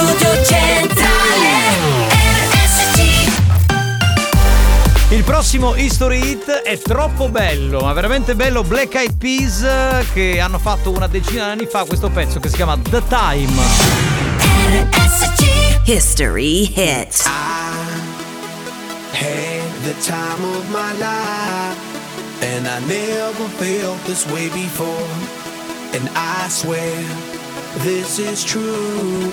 Studio 0.00 0.44
Centrale 0.44 2.08
RSC 2.08 3.28
Il 5.10 5.22
prossimo 5.24 5.74
History 5.74 6.30
Hit 6.30 6.50
è 6.50 6.78
troppo 6.78 7.28
bello, 7.28 7.80
ma 7.80 7.92
veramente 7.92 8.34
bello. 8.34 8.62
Black 8.62 8.94
Eyed 8.94 9.18
Peas 9.18 9.62
che 10.14 10.40
hanno 10.40 10.58
fatto 10.58 10.90
una 10.90 11.06
decina 11.06 11.44
di 11.44 11.50
anni 11.50 11.66
fa 11.66 11.84
questo 11.84 12.08
pezzo 12.08 12.40
che 12.40 12.48
si 12.48 12.56
chiama 12.56 12.78
The 12.78 13.02
Time. 13.08 13.52
History 15.84 16.72
hits. 16.74 17.26
Had 19.12 19.70
the 19.82 19.92
time 20.00 20.42
of 20.56 20.70
my 20.70 20.94
life, 20.94 21.76
and 22.42 22.66
I 22.66 22.80
never 22.86 23.48
felt 23.58 24.02
this 24.06 24.24
way 24.28 24.48
before. 24.48 25.06
And 25.92 26.08
I 26.14 26.48
swear 26.48 27.04
this 27.82 28.18
is 28.18 28.44
true, 28.44 29.32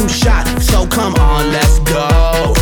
Some 0.00 0.08
shots. 0.08 0.66
So 0.66 0.86
come 0.86 1.14
on, 1.16 1.52
let's 1.52 1.78
go. 1.80 2.59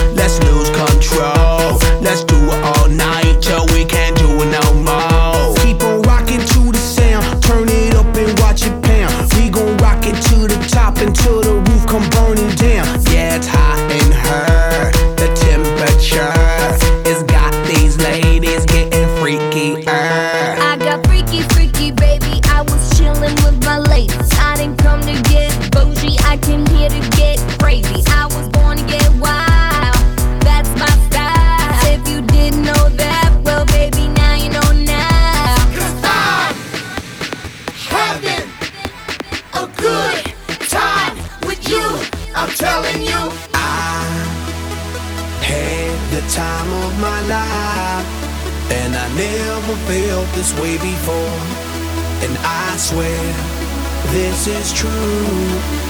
Is 54.48 54.72
true, 54.72 55.87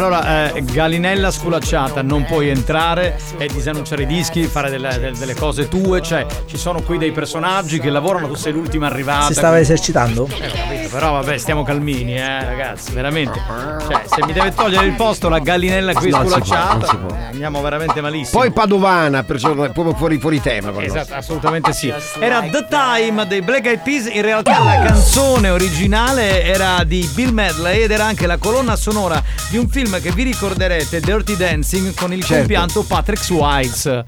Allora, 0.00 0.54
eh, 0.54 0.62
Galinella 0.64 1.30
sculacciata, 1.30 2.00
non 2.00 2.24
puoi 2.24 2.48
entrare 2.48 3.18
e 3.36 3.48
disannunciare 3.48 4.04
i 4.04 4.06
dischi, 4.06 4.44
fare 4.44 4.70
delle, 4.70 4.88
delle- 4.98 5.12
delle 5.18 5.34
cose 5.34 5.68
tue. 5.68 6.00
Cioè, 6.00 6.24
ci 6.46 6.56
sono 6.56 6.80
qui 6.80 6.96
dei 6.96 7.12
personaggi 7.12 7.78
che 7.78 7.90
lavorano, 7.90 8.26
tu 8.26 8.34
sei 8.34 8.54
l'ultima 8.54 8.86
arrivata. 8.86 9.26
Si 9.26 9.34
stava 9.34 9.58
esercitando? 9.60 10.26
Eh, 10.40 10.79
però 10.90 11.12
vabbè, 11.12 11.38
stiamo 11.38 11.62
calmini, 11.62 12.16
eh, 12.16 12.44
ragazzi, 12.44 12.92
veramente. 12.92 13.40
Cioè, 13.46 14.02
se 14.06 14.24
mi 14.24 14.32
deve 14.32 14.52
togliere 14.54 14.86
il 14.86 14.94
posto 14.94 15.28
la 15.28 15.38
gallinella 15.38 15.92
qui 15.94 16.10
Non 16.10 16.20
si 16.22 16.26
può, 16.26 16.44
sculacciata, 16.44 16.74
non 16.74 16.84
si 16.88 16.96
può. 16.96 17.16
eh, 17.16 17.24
andiamo 17.30 17.60
veramente 17.62 18.00
malissimo. 18.00 18.40
Poi 18.40 18.50
Padovana, 18.52 19.22
perciò 19.22 19.52
proprio 19.54 19.94
fuori, 19.94 20.18
fuori 20.18 20.40
tema. 20.40 20.72
Esatto, 20.82 21.14
assolutamente 21.14 21.72
sì. 21.72 21.92
Era 22.18 22.40
The 22.42 22.66
Time 22.68 23.26
dei 23.26 23.42
Black 23.42 23.66
Eyed 23.66 23.80
Peas. 23.82 24.06
In 24.12 24.22
realtà 24.22 24.62
la 24.62 24.80
canzone 24.84 25.48
originale 25.50 26.42
era 26.42 26.82
di 26.84 27.08
Bill 27.14 27.30
Medley 27.32 27.82
ed 27.82 27.90
era 27.90 28.04
anche 28.04 28.26
la 28.26 28.36
colonna 28.38 28.76
sonora 28.76 29.22
di 29.48 29.56
un 29.58 29.68
film 29.68 30.00
che 30.00 30.10
vi 30.12 30.24
ricorderete, 30.24 31.00
Dirty 31.00 31.36
Dancing, 31.36 31.94
con 31.94 32.12
il 32.12 32.20
Certo. 32.24 32.36
compianto 32.38 32.82
Patrick 32.82 33.22
Swayze. 33.22 34.04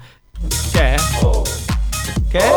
Che? 0.71 0.95
Che 2.29 2.37
è? 2.39 2.51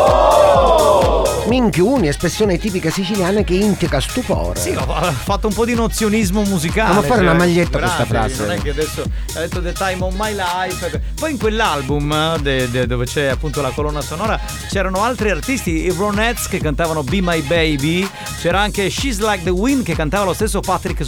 Minchioni, 1.47 2.07
espressione 2.09 2.57
tipica 2.57 2.89
siciliana 2.89 3.41
che 3.41 3.53
indica 3.55 4.01
stupore. 4.01 4.59
Sì, 4.59 4.71
ho 4.75 4.85
fatto 5.13 5.47
un 5.47 5.53
po' 5.53 5.63
di 5.65 5.73
nozionismo 5.75 6.43
musicale. 6.43 6.89
Andiamo 6.93 6.99
a 6.99 7.03
fare 7.03 7.21
cioè, 7.25 7.29
una 7.29 7.37
maglietta 7.37 7.79
con 7.79 7.87
sta 7.87 8.03
figuratevi, 8.03 8.33
frase. 8.33 8.45
Non 8.49 8.57
è 8.57 8.61
che 8.61 8.69
adesso 8.69 9.03
ha 9.35 9.39
detto 9.39 9.61
The 9.61 9.71
Time 9.73 10.03
of 10.03 10.13
My 10.17 10.33
Life. 10.35 11.01
Poi 11.15 11.31
in 11.31 11.37
quell'album 11.37 12.37
de- 12.39 12.69
de- 12.69 12.85
dove 12.85 13.05
c'è 13.05 13.25
appunto 13.27 13.61
la 13.61 13.69
colonna 13.69 14.01
sonora 14.01 14.39
c'erano 14.69 15.03
altri 15.03 15.29
artisti, 15.29 15.85
i 15.85 15.89
Ronettes 15.89 16.47
che 16.47 16.59
cantavano 16.59 17.03
Be 17.03 17.21
My 17.21 17.41
Baby, 17.41 18.07
c'era 18.41 18.59
anche 18.59 18.89
She's 18.89 19.19
Like 19.19 19.43
the 19.43 19.49
Wind 19.49 19.83
che 19.83 19.95
cantava 19.95 20.25
lo 20.25 20.33
stesso 20.33 20.59
Patrick 20.59 21.05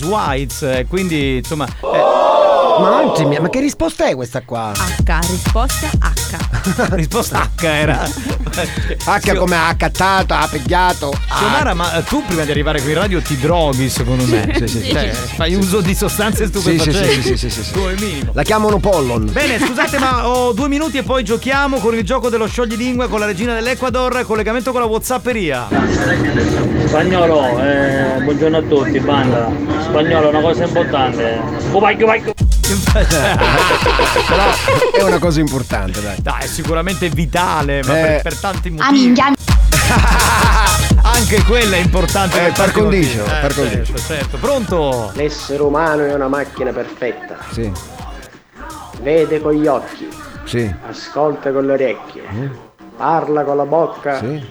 eh, 0.62 0.86
Quindi 0.88 1.38
insomma. 1.38 1.66
eh, 1.68 1.98
Ma 2.80 3.02
oggi, 3.04 3.26
mi- 3.26 3.40
ma 3.40 3.50
che 3.50 3.60
risposta 3.60 4.08
è 4.08 4.16
questa 4.16 4.42
qua? 4.44 4.72
H, 4.74 5.20
risposta 5.28 5.90
H. 6.00 6.49
risposta 6.92 7.50
H 7.56 7.64
era. 7.66 8.08
H 9.06 9.34
come 9.36 9.56
ha 9.56 9.68
accattato, 9.68 10.34
ha 10.34 10.48
pigliato. 10.50 11.14
Xiomara, 11.28 11.74
ma 11.74 11.98
eh, 11.98 12.04
tu 12.04 12.24
prima 12.26 12.44
di 12.44 12.52
arrivare 12.52 12.82
qui 12.82 12.92
in 12.92 12.98
radio 12.98 13.22
ti 13.22 13.38
droghi 13.38 13.90
secondo 13.90 14.26
me. 14.26 14.52
Sì, 14.56 14.68
sì, 14.68 14.82
sì. 14.84 14.92
Cioè, 14.92 15.10
fai 15.12 15.56
uso 15.56 15.82
di 15.82 15.94
sostanze 15.96 16.46
Sì, 16.46 16.52
sì, 16.52 16.60
stupefacenti. 16.60 17.22
sì, 17.22 17.38
sì, 17.38 17.50
sì, 17.50 17.64
sì. 17.64 17.72
Come 17.74 17.94
minimo. 18.00 18.32
La 18.34 18.44
chiamano 18.44 18.80
Pollon. 18.80 19.30
Bene, 19.32 19.60
scusate, 19.60 19.98
ma 20.00 20.28
ho 20.28 20.52
due 20.54 20.68
minuti 20.68 20.98
e 20.98 21.04
poi 21.04 21.24
giochiamo 21.24 21.78
con 21.78 21.96
il 21.96 22.04
gioco 22.04 22.30
dello 22.30 22.48
scioglilingua 22.48 23.08
con 23.08 23.20
la 23.20 23.26
regina 23.26 23.54
dell'Ecuador, 23.54 24.26
collegamento 24.26 24.72
con 24.72 24.82
la 24.82 24.88
Whatsapperia. 24.88 25.68
Spagnolo, 26.86 27.60
eh, 27.60 28.22
buongiorno 28.24 28.58
a 28.58 28.62
tutti, 28.62 29.00
banda. 29.00 29.52
Spagnolo, 29.84 30.30
una 30.30 30.42
cosa 30.42 30.64
importante. 30.66 31.40
Oh, 31.72 31.80
vai, 31.80 31.96
vai. 31.98 32.49
Però 34.28 34.44
è 34.94 35.02
una 35.04 35.20
cosa 35.20 35.40
importante, 35.40 36.02
dai. 36.02 36.16
Dai, 36.22 36.42
è 36.44 36.48
sicuramente 36.48 37.10
vitale, 37.10 37.82
ma 37.86 37.98
Eh. 37.98 38.02
per, 38.04 38.22
per 38.24 38.36
tanti 38.38 38.70
motivi. 38.70 39.20
Anche 41.02 41.44
quella 41.44 41.76
è 41.76 41.80
importante 41.80 42.48
Eh, 42.48 42.52
per 42.52 42.72
condicio. 42.72 43.26
Eh, 43.26 43.40
par 43.42 43.54
condicio. 43.56 43.86
certo, 43.98 44.02
certo. 44.02 44.38
Pronto? 44.38 45.12
L'essere 45.16 45.62
umano 45.64 46.04
è 46.06 46.14
una 46.14 46.28
macchina 46.28 46.72
perfetta. 46.72 47.38
Sì, 47.52 47.72
Vede 49.02 49.42
con 49.42 49.54
gli 49.54 49.66
occhi, 49.66 50.08
sì. 50.44 50.72
ascolta 50.88 51.52
con 51.52 51.66
le 51.66 51.72
orecchie, 51.74 52.24
Mm. 52.34 52.48
parla 52.98 53.44
con 53.44 53.56
la 53.58 53.66
bocca 53.66 54.20
Sì. 54.20 54.46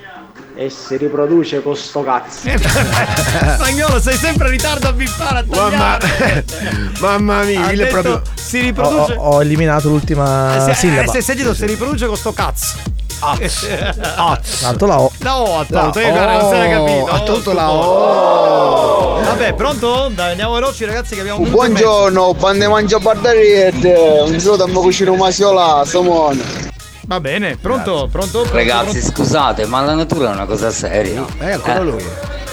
E 0.60 0.70
si 0.70 0.96
riproduce 0.96 1.62
con 1.62 1.76
sto 1.76 2.02
cazzo. 2.02 2.48
Spagnolo, 2.48 4.00
sei 4.00 4.16
sempre 4.16 4.46
in 4.46 4.50
ritardo 4.54 4.88
a 4.88 4.92
bippare 4.92 5.38
a 5.38 5.44
Mamma, 5.46 5.96
tagliare. 5.98 6.44
mamma 6.98 7.42
mia, 7.44 7.66
Ha 7.66 7.70
il 7.70 7.78
detto, 7.78 7.92
proprio. 8.00 8.22
si 8.34 8.58
riproduce. 8.58 9.12
ho- 9.12 9.22
ho 9.36 9.40
eliminato 9.40 9.88
l'ultima 9.88 10.56
Eh, 10.56 10.60
se, 10.60 10.74
sillaba. 10.74 11.02
eh, 11.02 11.08
se 11.14 11.20
sentito, 11.22 11.54
si 11.54 11.64
riproduce 11.64 12.06
con 12.06 12.16
sto 12.16 12.32
cazzo. 12.32 12.74
Tanto 14.60 14.86
la 14.86 15.00
O. 15.00 15.12
La 15.18 15.40
O 15.40 15.58
ha 15.60 15.64
tolto, 15.64 16.00
io 16.00 16.12
non 16.12 16.48
se 16.50 16.56
l'hai 16.56 16.74
O, 16.74 16.84
capito. 16.84 17.06
ha 17.12 17.20
tolto 17.20 17.52
la 17.52 17.70
O. 17.70 19.20
Vabbè, 19.22 19.54
pronto? 19.54 20.10
Dai, 20.12 20.30
andiamo 20.30 20.54
veloci 20.54 20.84
ragazzi 20.84 21.14
che 21.14 21.20
abbiamo 21.20 21.40
un. 21.40 21.50
Buongiorno, 21.50 22.34
quando 22.34 22.68
mangia 22.68 22.98
bardarete, 22.98 24.22
un 24.26 24.38
saluto 24.40 24.64
a 24.64 24.66
mio 24.66 24.80
cucino 24.80 25.14
Masiola, 25.14 25.82
Simone. 25.86 26.66
Va 27.08 27.20
bene, 27.20 27.56
pronto? 27.56 28.06
Pronto? 28.10 28.42
pronto? 28.42 28.52
Ragazzi, 28.54 29.00
scusate, 29.00 29.64
ma 29.64 29.80
la 29.80 29.94
natura 29.94 30.30
è 30.30 30.34
una 30.34 30.44
cosa 30.44 30.68
seria. 30.70 31.24
Eh, 31.38 31.52
ancora 31.56 31.80
lui. 31.80 32.04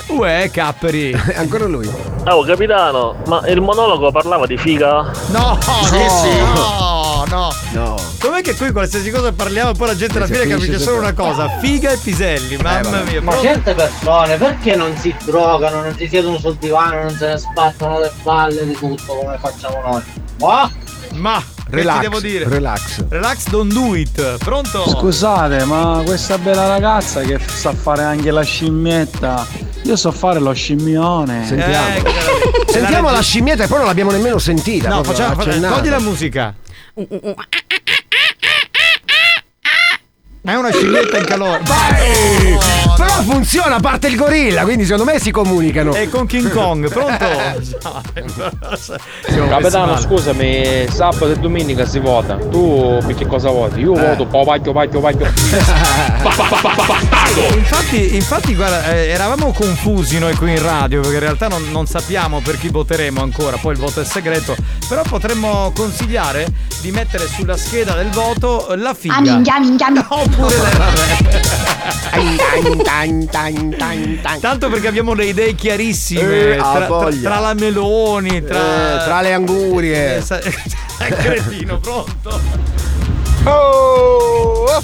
Uè, 0.08 0.49
capperi. 0.49 1.12
ancora 1.36 1.66
lui. 1.66 1.91
Oh 2.26 2.41
capitano, 2.45 3.18
ma 3.28 3.45
il 3.49 3.60
monologo 3.60 4.12
parlava 4.12 4.45
di 4.45 4.56
figa? 4.58 5.12
No, 5.28 5.60
no, 5.91 7.26
no. 7.28 7.53
No. 7.74 7.95
Com'è 8.22 8.41
che 8.41 8.56
qui 8.56 8.72
qualsiasi 8.72 9.12
cosa 9.12 9.34
parliamo 9.34 9.74
poi 9.74 9.88
la 9.88 9.95
gente 9.97 10.16
alla 10.16 10.26
fine 10.26 10.47
capisce 10.47 10.80
solo 10.80 10.99
una 10.99 11.12
cosa, 11.12 11.49
figa 11.60 11.91
e 11.91 11.97
piselli, 11.97 12.56
mamma 12.56 13.01
mia. 13.01 13.22
Ma 13.22 13.32
pronto? 13.32 13.47
certe 13.47 13.74
persone 13.74 14.38
perché 14.38 14.78
non 14.78 14.95
si 14.95 15.14
drogano, 15.26 15.82
non 15.82 15.93
si 15.97 16.08
siedono 16.08 16.38
sul 16.39 16.56
divano, 16.56 17.01
non 17.01 17.12
se 17.12 17.28
ne 17.28 17.38
sbattono 17.38 17.99
le 17.99 18.12
palle 18.24 18.66
di 18.66 18.74
tutto 18.74 19.16
come 19.16 19.38
facciamo 19.38 19.82
noi? 19.86 20.01
Ma 20.39 20.72
Ma 21.16 21.43
Relax, 21.76 21.95
ti 21.95 22.01
devo 22.01 22.19
dire? 22.19 22.47
relax. 22.47 23.05
Relax, 23.09 23.49
don't 23.49 23.73
do 23.73 23.95
it. 23.95 24.38
Pronto? 24.38 24.88
Scusate, 24.89 25.63
ma 25.65 26.01
questa 26.05 26.38
bella 26.38 26.67
ragazza 26.67 27.21
che 27.21 27.39
sa 27.39 27.73
fare 27.73 28.03
anche 28.03 28.32
la 28.32 28.41
scimmietta, 28.41 29.45
io 29.84 29.95
so 29.95 30.11
fare 30.11 30.39
lo 30.39 30.53
scimmione. 30.53 31.45
Sentiamo. 31.45 31.95
Eh, 31.95 32.03
Sentiamo 32.71 33.09
la 33.11 33.21
scimmietta 33.21 33.63
e 33.63 33.67
poi 33.67 33.78
non 33.78 33.88
l'abbiamo 33.88 34.11
nemmeno 34.11 34.38
sentita. 34.38 34.89
No, 34.89 35.03
facciamo, 35.03 35.41
accennata. 35.41 35.76
togli 35.76 35.89
la 35.89 35.99
musica. 35.99 36.53
È 40.41 40.53
una 40.53 40.71
scimmietta 40.71 41.17
in 41.17 41.26
calore. 41.26 41.63
Eh, 41.99 42.57
Però 42.95 43.21
funziona, 43.23 43.75
a 43.75 43.79
parte 43.79 44.07
il 44.07 44.15
gorilla, 44.15 44.63
quindi 44.63 44.83
secondo 44.85 45.11
me 45.11 45.19
si 45.19 45.31
comunicano. 45.31 45.93
E 45.93 46.09
con 46.09 46.25
King 46.25 46.49
Kong, 46.51 46.87
pronto? 46.91 47.25
Capitano, 49.49 49.99
scusami, 49.99 50.87
sabato 50.89 51.31
e 51.31 51.35
domenica 51.37 51.85
si 51.85 51.99
vota. 51.99 52.35
Tu 52.35 52.97
per 53.05 53.15
che 53.15 53.25
cosa 53.25 53.49
voti? 53.49 53.79
Io 53.81 53.95
Eh. 53.95 53.99
voto 53.99 54.25
Pavacchio, 54.25 54.71
Pavacchio, 54.71 54.99
Pavacchio. 55.01 55.27
Infatti, 57.55 58.15
infatti, 58.15 58.55
guarda, 58.55 58.93
eh, 58.93 59.07
eravamo 59.07 59.51
confusi 59.51 60.17
noi 60.19 60.35
qui 60.35 60.51
in 60.51 60.61
radio 60.61 61.01
perché 61.01 61.15
in 61.15 61.21
realtà 61.21 61.47
non, 61.47 61.69
non 61.71 61.85
sappiamo 61.87 62.39
per 62.39 62.57
chi 62.57 62.69
voteremo 62.69 63.21
ancora, 63.21 63.57
poi 63.57 63.73
il 63.73 63.79
voto 63.79 63.99
è 64.01 64.05
segreto, 64.05 64.55
però 64.87 65.01
potremmo 65.01 65.71
consigliare 65.75 66.47
di 66.81 66.91
mettere 66.91 67.27
sulla 67.27 67.57
scheda 67.57 67.93
del 67.93 68.09
voto 68.09 68.73
la 68.75 68.93
figa. 68.93 69.15
Ah, 69.15 69.19
minchia, 73.05 73.43
minchia, 73.49 73.88
minchia. 73.89 74.29
Oppure 74.31 74.39
Tanto 74.39 74.69
perché 74.69 74.88
abbiamo 74.88 75.13
le 75.13 75.25
idee 75.25 75.55
chiarissime 75.55 76.53
Eh, 76.53 76.57
tra, 76.57 76.86
tra- 76.88 77.09
tra 77.21 77.39
la 77.39 77.53
Meloni, 77.53 78.43
tra, 78.43 79.01
Eh, 79.01 79.05
tra 79.05 79.21
le 79.21 79.33
angurie. 79.33 80.17
Eh, 80.17 80.21
sa- 80.21 80.39
cretino, 80.97 81.79
pronto? 81.79 82.39
Oh! 83.45 84.83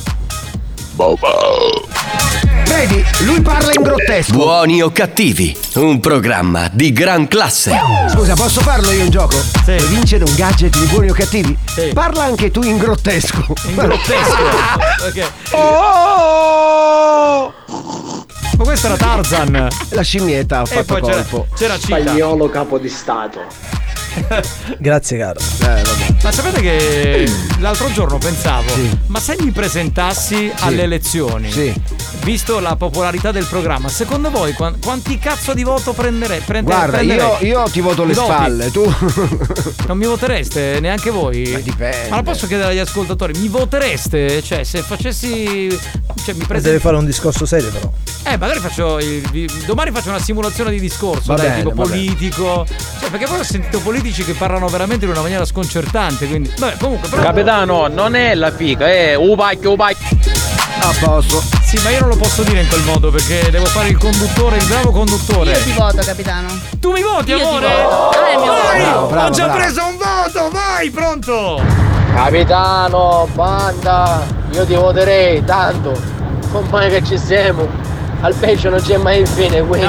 Vedi, 2.72 3.04
lui 3.26 3.42
parla 3.42 3.74
in 3.74 3.84
grottesco. 3.84 4.32
Buoni 4.32 4.82
o 4.82 4.92
cattivi, 4.92 5.56
un 5.76 6.00
programma 6.00 6.70
di 6.72 6.94
gran 6.94 7.28
classe. 7.28 7.78
Scusa, 8.10 8.34
posso 8.34 8.62
farlo 8.62 8.92
io 8.92 9.04
un 9.04 9.10
gioco? 9.10 9.36
Sì. 9.36 9.74
Puoi 9.76 9.86
vincere 9.88 10.24
un 10.24 10.34
gadget 10.36 10.78
di 10.78 10.86
buoni 10.86 11.10
o 11.10 11.14
cattivi? 11.14 11.56
Parla 11.94 12.24
anche 12.24 12.50
tu 12.50 12.64
in 12.64 12.78
grottesco. 12.78 13.54
In 13.66 13.76
grottesco. 13.76 14.80
Ok. 15.04 15.32
Oh! 15.52 17.54
Ma 18.62 18.68
questo 18.68 18.86
era 18.86 18.96
Tarzan. 18.98 19.68
La 19.90 20.02
scimmietta 20.04 20.60
ha 20.60 20.62
E 20.62 20.66
fatto 20.68 20.94
poi 20.94 21.02
c'era, 21.02 21.24
colpo. 21.24 21.48
c'era 21.56 21.80
Cita. 21.80 21.98
Spagnolo 22.00 22.48
capo 22.48 22.78
di 22.78 22.90
stato. 22.90 23.42
Grazie 24.78 25.18
caro. 25.18 25.40
Ma 26.22 26.32
sapete 26.32 26.62
che 26.62 27.32
l'altro 27.60 27.92
giorno 27.92 28.18
pensavo, 28.20 28.72
ma 29.08 29.20
se 29.20 29.36
mi 29.40 29.50
presentassi 29.52 30.52
alle 30.60 30.84
elezioni, 30.84 31.50
visto 32.24 32.60
la 32.60 32.76
popolarità 32.76 33.32
del 33.32 33.46
programma, 33.46 33.88
secondo 33.88 34.30
voi 34.30 34.52
quan- 34.54 34.78
quanti 34.80 35.18
cazzo 35.18 35.54
di 35.54 35.64
voto 35.64 35.94
prendere, 35.94 36.42
prende- 36.46 36.72
Guarda, 36.72 37.00
io, 37.00 37.16
prenderei? 37.16 37.48
io 37.48 37.64
ti 37.72 37.80
voto 37.80 38.04
le 38.04 38.14
voti? 38.14 38.28
spalle, 38.32 38.70
tu. 38.72 38.84
Non 39.88 39.98
mi 39.98 40.06
votereste 40.06 40.80
neanche 40.82 41.10
voi? 41.10 41.50
Ma 41.52 41.60
dipende. 41.60 42.10
Ma 42.10 42.18
lo 42.18 42.24
posso 42.24 42.48
chiedere 42.48 42.72
agli 42.72 42.80
ascoltatori? 42.80 43.38
Mi 43.40 43.48
votereste? 43.48 44.44
Cioè, 44.44 44.64
se 44.64 44.82
facessi. 44.82 45.68
Cioè, 45.70 46.34
mi 46.34 46.42
Deve 46.42 46.46
presento. 46.48 46.80
fare 46.80 46.98
un 46.98 47.06
discorso 47.06 47.46
serio 47.46 47.70
però. 47.72 47.92
Eh, 48.24 48.38
magari 48.52 48.60
faccio. 48.60 49.00
il- 49.00 49.64
domani 49.66 49.92
faccio 49.92 50.10
una 50.10 50.20
simulazione 50.20 50.72
di 50.72 50.80
discorso, 50.80 51.34
dai, 51.34 51.48
bene, 51.48 51.58
tipo 51.64 51.72
politico. 51.72 52.66
Cioè, 53.00 53.10
perché 53.10 53.26
poi 53.26 53.40
ho 53.40 53.44
sentito 53.44 53.80
politici 53.80 54.24
che 54.26 54.34
parlano 54.34 54.68
veramente 54.68 55.06
in 55.06 55.12
una 55.12 55.22
maniera 55.22 55.46
sconcertante. 55.46 56.28
Quindi. 56.28 56.52
Vabbè, 56.58 56.78
comunque. 56.78 57.08
Però... 57.10 57.22
Capitano, 57.22 57.88
non 57.88 58.16
è 58.16 58.36
la 58.36 58.52
figa, 58.52 58.88
è 58.88 59.16
Upacchio, 59.16 59.72
Upacchio. 59.72 60.18
A 60.84 60.94
posto. 61.00 61.44
Sì, 61.64 61.80
ma 61.84 61.92
io 61.92 62.00
non 62.00 62.10
lo 62.10 62.16
posso 62.16 62.42
dire 62.44 62.62
in 62.62 62.68
quel 62.68 62.82
modo 62.84 63.12
perché 63.12 63.50
devo 63.52 63.66
fare 63.66 63.90
il 63.90 63.98
conduttore, 63.98 64.58
il 64.58 64.66
bravo 64.66 64.92
conduttore. 64.92 65.52
Io 65.52 65.64
ti 65.64 65.72
voto, 65.74 66.02
capitano. 66.04 66.48
Tu 66.80 66.92
mi 66.92 67.02
voti, 67.04 67.30
Io 67.32 67.38
ti 67.38 67.44
amore? 67.44 67.68
voto. 67.84 68.18
Ah, 68.18 68.28
è 68.32 68.36
mio 68.38 68.52
Vai! 68.52 68.92
voto. 68.94 69.16
Ho 69.16 69.30
già 69.30 69.48
preso 69.50 69.86
un 69.86 69.98
voto, 69.98 70.50
vai, 70.50 70.90
pronto! 70.90 71.62
Capitano, 72.16 73.28
banda, 73.34 74.26
io 74.52 74.66
ti 74.66 74.74
voterei, 74.74 75.44
tanto. 75.46 75.94
Ormai 76.52 76.90
che 76.90 77.04
ci 77.06 77.18
siamo. 77.18 77.68
Al 78.22 78.36
pesce 78.36 78.70
non 78.70 78.80
c'è 78.80 78.98
mai 78.98 79.20
infine, 79.20 79.62
quindi. 79.62 79.88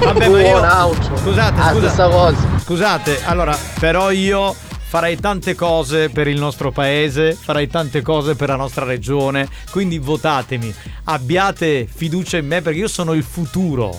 Vabbè, 0.00 0.28
ma 0.28 0.40
io. 0.40 0.94
Scusate, 1.16 1.58
La 1.58 1.68
scusa- 1.72 1.88
stessa 1.88 2.08
cosa. 2.08 2.36
Scusate, 2.58 3.20
allora, 3.24 3.56
però 3.78 4.10
io 4.10 4.54
farei 4.88 5.16
tante 5.20 5.54
cose 5.54 6.08
per 6.08 6.26
il 6.26 6.38
nostro 6.38 6.70
paese, 6.70 7.34
farei 7.38 7.68
tante 7.68 8.00
cose 8.00 8.34
per 8.34 8.48
la 8.48 8.56
nostra 8.56 8.84
regione, 8.86 9.46
quindi 9.70 9.98
votatemi. 9.98 10.74
Abbiate 11.04 11.86
fiducia 11.92 12.38
in 12.38 12.46
me 12.46 12.62
perché 12.62 12.78
io 12.78 12.88
sono 12.88 13.12
il 13.12 13.22
futuro. 13.22 13.98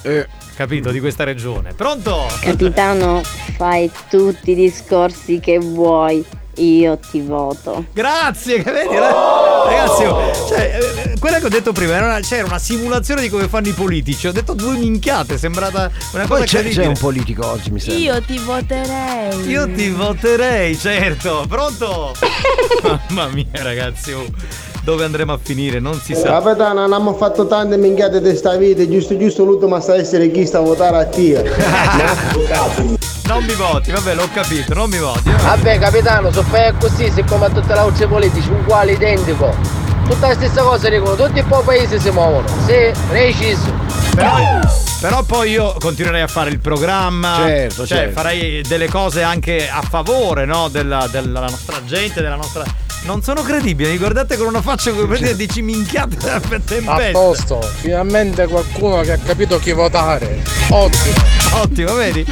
Capito? 0.56 0.90
Di 0.90 1.00
questa 1.00 1.24
regione. 1.24 1.74
Pronto? 1.74 2.26
Capitano, 2.42 3.22
fai 3.58 3.92
tutti 4.10 4.52
i 4.52 4.56
discorsi 4.56 5.40
che 5.40 5.60
vuoi, 5.60 6.26
io 6.58 6.98
ti 6.98 7.22
voto. 7.22 7.86
Grazie, 7.94 8.64
che 8.64 8.72
vedi? 8.72 8.96
Ragazzi, 8.96 10.04
oh, 10.04 10.48
cioè, 10.48 10.80
eh, 10.82 11.20
quella 11.20 11.40
che 11.40 11.46
ho 11.46 11.50
detto 11.50 11.72
prima 11.72 11.94
era 11.94 12.06
una, 12.06 12.20
c'era 12.20 12.46
una 12.46 12.60
simulazione 12.60 13.22
di 13.22 13.30
come 13.30 13.48
fanno 13.48 13.68
i 13.68 13.74
politici. 13.74 14.28
Ho 14.28 14.32
detto 14.32 14.54
due 14.54 14.78
minchiate, 14.78 15.36
è 15.36 15.38
sembrata 15.38 15.92
una 16.14 16.26
cosa 16.26 16.40
Poi 16.40 16.46
c'è, 16.46 16.68
c'è 16.70 16.86
un 16.86 16.98
politico 16.98 17.46
oggi, 17.46 17.72
mi 17.72 17.80
sembra. 17.80 18.04
Io 18.04 18.22
ti 18.22 18.38
voterei. 18.40 19.48
Io 19.48 19.72
ti 19.72 19.90
voterei, 19.90 20.78
certo. 20.78 21.46
Pronto? 21.48 22.14
Mamma 23.10 23.28
mia, 23.28 23.46
ragazzi, 23.54 24.12
oh, 24.14 24.26
dove 24.84 25.04
andremo 25.04 25.34
a 25.34 25.40
finire? 25.42 25.80
Non 25.80 26.00
si 26.00 26.16
sa. 26.16 26.40
Capitano, 26.40 26.82
non 26.82 26.94
abbiamo 26.94 27.14
fatto 27.14 27.46
tante 27.46 27.78
minchiate 27.78 28.22
di 28.22 28.36
sta 28.36 28.56
vita, 28.56 28.88
giusto 28.88 29.18
giusto 29.18 29.44
l'ultima 29.44 29.80
sta 29.80 29.96
essere 29.96 30.32
chi 30.32 30.46
sta 30.46 30.60
a 30.60 30.62
votare 30.62 30.98
a 30.98 31.06
te. 31.06 32.96
Non 33.28 33.44
mi 33.44 33.54
voti, 33.56 33.92
vabbè, 33.92 34.16
l'ho 34.16 34.30
capito, 34.34 34.74
non 34.74 34.90
mi 34.90 34.98
voti. 35.00 35.30
Vabbè 35.30 35.80
capitano, 35.80 36.32
se 36.32 36.42
fai 36.44 36.74
così, 36.80 37.12
siccome 37.12 37.48
a 37.48 37.50
tutte 37.50 37.74
le 37.74 37.80
altre 37.80 38.08
politici, 38.08 38.50
uguale, 38.50 38.94
identico. 38.94 39.54
Tutta 40.08 40.30
la 40.30 40.34
stessa 40.34 40.62
cosa 40.62 40.88
dicono, 40.88 41.16
tutti 41.16 41.40
i 41.40 41.44
po' 41.44 41.60
paesi 41.60 42.00
si 42.00 42.10
muovono. 42.10 42.48
Sì, 42.66 42.90
preciso. 43.10 43.70
Però, 44.16 44.38
però 45.02 45.24
poi 45.24 45.52
io 45.52 45.76
continuerei 45.78 46.22
a 46.22 46.28
fare 46.28 46.52
il 46.52 46.60
programma. 46.60 47.36
Certo, 47.36 47.86
cioè, 47.86 47.98
certo. 47.98 48.14
farei 48.14 48.62
delle 48.62 48.88
cose 48.88 49.24
anche 49.24 49.70
a 49.70 49.82
favore, 49.82 50.46
no? 50.46 50.70
Della, 50.70 51.08
della 51.12 51.42
nostra 51.42 51.84
gente, 51.84 52.22
della 52.22 52.38
nostra 52.38 52.64
Non 53.04 53.22
sono 53.22 53.42
credibili, 53.42 53.92
mi 53.92 53.98
guardate 53.98 54.36
con 54.36 54.48
una 54.48 54.62
faccia 54.62 54.92
come 54.92 55.08
prendi 55.08 55.30
e 55.30 55.36
dici 55.36 55.62
minchiate 55.62 56.18
per 56.18 56.58
A 56.58 56.60
tempesta. 56.66 57.12
posto, 57.12 57.62
finalmente 57.62 58.46
qualcuno 58.48 59.02
che 59.02 59.14
ha 59.14 59.18
capito 59.18 59.58
chi 59.60 59.72
votare. 59.72 60.42
Ottimo. 60.70 61.16
Ottimo, 61.54 61.94
vedi? 61.94 62.26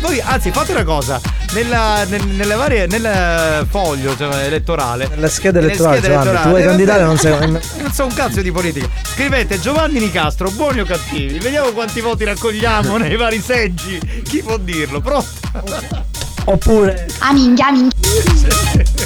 Voi, 0.00 0.20
anzi, 0.20 0.50
fate 0.50 0.72
una 0.72 0.84
cosa. 0.84 1.20
Nella, 1.52 2.04
nel, 2.04 2.24
nelle 2.26 2.54
varie, 2.54 2.86
nel 2.86 3.66
foglio 3.68 4.16
cioè, 4.16 4.46
elettorale. 4.46 5.06
Nelle 5.08 5.28
schede 5.28 5.60
nelle 5.60 5.72
elettorali, 5.72 5.98
schede 5.98 6.14
Giovanni, 6.14 6.30
elettorali, 6.30 6.42
tu 6.42 6.48
vuoi 6.48 6.62
eh, 6.62 6.66
candidare 6.66 7.02
non 7.04 7.18
sei. 7.18 7.60
Non 7.82 7.92
so 7.92 8.04
un 8.04 8.14
cazzo 8.14 8.40
di 8.40 8.50
politica. 8.50 8.88
Scrivete 9.02 9.60
Giovanni 9.60 9.98
Nicastro, 10.00 10.50
buoni 10.50 10.80
o 10.80 10.84
cattivi. 10.86 11.38
Vediamo 11.38 11.72
quanti 11.72 12.00
voti 12.00 12.24
raccogliamo 12.24 12.96
nei 12.98 13.16
vari 13.16 13.40
seggi. 13.40 14.00
Chi 14.24 14.42
può 14.42 14.56
dirlo? 14.56 15.00
Pronto? 15.02 16.10
Oppure. 16.44 17.06
Ah 17.18 17.32
minchia, 17.32 17.70
minchia. 17.70 18.00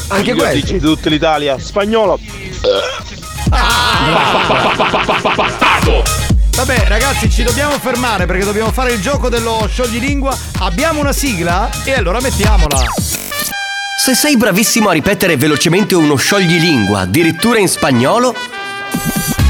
Anche 0.08 0.30
Io 0.30 0.36
questo. 0.36 0.54
dici 0.54 0.72
di 0.74 0.78
tutta 0.80 1.08
l'Italia, 1.08 1.58
spagnolo. 1.58 2.18
Vabbè, 6.56 6.84
ragazzi, 6.88 7.30
ci 7.30 7.42
dobbiamo 7.42 7.78
fermare 7.78 8.24
perché 8.26 8.44
dobbiamo 8.44 8.72
fare 8.72 8.92
il 8.92 9.00
gioco 9.00 9.28
dello 9.28 9.68
scioglilingua. 9.70 10.36
Abbiamo 10.60 11.00
una 11.00 11.12
sigla? 11.12 11.68
E 11.84 11.92
allora 11.92 12.20
mettiamola. 12.20 12.78
Se 13.98 14.14
sei 14.14 14.36
bravissimo 14.36 14.88
a 14.88 14.92
ripetere 14.92 15.36
velocemente 15.36 15.94
uno 15.94 16.16
scioglilingua, 16.16 17.00
addirittura 17.00 17.58
in 17.58 17.68
spagnolo, 17.68 18.34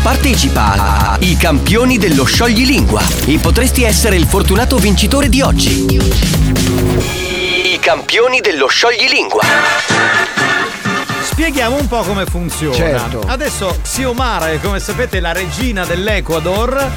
partecipa 0.02 1.12
a 1.12 1.16
I 1.20 1.36
campioni 1.36 1.98
dello 1.98 2.24
scioglilingua 2.24 3.02
e 3.26 3.38
potresti 3.38 3.84
essere 3.84 4.16
il 4.16 4.26
fortunato 4.26 4.76
vincitore 4.78 5.28
di 5.28 5.40
oggi. 5.42 7.25
Campioni 7.86 8.40
dello 8.40 8.66
scioglilingua. 8.66 9.42
Spieghiamo 11.22 11.76
un 11.76 11.86
po' 11.86 12.02
come 12.02 12.26
funziona. 12.26 12.74
Certo. 12.74 13.20
Adesso 13.24 13.78
Xiomara, 13.80 14.50
è, 14.50 14.60
come 14.60 14.80
sapete, 14.80 15.20
la 15.20 15.30
regina 15.30 15.84
dell'Ecuador. 15.84 16.90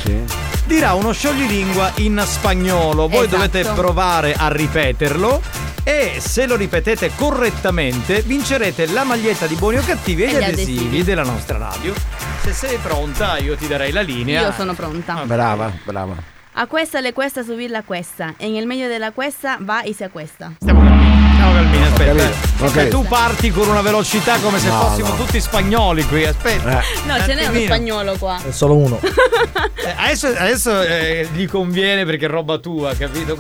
Dirà 0.65 0.93
uno 0.95 1.11
scioglilingua 1.11 1.91
in 1.97 2.19
spagnolo. 2.25 3.07
Voi 3.07 3.27
Esatto. 3.27 3.35
dovete 3.35 3.69
provare 3.75 4.33
a 4.35 4.47
ripeterlo. 4.47 5.39
E 5.83 6.17
se 6.17 6.47
lo 6.47 6.55
ripetete 6.55 7.11
correttamente, 7.13 8.21
vincerete 8.23 8.87
la 8.87 9.03
maglietta 9.03 9.45
di 9.45 9.53
buoni 9.53 9.77
o 9.77 9.83
cattivi 9.85 10.23
e, 10.23 10.25
E 10.25 10.29
gli 10.29 10.37
gli 10.39 10.43
adesivi, 10.43 10.77
adesivi. 10.79 11.03
della 11.03 11.23
nostra 11.23 11.59
radio. 11.59 11.93
Se 12.41 12.51
sei 12.51 12.77
pronta, 12.77 13.37
io 13.37 13.55
ti 13.55 13.67
darei 13.67 13.91
la 13.91 14.01
linea. 14.01 14.41
Io 14.41 14.53
sono 14.53 14.73
pronta. 14.73 15.21
Brava, 15.25 15.71
brava. 15.83 16.37
A 16.55 16.65
questa 16.67 16.99
le 17.01 17.13
cuesta 17.13 17.43
subir 17.43 17.71
la 17.71 17.83
cuesta. 17.83 18.35
En 18.39 18.55
el 18.55 18.65
medio 18.67 18.89
de 18.89 18.99
la 18.99 19.11
cuesta 19.11 19.57
va 19.61 19.85
y 19.85 19.93
se 19.93 20.05
acuesta. 20.05 20.51
Stiamo 20.57 20.81
calmini, 20.81 21.83
aspetta. 21.83 22.15
capito, 22.15 22.23
eh. 22.23 22.63
ho 22.65 22.71
Cioè, 22.73 22.87
tu 22.89 23.05
parti 23.05 23.49
con 23.51 23.69
una 23.69 23.81
velocità 23.81 24.37
come 24.39 24.59
se 24.59 24.67
No, 24.67 24.81
fossimo 24.81 25.07
no. 25.09 25.15
tutti 25.15 25.39
spagnoli 25.39 26.03
qui, 26.03 26.25
aspetta. 26.25 26.81
No, 27.05 27.17
ce 27.23 27.33
n'è 27.33 27.41
uno 27.41 27.47
attimino. 27.49 27.65
spagnolo 27.65 28.17
qua. 28.17 28.41
È 28.45 28.51
solo 28.51 28.75
uno. 28.75 28.99
Eh, 29.81 29.93
adesso 29.97 30.27
adesso 30.27 30.81
eh, 30.81 31.25
gli 31.33 31.47
conviene 31.47 32.03
perché 32.03 32.25
è 32.25 32.29
roba 32.29 32.57
tua, 32.57 32.93
capito? 32.95 33.37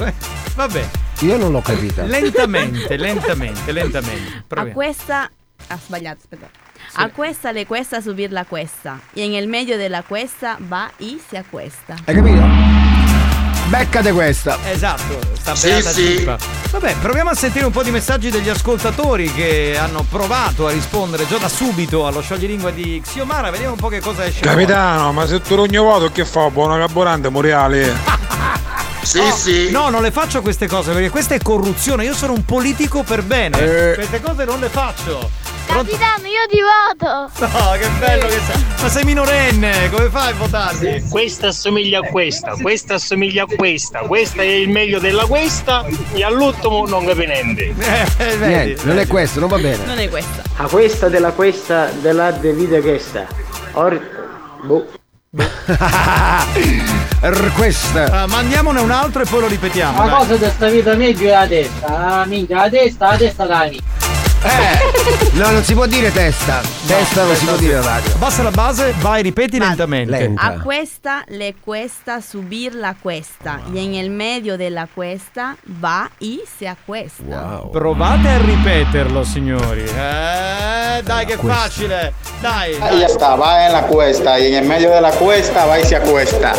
Vabbè, 0.55 0.87
Io 1.19 1.35
non 1.35 1.51
l'ho 1.51 1.61
capita. 1.61 2.03
lentamente, 2.03 2.95
lentamente, 2.95 3.71
lentamente. 3.73 4.37
A 4.37 4.43
Proviamo. 4.47 4.73
cuesta. 4.73 5.29
Ah, 5.67 5.77
sbagliato, 5.85 6.19
aspetta. 6.21 6.47
A 6.95 7.09
cuesta 7.09 7.51
le 7.51 7.65
cuesta 7.65 8.01
subir 8.01 8.31
la 8.31 8.45
cuesta. 8.45 8.99
Y 9.13 9.21
en 9.23 9.33
el 9.35 9.47
medio 9.47 9.77
de 9.77 9.89
la 9.89 10.01
cuesta 10.03 10.57
va 10.71 10.91
y 10.99 11.19
se 11.29 11.37
acuesta. 11.37 11.95
Hai 12.05 12.15
capito? 12.15 12.41
Beccate 13.67 14.11
questa. 14.11 14.57
Esatto, 14.71 15.19
sta 15.33 15.53
Sì, 15.55 15.67
beata 15.67 15.89
sì. 15.91 16.15
tipa. 16.17 16.37
Vabbè, 16.71 16.95
proviamo 16.99 17.29
a 17.29 17.35
sentire 17.35 17.65
un 17.65 17.71
po' 17.71 17.83
di 17.83 17.91
messaggi 17.91 18.31
degli 18.31 18.49
ascoltatori 18.49 19.31
che 19.31 19.77
hanno 19.79 20.03
provato 20.09 20.65
a 20.67 20.71
rispondere 20.71 21.27
già 21.27 21.37
da 21.37 21.47
subito 21.47 22.07
allo 22.07 22.21
scioglilingua 22.21 22.71
di 22.71 22.99
Xiomara. 23.05 23.51
Vediamo 23.51 23.73
un 23.73 23.79
po' 23.79 23.89
che 23.89 23.99
cosa 23.99 24.25
esce. 24.25 24.39
fuori. 24.41 24.55
Capitano, 24.55 25.11
ma 25.13 25.27
se 25.27 25.39
tu 25.41 25.53
rogno 25.55 25.83
voto 25.83 26.11
che 26.11 26.25
fa? 26.25 26.49
Buona 26.49 26.77
carburante, 26.77 27.29
Moriale. 27.29 28.17
Sì, 29.01 29.21
sì. 29.33 29.71
No, 29.71 29.89
non 29.89 30.01
le 30.03 30.11
faccio 30.11 30.41
queste 30.41 30.67
cose 30.67 30.91
perché 30.91 31.09
questa 31.09 31.33
è 31.33 31.39
corruzione. 31.41 32.03
Io 32.03 32.13
sono 32.13 32.33
un 32.33 32.43
politico 32.45 33.01
per 33.01 33.23
bene. 33.23 33.57
Eh. 33.57 33.93
Queste 33.95 34.21
cose 34.21 34.43
non 34.45 34.59
le 34.59 34.67
faccio. 34.69 35.31
Pronto? 35.69 35.91
Capitano, 35.91 36.27
io 36.27 36.47
ti 36.49 36.59
voto. 36.61 37.29
No, 37.45 37.77
che 37.77 37.87
bello 37.99 38.25
che 38.25 38.39
sei. 38.45 38.65
Ma 38.81 38.89
sei 38.89 39.03
minorenne, 39.03 39.89
come 39.91 40.09
fai 40.09 40.31
a 40.31 40.35
votarmi? 40.35 41.03
Questa 41.09 41.47
assomiglia 41.49 41.99
a 41.99 42.07
questa, 42.09 42.55
questa 42.59 42.95
assomiglia 42.95 43.43
a 43.43 43.45
questa, 43.55 43.99
questa 43.99 44.41
è 44.41 44.45
il 44.45 44.69
meglio 44.69 44.99
della 44.99 45.25
questa 45.25 45.85
e 46.13 46.23
all'ultimo 46.23 46.87
non 46.87 47.05
capi 47.05 47.25
niente. 47.25 47.73
Eh, 48.19 48.35
Niente, 48.35 48.83
non 48.83 48.97
è 48.99 49.07
questo, 49.07 49.39
non 49.39 49.47
va 49.49 49.57
bene. 49.57 49.85
Non 49.85 49.97
è 49.99 50.09
questa. 50.09 50.41
A 50.57 50.67
questa 50.67 51.07
della 51.07 51.31
questa 51.31 51.89
della 52.01 52.31
de 52.31 52.51
vita 52.53 52.79
questa. 52.81 53.27
Or... 53.73 53.99
Boh. 54.63 54.87
R- 57.21 57.51
questa. 57.55 58.21
Ah, 58.23 58.27
mandiamone 58.27 58.79
un 58.79 58.91
altro 58.91 59.21
e 59.21 59.25
poi 59.25 59.41
lo 59.41 59.47
ripetiamo. 59.47 59.99
La 59.99 60.09
dai. 60.09 60.17
cosa 60.17 60.35
di 60.35 60.49
sta 60.49 60.67
vita 60.69 60.95
meglio 60.95 61.27
è 61.27 61.31
la 61.31 61.47
testa. 61.47 61.85
Ah, 61.85 62.25
minchia, 62.25 62.55
la 62.57 62.69
testa, 62.69 63.07
la 63.11 63.17
testa 63.17 63.45
da 63.45 63.65
Eh, 63.65 63.79
no, 65.33 65.51
non 65.51 65.63
si 65.63 65.73
può 65.73 65.85
dire 65.85 66.11
testa. 66.11 66.61
Testa 66.85 67.23
non 67.23 67.35
si 67.35 67.45
può 67.45 67.55
dire 67.57 67.81
radio. 67.81 68.15
Basta 68.17 68.43
la 68.43 68.51
base, 68.51 68.93
vai, 68.99 69.21
ripeti 69.21 69.57
lentamente. 69.59 70.31
A 70.35 70.59
cuesta 70.59 71.23
le 71.27 71.55
cuesta 71.63 72.21
subir 72.21 72.73
la 72.75 72.95
cuesta. 73.01 73.59
Y 73.73 73.79
en 73.79 73.95
el 73.95 74.09
medio 74.09 74.57
de 74.57 74.69
la 74.69 74.87
cuesta 74.87 75.55
va 75.83 76.09
y 76.19 76.41
se 76.57 76.67
acuesta. 76.67 77.61
Provate 77.71 78.27
a 78.29 78.37
ripeterlo, 78.39 79.23
signori. 79.23 79.81
Eh, 79.83 81.01
dai, 81.03 81.25
che 81.25 81.37
Questa. 81.37 81.53
facile. 81.61 82.13
Dai, 82.41 82.75
Ah, 82.81 82.91
ya 82.93 83.05
está, 83.05 83.35
va 83.35 83.65
en 83.65 83.71
la 83.73 83.81
cuesta 83.83 84.39
y 84.39 84.47
en 84.47 84.55
el 84.63 84.65
medio 84.67 84.89
de 84.91 85.01
la 85.01 85.11
cuesta 85.11 85.65
va 85.65 85.79
y 85.79 85.83
se 85.85 85.95
acuesta. 85.95 86.53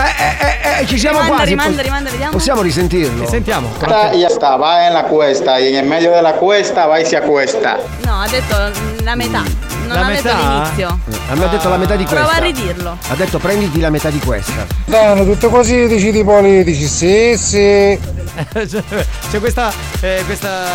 Eh, 0.00 0.86
ci 0.86 0.96
siamo 0.98 1.18
Rimanda, 1.18 1.36
quasi. 1.36 1.50
rimanda, 1.50 1.82
rimanda, 1.82 2.10
vediamo. 2.10 2.32
Possiamo 2.32 2.62
risentirlo? 2.62 3.26
Sentiamo. 3.28 3.68
Está, 3.80 4.14
y 4.14 4.20
ya 4.20 4.28
está, 4.28 4.56
va 4.56 4.86
en 4.86 4.94
la 4.94 5.02
cuesta 5.04 5.58
y 5.60 5.68
en 5.68 5.76
el 5.76 5.86
medio 5.86 6.12
de 6.12 6.22
la 6.22 6.34
cuesta 6.34 6.86
va 6.86 7.00
y 7.00 7.04
se 7.06 7.16
acuesta. 7.16 7.78
No, 8.04 8.22
ha 8.22 8.28
detto 8.28 8.56
la 9.02 9.16
metà. 9.16 9.42
Non 9.88 9.96
La 10.00 10.06
ha 10.06 10.10
detto 10.10 10.22
metà? 10.28 10.38
l'inizio. 10.38 10.98
A 11.30 11.34
me 11.34 11.44
ha 11.44 11.48
detto 11.48 11.68
la 11.68 11.76
metà 11.76 11.96
di 11.96 12.04
questa. 12.04 12.24
Prova 12.24 12.36
a 12.36 12.40
ridirlo. 12.44 12.98
Ha 13.08 13.14
detto 13.14 13.38
prenditi 13.38 13.80
la 13.80 13.90
metà 13.90 14.10
di 14.10 14.18
questa. 14.20 14.66
Danno 14.84 15.24
tutte 15.24 15.48
così 15.48 15.86
decidi 15.86 16.22
politici, 16.24 16.86
sì, 16.86 17.34
sì. 17.36 17.98
C'è 19.30 19.40
questa, 19.40 19.72
eh, 20.00 20.22
questa 20.24 20.66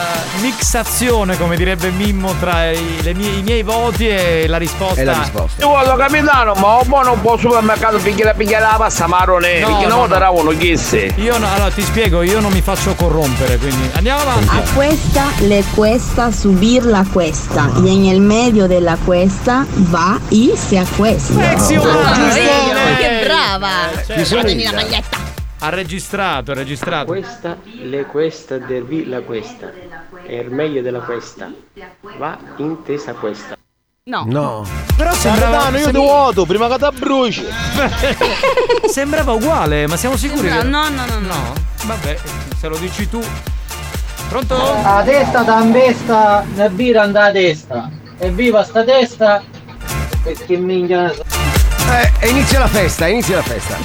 mixazione, 0.41 1.37
come 1.37 1.55
direbbe 1.55 1.89
Mimmo, 1.91 2.33
tra 2.39 2.69
i, 2.71 3.01
le 3.01 3.13
mie- 3.13 3.37
i 3.37 3.41
miei 3.41 3.63
voti 3.63 4.07
e 4.07 4.45
la 4.47 4.57
risposta. 4.57 4.99
E 5.01 5.03
la 5.05 5.13
risposta. 5.13 5.61
Io 5.63 5.69
voglio 5.69 5.95
capitano, 5.95 6.53
ma 6.55 6.75
un 6.77 6.87
po' 6.87 7.01
non 7.03 7.21
può 7.21 7.33
al 7.33 7.39
supermercato 7.39 7.97
picchiare 7.97 8.33
picchiare 8.35 8.63
la 8.63 8.75
pasta 8.77 9.07
marrone, 9.07 9.59
No, 9.59 9.67
perché 9.67 9.83
no, 9.85 9.89
non 9.89 9.99
no. 10.01 10.07
darà 10.07 10.29
uno 10.29 10.49
chi 10.51 10.75
se. 10.77 11.13
Io 11.15 11.37
no, 11.37 11.47
allora 11.53 11.71
ti 11.71 11.81
spiego, 11.83 12.21
io 12.21 12.39
non 12.41 12.51
mi 12.51 12.61
faccio 12.61 12.93
corrompere, 12.95 13.57
quindi 13.57 13.89
andiamo 13.93 14.21
avanti. 14.21 14.47
A 14.49 14.61
cuesta 14.73 15.23
le 15.39 15.63
cuesta 15.73 16.31
subir 16.31 16.85
la 16.85 17.05
cuesta 17.11 17.69
y 17.83 17.95
en 17.95 18.05
el 18.05 18.19
medio 18.19 18.67
de 18.67 18.81
la 18.81 18.97
cuesta 19.03 19.65
va 19.89 20.19
y 20.29 20.51
se 20.55 20.79
acuesta. 20.79 21.33
Ah, 21.51 22.29
vedi, 22.33 22.97
che 22.97 23.23
brava. 23.25 23.69
Sono 24.23 24.41
Datemi 24.41 24.61
io. 24.63 24.71
la 24.71 24.75
maglietta. 24.81 25.17
Ha 25.59 25.69
registrato, 25.69 26.51
ha 26.51 26.53
registrato. 26.55 27.05
Questa 27.05 27.57
le 27.83 28.05
questa 28.05 28.57
del 28.57 28.83
vi 28.83 29.07
la 29.07 29.21
questa. 29.21 29.71
È 30.25 30.33
il 30.33 30.51
meglio 30.51 30.81
della 30.81 30.99
questa. 30.99 31.51
Va 32.17 32.37
intesa 32.57 33.13
questa. 33.13 33.57
No. 34.05 34.25
No. 34.27 34.67
Però 34.97 35.13
sembrava 35.13 35.51
Capitano, 35.51 35.77
io 35.77 35.85
ti 35.85 35.91
sem- 35.91 36.01
vuoto 36.01 36.45
prima 36.45 36.67
che 36.67 36.75
ti 36.77 36.99
bruci. 36.99 37.45
Sembrava 38.91 39.31
uguale, 39.31 39.87
ma 39.87 39.95
siamo 39.95 40.17
sicuri 40.17 40.49
Sembra- 40.49 40.61
che 40.61 40.67
no, 40.67 40.89
no, 40.89 41.05
no, 41.05 41.19
no. 41.19 41.53
Vabbè, 41.85 42.17
se 42.59 42.67
lo 42.67 42.75
dici 42.77 43.09
tu. 43.09 43.23
Pronto? 44.27 44.55
La 44.57 45.01
testa 45.05 45.43
da 45.43 45.65
testa, 45.71 46.45
la 46.55 46.69
birra 46.69 47.03
andà 47.03 47.25
a 47.25 47.31
destra. 47.31 47.89
Evviva 48.23 48.63
sta 48.63 48.85
testa! 48.85 49.43
Perché 50.23 50.55
minchia 50.55 51.01
ne 51.01 51.13
so. 51.13 51.23
Eh, 51.91 52.25
e 52.25 52.29
inizia 52.29 52.59
la 52.59 52.67
festa, 52.67 53.07
inizia 53.07 53.35
la 53.35 53.41
festa. 53.41 53.75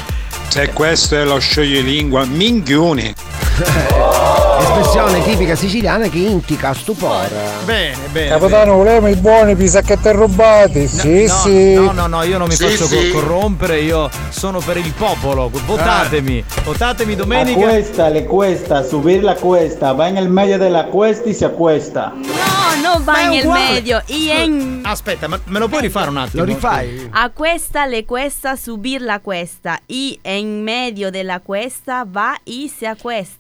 Se 0.47 0.71
questo 0.73 1.17
è 1.17 1.25
lo 1.25 1.41
scioglilingua, 1.41 2.25
minchioni. 2.25 3.13
Espressione 3.61 5.23
tipica 5.25 5.57
siciliana 5.57 6.09
che 6.09 6.19
indica 6.19 6.73
stupore. 6.75 7.29
Bene, 7.65 7.97
bene. 8.13 8.29
Capitano, 8.29 8.75
volevamo 8.77 9.09
i 9.09 9.17
buoni 9.17 9.57
pisacchetti 9.57 10.11
rubati, 10.13 10.87
sì, 10.87 11.25
no, 11.25 11.35
sì. 11.35 11.75
No, 11.75 11.91
no, 11.93 12.07
no, 12.07 12.23
io 12.23 12.39
non 12.39 12.47
mi 12.49 12.55
Sì, 12.55 12.65
faccio 12.67 12.87
sì. 12.87 13.11
cor- 13.11 13.23
corrompere, 13.25 13.81
io 13.81 14.09
sono 14.29 14.61
per 14.61 14.77
il 14.77 14.93
popolo. 14.93 15.51
Votatemi, 15.67 16.45
votatemi 16.65 17.15
A 17.15 17.17
domenica. 17.17 17.59
cuesta, 17.59 18.09
le 18.09 18.25
cuesta, 18.27 18.85
subir 18.85 19.23
la 19.25 19.35
cuesta, 19.35 19.93
va 19.93 20.09
en 20.09 20.17
el 20.19 20.29
medio 20.29 20.59
de 20.59 20.71
la 20.71 20.85
cuesta 20.87 21.29
y 21.29 21.35
se 21.35 21.45
acuesta. 21.47 22.13
No, 22.15 22.99
no 22.99 23.05
va 23.05 23.23
è 23.23 23.27
en 23.27 23.33
el 23.33 23.45
uguale. 23.47 23.73
medio. 23.73 24.03
Y 24.07 24.31
en. 24.31 24.83
Aspetta, 24.85 25.27
ma 25.29 25.39
me 25.47 25.59
lo 25.59 25.69
puoi 25.69 25.83
rifare 25.83 26.09
un 26.11 26.17
attimo? 26.19 26.45
Lo 26.45 26.47
rifai? 26.47 27.09
A 27.13 27.31
cuesta 27.31 27.87
le 27.87 28.05
cuesta 28.05 28.57
subir 28.57 29.03
la 29.03 29.19
cuesta 29.19 29.81
y 29.89 30.21
en 30.23 30.63
medio 30.63 31.11
de 31.11 31.25
la 31.25 31.41
cuesta 31.41 32.05
va 32.05 32.39
y 32.45 32.69
se 32.69 32.87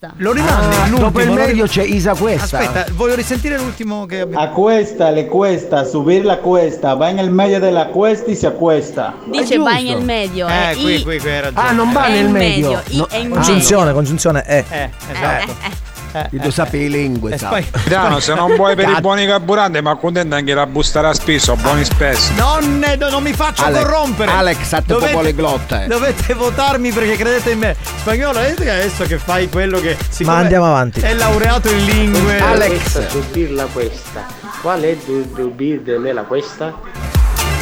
acuesta. 0.08 0.12
Lo 0.16 0.32
rimandi 0.32 0.76
numero? 0.90 0.98
Dopo 0.98 1.20
il 1.20 1.30
medio 1.30 1.66
c'è 1.66 1.82
Isa 1.82 2.14
questa. 2.14 2.58
Aspetta, 2.58 2.86
voglio 2.92 3.14
risentire 3.14 3.56
l'ultimo 3.58 4.06
che 4.06 4.20
abbiamo. 4.20 4.42
A 4.42 4.48
cuesta, 4.48 5.10
le 5.10 5.26
cuesta, 5.26 5.84
subir 5.84 6.24
la 6.24 6.38
cuesta, 6.38 6.94
va 6.94 7.10
en 7.10 7.18
el 7.18 7.30
medio 7.30 7.60
de 7.60 7.70
la 7.70 7.88
cuesta 7.88 8.30
y 8.30 8.36
se 8.36 8.46
acuesta. 8.46 9.14
Dice 9.30 9.58
va 9.58 9.74
nel 9.78 10.02
medio. 10.02 10.46
Eh, 10.48 10.70
è 10.70 10.74
qui, 10.74 11.02
qui, 11.02 11.18
qui 11.18 11.30
hai 11.30 11.40
ragione. 11.40 11.68
Ah, 11.68 11.72
non 11.72 11.92
va 11.92 12.08
nel 12.08 12.28
medio. 12.28 12.70
medio, 12.70 12.82
No, 12.98 13.06
è 13.08 13.16
in 13.16 13.30
Congiunzione, 13.30 13.92
congiunzione 13.92 14.42
è. 14.42 14.64
Eh, 14.68 14.90
esatto. 15.10 15.96
Io 16.30 16.40
lo 16.42 16.50
sapevo 16.50 16.76
le 16.90 16.96
lingue, 16.98 17.34
E 17.34 17.38
poi- 17.38 17.66
Piano, 17.84 18.20
se 18.20 18.34
non 18.34 18.54
vuoi 18.54 18.74
per 18.74 18.88
i 18.88 19.00
buoni 19.00 19.26
carburanti, 19.26 19.80
ma 19.80 19.94
contenta 19.96 20.36
anche 20.36 20.54
la 20.54 20.66
busta 20.66 21.00
da 21.00 21.12
spesso, 21.14 21.54
buoni 21.56 21.84
spesi. 21.84 22.34
Non, 22.34 22.84
non 22.98 23.22
mi 23.22 23.32
faccio 23.32 23.64
Alex, 23.64 23.82
corrompere. 23.82 24.30
Alex, 24.30 24.72
a 24.72 24.80
te 24.80 24.84
Dovete- 24.86 25.34
glotte. 25.34 25.86
Dovete 25.88 26.34
votarmi 26.34 26.90
perché 26.92 27.16
credete 27.16 27.50
in 27.50 27.58
me. 27.58 27.76
Spagnolo, 28.00 28.40
vedete 28.40 28.64
che 28.64 28.70
adesso 28.70 29.04
che 29.04 29.18
fai 29.18 29.48
quello 29.48 29.80
che. 29.80 29.96
siccome 30.08 30.36
Ma 30.36 30.42
andiamo 30.42 30.66
avanti. 30.66 31.00
È 31.00 31.14
laureato 31.14 31.68
in 31.68 31.84
lingue. 31.84 32.36
Questa, 32.38 33.08
subirla 33.08 33.64
questa. 33.72 34.26
Qual 34.60 34.80
è 34.80 34.96
du- 35.04 35.32
subir 35.34 35.80
de 35.82 35.98
me 35.98 36.12
la 36.12 36.22
questa? 36.22 36.74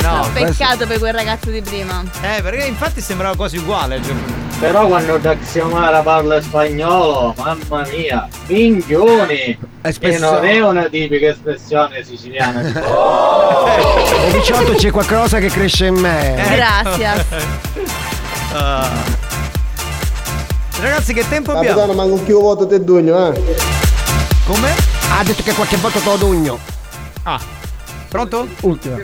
No, 0.06 0.28
Peccato 0.32 0.86
per 0.86 0.98
quel 0.98 1.12
ragazzo 1.12 1.50
di 1.50 1.60
prima. 1.62 2.02
Eh, 2.20 2.40
perché 2.42 2.64
infatti 2.66 3.00
sembrava 3.00 3.34
quasi 3.36 3.56
uguale. 3.58 4.00
cioè- 4.02 4.14
Però 4.60 4.86
quando 4.86 5.18
Daxiomara 5.18 6.00
parla 6.00 6.40
spagnolo, 6.40 7.34
mamma 7.36 7.86
mia, 7.90 8.26
minchioni! 8.46 9.58
E 9.82 9.92
spesso- 9.92 10.30
non 10.32 10.44
è 10.44 10.60
una 10.60 10.84
tipica 10.88 11.28
espressione 11.28 12.02
siciliana. 12.04 12.62
tipo, 12.62 12.80
Oh, 12.88 13.66
Viciotto 14.32 14.72
c'è 14.74 14.90
qualcosa 14.90 15.38
che 15.38 15.48
cresce 15.48 15.86
in 15.86 15.94
me. 15.96 16.42
Grazie. 16.54 17.24
Ah. 18.58 18.88
Ragazzi, 20.80 21.12
che 21.12 21.28
tempo 21.28 21.52
abbiamo? 21.52 21.76
Capitano, 21.78 21.92
manco 22.08 22.22
più 22.22 22.40
voto 22.40 22.66
te 22.66 22.82
dugno, 22.82 23.32
eh. 23.32 23.56
Come? 24.46 24.70
Ha 25.18 25.22
detto 25.24 25.42
che 25.42 25.52
qualche 25.52 25.76
volta 25.76 25.98
te 25.98 26.08
lo 26.08 26.16
dugno. 26.16 26.58
Ah, 27.24 27.38
pronto? 28.08 28.46
Ultima. 28.60 28.96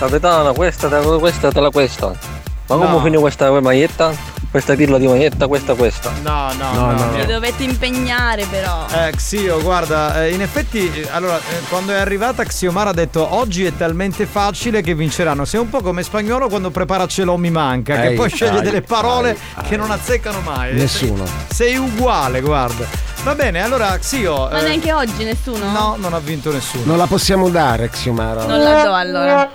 Capitano, 0.00 0.54
questa, 0.54 0.88
te- 0.88 1.18
questa 1.18 1.52
te 1.52 1.60
la 1.60 1.68
questa. 1.70 2.06
Ma 2.08 2.76
come 2.76 2.88
No. 2.88 3.00
finì 3.02 3.18
questa 3.18 3.50
maglietta? 3.60 4.14
Questa 4.50 4.74
pirla 4.74 4.98
di 4.98 5.06
maglietta, 5.06 5.46
questa, 5.46 5.74
questa. 5.74 6.10
No, 6.22 6.52
no, 6.58 6.72
No, 6.72 6.90
no. 6.90 7.04
no. 7.04 7.10
Vi 7.12 7.24
dovete 7.24 7.62
impegnare 7.62 8.44
però. 8.50 8.84
Eh, 8.90 9.12
Xio, 9.14 9.62
guarda, 9.62 10.24
eh, 10.24 10.32
in 10.34 10.42
effetti, 10.42 10.90
eh, 10.92 11.06
allora, 11.08 11.36
eh, 11.38 11.60
quando 11.68 11.92
è 11.92 11.96
arrivata 11.98 12.42
Xiomara 12.42 12.90
ha 12.90 12.92
detto 12.92 13.32
oggi 13.32 13.64
è 13.64 13.76
talmente 13.76 14.26
facile 14.26 14.82
che 14.82 14.96
vinceranno. 14.96 15.44
Sei 15.44 15.60
un 15.60 15.68
po' 15.68 15.80
come 15.82 16.02
spagnolo 16.02 16.48
quando 16.48 16.70
prepara 16.70 17.06
Ce 17.06 17.22
l'ho 17.22 17.36
mi 17.36 17.50
manca, 17.50 17.94
che 17.94 18.08
Ehi, 18.08 18.16
poi 18.16 18.28
sceglie 18.28 18.58
ai, 18.58 18.62
delle 18.64 18.82
parole 18.82 19.38
che 19.68 19.76
non 19.76 19.88
azzeccano 19.92 20.40
mai. 20.40 20.74
Nessuno. 20.74 21.24
Sei, 21.48 21.68
sei 21.70 21.76
uguale, 21.76 22.40
guarda. 22.40 22.84
Va 23.22 23.34
bene, 23.36 23.62
allora, 23.62 23.96
Xio. 23.98 24.48
Ma 24.50 24.58
eh, 24.58 24.62
neanche 24.62 24.92
oggi 24.92 25.22
nessuno? 25.22 25.70
no, 25.70 25.94
non 25.96 26.12
ha 26.12 26.18
vinto 26.18 26.50
nessuno. 26.50 26.82
Non 26.86 26.96
la 26.96 27.06
possiamo 27.06 27.50
dare, 27.50 27.88
Xiomara. 27.88 28.46
Non 28.46 28.58
la 28.60 28.82
do 28.82 28.92
allora. 28.94 29.50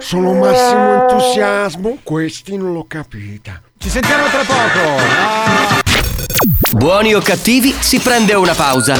Sono 0.00 0.32
massimo 0.34 1.02
entusiasmo, 1.02 1.98
questi 2.02 2.56
non 2.56 2.72
l'ho 2.72 2.86
capita. 2.88 3.60
Ci 3.82 3.90
sentiamo 3.90 4.28
tra 4.28 4.44
poco. 4.44 4.96
Ah, 5.18 5.80
Buoni 6.70 7.14
o 7.14 7.20
cattivi, 7.20 7.74
si 7.80 7.98
prende 7.98 8.32
una 8.34 8.54
pausa. 8.54 8.94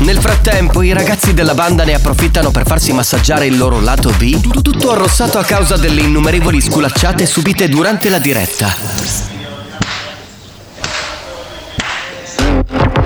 Nel 0.00 0.18
frattempo, 0.18 0.82
i 0.82 0.92
ragazzi 0.92 1.32
della 1.32 1.54
banda 1.54 1.82
ne 1.82 1.94
approfittano 1.94 2.50
per 2.50 2.66
farsi 2.66 2.92
massaggiare 2.92 3.46
il 3.46 3.56
loro 3.56 3.80
lato 3.80 4.10
B, 4.18 4.60
tutto 4.60 4.90
arrossato 4.90 5.38
a 5.38 5.44
causa 5.44 5.78
delle 5.78 6.02
innumerevoli 6.02 6.60
sculacciate 6.60 7.24
subite 7.24 7.70
durante 7.70 8.10
la 8.10 8.18
diretta. 8.18 8.76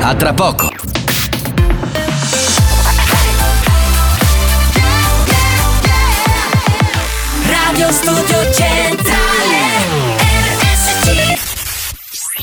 A 0.01 0.14
tra 0.16 0.32
poco. 0.32 0.72
Radio 7.47 7.93
Studio 7.93 8.53
Centrale 8.53 8.70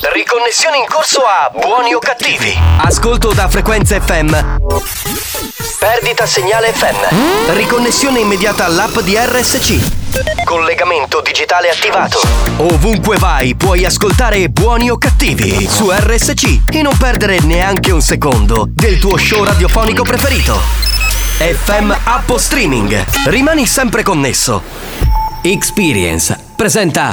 Riconnessione 0.00 0.76
in 0.76 0.84
corso 0.88 1.22
a 1.22 1.50
buoni 1.50 1.92
o 1.92 1.98
cattivi. 1.98 2.56
Ascolto 2.84 3.32
da 3.32 3.48
frequenza 3.48 4.00
FM. 4.00 4.30
Perdita 5.76 6.24
segnale 6.24 6.72
FM. 6.72 7.52
Riconnessione 7.52 8.20
immediata 8.20 8.64
all'app 8.64 9.00
di 9.00 9.16
RSC. 9.16 10.44
Collegamento 10.44 11.20
digitale 11.20 11.68
attivato. 11.70 12.20
Ovunque 12.58 13.16
vai 13.18 13.56
puoi 13.56 13.84
ascoltare 13.84 14.48
buoni 14.48 14.88
o 14.88 14.98
cattivi 14.98 15.66
su 15.68 15.90
RSC 15.90 16.60
e 16.70 16.82
non 16.82 16.96
perdere 16.96 17.40
neanche 17.40 17.90
un 17.90 18.00
secondo 18.00 18.66
del 18.68 19.00
tuo 19.00 19.16
show 19.16 19.42
radiofonico 19.42 20.04
preferito. 20.04 20.60
FM 21.38 21.92
App 22.04 22.30
Streaming. 22.36 23.04
Rimani 23.26 23.66
sempre 23.66 24.04
connesso. 24.04 24.62
Experience 25.42 26.38
presenta 26.54 27.12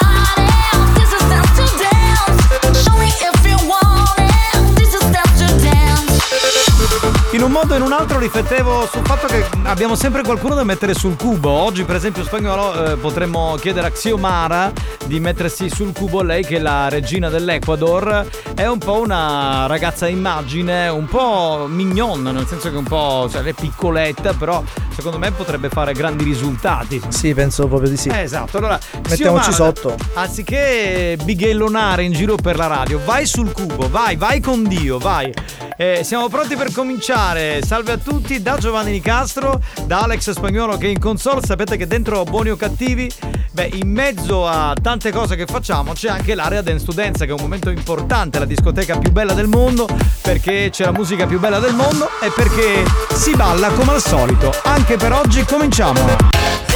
In 7.33 7.43
un 7.43 7.51
modo 7.51 7.73
o 7.73 7.77
in 7.77 7.81
un 7.81 7.93
altro 7.93 8.19
riflettevo 8.19 8.85
sul 8.87 9.05
fatto 9.05 9.25
che 9.25 9.45
abbiamo 9.63 9.95
sempre 9.95 10.21
qualcuno 10.21 10.53
da 10.53 10.65
mettere 10.65 10.93
sul 10.93 11.15
cubo. 11.15 11.49
Oggi, 11.49 11.85
per 11.85 11.95
esempio, 11.95 12.25
spagnolo 12.25 12.91
eh, 12.91 12.97
potremmo 12.97 13.55
chiedere 13.55 13.87
a 13.87 13.89
Xiomara 13.89 14.73
di 15.05 15.17
mettersi 15.21 15.69
sul 15.69 15.93
cubo. 15.93 16.23
Lei, 16.23 16.43
che 16.43 16.57
è 16.57 16.59
la 16.59 16.89
regina 16.89 17.29
dell'Ecuador, 17.29 18.27
è 18.53 18.67
un 18.67 18.79
po' 18.79 18.99
una 18.99 19.65
ragazza 19.65 20.07
immagine, 20.07 20.89
un 20.89 21.05
po' 21.05 21.67
mignon, 21.69 22.21
nel 22.21 22.45
senso 22.47 22.69
che 22.69 22.75
un 22.75 22.83
po' 22.83 23.29
cioè, 23.31 23.43
è 23.43 23.53
piccoletta, 23.53 24.33
però 24.33 24.61
secondo 24.93 25.17
me 25.17 25.31
potrebbe 25.31 25.69
fare 25.69 25.93
grandi 25.93 26.25
risultati. 26.25 27.01
Sì, 27.07 27.33
penso 27.33 27.65
proprio 27.67 27.89
di 27.89 27.97
sì. 27.97 28.09
Eh, 28.09 28.23
esatto, 28.23 28.57
allora 28.57 28.77
Mettiamoci 29.07 29.51
Xiomara, 29.51 29.73
sotto. 29.73 29.95
Anziché 30.15 31.17
bighellonare 31.23 32.03
in 32.03 32.11
giro 32.11 32.35
per 32.35 32.57
la 32.57 32.67
radio, 32.67 32.99
vai 33.05 33.25
sul 33.25 33.53
cubo, 33.53 33.89
vai, 33.89 34.17
vai 34.17 34.41
con 34.41 34.67
Dio, 34.67 34.97
vai. 34.97 35.33
Eh, 35.77 36.01
siamo 36.03 36.27
pronti 36.29 36.55
per 36.55 36.71
cominciare. 36.71 37.61
Salve 37.65 37.93
a 37.93 37.97
tutti 37.97 38.41
da 38.41 38.57
Giovanni 38.57 38.91
Nicastro, 38.91 39.61
da 39.85 40.01
Alex 40.01 40.31
Spagnolo 40.31 40.77
che 40.77 40.87
è 40.87 40.89
in 40.89 40.99
console. 40.99 41.41
Sapete 41.45 41.77
che 41.77 41.87
dentro 41.87 42.23
Buoni 42.23 42.49
o 42.49 42.55
Cattivi, 42.55 43.11
beh, 43.51 43.71
in 43.73 43.89
mezzo 43.89 44.47
a 44.47 44.73
tante 44.79 45.11
cose 45.11 45.35
che 45.35 45.45
facciamo 45.45 45.93
c'è 45.93 46.09
anche 46.09 46.35
l'area 46.35 46.61
Dance 46.61 46.93
Dance 46.93 47.25
che 47.25 47.31
è 47.31 47.33
un 47.33 47.41
momento 47.41 47.69
importante, 47.69 48.39
la 48.39 48.45
discoteca 48.45 48.97
più 48.97 49.11
bella 49.11 49.33
del 49.33 49.47
mondo, 49.47 49.87
perché 50.21 50.69
c'è 50.71 50.85
la 50.85 50.91
musica 50.91 51.25
più 51.25 51.39
bella 51.39 51.59
del 51.59 51.73
mondo 51.73 52.09
e 52.21 52.31
perché 52.31 52.83
si 53.13 53.35
balla 53.35 53.69
come 53.69 53.93
al 53.93 54.01
solito. 54.01 54.53
Anche 54.63 54.97
per 54.97 55.13
oggi 55.13 55.43
cominciamo. 55.43 55.99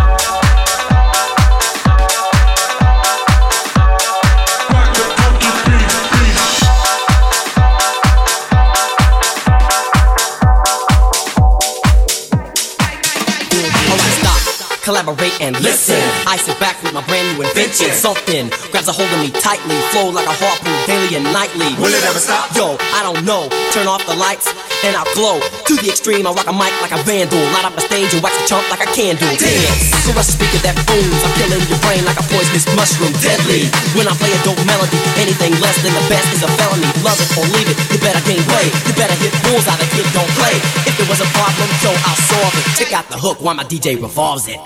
Collaborate 14.91 15.39
and 15.39 15.55
listen. 15.63 15.95
I 16.27 16.35
sit 16.35 16.59
back 16.59 16.75
with 16.83 16.91
my 16.91 16.99
brand 17.07 17.23
new 17.31 17.47
invention. 17.47 17.95
Something 17.95 18.51
grabs 18.75 18.91
a 18.91 18.93
hold 18.93 19.07
of 19.07 19.23
me 19.23 19.31
tightly, 19.31 19.79
flow 19.95 20.11
like 20.11 20.27
a 20.27 20.35
harpoon 20.35 20.75
daily 20.83 21.15
and 21.15 21.23
nightly. 21.31 21.71
Will 21.79 21.95
it 21.95 22.03
ever 22.03 22.19
stop? 22.19 22.51
Yo, 22.51 22.75
I 22.91 22.99
don't 22.99 23.23
know. 23.23 23.47
Turn 23.71 23.87
off 23.87 24.03
the 24.03 24.19
lights 24.19 24.51
and 24.83 24.91
I'll 24.99 25.07
glow. 25.15 25.39
To 25.39 25.73
the 25.79 25.87
extreme, 25.87 26.27
I 26.27 26.35
rock 26.35 26.51
a 26.51 26.51
mic 26.51 26.75
like 26.83 26.91
a 26.91 26.99
vandal. 27.07 27.39
Light 27.55 27.63
up 27.63 27.71
the 27.79 27.87
stage 27.87 28.11
and 28.11 28.19
wax 28.19 28.35
a 28.35 28.43
chump 28.51 28.67
like 28.67 28.83
a 28.83 28.89
candle. 28.91 29.31
Dance. 29.39 29.95
Caress 30.03 30.27
a 30.27 30.35
speaker 30.35 30.59
that 30.67 30.75
booms. 30.83 31.21
I'm 31.23 31.31
killing 31.39 31.63
your 31.71 31.79
brain 31.87 32.03
like 32.03 32.19
a 32.19 32.25
poisonous 32.27 32.67
mushroom. 32.75 33.15
Deadly. 33.23 33.71
When 33.95 34.11
I 34.11 34.13
play 34.19 34.35
a 34.35 34.39
dope 34.43 34.59
melody, 34.67 34.99
anything 35.15 35.55
less 35.63 35.79
than 35.79 35.95
the 35.95 36.03
best 36.11 36.27
is 36.35 36.43
a 36.43 36.51
felony. 36.59 36.89
Love 37.07 37.15
it 37.15 37.31
or 37.39 37.47
leave 37.55 37.71
it. 37.71 37.79
You 37.95 37.97
better 38.03 38.19
gain 38.27 38.43
weight. 38.51 38.75
You 38.83 38.93
better 38.99 39.15
hit 39.23 39.31
bulls 39.47 39.71
out 39.71 39.79
of 39.79 39.87
kid 39.95 40.03
don't 40.11 40.27
play. 40.35 40.59
If 40.83 40.99
there 40.99 41.07
was 41.07 41.23
a 41.23 41.29
problem, 41.31 41.71
yo, 41.79 41.95
I'll 41.95 42.21
solve 42.27 42.53
it. 42.59 42.65
Check 42.75 42.91
out 42.91 43.07
the 43.07 43.15
hook 43.21 43.39
while 43.39 43.55
my 43.55 43.63
DJ 43.63 43.95
revolves 43.95 44.51
it. 44.51 44.59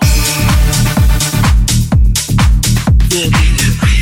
It's 3.17 3.94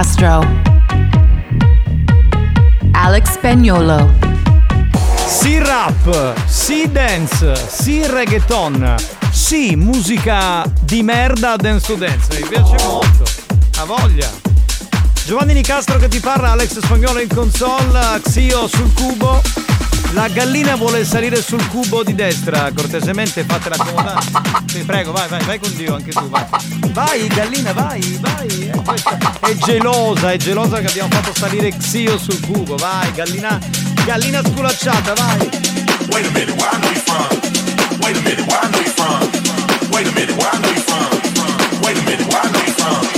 Nicastro. 0.00 0.46
Alex 2.92 3.32
Spagnolo. 3.32 4.10
Sì 5.26 5.58
rap, 5.58 6.34
sì 6.46 6.90
dance, 6.90 7.54
sì 7.68 8.06
reggaeton, 8.06 8.94
sì 9.30 9.76
musica 9.76 10.64
di 10.80 11.02
merda 11.02 11.56
dance 11.56 11.86
to 11.86 11.96
dance, 11.96 12.40
mi 12.40 12.48
piace 12.48 12.76
molto, 12.82 13.24
a 13.76 13.84
voglia. 13.84 14.26
Giovanni 15.26 15.52
Nicastro 15.52 15.98
che 15.98 16.08
ti 16.08 16.18
parla, 16.18 16.52
Alex 16.52 16.78
Spagnolo 16.78 17.20
in 17.20 17.28
console, 17.28 18.22
Xio 18.22 18.66
sul 18.68 18.90
cubo. 18.94 19.59
La 20.12 20.28
gallina 20.28 20.74
vuole 20.74 21.04
salire 21.04 21.40
sul 21.40 21.64
cubo 21.68 22.02
di 22.02 22.14
destra, 22.14 22.70
cortesemente 22.74 23.44
fatela 23.44 23.76
accomodare. 23.76 24.20
Sì, 24.66 24.82
prego, 24.84 25.12
vai, 25.12 25.28
vai, 25.28 25.42
vai 25.44 25.58
con 25.60 25.74
Dio 25.76 25.94
anche 25.94 26.10
tu, 26.10 26.28
vai. 26.28 26.44
Vai, 26.92 27.26
gallina, 27.28 27.72
vai, 27.72 28.18
vai. 28.20 28.70
Questa- 28.84 29.18
è 29.40 29.54
gelosa, 29.54 30.32
è 30.32 30.36
gelosa 30.36 30.80
che 30.80 30.86
abbiamo 30.88 31.10
fatto 31.10 31.32
salire 31.32 31.70
Xio 31.76 32.18
sul 32.18 32.40
cubo, 32.40 32.76
vai, 32.76 33.12
gallina, 33.12 33.58
gallina 34.04 34.42
sculacciata, 34.42 35.14
vai. 35.14 35.38
Wait 36.10 36.26
a 36.26 36.30
minute, 36.32 36.52
where 36.56 36.68
I 36.70 36.80
know 36.80 36.90
you 36.90 37.00
from? 37.04 37.28
Wait 38.00 38.16
a 38.16 38.20
minute, 38.20 38.42
where 38.46 38.58
I 38.60 38.68
know 38.68 38.80
you 38.80 38.90
from? 38.90 39.30
Wait 39.92 40.06
a 40.06 40.12
minute, 40.12 40.34
where 40.36 40.50
I 40.52 40.58
know 40.58 40.70
you 40.72 40.82
from? 40.82 41.82
Wait 41.82 41.96
a 41.96 42.02
minute, 42.02 42.26
where 42.26 42.40
I 42.42 42.50
know 42.50 42.62
you 42.66 42.72
from? 42.74 43.08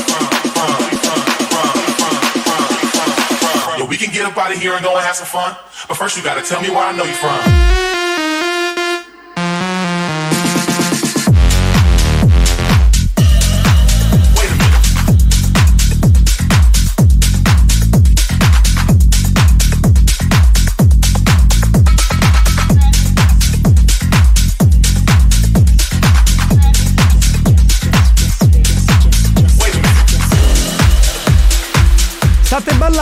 Yo, 3.79 3.87
we 3.87 3.97
can 3.97 4.11
get 4.13 4.27
up 4.27 4.37
out 4.37 4.53
of 4.53 4.59
here 4.61 4.75
and 4.75 4.85
go 4.85 4.95
and 4.95 5.05
have 5.05 5.17
some 5.17 5.27
fun. 5.27 5.57
First, 6.03 6.17
you 6.17 6.25
gotta 6.25 6.43
tell 6.43 6.61
me 6.61 6.69
where 6.69 6.83
I 6.83 6.91
know 6.91 7.05
you 7.05 7.15
from. 7.15 7.82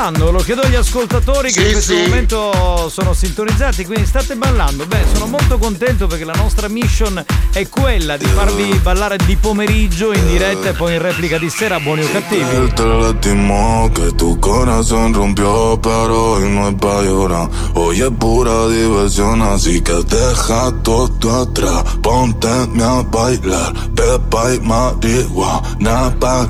Ballando? 0.01 0.31
Lo 0.31 0.39
chiedo 0.39 0.63
agli 0.63 0.75
ascoltatori 0.75 1.53
che 1.53 1.61
Sì, 1.61 1.67
in 1.67 1.73
questo 1.73 1.95
sì. 1.95 2.01
momento 2.01 2.89
sono 2.89 3.13
sintonizzati, 3.13 3.85
quindi 3.85 4.07
state 4.07 4.35
ballando. 4.35 4.87
Beh, 4.87 5.05
sono 5.13 5.27
molto 5.27 5.59
contento 5.59 6.07
perché 6.07 6.25
la 6.25 6.35
nostra 6.35 6.69
mission 6.69 7.23
è 7.53 7.69
quella 7.69 8.17
di 8.17 8.25
farvi 8.25 8.79
ballare 8.83 9.19
di 9.19 9.37
pomeriggio 9.37 10.13
in 10.13 10.27
diretta 10.27 10.71
e 10.71 10.73
poi 10.73 10.95
in 10.95 11.03
replica 11.03 11.37
di 11.39 11.51
sera, 11.51 11.79
buoni 11.79 12.03
o 12.03 12.11
cattivi. 12.11 12.55
Él 12.55 12.73
te 12.75 12.85
lastimó, 12.85 13.91
que 13.93 14.13
tu 14.13 14.39
corazón 14.41 15.13
rompió, 15.13 15.79
pero 15.81 16.33
hoy 16.33 16.49
no 16.49 16.69
es 16.69 16.75
pa' 16.79 17.03
llorar. 17.03 17.49
Hoy 17.75 18.01
es 18.01 18.11
pura 18.19 18.69
diversión, 18.69 19.43
así 19.43 19.83
que 19.83 20.03
deja 20.05 20.73
todo 20.83 21.43
atrás. 21.43 21.85
Ponte 22.01 22.49
a 22.49 23.03
bailar, 23.03 23.73
pepa 23.95 24.55
y 24.55 24.61
marihuana 24.61 26.15
para 26.19 26.45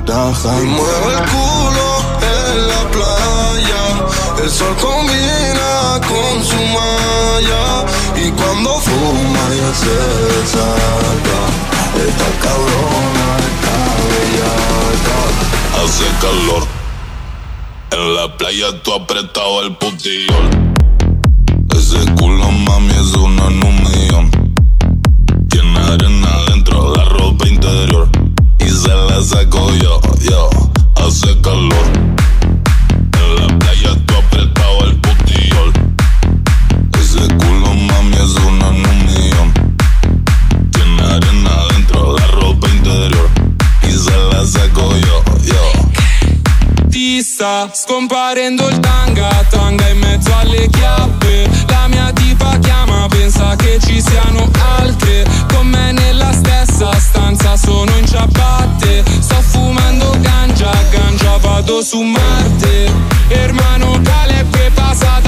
Y 0.61 0.65
mueve 0.65 1.13
el 1.13 1.29
culo. 1.29 1.80
El 4.41 4.49
sol 4.49 4.75
combina 4.81 6.01
con 6.07 6.43
su 6.43 6.55
malla. 6.55 7.85
Y 8.15 8.31
cuando 8.31 8.71
fuma 8.79 9.49
ya 9.49 9.73
se 9.75 9.95
desata. 10.33 11.37
Esta 12.07 12.29
cabrona 12.41 13.27
está 13.49 13.75
bellaca. 14.09 15.19
Hace 15.83 16.07
calor. 16.19 16.63
En 17.91 18.15
la 18.15 18.35
playa 18.37 18.81
tú 18.81 18.93
apretado 18.93 19.61
el 19.61 19.75
putillol. 19.77 20.49
Ese 21.75 21.99
culo 22.15 22.51
mami 22.51 22.93
es 22.93 23.13
uno 23.13 23.47
en 23.47 23.59
sta 47.41 47.67
scomparendo 47.73 48.67
il 48.67 48.79
tanga 48.79 49.29
Tanga 49.49 49.87
in 49.89 49.97
mezzo 49.97 50.31
alle 50.35 50.67
chiappe. 50.67 51.49
La 51.69 51.87
mia 51.87 52.11
tipa 52.13 52.55
chiama, 52.59 53.07
pensa 53.09 53.55
che 53.55 53.79
ci 53.81 53.99
siano 53.99 54.47
altre. 54.77 55.25
Con 55.51 55.65
me 55.65 55.91
nella 55.91 56.31
stessa 56.33 56.93
stanza 56.99 57.57
sono 57.57 57.91
in 57.97 58.05
ciabatte. 58.05 59.03
Sto 59.19 59.41
fumando 59.41 60.15
ganja, 60.19 60.71
ganja 60.91 61.37
vado 61.37 61.81
su 61.81 62.01
Marte. 62.01 62.91
Hermano 63.29 63.99
Caleb 64.03 64.71
passa 64.73 65.19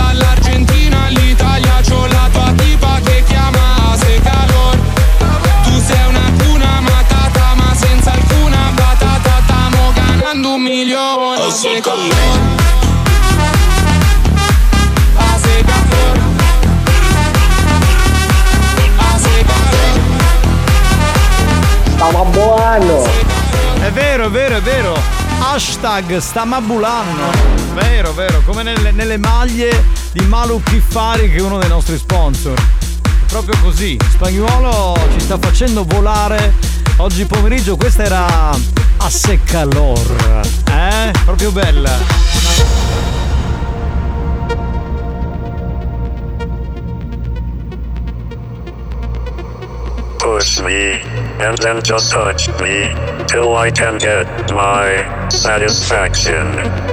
Stamo 10.34 10.48
ganando 10.48 10.54
un 10.54 10.62
milione 10.64 11.52
se 11.52 11.80
calor 11.80 12.40
Ah, 15.16 15.38
se 15.38 15.64
calor 15.64 16.20
Ah, 18.98 19.18
se 19.20 19.46
calor 19.46 20.00
Stava 21.96 22.24
buono! 22.24 23.04
È 23.80 23.92
vero, 23.92 24.26
è 24.26 24.30
vero, 24.30 24.56
è 24.56 24.62
vero. 24.62 24.98
Hashtag 25.40 26.18
stamabulano. 26.18 27.30
Vero, 27.76 28.14
vero, 28.14 28.42
come 28.46 28.64
nelle, 28.64 28.92
nelle 28.92 29.18
maglie 29.18 29.86
di 30.14 30.26
Malu 30.26 30.64
Kiffari 30.64 31.30
che 31.30 31.38
è 31.38 31.42
uno 31.42 31.60
dei 31.60 31.70
nostri 31.70 31.98
sponsor. 31.98 32.58
È 32.58 33.26
proprio 33.28 33.56
così. 33.62 34.00
Spagnuolo 34.10 34.98
ci 35.12 35.20
sta 35.20 35.38
facendo 35.38 35.84
volare 35.86 36.54
oggi 36.98 37.24
pomeriggio. 37.26 37.76
Questa 37.76 38.04
era 38.04 38.82
a. 39.10 40.04
Eh? 40.72 41.12
Proprio 41.26 41.52
bella. 41.52 41.90
Push 50.20 50.62
me, 50.62 51.02
and 51.40 51.58
then 51.58 51.82
just 51.84 52.12
touch 52.12 52.48
me, 52.62 52.88
till 53.28 53.56
I 53.56 53.72
can 53.72 53.98
get 53.98 54.54
my 54.54 55.28
satisfaction. 55.30 56.93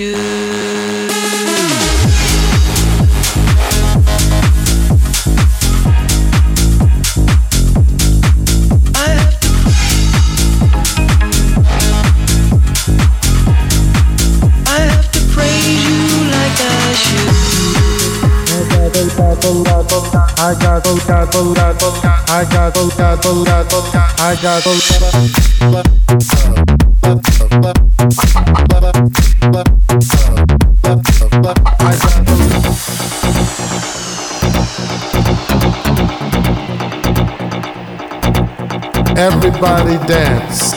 I 0.00 0.02
should. 0.02 0.16
I 14.66 14.78
have 14.88 15.10
to 15.12 15.20
praise 15.34 15.84
you 15.84 16.00
like 16.32 16.56
I 16.56 16.94
I 20.38 20.54
got 20.54 20.80
I 20.80 20.96
got 21.04 21.36
I 22.28 22.44
got 22.48 22.72
I 24.18 24.34
got 24.40 24.64
Everybody 25.60 26.59
dance. 40.10 40.72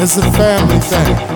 It's 0.00 0.16
a 0.16 0.32
family 0.32 0.80
thing. 0.80 1.35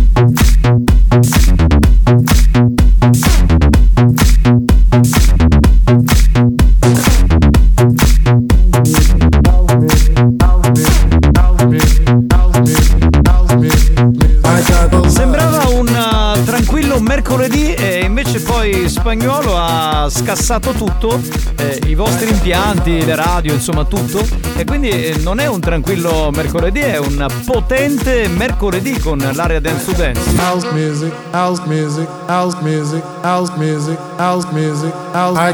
Spagnolo 19.01 19.57
ha 19.57 20.07
scassato 20.11 20.73
tutto, 20.73 21.19
eh, 21.57 21.81
i 21.87 21.95
vostri 21.95 22.29
impianti, 22.29 23.03
le 23.03 23.15
radio, 23.15 23.51
insomma 23.51 23.83
tutto. 23.83 24.23
E 24.55 24.63
quindi 24.63 24.89
eh, 24.89 25.17
non 25.23 25.39
è 25.39 25.47
un 25.47 25.59
tranquillo 25.59 26.29
mercoledì, 26.31 26.81
è 26.81 26.97
un 26.99 27.25
potente 27.43 28.27
mercoledì 28.27 28.99
con 28.99 29.17
l'area 29.33 29.59
dance 29.59 29.85
to 29.85 29.93
dance. 29.93 30.21
House 30.37 30.71
music, 30.71 31.11
house 31.31 31.63
music, 31.65 32.07
house 32.27 32.55
music, 32.61 33.03
house 33.23 33.51
music, 33.57 33.97
house 34.19 34.47
music, 34.51 34.93
house. 35.13 35.39
I 35.39 35.51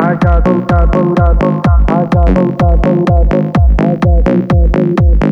I 0.00 0.14
got, 0.14 0.46
I 0.46 0.52
got, 0.60 0.94
I 0.94 1.12
got, 1.12 1.42
I 1.42 1.58
I 1.88 2.06
got, 2.06 2.28
I 2.30 2.44
got, 2.54 2.86
I 2.86 2.94
got, 3.02 3.34
I 3.34 3.58
I 3.82 3.96
got, 3.96 4.24
got, 4.46 5.18
got, 5.18 5.27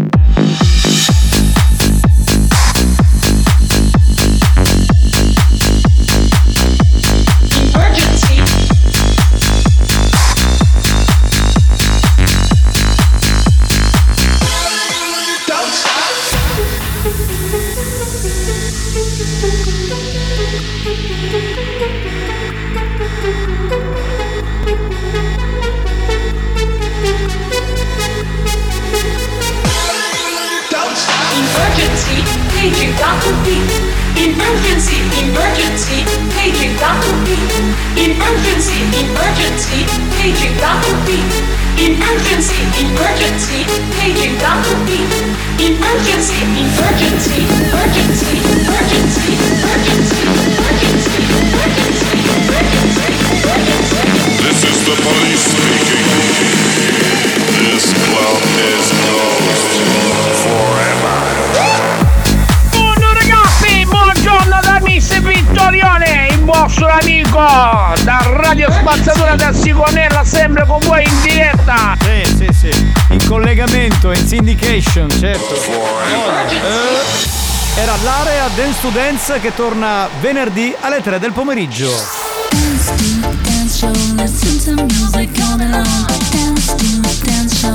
emergency, 38.76 39.88
paging 40.20 40.52
double 40.60 40.96
B. 41.08 41.16
Emergency, 41.80 42.60
emergency, 42.80 43.64
paging 43.96 44.36
Dr. 44.38 44.76
B. 44.84 45.00
Emergency, 45.60 46.36
emergency, 46.44 47.40
emergency, 47.40 48.36
emergency, 48.36 49.32
emergency, 49.56 50.28
emergency, 50.36 51.24
emergency, 51.56 52.20
emergency. 53.32 54.16
This 54.44 54.60
is 54.64 54.78
the 54.84 54.96
police 55.04 55.44
speaking. 55.56 56.04
This 57.56 57.86
club 57.96 58.40
is 58.60 58.86
closed 59.04 59.72
forever. 60.44 61.25
Vostro 66.46 66.86
amico 66.86 67.42
da 68.04 68.22
Radio 68.36 68.70
Spazzatura 68.70 69.34
da 69.34 69.52
Sigonella, 69.52 70.22
sempre 70.24 70.64
con 70.64 70.78
voi 70.86 71.02
in 71.02 71.22
diretta. 71.22 71.96
Sì, 72.00 72.22
sì, 72.36 72.46
sì. 72.52 72.70
In 73.08 73.26
collegamento, 73.26 74.12
in 74.12 74.24
syndication, 74.24 75.10
certo. 75.10 75.56
Eh, 75.56 77.80
era 77.80 77.96
l'area 78.04 78.46
Dance 78.54 78.78
to 78.80 78.90
Dance 78.90 79.40
che 79.40 79.56
torna 79.56 80.08
venerdì 80.20 80.72
alle 80.82 81.02
3 81.02 81.18
del 81.18 81.32
pomeriggio. 81.32 81.90
Dance 82.52 82.92
show, 83.68 83.90
listen 84.14 84.76
to 84.76 84.84
music 84.84 85.36
all 85.40 85.56
day 85.56 85.68
long. 85.68 85.84
Dance 86.30 86.76
to 86.76 86.84
dance 87.24 87.56
show, 87.56 87.74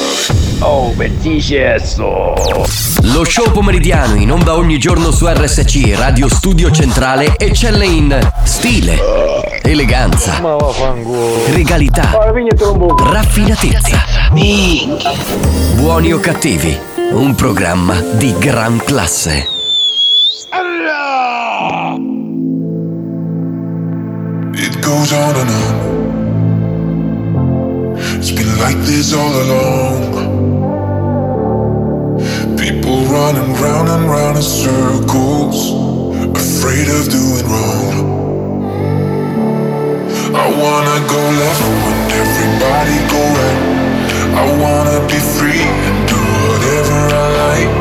Oh, 0.63 0.91
bellissimo. 0.91 2.35
Lo 3.01 3.25
show 3.25 3.51
pomeridiano 3.51 4.13
in 4.15 4.31
onda 4.31 4.55
ogni 4.55 4.77
giorno 4.77 5.09
su 5.09 5.27
RSC 5.27 5.95
Radio 5.95 6.29
Studio 6.29 6.69
Centrale 6.69 7.33
eccelle 7.35 7.87
in 7.87 8.15
stile, 8.43 8.99
eleganza, 9.63 10.39
regalità, 11.47 12.11
raffinatezza. 13.11 14.03
Buoni 15.77 16.13
o 16.13 16.19
Cattivi, 16.19 16.77
un 17.13 17.33
programma 17.33 17.99
di 17.99 18.35
gran 18.37 18.77
classe. 18.85 19.47
It 24.53 24.79
goes 24.81 25.11
on 25.11 25.35
and 25.35 25.49
on. 25.49 25.89
It's 28.19 28.29
been 28.31 28.57
like 28.59 28.77
this 28.85 29.11
all 29.13 29.33
along. 29.33 30.30
People 32.71 33.03
running 33.11 33.51
round 33.55 33.89
and 33.89 34.05
round 34.09 34.37
in 34.37 34.41
circles, 34.41 35.59
afraid 36.39 36.87
of 36.87 37.03
doing 37.11 37.45
wrong. 37.51 37.95
I 40.33 40.47
wanna 40.61 40.97
go 41.11 41.21
left 41.41 41.63
when 41.83 41.99
everybody 42.21 42.97
go 43.11 43.21
right. 43.39 43.61
I 44.39 44.45
wanna 44.63 44.99
be 45.11 45.19
free 45.35 45.67
and 45.87 45.99
do 46.07 46.21
whatever 46.47 46.99
I 47.11 47.27
like. 47.43 47.73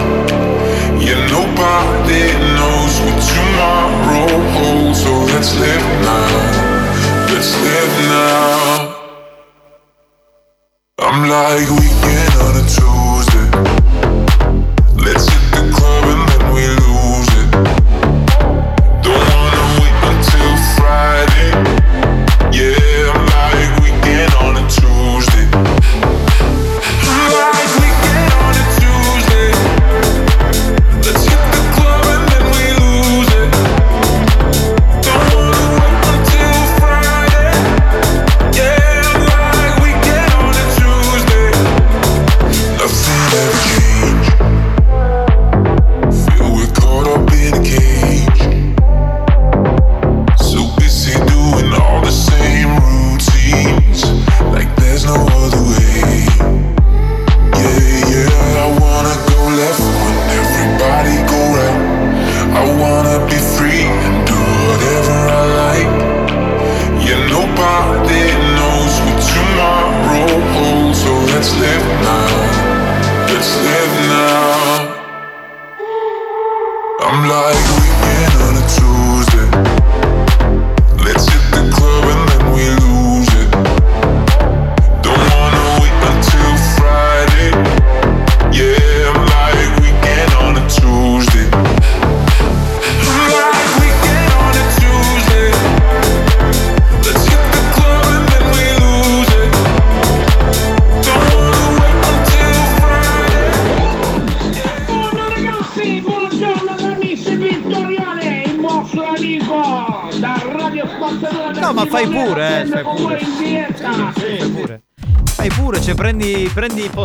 Yeah, 1.06 1.22
nobody 1.38 2.24
knows 2.58 2.94
what 3.04 3.18
tomorrow 3.30 4.26
holds, 4.56 5.04
so 5.04 5.12
let's 5.32 5.54
live 5.54 5.86
now. 6.02 6.34
Let's 7.30 7.52
live 7.62 7.94
now. 8.10 8.96
I'm 10.98 11.28
like 11.28 11.70
weekend 11.78 12.29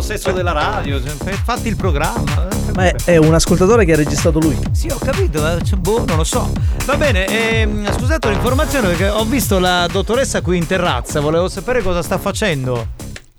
possesso 0.06 0.30
della 0.30 0.52
radio, 0.52 1.02
cioè, 1.02 1.32
fatti 1.32 1.66
il 1.66 1.74
programma. 1.74 2.46
eh, 2.48 2.72
Ma 2.74 2.84
è, 2.84 2.94
è 3.06 3.16
un 3.16 3.34
ascoltatore 3.34 3.84
che 3.84 3.94
ha 3.94 3.96
registrato 3.96 4.38
lui. 4.38 4.56
Sì, 4.70 4.88
ho 4.88 4.98
capito, 5.04 5.44
eh, 5.44 5.60
cioè, 5.64 5.76
boh, 5.80 6.04
non 6.06 6.18
lo 6.18 6.22
so. 6.22 6.48
Va 6.84 6.96
bene, 6.96 7.26
ehm, 7.26 7.92
scusate 7.92 8.28
l'informazione 8.28 8.86
perché 8.86 9.08
ho 9.08 9.24
visto 9.24 9.58
la 9.58 9.88
dottoressa 9.90 10.42
qui 10.42 10.58
in 10.58 10.66
terrazza, 10.68 11.18
volevo 11.18 11.48
sapere 11.48 11.82
cosa 11.82 12.02
sta 12.02 12.18
facendo. 12.18 12.86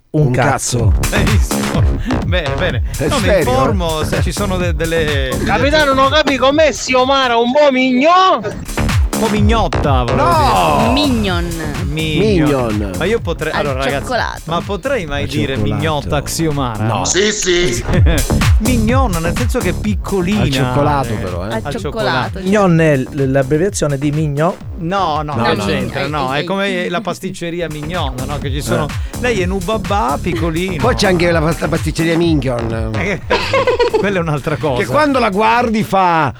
Un, 0.10 0.32
cazzo. 0.32 0.94
Benissimo. 1.10 1.84
Bene, 2.26 2.54
bene. 2.58 2.84
È 2.98 3.08
No, 3.08 3.20
mi 3.20 3.28
informo 3.38 4.04
se 4.04 4.22
ci 4.22 4.32
sono 4.34 4.58
de- 4.58 4.74
delle. 4.74 5.30
Capitano, 5.46 5.94
non 5.94 6.10
capi 6.10 6.36
com'è 6.38 6.72
Xiomara, 6.72 7.38
un 7.38 7.52
po' 7.54 7.72
mignon? 7.72 8.42
Un 8.44 9.20
po' 9.20 9.30
mignotta, 9.30 10.04
volevo 10.04 10.24
No! 10.24 10.76
Dire. 10.80 10.92
Mignon. 10.92 11.77
Mignon. 12.02 12.92
Ma 12.98 13.06
io 13.06 13.20
potrei. 13.20 13.52
Al 13.54 13.60
allora, 13.66 13.84
ragazzi. 13.84 14.12
Ma 14.46 14.62
potrei 14.62 15.06
mai 15.06 15.24
Al 15.24 15.30
dire 15.30 15.56
cioccolato. 15.56 15.74
mignotta 15.76 16.22
Xiomara? 16.22 16.84
No. 16.86 17.06
Sì, 17.06 17.32
sì. 17.32 17.84
Mignon, 18.60 19.12
nel 19.20 19.34
senso 19.36 19.60
che 19.60 19.70
è 19.70 19.74
piccolina. 19.74 20.42
Al 20.42 20.50
cioccolato 20.52 21.14
però, 21.16 21.48
eh. 21.48 21.54
Al 21.56 21.62
Al 21.64 21.76
cioccolato. 21.76 22.40
Mignon 22.40 22.80
è 22.80 22.98
l- 22.98 23.32
l'abbreviazione 23.32 23.98
di 23.98 24.12
Mignon. 24.12 24.54
No, 24.80 25.22
no, 25.24 25.34
No, 25.36 25.42
non 25.48 25.56
no, 25.58 25.66
c'entra, 25.66 26.08
no. 26.08 26.28
no, 26.28 26.34
è 26.34 26.44
come 26.44 26.88
la 26.90 27.02
pasticceria 27.02 27.68
Mignon, 27.70 28.14
no? 28.26 28.38
Che 28.38 28.52
ci 28.52 28.62
sono. 28.62 28.86
Lei 29.20 29.42
è 29.42 29.46
Nubabà 29.46 30.18
piccolino. 30.22 30.76
Poi 30.78 30.96
c'è 30.96 31.08
anche 31.08 31.32
la, 31.32 31.40
pasticceria 31.42 32.16
Minchion. 32.18 32.94
Eh, 32.96 33.22
Quella 33.98 34.18
è 34.20 34.22
un'altra 34.22 34.58
cosa. 34.58 34.82
Che 34.84 34.88
quando 34.88 35.18
la 35.20 35.30
guardi 35.30 35.84
fa. 35.84 36.32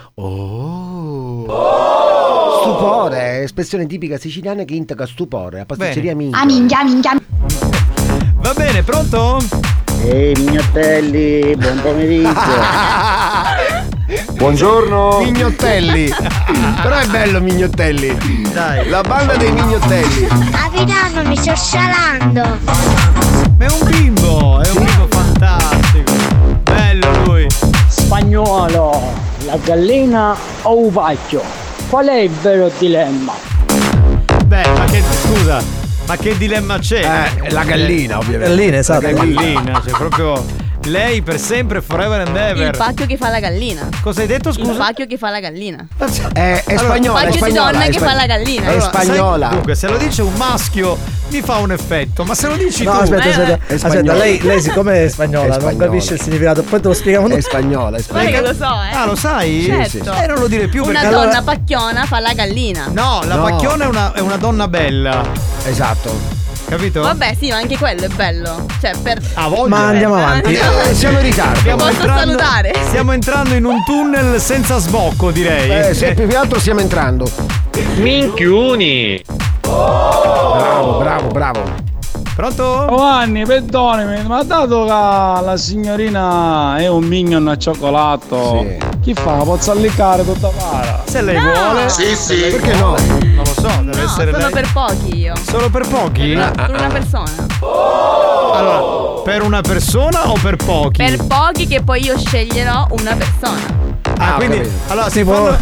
Stupore, 2.78 3.42
espressione 3.42 3.88
tipica 3.88 4.20
siciliana 4.20 4.64
che 4.64 4.76
integra 4.76 5.08
stupore. 5.08 5.58
La 5.58 5.66
pasticceria 5.66 6.16
Minchion. 6.16 6.46
minchia, 6.46 6.84
minchia. 6.84 7.18
Va 8.36 8.54
bene, 8.54 8.84
pronto? 8.84 9.40
Ehi, 10.04 10.36
mignottelli, 10.38 11.56
buon 11.56 11.80
pomeriggio. 11.82 12.30
Buongiorno. 14.38 15.22
Mignottelli. 15.22 16.14
Però 16.84 16.96
è 16.98 17.08
bello 17.08 17.42
Mignottelli. 17.42 18.16
Dai. 18.54 18.88
La 18.90 19.02
banda 19.02 19.36
dei 19.38 19.52
Mignottelli. 19.52 20.28
Capitano, 20.52 21.28
mi 21.28 21.36
sto 21.36 21.56
scialando. 21.56 22.44
Ma 23.58 23.66
è 23.66 23.72
un 23.72 23.90
bimbo, 23.90 24.62
è 24.62 24.70
un 24.70 24.84
bimbo 24.86 25.08
fantastico. 25.10 26.12
Bello 26.62 27.24
lui. 27.24 27.48
Spagnolo, 27.88 29.02
la 29.46 29.58
gallina 29.64 30.36
o 30.62 30.78
un 30.78 30.92
vacchio? 30.92 31.66
Qual 31.90 32.06
è 32.08 32.16
il 32.20 32.30
vero 32.30 32.70
dilemma? 32.78 33.34
Beh, 34.46 34.68
ma 34.68 34.86
che 34.86 35.02
scusa, 35.22 35.62
ma 36.06 36.16
che 36.18 36.38
dilemma 36.38 36.80
c'è? 36.80 37.30
Eh, 37.44 37.50
la 37.52 37.64
gallina, 37.64 38.18
ovviamente. 38.18 38.56
Gallina, 38.56 38.78
esatto. 38.78 39.02
La 39.04 39.12
gallina, 39.14 39.82
cioè 39.84 39.92
proprio 39.98 40.46
lei 40.84 41.22
per 41.22 41.40
sempre, 41.40 41.82
forever 41.82 42.22
and 42.28 42.36
ever. 42.36 42.68
Il 42.72 42.78
pacchio 42.78 43.06
che 43.06 43.18
fa 43.18 43.30
la 43.30 43.40
gallina. 43.40 43.88
Cosa 44.02 44.22
hai 44.22 44.28
detto, 44.28 44.50
Il 44.50 44.56
scusa? 44.56 44.74
pacchio 44.74 45.06
che 45.08 45.18
fa 45.18 45.30
la 45.30 45.40
gallina. 45.40 45.88
È, 45.98 46.04
è 46.04 46.64
Allora, 46.76 46.78
spagnola, 46.96 47.20
è 47.20 47.24
Faccio 47.26 47.32
di 47.32 47.38
spagnola. 47.38 47.72
donna 47.72 47.86
che 47.88 48.00
fa 48.00 48.14
la 48.14 48.26
gallina. 48.26 48.64
È 48.64 48.68
Allora, 48.70 48.92
sai- 48.92 49.06
spagnola. 49.06 49.48
dunque, 49.48 49.76
se 49.76 49.88
lo 49.88 49.98
dice 49.98 50.22
un 50.22 50.34
maschio 50.34 50.98
mi 51.30 51.42
fa 51.42 51.58
un 51.58 51.72
effetto, 51.72 52.24
ma 52.24 52.34
se 52.36 52.48
lo 52.48 52.56
dici 52.56 52.84
No, 52.84 52.92
tu 52.94 52.98
aspetta, 53.00 53.24
Eh, 53.24 53.30
aspetta, 53.30 53.58
è 53.68 53.74
aspetta, 53.76 54.14
lei, 54.14 54.42
lei 54.42 54.62
siccome 54.62 55.04
è 55.06 55.10
spagnola, 55.10 55.58
È 55.58 55.62
non 55.62 55.78
capisce 55.78 56.14
il 56.16 56.22
significato, 56.22 56.64
poi 56.64 56.80
te 56.82 56.88
lo 56.88 56.94
spieghiamo 56.94 57.28
È 57.28 57.30
noi. 57.32 57.42
spagnola, 57.42 57.98
è 57.98 58.02
spagnola. 58.02 58.30
che 58.30 58.42
lo 58.42 58.54
so, 58.54 58.64
eh. 58.64 58.96
Ah, 58.96 59.06
lo 59.06 59.16
sai? 59.16 59.64
Certo. 59.64 60.14
Eh, 60.14 60.28
non 60.28 60.40
lo 60.40 60.48
dire 60.48 60.68
più 60.68 60.84
Una 60.84 60.94
perché 61.00 61.10
donna 61.10 61.22
allora- 61.24 61.42
pacchiona 61.42 62.06
fa 62.06 62.20
la 62.20 62.34
gallina. 62.34 62.88
No, 62.92 63.22
la 63.26 63.36
No. 63.36 63.44
pacchiona 63.44 63.84
è 63.84 63.88
una, 63.88 64.14
è 64.14 64.20
una 64.20 64.38
donna 64.38 64.68
bella, 64.68 65.24
Esatto. 65.66 66.36
capito? 66.70 67.02
Vabbè, 67.02 67.36
sì, 67.40 67.50
ma 67.50 67.58
anche 67.58 67.78
quello 67.78 68.04
è 68.06 68.10
bello. 68.10 68.66
Cioè, 68.80 68.92
per. 69.02 69.20
A 69.36 69.48
voglia. 69.48 69.68
Ma 69.76 69.88
andiamo 69.88 70.16
avanti. 70.16 70.54
Eh, 70.54 70.94
siamo 70.94 71.18
in 71.20 71.26
ritardo. 71.26 71.60
Stiamo 71.60 71.78
Posso 71.78 71.90
entrando- 71.92 72.20
salutare? 72.40 72.74
Stiamo 72.88 73.12
entrando 73.12 73.54
in 73.54 73.66
un 73.66 73.84
tunnel 73.84 74.40
senza 74.40 74.78
sbocco, 74.80 75.32
direi. 75.32 75.90
Eh, 75.90 75.94
se 75.94 76.14
più 76.14 76.26
che 76.28 76.36
altro 76.36 76.60
stiamo 76.60 76.80
entrando. 76.80 77.30
Minchiuni. 77.98 79.22
Bravo, 79.68 80.98
bravo, 80.98 81.28
bravo. 81.30 81.62
Pronto? 82.36 82.86
Giovanni, 82.88 83.46
perdonami, 83.46 84.24
ma 84.28 84.44
dato 84.44 84.84
che 84.84 84.88
la 84.88 85.58
signorina 85.58 86.78
è 86.78 86.88
un 86.88 87.04
mignon 87.04 87.48
a 87.48 87.58
cioccolato, 87.58 88.60
Sì. 88.60 88.78
chi 89.02 89.14
fa? 89.16 89.38
Posso 89.44 89.72
allicare 89.72 90.24
tutta 90.24 90.50
para? 90.50 91.02
Se 91.06 91.22
lei 91.22 91.36
No. 91.36 91.52
vuole. 91.52 91.90
Sì, 91.90 92.16
sì. 92.16 92.36
Perché 92.42 92.74
no? 92.76 92.96
Non 92.96 93.36
lo 93.38 93.46
so, 93.46 93.68
deve 93.82 93.96
No, 93.98 94.04
essere 94.04 94.32
solo 94.32 94.44
lei. 94.44 94.52
per 94.52 94.72
pochi 94.72 95.18
io. 95.18 95.34
Solo 95.50 95.70
per 95.70 95.88
pochi? 95.88 96.34
Per 96.56 96.70
una 96.70 96.88
persona. 96.88 97.32
Allora, 98.54 99.22
per 99.24 99.42
una 99.42 99.62
persona 99.62 100.30
o 100.30 100.34
per 100.42 100.56
pochi? 100.58 101.04
Per 101.04 101.26
pochi 101.26 101.68
che 101.68 101.82
poi 101.82 102.04
io 102.06 102.18
sceglierò 102.18 102.88
una 102.92 103.16
persona. 103.16 103.86
Ah, 104.20 104.34
Ah, 104.34 104.36
quindi 104.36 104.58
capito. 104.58 104.74
allora 104.92 105.10
si 105.10 105.18
Tipo- 105.20 105.34
fanno, 105.34 105.58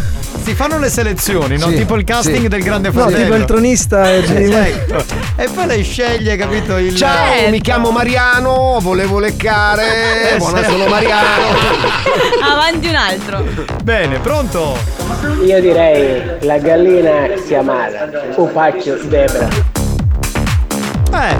si 0.46 0.54
fanno 0.54 0.78
le 0.78 0.88
selezioni, 0.88 1.58
no? 1.58 1.66
Sì, 1.70 1.74
Tipo 1.78 1.96
il 1.96 2.04
casting 2.04 2.42
sì. 2.42 2.46
del 2.48 2.62
Grande 2.62 2.90
No, 2.92 3.00
Fratello. 3.00 3.24
tipo 3.24 3.34
il 3.34 3.44
tronista 3.46 4.12
e 4.12 4.18
Ecco. 4.18 5.02
E 5.34 5.48
poi 5.52 5.66
lei 5.66 5.82
sceglie, 5.82 6.36
capito? 6.36 6.76
Il 6.76 6.94
Ciao, 6.94 7.32
Certo. 7.34 7.50
mi 7.50 7.60
chiamo 7.60 7.90
Mariano, 7.90 8.78
volevo 8.80 9.18
leccare. 9.18 10.34
Eh, 10.34 10.36
Buona, 10.36 10.62
sono 10.62 10.86
Mariano. 10.86 11.46
Avanti 12.48 12.86
un 12.86 12.94
altro. 12.94 13.44
Bene, 13.82 14.20
pronto? 14.20 14.78
Io 15.44 15.60
direi 15.60 16.22
la 16.42 16.58
gallina 16.58 17.26
si 17.44 17.54
amara, 17.56 18.08
un 18.36 18.52
paccio 18.52 18.96
zebra. 19.10 19.48
Eh, 21.12 21.38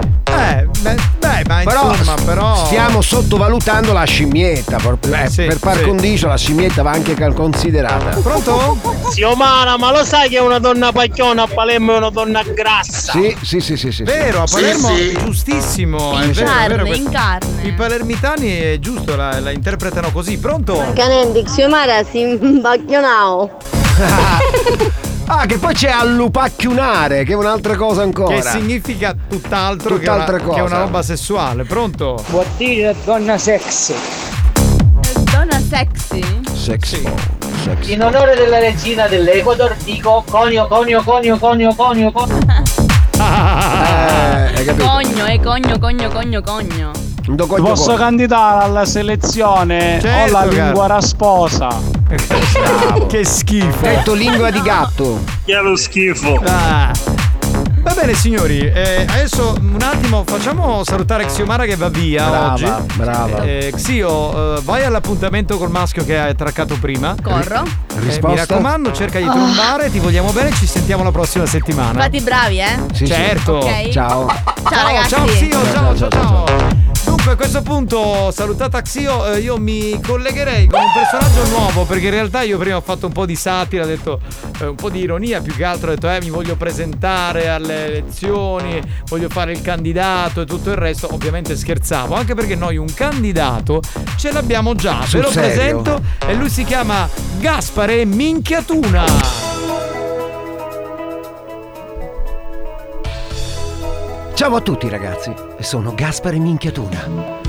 beh, 1.43 1.47
dai, 1.47 1.65
ma 1.65 1.71
Però, 1.71 1.91
insomma, 1.91 2.15
però. 2.23 2.65
stiamo 2.65 3.01
sottovalutando 3.01 3.93
la 3.93 4.03
scimmietta. 4.03 4.77
Eh, 4.77 5.29
Sì, 5.29 5.45
per 5.45 5.59
par 5.59 5.77
sì. 5.77 5.83
condicio 5.83 6.27
la 6.27 6.37
scimmietta 6.37 6.81
va 6.81 6.91
anche 6.91 7.15
considerata. 7.33 8.19
Pronto? 8.21 8.77
Xiomara, 9.09 9.77
ma 9.77 9.91
lo 9.91 10.03
sai 10.05 10.29
che 10.29 10.37
è 10.37 10.41
una 10.41 10.59
donna 10.59 10.91
pacchiona 10.91 11.43
a 11.43 11.47
Palermo 11.47 11.93
è 11.93 11.97
una 11.97 12.09
donna 12.09 12.41
grassa? 12.43 13.11
Sì, 13.13 13.35
sì, 13.41 13.59
sì, 13.59 13.75
sì, 13.77 13.91
sì. 13.91 14.03
Vero, 14.03 14.41
a 14.43 14.45
Palermo 14.49 14.87
sì. 14.95 15.09
è 15.09 15.23
giustissimo. 15.23 16.17
È 16.19 16.25
In 16.25 16.31
vero, 16.31 16.45
è 16.49 16.51
vero, 16.51 16.75
carne, 16.75 16.83
questo- 16.87 17.03
in 17.05 17.11
carne. 17.11 17.61
I 17.63 17.71
palermitani 17.73 18.47
è 18.59 18.79
giusto, 18.79 19.15
la, 19.15 19.39
la 19.39 19.51
interpretano 19.51 20.11
così. 20.11 20.37
Pronto? 20.37 20.91
Canendi, 20.93 21.43
Xiomara 21.43 22.03
si 22.03 22.19
imbacchionao. 22.19 23.57
Ah, 25.29 25.45
che 25.45 25.57
poi 25.57 25.73
c'è 25.73 25.89
allupacchiunare, 25.89 27.23
che 27.25 27.33
è 27.33 27.35
un'altra 27.35 27.75
cosa 27.75 28.01
ancora. 28.01 28.35
Che 28.35 28.41
significa 28.43 29.13
tutt'altro 29.27 29.97
che, 29.97 30.07
una, 30.07 30.23
Tutt'altra 30.23 30.37
che 30.37 30.43
una 30.45 30.61
cosa. 30.61 30.77
roba 30.79 31.01
sessuale. 31.01 31.63
Pronto? 31.65 32.23
Vuol 32.29 32.45
dire 32.55 32.95
donna 33.03 33.37
sexy. 33.37 33.93
Donna 35.31 35.59
sexy? 35.59 36.23
Sexy. 36.53 37.03
Sexy. 37.61 37.93
In 37.93 38.03
onore 38.03 38.35
della 38.35 38.59
regina 38.59 39.07
dell'Ecuador 39.07 39.75
dico 39.83 40.23
conio, 40.29 40.65
conio, 40.67 41.03
conio, 41.03 41.37
conio, 41.37 41.73
conio, 41.75 42.11
conio. 42.11 42.39
Eh, 43.19 44.53
hai 44.59 44.63
capito? 44.65 44.85
Cogno, 44.85 45.25
eh, 45.25 45.39
cogno, 45.41 45.79
cogno, 45.79 46.09
cogno, 46.09 46.41
cogno. 46.43 46.91
Posso 47.47 47.85
cogno. 47.85 47.97
candidare 47.97 48.63
alla 48.65 48.85
selezione 48.85 49.97
Certo, 49.99 50.29
o 50.29 50.31
la 50.31 50.39
caro. 50.47 50.51
lingua 50.51 50.85
rasposa? 50.87 51.67
Che 53.07 53.23
schifo. 53.25 53.81
Detto 53.81 54.13
lingua 54.13 54.49
di 54.51 54.61
gatto. 54.61 55.23
Che 55.45 55.53
lo 55.55 55.75
schifo. 55.75 56.41
Ah. 56.45 56.91
Va 57.79 57.93
bene 57.93 58.13
signori, 58.15 58.59
eh, 58.59 59.05
adesso 59.07 59.55
un 59.61 59.81
attimo 59.81 60.23
facciamo 60.27 60.83
salutare 60.83 61.25
Xiomara 61.25 61.63
che 61.63 61.77
va 61.77 61.87
via 61.87 62.27
Brava, 62.27 62.51
oggi. 62.53 62.65
brava. 62.95 63.43
Eh, 63.43 63.71
Xio, 63.73 64.57
eh, 64.57 64.61
vai 64.63 64.83
all'appuntamento 64.83 65.57
col 65.57 65.69
maschio 65.69 66.03
che 66.03 66.19
hai 66.19 66.35
traccato 66.35 66.75
prima. 66.81 67.15
Corro. 67.21 67.63
Eh, 67.63 67.99
Risposta? 67.99 68.27
mi 68.27 68.35
raccomando, 68.35 68.91
cerca 68.91 69.19
di 69.19 69.25
Oh. 69.27 69.31
trombare, 69.31 69.89
ti 69.89 69.99
vogliamo 69.99 70.31
bene, 70.31 70.51
ci 70.51 70.67
sentiamo 70.67 71.01
la 71.03 71.11
prossima 71.11 71.45
settimana. 71.45 72.01
Fate 72.01 72.17
i 72.17 72.21
bravi, 72.21 72.59
eh? 72.59 72.77
Sì, 72.91 73.05
sì. 73.05 73.13
certo. 73.13 73.53
Ok. 73.59 73.89
Ciao. 73.89 74.27
Ciao, 74.69 74.85
ragazzi. 74.87 75.09
ciao 75.09 75.25
Xio, 75.25 75.71
ciao, 75.71 75.95
ciao, 75.95 76.09
ciao. 76.09 76.76
Dunque 77.27 77.45
a 77.45 77.49
questo 77.49 77.69
punto 77.69 78.31
salutata 78.31 78.81
Xio, 78.81 79.33
eh, 79.33 79.39
io 79.39 79.57
mi 79.57 79.99
collegherei 80.01 80.65
con 80.65 80.79
un 80.79 80.91
personaggio 80.93 81.45
nuovo 81.49 81.83
perché 81.83 82.05
in 82.05 82.11
realtà 82.11 82.41
io 82.43 82.57
prima 82.57 82.77
ho 82.77 82.81
fatto 82.81 83.07
un 83.07 83.11
po' 83.11 83.25
di 83.25 83.35
satira, 83.35 83.83
ho 83.83 83.85
detto 83.85 84.21
eh, 84.61 84.67
un 84.67 84.75
po' 84.75 84.89
di 84.89 85.01
ironia 85.01 85.41
più 85.41 85.53
che 85.53 85.65
altro, 85.65 85.91
ho 85.91 85.93
detto 85.93 86.09
eh 86.09 86.21
mi 86.21 86.29
voglio 86.29 86.55
presentare 86.55 87.49
alle 87.49 87.87
elezioni, 87.87 88.81
voglio 89.09 89.27
fare 89.27 89.51
il 89.51 89.61
candidato 89.61 90.39
e 90.39 90.45
tutto 90.45 90.69
il 90.69 90.77
resto, 90.77 91.13
ovviamente 91.13 91.57
scherzavo, 91.57 92.15
anche 92.15 92.33
perché 92.33 92.55
noi 92.55 92.77
un 92.77 92.93
candidato 92.93 93.81
ce 94.15 94.31
l'abbiamo 94.31 94.73
già, 94.73 95.01
Sul 95.05 95.19
ve 95.19 95.25
lo 95.25 95.31
serio? 95.33 95.81
presento 95.81 96.01
e 96.25 96.33
lui 96.33 96.49
si 96.49 96.63
chiama 96.63 97.09
Gaspare 97.39 98.05
Minchiatuna. 98.05 99.96
Ciao 104.37 104.53
a 104.53 104.61
tutti 104.61 104.87
ragazzi, 104.87 105.33
sono 105.61 105.95
Gaspare 105.95 106.37
Minchiatuna. 106.37 107.39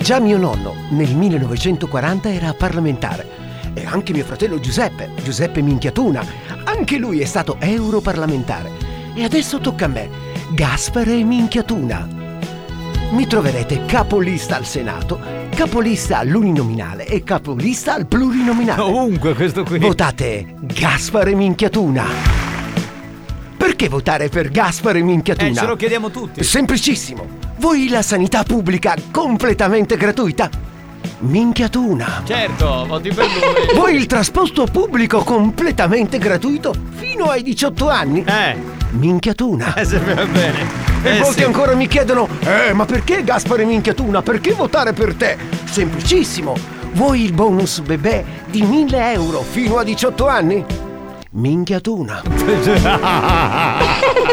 Già 0.00 0.18
mio 0.18 0.38
nonno 0.38 0.74
nel 0.90 1.14
1940 1.14 2.32
era 2.32 2.52
parlamentare 2.52 3.28
e 3.72 3.86
anche 3.86 4.12
mio 4.12 4.24
fratello 4.24 4.58
Giuseppe, 4.58 5.10
Giuseppe 5.22 5.62
Minchiatuna, 5.62 6.26
anche 6.64 6.98
lui 6.98 7.20
è 7.20 7.26
stato 7.26 7.58
europarlamentare. 7.60 8.72
E 9.14 9.22
adesso 9.22 9.60
tocca 9.60 9.84
a 9.84 9.88
me. 9.88 10.10
Gaspare 10.50 11.22
minchiatuna. 11.22 12.08
Mi 13.12 13.24
troverete 13.28 13.84
capolista 13.84 14.56
al 14.56 14.66
Senato, 14.66 15.20
capolista 15.54 16.18
all'uninominale 16.18 17.06
e 17.06 17.22
capolista 17.22 17.94
al 17.94 18.08
plurinominale. 18.08 18.82
Ovunque 18.82 19.34
questo 19.34 19.62
qui. 19.62 19.78
Votate 19.78 20.56
Gaspare 20.58 21.36
Minchiatuna. 21.36 22.41
Perché 23.62 23.88
votare 23.88 24.28
per 24.28 24.50
Gaspare 24.50 25.02
Minchiatuna? 25.02 25.48
Eh, 25.48 25.54
ce 25.54 25.66
lo 25.66 25.76
chiediamo 25.76 26.10
tutti. 26.10 26.42
Semplicissimo. 26.42 27.24
Voi 27.58 27.88
la 27.88 28.02
sanità 28.02 28.42
pubblica 28.42 28.96
completamente 29.12 29.96
gratuita? 29.96 30.50
Minchiatuna. 31.20 32.22
Certo, 32.24 32.84
voti 32.88 33.10
per 33.12 33.24
lui. 33.26 33.78
Voi 33.78 33.94
il 33.94 34.06
trasporto 34.06 34.64
pubblico 34.64 35.22
completamente 35.22 36.18
gratuito 36.18 36.74
fino 36.96 37.26
ai 37.26 37.44
18 37.44 37.88
anni? 37.88 38.24
Eh. 38.26 38.56
Minchiatuna. 38.90 39.74
Eh, 39.74 39.84
se 39.84 40.00
va 40.00 40.26
bene. 40.26 40.58
E 41.04 41.16
Eh, 41.16 41.18
molti 41.20 41.38
sì. 41.38 41.44
ancora 41.44 41.76
mi 41.76 41.86
chiedono: 41.86 42.26
Eh, 42.40 42.72
ma 42.72 42.84
perché 42.84 43.22
Gaspare 43.22 43.64
Minchiatuna? 43.64 44.22
Perché 44.22 44.54
votare 44.54 44.92
per 44.92 45.14
te? 45.14 45.36
Semplicissimo. 45.70 46.56
Vuoi 46.94 47.22
il 47.22 47.32
bonus 47.32 47.78
bebè 47.78 48.24
di 48.50 48.62
1000 48.62 49.12
euro 49.12 49.40
fino 49.48 49.78
a 49.78 49.84
18 49.84 50.26
anni? 50.26 50.64
Minchiatuna. 51.34 52.24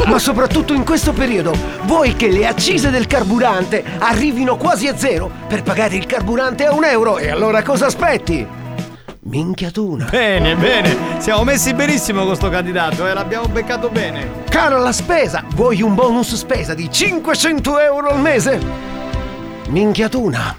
Ma 0.05 0.19
soprattutto 0.19 0.73
in 0.73 0.83
questo 0.83 1.13
periodo, 1.13 1.55
vuoi 1.83 2.17
che 2.17 2.27
le 2.27 2.45
accise 2.45 2.89
del 2.89 3.07
carburante 3.07 3.81
arrivino 3.99 4.57
quasi 4.57 4.87
a 4.87 4.97
zero 4.97 5.31
per 5.47 5.63
pagare 5.63 5.95
il 5.95 6.05
carburante 6.05 6.65
a 6.65 6.73
un 6.73 6.83
euro? 6.83 7.17
E 7.17 7.29
allora 7.29 7.63
cosa 7.63 7.85
aspetti? 7.85 8.45
Minchiatuna. 9.21 10.07
Bene, 10.09 10.57
bene. 10.57 10.97
Siamo 11.19 11.45
messi 11.45 11.73
benissimo 11.73 12.25
con 12.25 12.35
sto 12.35 12.49
candidato, 12.49 13.07
eh, 13.07 13.13
l'abbiamo 13.13 13.47
beccato 13.47 13.87
bene. 13.89 14.43
Caro 14.49 14.79
la 14.79 14.91
spesa, 14.91 15.45
vuoi 15.55 15.81
un 15.81 15.95
bonus 15.95 16.35
spesa 16.35 16.73
di 16.73 16.91
500 16.91 17.79
euro 17.79 18.09
al 18.09 18.19
mese? 18.19 18.97
Minchiatuna. 19.69 20.57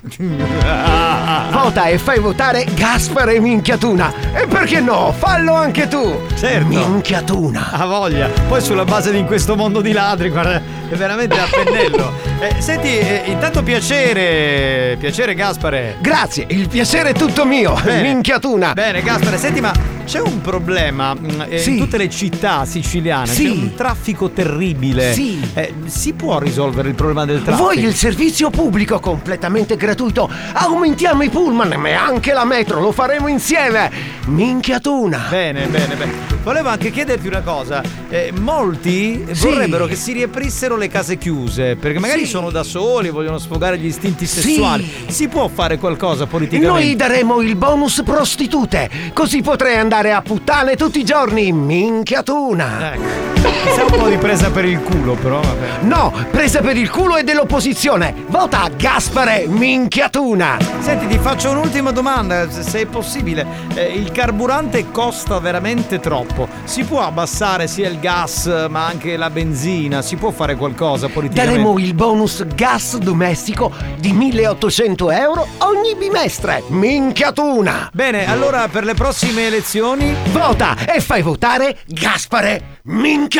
Vota 1.50 1.86
e 1.86 1.98
fai 1.98 2.20
votare 2.20 2.64
Gaspare 2.74 3.40
Minchiatuna. 3.40 4.12
E 4.34 4.46
perché 4.46 4.80
no? 4.80 5.12
Fallo 5.16 5.54
anche 5.54 5.88
tu. 5.88 6.16
Certo. 6.38 6.66
Minchiatuna. 6.66 7.70
Ha 7.72 7.86
voglia. 7.86 8.28
Poi 8.46 8.60
sulla 8.60 8.84
base 8.84 9.10
di 9.10 9.24
questo 9.24 9.56
mondo 9.56 9.80
di 9.80 9.90
ladri, 9.90 10.28
guarda, 10.30 10.62
è 10.88 10.94
veramente 10.94 11.36
a 11.38 11.46
pennello. 11.50 12.28
Eh, 12.40 12.54
senti, 12.62 12.88
eh, 12.88 13.24
intanto 13.26 13.62
piacere. 13.62 14.96
Piacere 14.98 15.34
Gaspare. 15.34 15.96
Grazie, 16.00 16.46
il 16.48 16.68
piacere 16.70 17.10
è 17.10 17.12
tutto 17.12 17.44
mio. 17.44 17.78
Bene. 17.84 18.00
Minchiatuna. 18.00 18.72
Bene, 18.72 19.02
Gaspare, 19.02 19.36
senti, 19.36 19.60
ma 19.60 19.70
c'è 20.06 20.20
un 20.20 20.40
problema 20.40 21.14
mm, 21.14 21.42
eh, 21.50 21.58
Sì. 21.58 21.72
in 21.72 21.76
tutte 21.76 21.98
le 21.98 22.08
città 22.08 22.64
siciliane. 22.64 23.26
Sì. 23.26 23.44
C'è 23.44 23.50
un 23.50 23.74
traffico 23.74 24.30
terribile. 24.30 25.12
Sì. 25.12 25.38
Eh, 25.52 25.74
si 25.84 26.14
può 26.14 26.38
risolvere 26.38 26.88
il 26.88 26.94
problema 26.94 27.26
del 27.26 27.42
traffico? 27.42 27.62
Vuoi 27.72 27.84
il 27.84 27.94
servizio 27.94 28.48
pubblico 28.48 28.99
completamente 29.00 29.76
gratuito? 29.76 30.30
Aumentiamo 30.52 31.22
i 31.22 31.28
pullman, 31.28 31.74
ma 31.78 32.04
anche 32.04 32.32
la 32.32 32.44
metro, 32.44 32.80
lo 32.80 32.92
faremo 32.92 33.26
insieme. 33.28 33.90
Minchiatuna. 34.26 35.26
Bene, 35.28 35.66
bene, 35.66 35.94
bene. 35.96 36.12
Volevo 36.42 36.68
anche 36.68 36.90
chiederti 36.90 37.26
una 37.26 37.40
cosa. 37.42 37.82
Eh, 38.08 38.32
molti 38.38 39.24
Sì. 39.32 39.48
vorrebbero 39.48 39.86
che 39.86 39.94
si 39.94 40.12
riaprissero 40.12 40.76
le 40.76 40.88
case 40.88 41.18
chiuse, 41.18 41.76
perché 41.76 41.98
magari 41.98 42.20
Sì. 42.20 42.26
sono 42.30 42.50
da 42.50 42.62
soli, 42.62 43.10
vogliono 43.10 43.38
sfogare 43.38 43.76
gli 43.78 43.86
istinti 43.86 44.26
Sì. 44.26 44.40
sessuali. 44.40 44.90
Si 45.08 45.28
può 45.28 45.48
fare 45.48 45.76
qualcosa 45.78 46.26
politicamente? 46.26 46.72
Noi 46.84 46.96
daremo 46.96 47.40
il 47.40 47.56
bonus 47.56 48.02
prostitute, 48.04 48.88
così 49.12 49.42
potrei 49.42 49.76
andare 49.76 50.12
a 50.12 50.22
puttane 50.22 50.76
tutti 50.76 51.00
i 51.00 51.04
giorni. 51.04 51.52
Minchiatuna. 51.52 52.94
Ecco. 52.94 53.49
Sa 53.74 53.84
un 53.84 53.90
po' 53.90 54.08
di 54.08 54.16
presa 54.16 54.50
per 54.50 54.64
il 54.64 54.80
culo, 54.80 55.14
però 55.14 55.40
vabbè. 55.40 55.82
No, 55.82 56.12
presa 56.30 56.60
per 56.60 56.76
il 56.76 56.90
culo 56.90 57.16
e 57.16 57.24
dell'opposizione. 57.24 58.14
Vota 58.28 58.68
Gaspare 58.76 59.46
Minchiatuna. 59.46 60.56
Senti, 60.80 61.06
ti 61.06 61.18
faccio 61.18 61.50
un'ultima 61.50 61.90
domanda, 61.90 62.50
se 62.50 62.62
se 62.62 62.80
è 62.80 62.86
possibile. 62.86 63.46
Eh, 63.74 63.92
il 63.92 64.12
carburante 64.12 64.90
costa 64.90 65.38
veramente 65.40 65.98
troppo. 66.00 66.48
Si 66.64 66.84
può 66.84 67.00
abbassare 67.02 67.66
sia 67.66 67.88
il 67.88 67.98
gas, 67.98 68.46
ma 68.68 68.86
anche 68.86 69.16
la 69.16 69.30
benzina? 69.30 70.02
Si 70.02 70.16
può 70.16 70.30
fare 70.30 70.56
qualcosa 70.56 71.08
politicamente? 71.08 71.58
Daremo 71.58 71.78
il 71.78 71.94
bonus 71.94 72.44
gas 72.54 72.96
domestico 72.98 73.72
di 73.98 74.12
1800 74.12 75.10
euro 75.10 75.46
ogni 75.58 75.94
bimestre. 75.96 76.62
Minchiatuna. 76.68 77.90
Bene, 77.92 78.28
allora 78.28 78.68
per 78.68 78.84
le 78.84 78.94
prossime 78.94 79.46
elezioni 79.46 80.14
Vota 80.30 80.76
e 80.86 81.00
fai 81.00 81.22
votare 81.22 81.78
Gaspare 81.86 82.78
Minchiatuna. 82.84 83.39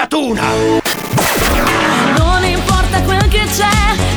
Non 2.17 2.45
importa 2.45 3.03
quel 3.03 3.29
che 3.29 3.45
c'è, 3.55 4.10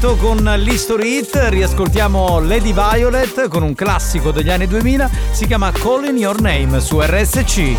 L'appuntamento 0.00 0.16
con 0.16 0.62
l'History 0.62 1.18
Hit, 1.18 1.46
riascoltiamo 1.48 2.38
Lady 2.38 2.72
Violet 2.72 3.48
con 3.48 3.64
un 3.64 3.74
classico 3.74 4.30
degli 4.30 4.48
anni 4.48 4.68
2000, 4.68 5.10
si 5.32 5.46
chiama 5.46 5.72
Calling 5.72 6.16
Your 6.16 6.40
Name 6.40 6.78
su 6.80 7.00
RSC. 7.00 7.76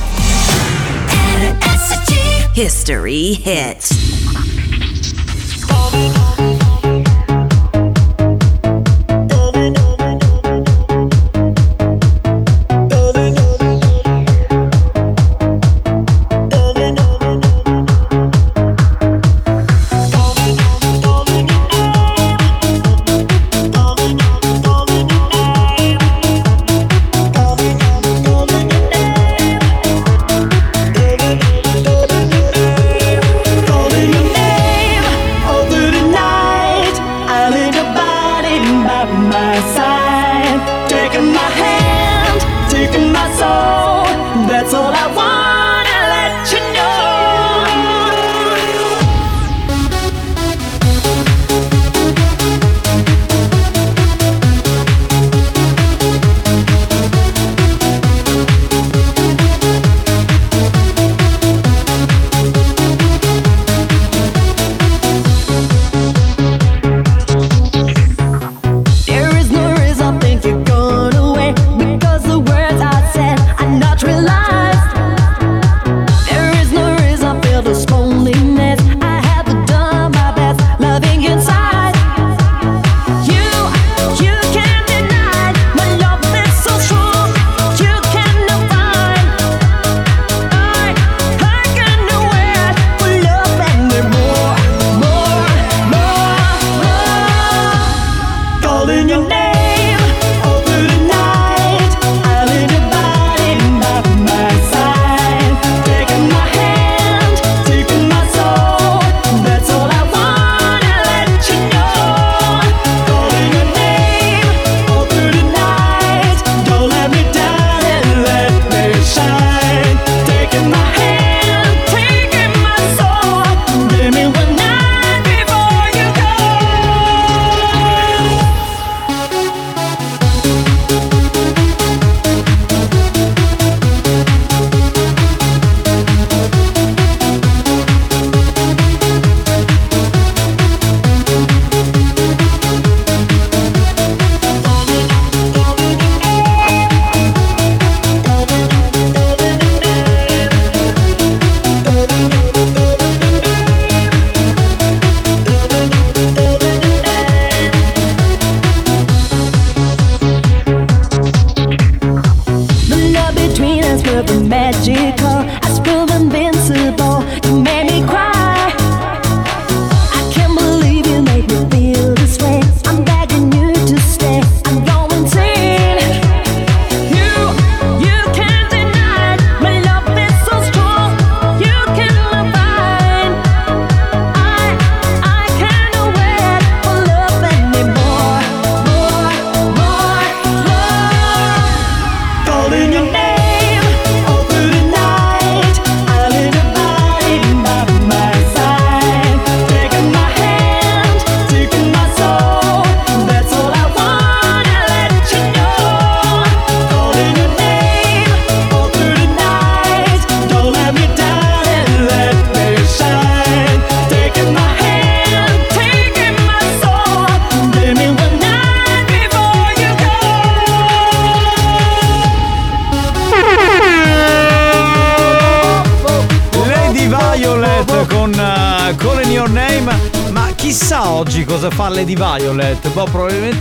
History 2.56 3.41
hit. 3.41 4.19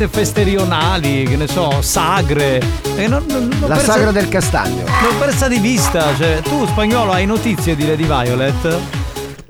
Feste 0.07 0.45
rionali, 0.45 1.25
che 1.25 1.35
ne 1.37 1.49
so, 1.49 1.83
sagre. 1.83 2.63
Non- 2.97 3.25
non- 3.29 3.49
non 3.59 3.69
La 3.69 3.75
persa- 3.77 3.93
sagra 3.95 4.13
del 4.13 4.29
castagno. 4.29 4.85
L'ho 5.03 5.15
persa 5.19 5.49
di 5.49 5.59
vista. 5.59 6.15
Cioè, 6.17 6.41
tu, 6.43 6.65
spagnolo, 6.67 7.11
hai 7.11 7.27
notizie 7.27 7.75
di 7.75 7.85
Lady 7.87 8.05
Violet? 8.05 8.79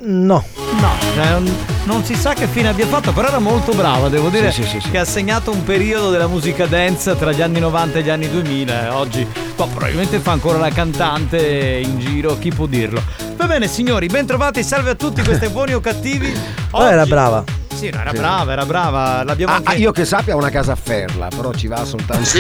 No. 0.01 0.43
No, 0.81 0.91
cioè, 1.15 1.39
non, 1.85 2.05
si 2.05 2.15
sa 2.15 2.33
che 2.33 2.47
fine 2.47 2.69
abbia 2.69 2.87
fatto, 2.87 3.13
però 3.13 3.27
era 3.29 3.41
molto 3.41 3.73
brava, 3.73 4.09
devo 4.09 4.29
dire 4.29 4.53
Sì, 4.53 4.63
sì, 4.63 4.79
sì, 4.81 4.91
che 4.91 4.99
ha 4.99 5.05
segnato 5.05 5.51
un 5.51 5.65
periodo 5.65 6.11
della 6.11 6.29
musica 6.29 6.67
dance 6.67 7.17
tra 7.17 7.33
gli 7.33 7.43
anni 7.43 7.59
90 7.59 7.99
e 7.99 8.03
gli 8.03 8.09
anni 8.09 8.31
2000. 8.31 8.85
eh. 8.87 8.89
Oggi 8.91 9.27
boh, 9.57 9.67
probabilmente 9.67 10.21
fa 10.21 10.31
ancora 10.33 10.59
la 10.59 10.69
cantante 10.71 11.81
in 11.83 11.99
giro, 11.99 12.39
chi 12.39 12.51
può 12.53 12.67
dirlo. 12.67 13.03
Va 13.37 13.47
bene 13.47 13.67
signori, 13.67 14.07
ben 14.07 14.25
trovati, 14.25 14.63
salve 14.63 14.91
a 14.91 14.95
tutti, 14.95 15.21
questo 15.23 15.47
è 15.47 15.49
buoni 15.49 15.73
o 15.75 15.81
cattivi. 15.81 16.33
Però 16.71 16.87
era 16.87 17.01
Oggi- 17.01 17.11
brava. 17.11 17.45
Sì, 17.79 17.91
no, 17.91 18.01
era 18.01 18.11
Sì. 18.11 18.17
brava, 18.17 18.53
era 18.53 18.67
brava. 18.67 19.23
L'abbiamo 19.23 19.53
Ah, 19.53 19.57
anche... 19.57 19.71
ah, 19.73 19.75
io 19.77 19.93
che 19.93 20.05
sappia 20.05 20.35
una 20.35 20.51
casa 20.51 20.73
a 20.73 20.77
Ferla, 20.77 21.29
però 21.29 21.53
ci 21.53 21.69
va 21.69 21.85
soltanto. 21.85 22.29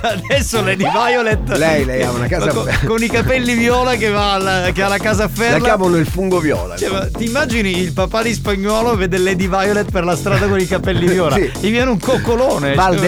Adesso 0.00 0.62
Lady 0.62 0.84
Violet. 0.88 1.56
Lei- 1.56 1.84
lei 1.84 2.02
ha 2.02 2.10
una 2.10 2.26
casa- 2.26 2.52
con, 2.52 2.68
con 2.86 3.02
i 3.02 3.08
capelli 3.08 3.54
viola 3.54 3.94
che 3.96 4.08
va 4.08 4.34
alla, 4.34 4.70
che 4.72 4.82
ha 4.82 4.88
la 4.88 4.98
casa 4.98 5.24
a 5.24 5.26
La 5.26 5.32
ferla. 5.32 5.58
chiamano 5.64 5.96
il 5.96 6.06
fungo 6.06 6.38
viola. 6.38 6.76
Cioè, 6.76 6.90
ma 6.90 7.08
ti 7.10 7.24
immagini 7.24 7.78
il 7.78 7.92
papà 7.92 8.22
di 8.22 8.32
spagnolo 8.32 8.94
vede 8.94 9.18
Lady 9.18 9.48
Violet 9.48 9.90
per 9.90 10.04
la 10.04 10.14
strada 10.16 10.46
con 10.46 10.58
i 10.60 10.66
capelli 10.66 11.06
viola? 11.08 11.34
Sì. 11.36 11.50
Gli 11.60 11.70
viene 11.70 11.90
un 11.90 11.98
coccolone. 11.98 12.74
Va 12.74 12.84
al 12.86 12.98
cioè- 12.98 13.06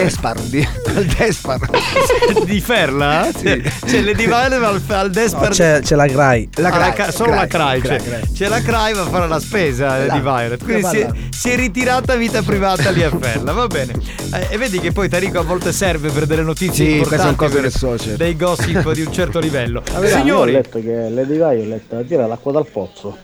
al 0.97 1.05
Despar. 1.05 1.59
di 2.45 2.61
Ferla? 2.61 3.29
Cioè, 3.33 3.61
cioè, 3.87 4.01
Lady 4.01 4.27
Violet 4.27 4.59
va 4.59 4.69
al, 4.69 4.83
al 4.89 5.07
No, 5.07 5.13
Despar. 5.13 5.51
c'è, 5.51 5.81
c'è 5.81 5.95
la 5.95 6.07
Grai. 6.07 6.49
Ah, 6.57 6.61
la 6.61 7.11
solo 7.11 7.35
la 7.35 7.47
Cry, 7.47 7.81
Cry, 7.81 7.99
cioè, 7.99 7.99
Cry. 7.99 8.33
c'è 8.33 8.49
la 8.49 8.61
Cry 8.61 8.95
va 8.95 9.03
a 9.03 9.07
fare 9.07 9.29
la 9.29 9.41
spesa 9.41 10.05
Là, 10.05 10.13
di 10.13 10.21
Violet. 10.21 10.63
Quindi 10.63 10.85
si 10.85 10.99
è, 10.99 11.09
si 11.31 11.51
è 11.51 11.57
ritirata 11.57 12.15
vita 12.17 12.43
privata 12.43 12.91
lì 12.91 13.03
a 13.03 13.11
Ferla, 13.11 13.53
va 13.53 13.67
bene. 13.67 13.95
Eh, 14.35 14.47
e 14.51 14.57
vedi 14.57 14.79
che 14.81 14.93
poi 14.93 15.09
Tarico 15.09 15.39
a 15.39 15.43
volte 15.43 15.73
serve 15.73 16.11
per 16.11 16.27
delle 16.27 16.43
notizie 16.43 16.87
Sì, 16.87 16.97
importanti. 16.97 17.37
cose 17.37 17.61
per 17.61 17.71
social. 17.71 18.17
Dei 18.17 18.37
gossip 18.37 18.93
di 18.93 19.03
un 19.03 19.13
certo 19.13 19.39
livello. 19.39 19.83
La 19.93 19.99
verità, 19.99 20.19
io 20.19 20.23
ho 20.23 20.27
Signori, 20.27 20.53
letto 20.53 20.81
che 20.81 21.09
Lady 21.11 21.35
Violet 21.35 22.07
tira 22.07 22.27
l'acqua 22.27 22.53
dal 22.53 22.67
pozzo. 22.67 23.19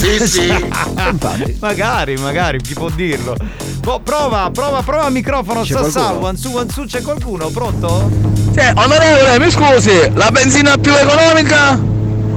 Sì, 0.00 0.26
sì. 0.26 0.50
Magari, 1.58 2.16
magari, 2.16 2.58
chi 2.62 2.72
può 2.72 2.88
dirlo? 2.88 3.36
Boh, 3.80 4.00
prova, 4.00 4.50
prova, 4.50 4.80
prova 4.80 5.06
il 5.08 5.12
microfono, 5.12 5.60
C'è 5.60 5.74
Sassà, 5.74 6.12
one 6.12 6.38
su, 6.38 6.50
one 6.50 6.70
su, 6.70 6.84
c'è 6.86 7.02
qualcuno, 7.02 7.48
pronto? 7.48 8.10
Cioè, 8.54 8.72
onorevole, 8.76 9.38
mi 9.38 9.50
scusi, 9.50 10.10
la 10.14 10.30
benzina 10.30 10.78
più 10.78 10.94
economica? 10.94 11.78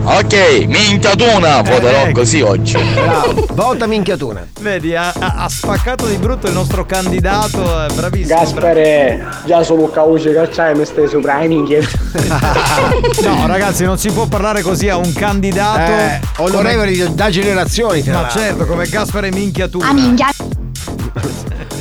Ok, 0.05 0.65
minchiatuna, 0.67 1.61
voterò 1.61 2.03
ecco. 2.05 2.19
così 2.19 2.41
oggi. 2.41 2.77
Bravo, 2.93 3.45
vota 3.53 3.87
minchiatuna. 3.87 4.45
Vedi, 4.59 4.93
ha, 4.95 5.13
ha- 5.17 5.47
spaccato 5.47 6.05
di 6.07 6.17
brutto 6.17 6.47
il 6.47 6.53
nostro 6.53 6.85
candidato, 6.85 7.85
è 7.85 7.93
bravissimo. 7.93 8.37
Gaspare, 8.37 9.25
già 9.45 9.63
solo 9.63 9.89
cauce 9.89 10.33
cacciai 10.33 10.75
mi 10.75 10.85
stai 10.85 11.07
sopra 11.07 11.41
i 11.43 11.47
minchie. 11.47 11.87
No, 13.23 13.47
ragazzi, 13.47 13.85
non 13.85 13.97
si 13.97 14.11
può 14.11 14.25
parlare 14.27 14.61
così 14.61 14.89
a 14.89 14.97
un 14.97 15.13
candidato. 15.13 15.91
Eh, 15.91 16.19
onorevoli 16.37 17.13
da 17.13 17.29
generazioni, 17.29 18.03
tra 18.03 18.13
Ma 18.13 18.21
l'altro. 18.21 18.39
certo, 18.41 18.65
come 18.65 18.87
Gaspare 18.87 19.31
minchia 19.31 19.67
tu. 19.69 19.79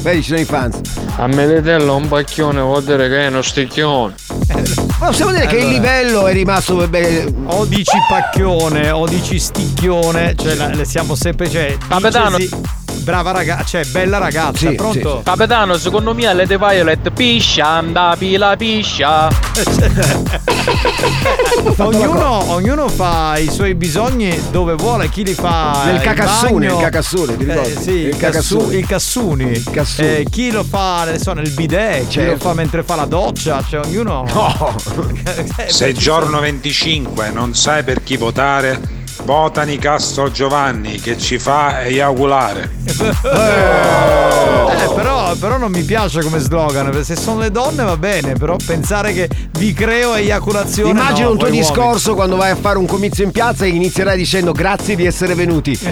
Vedi, 0.02 0.22
ci 0.22 0.28
sono 0.28 0.40
i 0.40 0.44
fans. 0.44 0.80
A 1.16 1.26
Medetello 1.26 1.96
un 1.96 2.08
pacchione 2.08 2.60
vuol 2.60 2.82
dire 2.84 3.08
che 3.08 3.24
è 3.24 3.26
uno 3.28 3.42
sticchione. 3.42 4.14
Ma 5.02 5.08
possiamo 5.08 5.32
dire 5.32 5.46
che 5.46 5.56
il 5.56 5.62
Allora. 5.62 5.72
livello 5.74 6.26
è 6.28 6.32
rimasto 6.32 6.86
beh, 6.86 7.34
O 7.46 7.64
dici 7.64 7.96
pacchione 8.08 8.90
o 8.92 9.04
dici 9.08 9.36
sticchione, 9.40 10.36
cioè 10.36 10.54
la- 10.54 10.68
le 10.68 10.84
siamo 10.84 11.16
sempre. 11.16 11.50
Cioè, 11.50 11.76
Capitano. 11.88 12.36
Brava 13.02 13.32
ragazza, 13.32 13.64
cioè 13.64 13.84
bella 13.86 14.18
ragazza, 14.18 14.68
Sì, 14.68 14.74
pronto? 14.74 15.22
Capitano, 15.24 15.76
secondo 15.76 16.14
me 16.14 16.32
Lady 16.32 16.56
Violet 16.56 17.10
piscia, 17.10 17.66
anda 17.66 18.14
pila 18.18 18.56
piscia. 18.56 19.28
ognuno, 21.78 22.52
ognuno 22.52 22.88
fa 22.88 23.36
i 23.38 23.48
suoi 23.50 23.74
bisogni 23.74 24.40
dove 24.50 24.74
vuole, 24.74 25.08
chi 25.08 25.24
li 25.24 25.34
fa 25.34 25.82
Nel 25.86 26.00
cacassone, 26.00 26.66
il 26.66 26.76
cacassone, 26.76 27.36
ti 27.36 27.44
ricordi? 27.44 27.70
Eh, 27.72 27.80
sì, 27.80 27.90
Il 27.90 28.06
il, 28.08 28.16
cassu- 28.16 28.58
cacassone. 28.58 28.76
il 28.78 28.86
cassuni. 28.86 29.62
cassuni. 29.70 30.08
Eh, 30.08 30.26
chi 30.30 30.50
lo 30.50 30.64
fa 30.64 31.04
ne 31.04 31.18
so, 31.18 31.32
nel 31.32 31.50
bidet, 31.50 32.04
chi 32.06 32.10
Certo. 32.12 32.30
lo 32.32 32.38
fa 32.38 32.54
mentre 32.54 32.82
fa 32.82 32.96
la 32.96 33.04
doccia, 33.06 33.62
cioè 33.68 33.80
ognuno. 33.84 34.24
No. 34.32 34.74
Eh, 35.56 35.70
Se 35.70 35.92
giorno 35.92 36.40
25 36.40 37.30
non 37.30 37.54
sai 37.54 37.82
per 37.84 38.02
chi 38.02 38.16
votare, 38.16 38.80
vota 39.24 39.62
Nicastro 39.62 40.30
Giovanni 40.30 41.00
che 41.00 41.18
ci 41.18 41.38
fa 41.38 41.82
eiaculare. 41.82 42.70
Eh, 42.84 43.14
però, 44.94 45.34
però 45.34 45.56
non 45.58 45.70
mi 45.70 45.82
piace 45.82 46.22
come 46.22 46.38
slogan, 46.38 46.86
perché 46.86 47.04
se 47.04 47.16
sono 47.16 47.40
le 47.40 47.50
donne 47.50 47.82
va 47.84 47.96
bene, 47.96 48.34
però 48.34 48.56
pensare 48.64 49.12
che 49.12 49.28
vi 49.58 49.72
creo 49.72 50.14
eiaculazione. 50.14 50.90
Immagina 50.90 51.26
no, 51.26 51.32
un 51.32 51.38
tuo 51.38 51.48
discorso 51.50 52.14
quando 52.14 52.36
vai 52.36 52.50
a 52.50 52.56
fare 52.56 52.78
un 52.78 52.86
comizio 52.86 53.24
in 53.24 53.30
piazza 53.30 53.64
e 53.64 53.68
inizierai 53.68 54.16
dicendo 54.16 54.52
grazie 54.52 54.96
di 54.96 55.06
essere 55.06 55.34
venuti. 55.34 55.78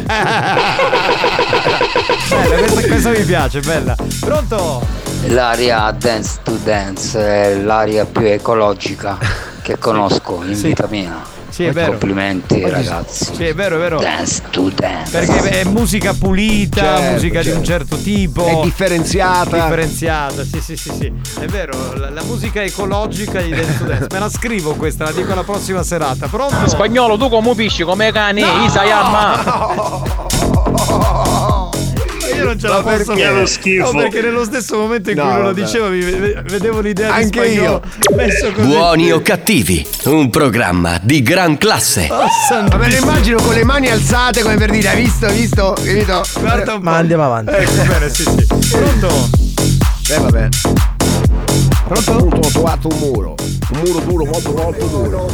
Bella, 2.31 2.57
questa, 2.57 2.81
questa 2.86 3.11
mi 3.11 3.23
piace, 3.24 3.61
bella. 3.61 3.94
Pronto? 4.20 4.82
L'aria 5.27 5.94
Dance 5.97 6.39
to 6.43 6.52
Dance 6.62 7.19
è 7.19 7.55
l'aria 7.57 8.05
più 8.07 8.27
ecologica 8.27 9.19
che 9.62 9.78
conosco 9.78 10.43
in 10.44 10.55
Sì. 10.55 10.69
vita 10.69 10.86
mia. 10.89 11.39
Sì, 11.51 11.65
è 11.65 11.73
vero. 11.73 11.91
Complimenti 11.91 12.55
Oggi- 12.55 12.71
ragazzi. 12.71 13.35
Sì, 13.35 13.45
è 13.45 13.55
vero, 13.55 13.77
è 13.77 13.79
vero. 13.79 13.99
Dance 14.01 14.43
to 14.51 14.71
Dance. 14.75 15.11
Perché 15.11 15.61
è 15.61 15.65
musica 15.65 16.15
pulita, 16.15 16.81
Certo, 16.81 17.11
musica 17.13 17.43
di 17.43 17.49
un 17.51 17.65
certo. 17.65 17.97
certo 17.97 17.97
tipo. 18.05 18.47
È 18.47 18.65
differenziata. 18.65 19.57
Differenziata, 19.63 20.45
sì, 20.45 20.61
sì, 20.61 20.77
sì, 20.77 20.91
sì. 20.93 21.13
È 21.41 21.47
vero, 21.47 21.95
la, 21.97 22.11
la 22.11 22.23
musica 22.23 22.63
ecologica 22.63 23.41
di 23.41 23.51
Dance 23.51 23.79
to 23.79 23.85
Dance. 23.85 24.07
Me 24.11 24.19
la 24.19 24.31
scrivo 24.31 24.75
questa, 24.75 25.05
la 25.05 25.13
dico 25.13 25.35
la 25.35 25.43
prossima 25.45 25.83
serata. 25.83 26.29
Pronto? 26.29 26.69
Spagnolo, 26.69 27.17
tu 27.17 27.29
come 27.29 27.55
pisci, 27.55 27.83
come 27.83 28.13
cani, 28.13 28.43
Isayama. 28.65 30.30
Io 32.41 32.47
non 32.47 32.59
ce 32.59 32.69
la 32.69 32.81
posso 32.83 32.97
perché 33.12 33.23
fare. 33.25 33.35
lo 33.41 33.47
schifo? 33.47 33.93
No, 33.93 33.99
perché 33.99 34.21
nello 34.23 34.45
stesso 34.45 34.79
momento 34.79 35.11
in 35.11 35.17
cui 35.17 35.25
No, 35.25 35.33
lui 35.33 35.41
lo 35.43 35.49
vabbè. 35.49 35.61
diceva 35.62 35.89
vedevo 35.89 36.81
l'idea 36.81 37.07
di 37.17 37.23
Anche 37.23 37.45
spagnolo 37.45 37.83
messo 38.17 38.53
così. 38.53 38.67
Buoni 38.67 39.12
o 39.12 39.21
cattivi, 39.21 39.87
un 40.05 40.31
programma 40.31 40.99
di 41.03 41.23
gran 41.23 41.59
classe. 41.59 42.09
Oh, 42.11 42.77
me 42.79 42.89
lo 42.91 42.97
immagino 42.97 43.41
con 43.43 43.55
le 43.55 43.65
mani 43.65 43.91
alzate 43.91 44.43
come 44.43 44.57
per 44.57 44.71
dire 44.71 44.89
hai 44.89 45.03
visto, 45.03 45.27
hai 45.27 45.37
visto, 45.37 45.75
capito? 45.77 46.23
Guarda 46.41 46.73
un 46.75 46.79
po'. 46.81 46.85
Ma 46.91 46.97
andiamo 46.97 47.25
avanti. 47.25 47.53
Ecco, 47.53 47.83
bene, 47.87 48.09
sì, 48.09 48.23
sì. 48.23 48.47
Pronto? 48.77 49.29
Eh 50.11 50.19
vabbè. 50.19 50.49
Pronto? 51.87 52.12
Ho 52.37 52.51
trovato 52.51 52.89
un 52.89 52.99
muro. 52.99 53.35
Un 53.73 53.81
muro 53.85 54.01
duro, 54.01 54.25
molto 54.25 54.53
molto 54.53 54.87
duro. 54.87 55.29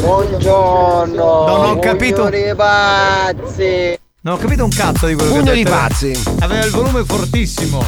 Buongiorno. 0.00 1.14
Non 1.46 1.64
ho 1.64 1.78
capito. 1.78 2.30
pazzi. 2.56 3.95
Non 4.26 4.34
ho 4.34 4.38
capito 4.38 4.64
un 4.64 4.70
cazzo 4.70 5.06
di 5.06 5.14
quello 5.14 5.30
Pugno 5.30 5.44
che 5.44 5.50
ha 5.50 5.54
di 5.54 5.62
detto. 5.62 5.76
pazzi. 5.76 6.22
Aveva 6.40 6.64
il 6.64 6.72
volume 6.72 7.04
fortissimo. 7.04 7.80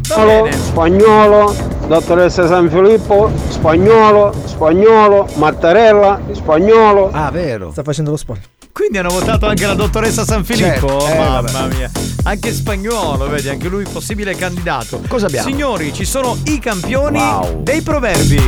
Spagnolo, 0.00 0.50
spagnolo, 0.50 1.54
dottoressa 1.86 2.48
San 2.48 2.68
Filippo, 2.68 3.30
spagnolo, 3.48 4.34
spagnolo, 4.44 5.28
mattarella, 5.34 6.20
spagnolo. 6.32 7.10
Ah, 7.12 7.30
vero. 7.30 7.70
Sta 7.70 7.84
facendo 7.84 8.10
lo 8.10 8.16
spoiler. 8.16 8.57
Quindi 8.78 8.98
hanno 8.98 9.08
votato 9.08 9.46
anche 9.46 9.66
la 9.66 9.74
dottoressa 9.74 10.24
San 10.24 10.44
Filippo? 10.44 11.00
Certo, 11.00 11.08
eh, 11.08 11.18
Mamma 11.18 11.40
vabbè. 11.40 11.74
mia. 11.74 11.90
Anche 12.22 12.52
spagnolo, 12.52 13.26
vedi, 13.26 13.48
anche 13.48 13.66
lui 13.66 13.84
possibile 13.90 14.36
candidato. 14.36 15.02
Cosa 15.08 15.26
abbiamo? 15.26 15.48
Signori, 15.48 15.92
ci 15.92 16.04
sono 16.04 16.38
i 16.44 16.60
campioni 16.60 17.20
dei 17.56 17.82
proverbi. 17.82 18.40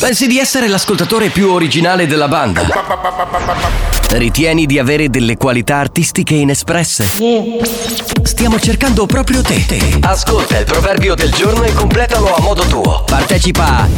Pensi 0.00 0.26
di 0.26 0.38
essere 0.38 0.68
l'ascoltatore 0.68 1.28
più 1.28 1.50
originale 1.50 2.06
della 2.06 2.28
banda? 2.28 2.66
Ritieni 4.12 4.64
di 4.64 4.78
avere 4.78 5.10
delle 5.10 5.36
qualità 5.36 5.76
artistiche 5.76 6.32
inespresse? 6.32 7.04
Stiamo 8.22 8.58
cercando 8.58 9.04
proprio 9.04 9.42
te. 9.42 9.98
Ascolta 10.00 10.58
il 10.60 10.64
proverbio 10.64 11.14
del 11.14 11.30
giorno 11.30 11.62
e 11.62 11.74
completalo 11.74 12.34
a 12.34 12.40
modo 12.40 12.62
tuo. 12.64 13.04
Partecipa 13.04 13.80
a 13.80 13.88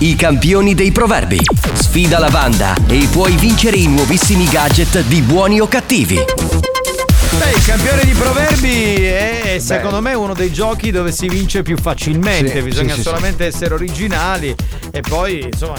I 0.00 0.14
campioni 0.16 0.74
dei 0.74 0.92
proverbi. 0.92 1.40
Sfida 1.72 2.18
la 2.18 2.30
banda 2.30 2.74
e 2.86 3.08
puoi 3.10 3.36
vincere 3.36 3.76
i 3.76 3.86
nuovissimi 3.86 4.46
gadget 4.48 5.02
di 5.04 5.22
buoni 5.22 5.60
o 5.60 5.66
cattivi. 5.66 6.16
Beh, 6.16 7.50
il 7.50 7.64
campione 7.64 8.04
di 8.04 8.12
proverbi 8.12 8.94
è 9.04 9.56
secondo 9.60 10.00
me 10.00 10.14
uno 10.14 10.34
dei 10.34 10.52
giochi 10.52 10.90
dove 10.90 11.12
si 11.12 11.28
vince 11.28 11.62
più 11.62 11.76
facilmente. 11.76 12.52
Sì, 12.52 12.62
Bisogna 12.62 12.94
sì, 12.94 12.96
sì, 12.96 13.02
solamente 13.02 13.46
essere 13.46 13.74
originali 13.74 14.54
e 14.90 15.00
poi, 15.00 15.48
insomma, 15.50 15.78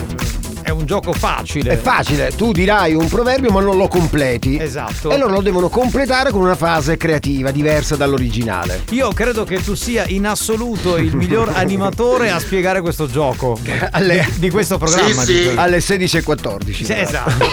è 0.70 0.72
un 0.72 0.86
gioco 0.86 1.14
facile. 1.14 1.72
È 1.72 1.78
facile, 1.78 2.32
tu 2.36 2.52
dirai 2.52 2.94
un 2.94 3.08
proverbio 3.08 3.52
ma 3.52 3.60
non 3.60 3.76
lo 3.76 3.88
completi. 3.88 4.58
Esatto. 4.60 5.10
E 5.10 5.18
loro 5.18 5.34
lo 5.34 5.42
devono 5.42 5.68
completare 5.70 6.32
con 6.32 6.42
una 6.42 6.56
frase 6.56 6.96
creativa, 6.96 7.52
diversa 7.52 7.96
dall'originale. 7.96 8.84
Io 8.92 9.12
credo 9.12 9.44
che 9.44 9.62
tu 9.64 9.74
sia 9.74 10.06
in 10.08 10.28
assoluto 10.28 10.98
il 10.98 11.16
miglior 11.16 11.52
animatore 11.56 12.30
a 12.30 12.40
spiegare 12.40 12.82
questo 12.82 13.08
gioco. 13.08 13.60
Alle- 13.92 14.28
di, 14.34 14.40
di 14.40 14.50
questo 14.50 14.78
programma. 14.78 15.26
dico. 15.26 15.60
Alle 15.60 15.80
16.14. 15.80 16.84
Sì, 16.84 16.94
esatto. 16.94 17.48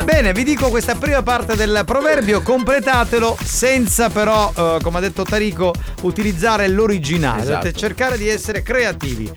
Bene, 0.04 0.32
vi 0.32 0.44
dico 0.44 0.68
questa 0.70 0.94
prima 0.94 1.22
parte 1.22 1.54
del 1.54 1.82
proverbio, 1.84 2.40
completatelo 2.40 3.36
senza 3.44 4.08
però, 4.08 4.50
eh, 4.56 4.78
come 4.82 4.98
ha 4.98 5.00
detto 5.00 5.22
Tarico, 5.22 5.74
utilizzare 6.02 6.66
l'originale. 6.68 7.42
Esatto. 7.42 7.72
Cercare 7.72 8.16
di 8.16 8.28
essere 8.28 8.62
creativi. 8.62 9.30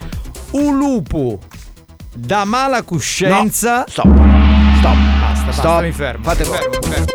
Un 0.51 0.77
lupo 0.77 1.39
da 2.15 2.45
mala 2.45 2.81
coscienza. 2.83 3.85
stop. 3.87 4.05
Stop. 4.05 4.95
Basta, 5.19 5.45
basta, 5.45 5.51
Stop. 5.51 5.81
mi 5.81 5.91
fermo. 5.91 6.23
Fate 6.23 6.43
mi 6.43 6.49
fermo, 6.49 6.77
mi 6.81 6.93
fermo. 6.93 7.05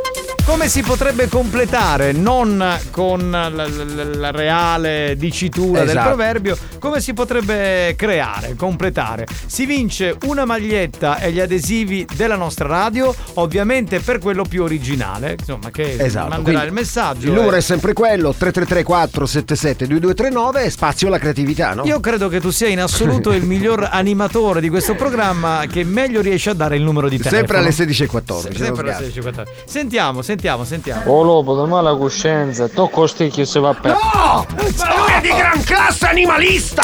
Come 0.51 0.69
si 0.69 0.83
potrebbe 0.83 1.29
completare, 1.29 2.11
non 2.11 2.63
con 2.91 3.31
la, 3.31 3.49
la- 3.49 3.69
la- 3.69 4.31
reale 4.33 5.15
dicitura 5.17 5.81
del 5.81 5.91
Esatto. 5.91 6.09
proverbio, 6.09 6.59
come 6.81 7.01
si 7.01 7.15
potrebbe 7.15 7.95
creare, 7.97 8.57
completare? 8.57 9.27
Si 9.47 9.65
vince 9.65 10.17
una 10.27 10.45
maglietta 10.45 11.19
e 11.21 11.31
gli 11.31 11.39
adesivi 11.39 12.05
della 12.17 12.35
nostra 12.35 12.67
radio, 12.67 13.15
ovviamente 13.35 14.01
per 14.01 14.19
quello 14.19 14.43
più 14.43 14.65
originale, 14.65 15.37
insomma, 15.39 15.71
che 15.71 15.93
Esatto. 15.97 16.29
manderà 16.31 16.59
quindi 16.59 16.67
il 16.67 16.73
messaggio. 16.73 17.27
Il 17.29 17.33
numero 17.33 17.57
è 17.57 17.61
sempre 17.61 17.93
quello: 17.93 18.35
333 18.37 18.83
477 18.83 19.87
2239 19.87 20.65
e 20.65 20.71
spazio 20.71 21.07
alla 21.07 21.19
creatività, 21.19 21.75
no? 21.75 21.85
Io 21.85 22.01
credo 22.01 22.29
che 22.29 22.41
tu 22.41 22.51
sia 22.51 22.69
in 22.69 22.81
assoluto 22.81 23.33
il 23.33 23.45
miglior 23.45 23.87
animatore 23.91 24.61
di 24.61 24.69
questo 24.69 24.97
programma 24.97 25.65
che 25.71 25.85
meglio 25.85 26.21
riesce 26.21 26.51
a 26.51 26.55
dare 26.55 26.75
il 26.77 26.83
numero 26.83 27.09
di 27.09 27.19
telefono. 27.19 27.39
Sempre 27.39 27.59
alle 27.59 27.71
16.14. 27.71 28.41
Sempre 28.41 28.69
non 28.69 28.79
alle 28.95 29.11
sbaglio. 29.11 29.31
16.14. 29.31 29.45
Sentiamo, 29.65 30.23
sentiamo, 30.23 30.39
sentiamo. 30.65 31.11
Oh 31.13 31.23
lopo, 31.23 31.55
da 31.55 31.67
mala 31.67 31.95
coscienza, 31.97 32.69
tocco 32.69 33.07
sticchio 33.07 33.45
se 33.45 33.61
va 33.61 33.75
per. 33.75 33.93
No! 33.93 34.47
Ma 34.79 34.95
lui 34.97 35.13
è 35.17 35.21
di 35.21 35.29
gran 35.29 35.63
classe 35.63 36.07
animalista! 36.07 36.83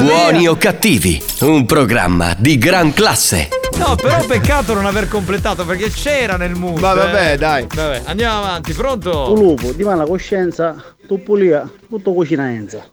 Buoni 0.00 0.48
o 0.48 0.56
cattivi? 0.56 1.22
Un 1.40 1.66
programma 1.66 2.34
di 2.38 2.56
gran 2.58 2.92
classe. 2.92 3.48
No, 3.76 3.94
però 3.94 4.24
peccato 4.24 4.72
non 4.72 4.86
aver 4.86 5.08
completato 5.08 5.64
perché 5.66 5.90
c'era 5.90 6.36
nel 6.36 6.54
mood. 6.54 6.78
Ma 6.78 6.94
vabbè, 6.94 7.32
eh. 7.32 7.36
dai. 7.36 7.66
Vabbè, 7.72 8.02
andiamo 8.06 8.38
avanti, 8.38 8.72
pronto? 8.72 9.32
Un 9.32 9.38
lupo 9.38 9.72
di 9.72 9.82
mala 9.84 10.04
coscienza, 10.06 10.74
tu 11.06 11.22
pulia, 11.22 11.68
tutto 11.88 12.12
cucinenza. 12.14 12.84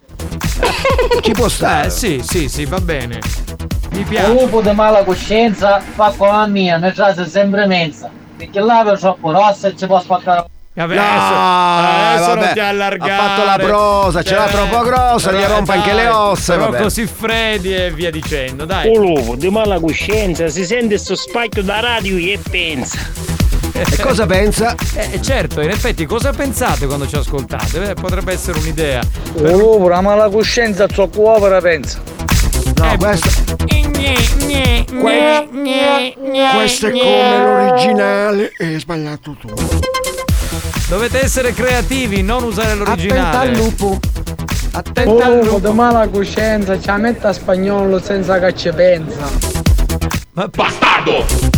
Ci 1.22 1.32
può 1.32 1.48
stare. 1.48 1.86
Eh, 1.86 1.90
sì, 1.90 2.22
sì, 2.22 2.48
sì, 2.48 2.66
va 2.66 2.80
bene. 2.80 3.20
Mi 3.92 3.98
Un 4.00 4.04
piace. 4.08 4.28
lupo 4.32 4.60
di 4.60 4.72
mala 4.72 5.02
coscienza 5.04 5.80
fa 5.80 6.12
come 6.16 6.30
la 6.30 6.46
mia, 6.46 6.76
ne 6.76 6.92
tratta 6.92 7.26
sempre 7.26 7.66
mensa. 7.66 8.10
Perché 8.36 8.60
là 8.60 8.92
è 8.92 8.98
troppo 8.98 9.30
rossa 9.30 9.68
e 9.68 9.76
ci 9.76 9.86
può 9.86 10.00
spaccare. 10.00 10.44
Vabbè, 10.76 10.94
No, 10.96 11.02
adesso, 11.02 11.34
adesso 11.34 12.28
vabbè, 12.30 12.44
non 12.46 12.52
ti 12.52 12.60
allargare. 12.60 13.12
ha 13.12 13.16
fatto 13.16 13.44
la 13.44 13.64
prosa, 13.64 14.22
ce 14.24 14.34
l'ha 14.34 14.46
troppo 14.46 14.80
grossa, 14.82 15.30
gli 15.32 15.36
però 15.40 15.54
rompe 15.54 15.72
anche 15.72 15.92
dai, 15.92 16.02
le 16.02 16.08
ossa, 16.08 16.54
Però 16.54 16.70
vabbè. 16.70 16.82
così 16.82 17.06
freddi 17.06 17.72
e 17.74 17.90
via 17.92 18.10
dicendo, 18.10 18.64
dai. 18.64 18.88
Un 18.88 19.00
lupo 19.00 19.36
di 19.36 19.48
mala 19.50 19.78
coscienza 19.78 20.48
si 20.48 20.64
sente 20.64 20.98
sto 20.98 21.14
spacchio 21.14 21.62
da 21.62 21.78
radio 21.78 22.16
e 22.16 22.40
pensa. 22.50 22.98
E 23.72 23.84
cosa 24.02 24.26
pensa? 24.26 24.74
Eh, 24.94 25.20
certo, 25.22 25.60
in 25.60 25.70
effetti, 25.70 26.06
cosa 26.06 26.32
pensate 26.32 26.86
quando 26.86 27.06
ci 27.08 27.14
ascoltate? 27.16 27.90
Eh, 27.90 27.94
potrebbe 27.94 28.32
essere 28.32 28.58
un'idea. 28.58 29.00
Un 29.34 29.56
lupo, 29.56 29.88
la 29.88 30.00
mala 30.00 30.28
coscienza, 30.28 30.86
troppo 30.86 31.22
povera 31.22 31.60
pensa. 31.60 32.00
No, 32.76 32.96
questo, 32.96 33.28
questo 36.54 36.86
è 36.86 36.90
come 36.90 37.38
l'originale 37.38 38.52
e 38.58 38.64
hai 38.66 38.80
sbagliato 38.80 39.36
tu. 39.38 39.48
Dovete 40.88 41.22
essere 41.22 41.52
creativi, 41.52 42.22
non 42.22 42.42
usare 42.42 42.74
l'originale. 42.74 43.56
lupo. 43.56 43.98
Attenta 44.72 45.26
al 45.26 45.44
lupo. 45.44 45.68
di 45.68 45.74
mala 45.74 46.08
coscienza, 46.08 46.80
ci 46.80 46.90
metta 46.92 47.32
spagnolo 47.32 48.00
senza 48.00 48.38
che 48.38 48.54
ci 48.54 48.70
pensa. 48.72 49.30
Bastardo! 50.32 51.53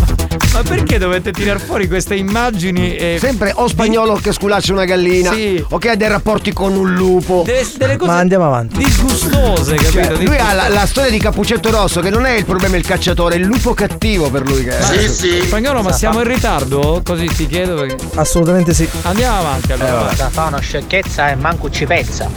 Ma 0.56 0.62
perché 0.62 0.96
dovete 0.96 1.32
tirar 1.32 1.60
fuori 1.60 1.86
queste 1.86 2.14
immagini 2.14 2.96
e. 2.96 3.18
Sempre 3.20 3.52
o 3.54 3.68
spagnolo 3.68 4.14
che 4.14 4.32
sculaccia 4.32 4.72
una 4.72 4.86
gallina 4.86 5.30
Sì. 5.32 5.62
o 5.68 5.76
che 5.76 5.90
ha 5.90 5.96
dei 5.96 6.08
rapporti 6.08 6.52
con 6.54 6.74
un 6.74 6.94
lupo. 6.94 7.42
delle, 7.44 7.66
delle 7.76 7.96
cose 7.96 8.10
Ma 8.10 8.16
andiamo 8.18 8.46
avanti. 8.46 8.78
disgustose, 8.78 9.74
capito? 9.76 10.14
Cioè, 10.16 10.24
lui 10.24 10.36
ha 10.38 10.54
la, 10.54 10.68
la 10.68 10.86
storia 10.86 11.10
di 11.10 11.18
Cappuccetto 11.18 11.70
Rosso 11.70 12.00
che 12.00 12.08
non 12.08 12.24
è 12.24 12.30
il 12.32 12.46
problema 12.46 12.76
il 12.76 12.86
cacciatore, 12.86 13.34
è 13.34 13.38
il 13.38 13.44
lupo 13.44 13.74
cattivo 13.74 14.30
per 14.30 14.46
lui 14.48 14.64
che 14.64 14.78
è. 14.78 15.08
Spagnolo, 15.08 15.82
ma 15.82 15.92
siamo 15.92 16.20
in 16.20 16.26
ritardo? 16.28 17.02
Così 17.04 17.26
ti 17.26 17.46
chiedo 17.46 17.74
perché. 17.74 17.96
Assolutamente 18.14 18.72
sì. 18.72 18.88
Andiamo 19.02 19.38
avanti 19.38 19.72
allora. 19.72 20.10
Da 20.16 20.30
fa 20.30 20.44
una 20.44 20.60
sciocchezza 20.60 21.28
e 21.30 21.34
manco 21.34 21.68
ci 21.68 21.84
pensa. 21.84 22.30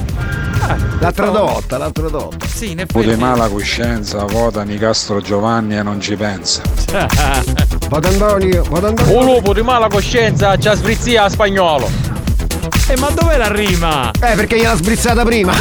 L'ha 0.99 1.11
tradotta, 1.13 1.77
l'ha 1.77 1.89
tradotta. 1.89 2.45
sì, 2.45 2.75
Pure 2.85 3.05
effetti. 3.05 3.19
mala 3.19 3.47
coscienza, 3.47 4.25
vota 4.25 4.61
Nicastro 4.63 5.21
Giovanni 5.21 5.77
e 5.77 5.83
non 5.83 6.01
ci 6.01 6.15
pensa. 6.17 6.61
Vado 7.89 8.09
Antonio, 8.10 8.64
Antonio. 8.73 9.18
Un 9.19 9.26
lupo 9.26 9.53
di 9.53 9.61
mala 9.61 9.88
coscienza 9.88 10.57
ci 10.57 10.69
sbrizzia 10.73 11.26
a 11.26 11.30
spagnolo. 11.30 11.88
Eh, 12.88 12.98
ma 12.98 13.10
dov'è 13.11 13.38
la 13.38 13.52
rima? 13.52 14.10
Eh, 14.11 14.34
perché 14.36 14.57
gliel'ha 14.57 14.76
sbrizzata 14.76 15.23
prima. 15.23 15.53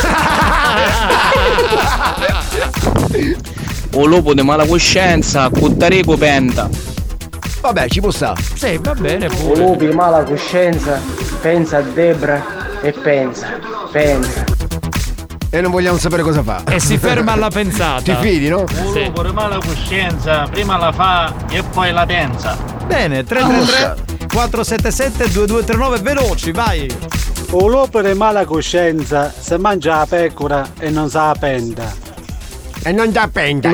Un 3.92 4.08
lupo 4.08 4.32
di 4.32 4.42
mala 4.42 4.64
coscienza, 4.64 5.50
cuttarico 5.50 6.16
penta. 6.16 6.70
Vabbè, 7.60 7.88
ci 7.88 8.00
può 8.00 8.10
stare. 8.10 8.40
Sì, 8.54 8.78
va 8.80 8.94
bene 8.94 9.26
Un 9.26 9.36
pure. 9.36 9.60
lupo 9.60 9.84
di 9.84 9.92
mala 9.92 10.22
coscienza, 10.22 10.98
pensa 11.42 11.78
a 11.78 11.82
Debra 11.82 12.42
e 12.80 12.92
pensa, 12.92 13.46
pensa. 13.92 14.44
E 15.50 15.60
non 15.62 15.70
vogliamo 15.70 15.96
sapere 15.98 16.22
cosa 16.22 16.42
fa. 16.42 16.62
E 16.68 16.78
si 16.78 16.98
ferma 16.98 17.32
alla 17.32 17.48
pensata. 17.48 18.02
Ti 18.02 18.14
fidi, 18.20 18.48
no? 18.48 18.60
Un 18.60 18.92
Sì. 18.92 19.04
lupo 19.04 19.22
di 19.22 19.32
mala 19.32 19.56
coscienza, 19.58 20.46
prima 20.50 20.76
la 20.76 20.92
fa 20.92 21.32
e 21.48 21.62
poi 21.62 21.90
la 21.92 22.04
pensa. 22.04 22.56
Bene, 22.86 23.24
333 23.24 24.26
477 24.28 25.30
2239, 25.32 25.98
veloci, 26.00 26.52
vai. 26.52 26.86
Un 27.50 27.70
lupo 27.70 28.02
di 28.02 28.12
mala 28.12 28.44
coscienza 28.44 29.32
se 29.38 29.56
mangia 29.56 29.96
la 29.98 30.06
pecora 30.06 30.68
e 30.78 30.90
non 30.90 31.08
sa 31.08 31.28
la 31.28 31.36
penda. 31.38 31.90
E 32.82 32.92
non 32.92 33.10
già 33.10 33.26
penda. 33.28 33.70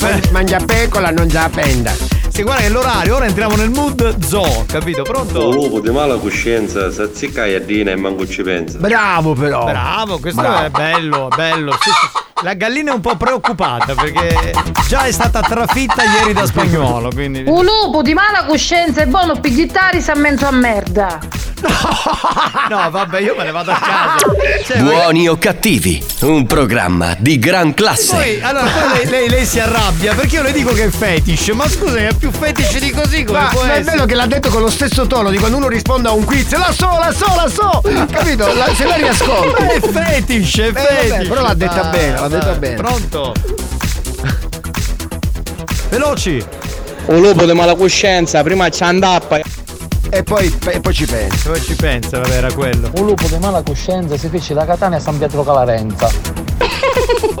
Man- 0.00 0.20
Mangia 0.30 0.58
pecola, 0.64 1.10
non 1.10 1.26
già 1.28 1.48
penda. 1.52 1.92
Sì, 2.32 2.44
guarda 2.44 2.62
che 2.62 2.68
è 2.68 2.70
l'orario, 2.70 3.16
ora 3.16 3.26
entriamo 3.26 3.56
nel 3.56 3.68
mood 3.68 4.24
zoo, 4.24 4.64
capito? 4.66 5.02
Pronto? 5.02 5.50
lupo 5.50 5.80
di 5.80 5.90
mala 5.90 6.16
coscienza 6.16 6.90
si 6.90 7.02
azzicca 7.02 7.42
a 7.42 7.58
Dina 7.58 7.90
e 7.90 7.96
manco 7.96 8.26
ci 8.26 8.42
pensa. 8.42 8.78
Bravo 8.78 9.34
però. 9.34 9.66
Bravo, 9.66 10.18
questo 10.18 10.40
Bravo. 10.40 10.64
è 10.64 10.70
bello, 10.70 11.28
bello. 11.28 11.72
Sì, 11.72 11.90
sì. 11.90 12.31
La 12.42 12.54
gallina 12.54 12.90
è 12.90 12.94
un 12.94 13.00
po' 13.00 13.14
preoccupata 13.16 13.94
perché 13.94 14.52
già 14.88 15.04
è 15.04 15.12
stata 15.12 15.40
trafitta 15.40 16.02
ieri 16.02 16.32
da 16.32 16.44
spagnolo, 16.46 17.10
quindi... 17.12 17.44
Un 17.46 17.64
lupo 17.64 18.02
di 18.02 18.14
mala 18.14 18.44
coscienza 18.46 19.02
è 19.02 19.06
buono 19.06 19.38
per 19.38 19.52
ghittare 19.52 20.00
sa 20.00 20.14
mezzo 20.16 20.46
a 20.46 20.50
merda. 20.50 21.18
No, 22.68 22.90
vabbè, 22.90 23.20
io 23.20 23.34
me 23.36 23.44
ne 23.44 23.50
vado 23.50 23.70
a 23.70 23.74
casa. 23.78 24.16
Cioè, 24.64 24.78
Buoni 24.80 25.28
o 25.28 25.36
cattivi, 25.36 26.02
un 26.20 26.46
programma 26.46 27.14
di 27.18 27.38
gran 27.38 27.74
classe. 27.74 28.14
Poi, 28.16 28.40
allora, 28.42 28.64
poi 28.70 28.96
lei, 28.96 29.06
lei- 29.08 29.28
lei 29.28 29.44
si 29.46 29.60
arrabbia 29.60 30.14
perché 30.14 30.36
io 30.36 30.42
le 30.42 30.52
dico 30.52 30.72
che 30.72 30.84
è 30.86 30.90
fetish. 30.90 31.48
Ma 31.48 31.68
scusa, 31.68 31.98
è 31.98 32.14
più 32.14 32.30
fetish 32.30 32.78
di 32.78 32.90
così 32.90 33.24
come 33.24 33.38
Ma, 33.40 33.48
può 33.48 33.64
ma 33.64 33.74
è 33.74 33.82
bello 33.82 34.06
che 34.06 34.14
l'ha 34.14 34.26
detto 34.26 34.48
con 34.48 34.62
lo 34.62 34.70
stesso 34.70 35.06
tono 35.06 35.30
di 35.30 35.38
quando 35.38 35.56
uno 35.58 35.68
risponde 35.68 36.08
a 36.08 36.12
un 36.12 36.24
quiz. 36.24 36.50
La 36.56 36.72
so, 36.72 36.98
la 36.98 37.12
so, 37.12 37.26
la 37.36 37.48
so! 37.48 37.82
Capito? 38.10 38.52
La- 38.54 38.72
se 38.74 38.84
la 38.86 38.94
riascolti. 38.96 39.62
Ma 39.62 39.72
è 39.72 39.80
fetish, 39.80 40.58
è 40.58 40.66
Eh, 40.66 40.72
vabbè, 40.72 40.88
fetish. 41.08 41.28
però 41.28 41.42
l'ha 41.42 41.54
detta 41.54 41.80
Ah, 41.82 41.90
bene, 41.90 42.18
detta 42.28 42.50
dai, 42.50 42.58
bene. 42.58 42.74
Pronto? 42.76 43.34
Veloci. 45.90 46.44
Un 47.06 47.20
lupo 47.20 47.44
di 47.44 47.52
mala 47.52 47.74
coscienza, 47.74 48.42
prima 48.42 48.68
ci 48.68 48.82
andappa. 48.82 49.40
E 50.14 50.22
poi, 50.22 50.54
e 50.70 50.80
poi 50.80 50.92
ci 50.94 51.06
pensa. 51.06 51.50
Poi 51.50 51.60
ci 51.60 51.74
pensa, 51.74 52.18
vabbè, 52.20 52.34
era 52.36 52.52
quello. 52.52 52.90
Un 52.96 53.06
lupo 53.06 53.26
di 53.26 53.38
mala 53.38 53.62
coscienza 53.62 54.16
si 54.16 54.28
fece 54.28 54.54
da 54.54 54.64
Catania 54.64 54.98
a 54.98 55.00
San 55.00 55.18
Pietro 55.18 55.42
Calarenza. 55.42 56.08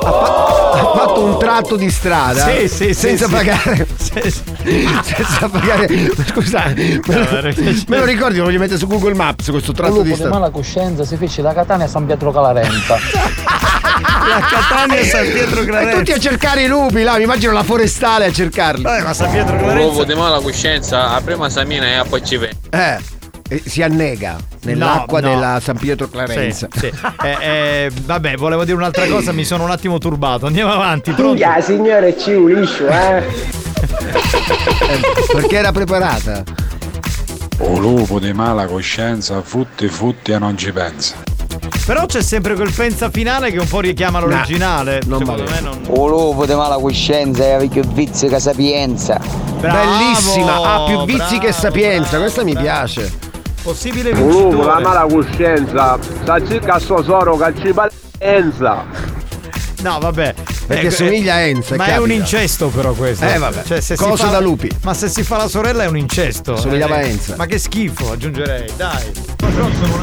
Ha 0.04 0.92
fatto 0.96 1.20
un 1.22 1.38
tratto 1.38 1.76
di 1.76 1.88
strada 1.90 2.46
Sì, 2.46 2.66
sì, 2.68 2.84
sì, 2.86 2.94
senza 2.94 3.26
sì. 3.26 3.32
pagare. 3.32 3.86
Senza 3.96 5.48
pagare. 5.48 6.10
Scusa, 6.26 6.64
me 6.74 7.00
lo, 7.04 7.52
me 7.88 7.98
lo 7.98 8.04
ricordi? 8.04 8.38
Lo 8.38 8.44
voglio 8.44 8.58
mettere 8.58 8.78
su 8.78 8.86
Google 8.86 9.14
Maps 9.14 9.50
questo 9.50 9.70
Un 9.70 9.76
tratto 9.76 9.92
lupo 9.92 10.02
di 10.04 10.08
di 10.10 10.14
strada. 10.16 10.34
mala 10.34 10.50
coscienza 10.50 11.04
si 11.04 11.16
fece 11.16 11.42
da 11.42 11.52
Catania 11.52 11.84
a 11.86 11.88
San 11.88 12.06
Pietro 12.06 12.30
Calarenza. 12.32 12.96
La 14.00 14.40
Catania 14.48 14.98
e 14.98 15.04
San 15.04 15.30
Pietro 15.30 15.60
E 15.60 15.64
Clarenza. 15.66 15.96
tutti 15.98 16.12
a 16.12 16.18
cercare 16.18 16.62
i 16.62 16.66
lupi, 16.68 17.02
là, 17.02 17.16
mi 17.16 17.24
immagino 17.24 17.52
la 17.52 17.62
forestale 17.62 18.26
a 18.26 18.32
cercarli. 18.32 18.84
Eh, 18.84 19.02
ma 19.02 19.12
San 19.12 19.30
Pietro 19.30 19.52
Un 19.54 19.58
Clarenza. 19.58 19.84
uovo 19.86 20.04
di 20.04 20.14
mala 20.14 20.40
coscienza, 20.40 21.10
a 21.10 21.20
prima 21.20 21.48
Samina 21.48 21.86
e 21.86 21.94
a 21.94 22.04
poi 22.04 22.24
ci 22.24 22.36
vede. 22.36 22.56
Eh, 22.70 22.98
e 23.48 23.62
si 23.66 23.82
annega 23.82 24.36
nell'acqua 24.62 25.20
No, 25.20 25.28
no. 25.28 25.34
della 25.34 25.60
San 25.62 25.76
Pietro 25.76 26.08
Clarenza. 26.08 26.68
Sì, 26.72 26.78
sì. 26.80 26.92
Eh, 27.22 27.36
eh, 27.40 27.90
vabbè, 28.04 28.36
volevo 28.36 28.64
dire 28.64 28.76
un'altra 28.76 29.06
cosa, 29.06 29.32
mi 29.32 29.44
sono 29.44 29.64
un 29.64 29.70
attimo 29.70 29.98
turbato. 29.98 30.46
Andiamo 30.46 30.72
avanti, 30.72 31.10
pronto? 31.12 31.34
Minchia, 31.34 31.60
signore 31.60 32.18
ci 32.18 32.32
uliscio, 32.32 32.88
eh. 32.88 33.22
Perché 35.32 35.56
era 35.56 35.72
preparata. 35.72 36.42
Un 37.58 37.80
lupo 37.80 38.18
di 38.18 38.32
mala 38.32 38.66
coscienza, 38.66 39.40
futti 39.42 39.86
futti 39.88 40.32
e 40.32 40.38
non 40.38 40.56
ci 40.56 40.72
pensa. 40.72 41.14
Però 41.84 42.06
c'è 42.06 42.22
sempre 42.22 42.54
quel 42.54 42.72
pensa 42.72 43.10
finale 43.10 43.50
che 43.50 43.58
un 43.58 43.66
po' 43.66 43.80
richiama 43.80 44.20
l'originale. 44.20 45.00
Secondo 45.02 45.44
me 45.48 45.60
non. 45.60 45.80
Un 45.88 46.08
lupo 46.08 46.46
di 46.46 46.54
mala 46.54 46.76
coscienza 46.76 47.58
e 47.58 47.68
più 47.68 47.82
vizio 47.82 48.28
che 48.28 48.38
sapienza. 48.38 49.20
Bellissima, 49.58 50.60
ha 50.60 50.84
più 50.84 51.04
vizi 51.04 51.16
bravo, 51.16 51.38
che 51.38 51.52
sapienza, 51.52 52.18
questa 52.18 52.44
mi 52.44 52.54
piace. 52.56 53.12
Possibile 53.62 54.10
Un 54.10 54.28
lupo, 54.28 54.64
la 54.64 54.76
vincitore. 54.76 54.82
mala 54.82 55.06
coscienza, 55.08 55.98
sa 56.24 56.44
circa 56.46 56.78
sto 56.80 57.02
soro 57.02 57.36
che 57.36 57.52
ci 57.60 57.72
palenza. 57.72 58.84
No, 59.82 59.98
vabbè. 60.00 60.34
Perché 60.72 60.86
Eh, 60.86 60.90
somiglia 60.90 61.34
a 61.34 61.38
Enza, 61.40 61.76
Ma 61.76 61.84
è 61.84 61.88
capita. 61.88 62.04
un 62.04 62.10
incesto, 62.12 62.68
però, 62.68 62.92
questo. 62.92 63.26
Eh, 63.26 63.38
vabbè. 63.38 63.62
Cioè, 63.64 63.80
se 63.80 63.96
si 63.96 64.02
Cose 64.02 64.24
fa- 64.24 64.30
da 64.30 64.40
lupi. 64.40 64.70
Ma 64.82 64.94
se 64.94 65.08
si 65.08 65.22
fa 65.22 65.36
la 65.36 65.48
sorella 65.48 65.84
è 65.84 65.86
un 65.86 65.96
incesto. 65.98 66.56
Somigliava 66.56 67.00
Eh, 67.00 67.02
a 67.02 67.06
Enza. 67.06 67.34
Ma 67.36 67.46
che 67.46 67.58
schifo, 67.58 68.12
aggiungerei, 68.12 68.70
dai. 68.76 69.12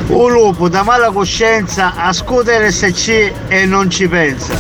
Un 0.08 0.32
lupo 0.32 0.70
da 0.70 0.84
mala 0.84 1.10
coscienza 1.12 1.94
ascolta 1.96 2.58
RSC 2.60 3.32
e 3.48 3.66
non 3.66 3.90
ci 3.90 4.08
pensa. 4.08 4.54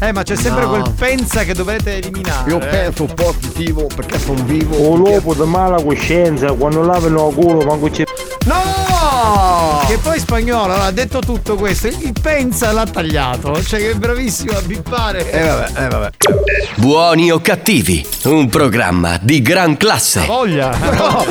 Eh, 0.00 0.10
ma 0.12 0.24
c'è 0.24 0.34
sempre 0.34 0.64
No. 0.64 0.70
quel 0.70 0.90
pensa 0.98 1.44
che 1.44 1.54
dovrete 1.54 1.98
eliminare. 1.98 2.50
Io 2.50 2.60
eh. 2.60 2.66
penso 2.66 3.04
positivo 3.04 3.86
perché 3.94 4.18
sono 4.18 4.42
vivo. 4.42 4.90
Un 4.90 4.98
lupo 4.98 5.32
di 5.34 5.48
mala 5.48 5.80
coscienza, 5.80 6.52
quando 6.54 6.82
lavano 6.82 7.28
il 7.28 7.34
culo, 7.36 7.64
manco 7.64 7.88
ci. 7.90 8.04
No! 8.44 9.84
Che 9.86 9.98
poi 9.98 10.18
spagnolo 10.18 10.74
ha 10.74 10.90
detto 10.90 11.18
tutto 11.20 11.54
questo. 11.56 11.86
Il 11.88 12.12
pensa 12.20 12.72
l'ha 12.72 12.84
tagliato. 12.86 13.62
Cioè, 13.62 13.78
che 13.80 13.90
è 13.90 13.94
bravissimo 13.94 14.56
a 14.56 14.60
bippare. 14.62 15.30
Eh 15.30 15.46
vabbè, 15.46 15.84
eh 15.84 15.88
vabbè. 15.88 16.10
Buoni 16.76 17.30
o 17.30 17.40
cattivi, 17.40 18.04
un 18.24 18.48
programma 18.48 19.18
di 19.20 19.42
gran 19.42 19.76
classe. 19.76 20.24
Voglia. 20.26 20.70
Però, 20.92 21.24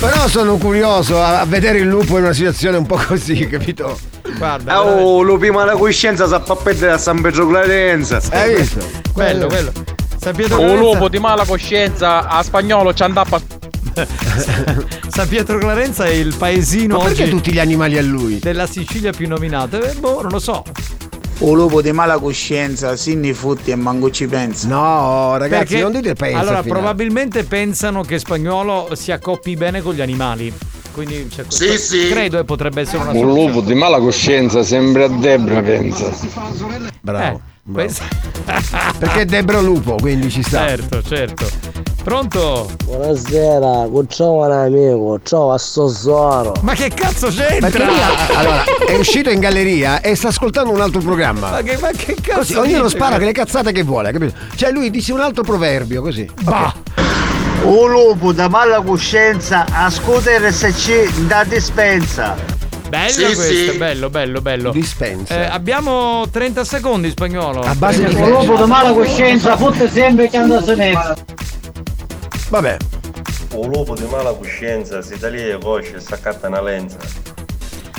però 0.00 0.28
sono 0.28 0.56
curioso 0.56 1.22
a, 1.22 1.40
a 1.40 1.44
vedere 1.44 1.78
il 1.78 1.86
lupo 1.86 2.16
in 2.18 2.24
una 2.24 2.32
situazione 2.32 2.76
un 2.76 2.86
po' 2.86 2.96
così, 3.06 3.46
capito? 3.48 3.98
Guarda, 4.36 4.82
Oh, 4.84 5.22
lupi 5.22 5.50
mala 5.50 5.72
coscienza 5.74 6.26
sa 6.26 6.40
fa 6.40 6.54
perdere 6.56 6.92
a 6.92 6.98
San 6.98 7.20
Pietro 7.20 7.46
Calarenza. 7.46 8.20
Hai 8.30 8.56
visto? 8.56 8.84
quello, 9.12 9.46
quello. 9.46 9.72
San 10.20 10.34
Pietro 10.34 10.58
Un 10.58 10.66
Clarenza- 10.66 10.90
lupo 10.92 11.08
di 11.08 11.18
mala 11.18 11.44
coscienza, 11.44 12.26
a 12.28 12.42
spagnolo 12.42 12.92
ci 12.94 13.02
andappa. 13.02 13.40
San 15.08 15.28
Pietro 15.28 15.58
Clarenza 15.58 16.04
è 16.04 16.10
il 16.10 16.34
paesino 16.36 16.98
Ma 16.98 17.04
perché 17.04 17.22
oggi 17.22 17.30
tutti 17.30 17.52
gli 17.52 17.58
animali 17.58 17.96
a 17.96 18.02
lui? 18.02 18.38
della 18.38 18.66
Sicilia 18.66 19.12
più 19.12 19.26
nominato. 19.28 19.82
Eh, 19.82 19.94
boh, 19.94 20.22
non 20.22 20.30
lo 20.30 20.38
so. 20.38 20.62
Un 21.38 21.54
lupo 21.56 21.82
di 21.82 21.92
mala 21.92 22.18
coscienza, 22.18 22.96
sinni 22.96 23.32
futti 23.34 23.70
e 23.70 23.76
manco 23.76 24.10
ci 24.10 24.26
pensa. 24.26 24.68
No, 24.68 25.36
ragazzi, 25.36 25.64
Perché- 25.74 25.82
non 25.82 25.92
dite 25.92 26.14
pensa. 26.14 26.38
Allora, 26.38 26.62
finale. 26.62 26.80
probabilmente 26.80 27.44
pensano 27.44 28.02
che 28.02 28.18
spagnolo 28.18 28.88
si 28.94 29.12
accoppi 29.12 29.54
bene 29.54 29.82
con 29.82 29.94
gli 29.94 30.00
animali. 30.00 30.52
Quindi 30.92 31.28
c'è 31.30 31.44
Sì, 31.48 31.66
questo- 31.66 31.94
sì. 31.96 32.08
credo 32.08 32.38
e 32.38 32.44
potrebbe 32.44 32.80
essere 32.80 33.02
una 33.02 33.10
Un 33.10 33.18
soluzione. 33.18 33.52
lupo 33.52 33.60
di 33.66 33.74
mala 33.74 33.98
coscienza 33.98 34.62
sembra 34.62 35.04
a 35.04 35.08
Debra, 35.08 35.60
pensa. 35.60 36.10
Bravo. 37.02 37.36
Eh, 37.36 37.45
questo- 37.72 38.04
Perché 38.98 39.20
è 39.22 39.24
Debra 39.24 39.60
Lupo, 39.60 39.96
quindi 39.96 40.30
ci 40.30 40.42
sta. 40.42 40.66
certo, 40.68 41.02
certo. 41.02 41.46
Pronto? 42.02 42.70
Buonasera, 42.84 43.88
ciao 44.08 44.42
amico, 44.44 45.18
ciao 45.24 45.52
a 45.52 45.58
Sosoro. 45.58 46.54
Ma 46.60 46.74
che 46.74 46.88
cazzo 46.94 47.26
Perché 47.32 47.58
c'entra? 47.60 47.84
lui 47.84 47.96
allora, 48.36 48.62
è 48.86 48.96
uscito 48.96 49.28
in 49.30 49.40
galleria 49.40 50.00
e 50.00 50.14
sta 50.14 50.28
ascoltando 50.28 50.70
un 50.70 50.80
altro 50.80 51.00
programma. 51.00 51.50
Ma 51.50 51.62
che, 51.62 51.76
ma 51.80 51.90
che 51.90 52.14
cazzo 52.20 52.38
Così, 52.38 52.54
ognuno 52.54 52.88
spara 52.88 53.18
che 53.18 53.24
le 53.24 53.32
cazzate 53.32 53.72
che 53.72 53.82
vuole, 53.82 54.12
capito? 54.12 54.34
Cioè 54.54 54.70
lui 54.70 54.88
dice 54.90 55.12
un 55.12 55.20
altro 55.20 55.42
proverbio 55.42 56.00
così. 56.00 56.30
Bah. 56.42 56.72
Un 57.64 57.90
lupo 57.90 58.32
da 58.32 58.48
mala 58.48 58.80
coscienza 58.82 59.66
ascolta 59.68 60.30
RSC 60.38 61.26
da 61.26 61.42
dispensa. 61.42 62.36
Bello 62.88 63.10
Sì, 63.10 63.24
questo, 63.34 63.72
sì. 63.72 63.76
bello, 63.78 64.10
bello, 64.10 64.40
bello. 64.40 64.70
Dispensa. 64.70 65.34
Eh, 65.34 65.44
abbiamo 65.46 66.28
30 66.30 66.64
secondi 66.64 67.10
spagnolo. 67.10 67.60
A 67.60 67.74
base 67.74 68.04
di 68.04 68.14
Un 68.14 68.28
lupo 68.30 68.56
da 68.56 68.66
mala 68.66 68.92
coscienza 68.92 69.56
fotte 69.56 69.88
sempre 69.90 70.28
che 70.28 70.36
andò 70.36 70.62
se 70.62 70.74
ne. 70.74 70.92
Vabbè. 72.48 72.76
Un 73.54 73.68
lupo 73.70 73.94
di 73.94 74.06
mala 74.10 74.32
coscienza 74.32 75.02
si 75.02 75.18
taglia 75.18 75.58
cosce 75.58 75.96
e 75.96 76.00
s'accatta 76.00 76.46
una 76.48 76.62
lenza. 76.62 76.98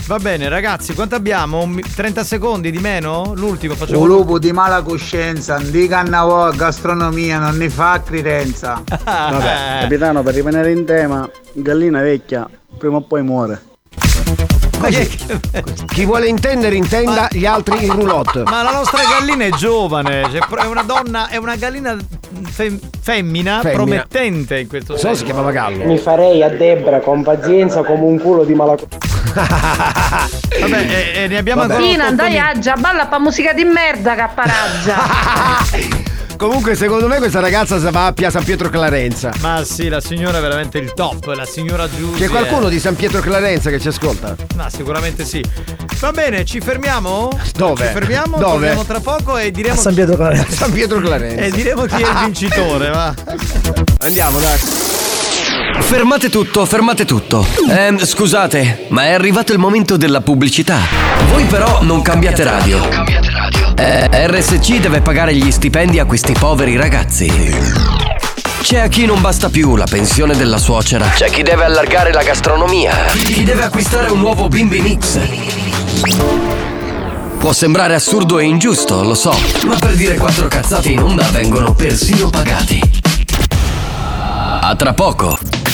Va 0.05 0.19
bene, 0.19 0.47
ragazzi, 0.47 0.93
quanto 0.93 1.15
abbiamo? 1.15 1.63
Un 1.63 1.71
mi- 1.71 1.81
30 1.81 2.23
secondi 2.23 2.71
di 2.71 2.77
meno? 2.77 3.33
L'ultimo 3.35 3.73
facciamo. 3.75 3.99
Un 3.99 4.07
lupo 4.07 4.39
di 4.39 4.53
mala 4.53 4.81
coscienza, 4.81 5.57
dica 5.59 5.99
a 5.99 6.51
gastronomia, 6.55 7.39
non 7.39 7.57
ne 7.57 7.69
fa 7.69 8.01
credenza. 8.01 8.81
Vabbè. 8.87 9.79
Capitano, 9.81 10.23
per 10.23 10.33
rimanere 10.33 10.71
in 10.71 10.85
tema, 10.85 11.29
gallina 11.51 11.99
vecchia, 12.01 12.47
prima 12.77 12.97
o 12.97 13.01
poi 13.01 13.21
muore. 13.21 13.61
Ma, 14.79 14.87
che- 14.89 15.09
Chi 15.87 16.05
vuole 16.05 16.27
intendere 16.27 16.75
intenda, 16.75 17.27
gli 17.31 17.45
altri 17.45 17.85
in 17.85 17.91
roulotte. 17.93 18.43
ma 18.49 18.61
la 18.63 18.71
nostra 18.71 19.01
gallina 19.03 19.45
è 19.45 19.49
giovane, 19.51 20.23
cioè, 20.31 20.39
è 20.61 20.65
una 20.65 20.83
donna, 20.83 21.27
è 21.29 21.37
una 21.37 21.55
gallina 21.55 21.95
fem- 22.45 22.79
femmina, 23.01 23.61
Femmina. 23.61 23.73
promettente 23.83 24.59
in 24.59 24.67
questo 24.67 24.93
So 24.93 24.99
senso. 24.99 25.17
si 25.19 25.23
chiamava 25.25 25.51
Gallo. 25.51 25.85
Mi 25.85 25.97
farei 25.97 26.43
a 26.43 26.49
Debra 26.49 26.99
con 26.99 27.23
pazienza 27.23 27.81
come 27.83 28.03
un 28.03 28.19
culo 28.19 28.43
di 28.43 28.53
mala 28.53 28.75
Vabbè, 29.37 30.85
e, 31.15 31.23
e 31.23 31.27
ne 31.27 31.37
abbiamo 31.37 31.61
Vabbè. 31.61 31.73
ancora 31.73 31.91
Tina, 31.91 32.05
8 32.07 32.15
dai, 32.15 32.37
aggia, 32.39 32.75
balla 32.75 33.05
pa 33.07 33.19
musica 33.19 33.53
di 33.53 33.63
merda, 33.63 34.15
capparaggia. 34.15 34.95
Comunque, 36.37 36.75
secondo 36.75 37.07
me 37.07 37.17
questa 37.17 37.39
ragazza 37.39 37.77
va 37.89 38.05
a 38.05 38.13
Pia 38.13 38.29
San 38.29 38.43
Pietro 38.43 38.69
Clarenza. 38.69 39.31
Ma 39.41 39.63
sì, 39.65 39.87
la 39.89 39.99
signora 39.99 40.37
è 40.37 40.41
veramente 40.41 40.77
il 40.77 40.93
top, 40.93 41.33
la 41.35 41.45
signora 41.45 41.89
Giusy. 41.89 42.19
C'è 42.19 42.27
qualcuno 42.29 42.67
è- 42.67 42.69
di 42.69 42.79
San 42.79 42.95
Pietro 42.95 43.19
Clarenza 43.21 43.69
che 43.71 43.79
ci 43.79 43.87
ascolta? 43.87 44.35
Ma 44.55 44.69
sicuramente 44.69 45.25
sì. 45.25 45.43
Va 45.99 46.11
bene, 46.11 46.45
ci 46.45 46.59
fermiamo? 46.61 47.29
Dove? 47.55 47.87
Ci 47.87 47.91
fermiamo, 47.93 48.37
Dove? 48.37 48.51
torniamo 48.51 48.85
tra 48.85 48.99
poco 48.99 49.37
e 49.37 49.49
diremo 49.49 49.79
San 49.79 49.95
Pietro 49.95 50.15
Clarenza. 50.15 50.51
San 50.55 50.71
Pietro 50.71 50.99
Clarenza. 50.99 51.41
e 51.41 51.49
diremo 51.51 51.85
chi 51.85 51.95
è 52.03 52.07
il 52.07 52.17
vincitore, 52.23 52.89
va. 52.89 53.13
Andiamo, 54.01 54.37
dai. 54.39 54.57
Fermate 55.79 56.29
tutto, 56.29 56.65
fermate 56.65 57.05
tutto. 57.05 57.45
Ehm, 57.69 57.97
scusate, 58.03 58.85
ma 58.89 59.05
è 59.05 59.13
arrivato 59.13 59.53
il 59.53 59.59
momento 59.59 59.97
della 59.97 60.21
pubblicità. 60.21 60.77
Voi 61.31 61.45
però 61.45 61.81
non 61.81 62.03
cambiate 62.03 62.43
radio. 63.49 63.73
Eh, 63.75 64.27
RSC 64.27 64.79
deve 64.79 65.01
pagare 65.01 65.33
gli 65.33 65.51
stipendi 65.51 65.99
a 65.99 66.05
questi 66.05 66.33
poveri 66.33 66.75
ragazzi. 66.75 67.31
C'è 68.61 68.79
a 68.79 68.87
chi 68.87 69.05
non 69.05 69.21
basta 69.21 69.49
più 69.49 69.75
la 69.75 69.85
pensione 69.89 70.35
della 70.35 70.57
suocera. 70.57 71.07
C'è 71.07 71.29
chi 71.29 71.43
deve 71.43 71.63
allargare 71.63 72.11
la 72.11 72.23
gastronomia. 72.23 72.93
Chi 73.13 73.43
deve 73.43 73.63
acquistare 73.63 74.11
un 74.11 74.19
nuovo 74.19 74.47
bimbi 74.47 74.81
mix. 74.81 75.19
Può 77.37 77.53
sembrare 77.53 77.93
assurdo 77.93 78.39
e 78.39 78.45
ingiusto, 78.45 79.03
lo 79.03 79.13
so, 79.13 79.33
ma 79.65 79.75
per 79.75 79.93
dire 79.93 80.15
quattro 80.17 80.47
cazzate 80.47 80.89
in 80.89 81.01
onda 81.01 81.23
vengono 81.31 81.73
persino 81.73 82.29
pagati. 82.29 82.81
A 84.59 84.75
tra 84.75 84.93
poco. 84.93 85.66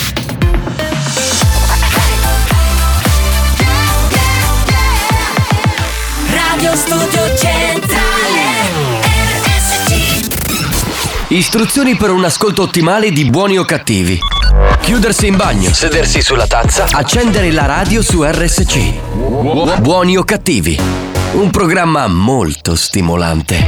Radio 6.64 6.78
Studio 6.78 7.36
Centrale 7.36 8.40
RSC 9.44 11.28
Istruzioni 11.28 11.98
per 11.98 12.10
un 12.10 12.24
ascolto 12.24 12.62
ottimale 12.62 13.12
di 13.12 13.26
buoni 13.26 13.58
o 13.58 13.66
cattivi. 13.66 14.18
Chiudersi 14.80 15.28
in 15.28 15.36
bagno, 15.36 15.74
sedersi 15.74 16.22
sulla 16.22 16.48
tazza, 16.48 16.86
accendere 16.90 17.52
la 17.52 17.66
radio 17.66 18.02
su 18.02 18.24
RSC. 18.24 19.82
Buoni 19.82 20.16
o 20.16 20.24
cattivi. 20.24 20.80
Un 21.34 21.50
programma 21.50 22.08
molto 22.08 22.78
stimolante. 22.78 23.68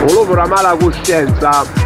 Volevo 0.00 0.34
la 0.34 0.46
mala 0.46 0.74
coscienza. 0.80 1.85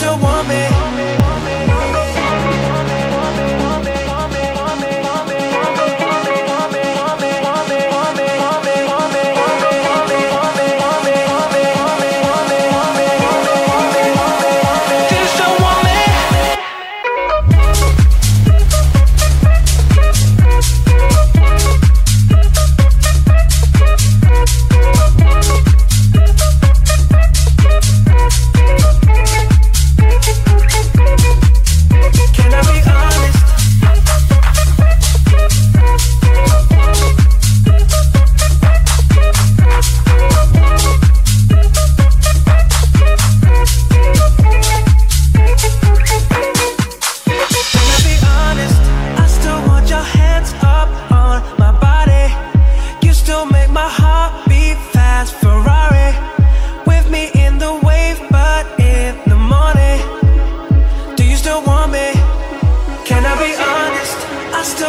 still 0.00 0.18
want 0.18 0.48
me? 0.48 0.89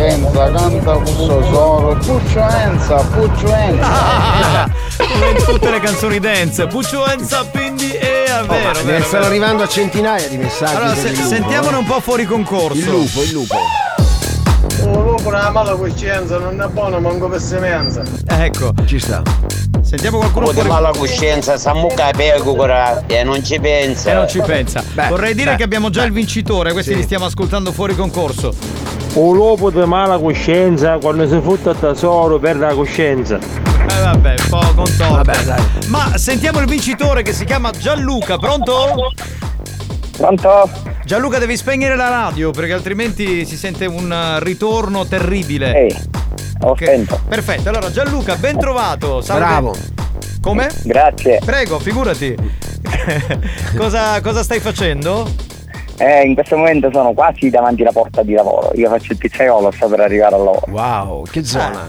Coscienza, 0.00 0.50
canta 0.52 0.92
questo 0.92 1.44
solo, 1.44 1.96
Puccio 1.96 2.48
Enza, 2.48 2.96
Puccio 2.96 3.54
Enza. 3.54 4.70
Come 4.96 5.30
in 5.30 5.44
tutte 5.44 5.70
le 5.70 5.80
canzoni 5.80 6.18
dance. 6.18 6.66
Puccio 6.66 7.04
in 7.12 7.76
the 7.76 7.98
air, 8.00 8.46
vero, 8.46 8.70
Oh, 8.70 8.72
ne 8.72 8.82
vero, 8.82 9.04
stanno 9.04 9.22
vero. 9.22 9.24
arrivando 9.26 9.62
a 9.62 9.68
centinaia 9.68 10.28
di 10.28 10.36
messaggi. 10.38 10.74
Allora, 10.74 10.94
se- 10.94 11.10
lupo, 11.10 11.26
sentiamone 11.28 11.76
eh. 11.76 11.78
un 11.80 11.84
po' 11.84 12.00
fuori 12.00 12.24
concorso. 12.24 12.78
Il 12.78 12.84
lupo, 12.84 13.22
il 13.22 13.32
lupo. 13.32 13.56
Volevo 14.82 15.14
per 15.16 15.32
la 15.32 15.50
mala 15.50 15.74
coscienza, 15.74 16.38
non 16.38 16.60
è 16.60 16.66
buono 16.68 17.00
manco 17.00 17.28
per 17.28 17.40
semenza. 17.40 18.02
Ecco. 18.26 18.72
Ci 18.86 18.98
sta. 18.98 19.22
Sentiamo 19.82 20.18
qualcuno 20.18 20.46
Con 20.46 20.54
fuori 20.54 20.68
mala 20.68 20.90
coscienza, 20.90 21.58
sa 21.58 21.74
mucca 21.74 22.10
pecora 22.16 23.04
e 23.06 23.22
non 23.24 23.44
ci 23.44 23.58
pensa. 23.58 24.10
E 24.10 24.14
non 24.14 24.28
ci 24.28 24.40
pensa. 24.40 24.82
Vorrei 25.08 25.34
dire 25.34 25.52
beh, 25.52 25.56
che 25.56 25.62
abbiamo 25.64 25.90
già 25.90 26.04
il 26.04 26.12
vincitore, 26.12 26.72
questi 26.72 26.92
Sì. 26.92 26.96
li 26.98 27.02
stiamo 27.02 27.24
ascoltando 27.26 27.72
fuori 27.72 27.94
concorso. 27.94 28.54
Un 29.12 29.34
lupo 29.34 29.70
di 29.70 29.84
mala 29.84 30.18
coscienza 30.18 30.98
quando 30.98 31.26
si 31.28 31.40
futta 31.42 31.70
il 31.70 31.78
tesoro 31.80 32.38
perde 32.38 32.66
la 32.66 32.74
coscienza. 32.74 33.36
Eh 33.38 34.00
vabbè, 34.00 34.34
un 34.38 34.48
po' 34.48 34.72
contorto. 34.74 35.32
Ma 35.88 36.16
sentiamo 36.16 36.60
il 36.60 36.66
vincitore 36.66 37.22
che 37.22 37.32
si 37.32 37.44
chiama 37.44 37.70
Gianluca, 37.70 38.38
pronto? 38.38 39.12
Pronto? 40.16 40.70
Gianluca 41.04 41.38
devi 41.38 41.56
spegnere 41.56 41.96
la 41.96 42.08
radio 42.08 42.52
perché 42.52 42.72
altrimenti 42.72 43.44
si 43.44 43.56
sente 43.56 43.86
un 43.86 44.38
ritorno 44.40 45.04
terribile. 45.06 45.74
Ehi, 45.74 45.96
ho 46.60 46.70
Ok, 46.70 46.82
spento. 46.82 47.20
Perfetto, 47.28 47.68
allora 47.68 47.90
Gianluca, 47.90 48.36
ben 48.36 48.58
trovato. 48.60 49.20
Salve. 49.22 49.44
Bravo. 49.44 49.76
Come? 50.40 50.70
Grazie. 50.84 51.40
Prego, 51.44 51.80
figurati. 51.80 52.36
cosa, 53.76 54.20
cosa 54.20 54.42
stai 54.44 54.60
facendo? 54.60 55.49
Eh, 56.00 56.22
in 56.22 56.32
questo 56.32 56.56
momento 56.56 56.88
sono 56.90 57.12
quasi 57.12 57.50
davanti 57.50 57.82
alla 57.82 57.92
porta 57.92 58.22
di 58.22 58.32
lavoro. 58.32 58.72
Io 58.74 58.88
faccio 58.88 59.12
il 59.12 59.18
pizzaiolo, 59.18 59.70
sto 59.70 59.86
per 59.86 60.00
arrivare 60.00 60.34
al 60.34 60.42
lavoro. 60.42 60.64
Wow, 60.68 61.24
che 61.24 61.44
zona? 61.44 61.86